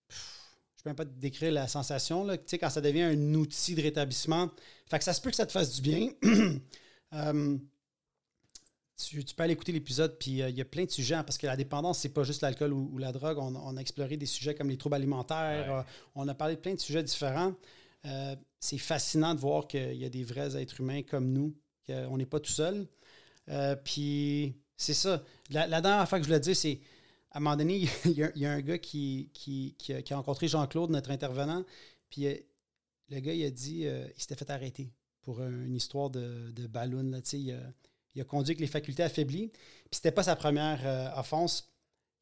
Pff, 0.09 0.59
Je 0.77 0.83
peux 0.83 0.91
même 0.91 0.97
pas 0.97 1.05
te 1.05 1.19
décrire 1.19 1.53
la 1.53 1.69
sensation, 1.69 2.25
là, 2.25 2.37
tu 2.39 2.45
sais, 2.47 2.59
quand 2.59 2.71
ça 2.71 2.81
devient 2.81 3.03
un 3.03 3.35
outil 3.35 3.75
de 3.75 3.83
rétablissement. 3.83 4.51
Fait 4.87 4.99
que 4.99 5.05
ça 5.05 5.12
se 5.12 5.21
peut 5.21 5.31
que 5.31 5.37
ça 5.37 5.47
te 5.47 5.53
fasse 5.53 5.81
du 5.81 5.83
bien. 5.83 6.11
Euh, 7.14 7.57
tu, 8.97 9.25
tu 9.25 9.35
peux 9.35 9.45
aller 9.45 9.53
écouter 9.53 9.71
l'épisode, 9.71 10.19
puis 10.19 10.33
il 10.33 10.51
y 10.57 10.61
a 10.61 10.64
plein 10.64 10.85
de 10.85 10.91
sujets, 10.91 11.14
hein, 11.14 11.23
parce 11.23 11.39
que 11.39 11.47
la 11.47 11.57
dépendance, 11.57 12.01
c'est 12.01 12.09
pas 12.09 12.25
juste 12.25 12.43
l'alcool 12.43 12.73
ou, 12.73 12.91
ou 12.93 12.99
la 12.99 13.12
drogue. 13.12 13.39
On, 13.39 13.55
on 13.55 13.77
a 13.77 13.81
exploré 13.81 14.17
des 14.17 14.27
sujets 14.27 14.57
comme 14.57 14.69
les 14.69 14.77
troubles 14.77 14.97
alimentaires. 14.97 15.73
Ouais. 15.73 15.83
on 16.17 16.27
a 16.27 16.35
parlé 16.35 16.57
de 16.57 16.61
plein 16.61 16.75
de 16.75 16.81
sujets 16.81 17.05
différents. 17.05 17.55
C'est 18.59 18.79
fascinant 18.79 19.35
de 19.37 19.41
voir 19.41 19.69
qu'il 19.69 19.95
y 19.95 20.05
a 20.05 20.09
des 20.09 20.25
vrais 20.25 20.61
êtres 20.61 20.81
humains 20.81 21.03
comme 21.03 21.33
nous, 21.33 21.55
qu'on 21.87 22.17
n'est 22.17 22.27
pas 22.27 22.41
tout 22.41 22.53
seul. 22.53 22.89
Euh, 23.49 23.76
puis 23.76 24.55
c'est 24.76 24.94
ça. 24.94 25.22
La, 25.51 25.80
dernière 25.80 26.09
fois 26.09 26.18
que 26.18 26.24
je 26.24 26.28
voulais 26.28 26.40
dire, 26.40 26.57
c'est 26.57 26.80
à 27.30 27.38
un 27.38 27.40
moment 27.40 27.57
donné, 27.57 27.88
il 28.05 28.12
y 28.12 28.47
a, 28.47 28.53
un 28.53 28.61
gars 28.61 28.78
qui, 28.78 29.30
a, 30.11 30.16
rencontré 30.16 30.49
Jean-Claude, 30.49 30.90
notre 30.90 31.11
intervenant, 31.11 31.64
puis 32.11 32.26
euh, 32.26 32.34
le 33.11 33.20
gars, 33.20 33.34
il 33.34 33.44
a 33.44 33.51
dit, 33.51 33.86
euh, 33.86 34.07
il 34.16 34.20
s'était 34.20 34.36
fait 34.36 34.51
arrêter 34.51 34.92
pour 35.22 35.40
un- 35.40 35.64
une 35.64 35.76
histoire 35.76 36.11
de, 36.11 36.66
ballon. 36.66 37.03
Là, 37.11 37.20
il, 37.32 37.53
a, 38.20 38.24
conduit 38.24 38.53
avec 38.53 38.61
les 38.61 38.66
facultés 38.66 39.03
affaiblies. 39.03 39.49
Puis 39.49 39.90
c'était 39.92 40.12
pas 40.12 40.22
sa 40.22 40.36
première 40.36 41.14
offense. 41.16 41.70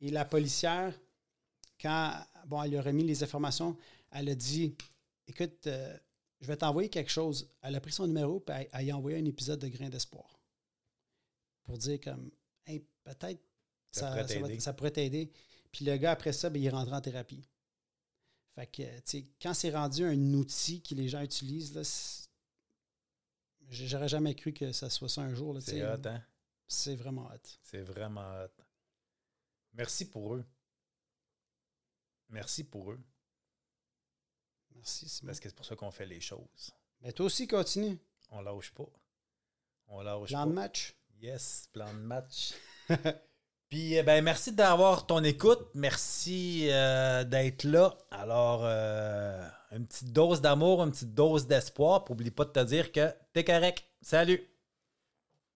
Et 0.00 0.10
la 0.10 0.24
policière, 0.24 0.98
quand 1.80 2.12
bon, 2.46 2.62
elle 2.62 2.70
lui 2.70 2.78
a 2.78 2.82
remis 2.82 3.04
les 3.04 3.22
informations, 3.22 3.76
elle 4.10 4.28
a 4.28 4.34
dit 4.34 4.74
Écoute, 5.26 5.68
je 6.40 6.46
vais 6.46 6.56
t'envoyer 6.56 6.88
quelque 6.88 7.10
chose. 7.10 7.48
Elle 7.62 7.74
a 7.74 7.80
pris 7.80 7.92
son 7.92 8.06
numéro 8.06 8.44
et 8.48 8.68
elle, 8.72 8.90
a 8.90 8.96
envoyé 8.96 9.18
un 9.18 9.24
épisode 9.24 9.60
de 9.60 9.68
Grain 9.68 9.88
d'espoir. 9.88 10.33
Pour 11.64 11.78
dire 11.78 12.00
comme 12.00 12.30
Hey, 12.66 12.80
peut-être 13.04 13.42
Ça 13.90 14.00
ça, 14.00 14.08
pourrait 14.10 14.28
ça 14.28 14.40
va- 14.40 14.46
t'aider. 14.48 14.60
ça 14.60 14.72
pourrait 14.72 14.90
t'aider. 14.90 15.30
Puis 15.72 15.84
le 15.84 15.96
gars, 15.96 16.12
après 16.12 16.32
ça, 16.32 16.50
ben, 16.50 16.60
il 16.62 16.66
est 16.66 16.70
rentré 16.70 16.94
en 16.94 17.00
thérapie. 17.00 17.44
Fait 18.54 18.66
que, 18.68 18.82
tu 19.00 19.02
sais, 19.04 19.26
quand 19.42 19.52
c'est 19.54 19.70
rendu 19.74 20.04
un 20.04 20.32
outil 20.34 20.80
que 20.82 20.94
les 20.94 21.08
gens 21.08 21.20
utilisent, 21.22 21.74
là, 21.74 21.82
j'aurais 23.68 24.08
jamais 24.08 24.34
cru 24.34 24.52
que 24.52 24.70
ça 24.72 24.88
soit 24.88 25.08
ça 25.08 25.22
un 25.22 25.34
jour. 25.34 25.56
C'est 25.60 25.82
hot, 25.84 26.06
hein? 26.06 26.22
C'est 26.68 26.94
vraiment 26.94 27.26
hot. 27.26 27.40
C'est 27.62 27.82
vraiment 27.82 28.22
hot. 28.42 28.62
Merci 29.72 30.08
pour 30.08 30.34
eux. 30.36 30.44
Merci 32.28 32.64
pour 32.64 32.92
eux. 32.92 33.00
Merci, 34.74 35.08
Simon. 35.08 35.28
Parce 35.28 35.40
que 35.40 35.48
c'est 35.48 35.54
pour 35.54 35.66
ça 35.66 35.76
qu'on 35.76 35.90
fait 35.90 36.06
les 36.06 36.20
choses. 36.20 36.70
Mais 37.00 37.12
toi 37.12 37.26
aussi, 37.26 37.46
continue. 37.46 37.98
On 38.30 38.40
lâche 38.40 38.72
pas. 38.72 38.88
On 39.88 40.00
lâche 40.00 40.28
Plan 40.28 40.44
pas. 40.44 40.46
de 40.48 40.52
match. 40.54 40.94
Yes, 41.24 41.70
plan 41.72 41.86
de 41.86 42.00
match. 42.00 42.52
Puis, 43.70 43.94
eh 43.94 44.02
ben, 44.02 44.22
merci 44.22 44.52
d'avoir 44.52 45.06
ton 45.06 45.24
écoute. 45.24 45.70
Merci 45.72 46.68
euh, 46.70 47.24
d'être 47.24 47.64
là. 47.64 47.96
Alors, 48.10 48.60
euh, 48.64 49.42
une 49.72 49.86
petite 49.86 50.12
dose 50.12 50.42
d'amour, 50.42 50.82
une 50.82 50.90
petite 50.90 51.14
dose 51.14 51.46
d'espoir. 51.46 52.04
Puis, 52.04 52.12
Oublie 52.12 52.30
pas 52.30 52.44
de 52.44 52.50
te 52.50 52.60
dire 52.64 52.92
que 52.92 53.10
t'es 53.32 53.42
correct. 53.42 53.86
Salut! 54.02 54.53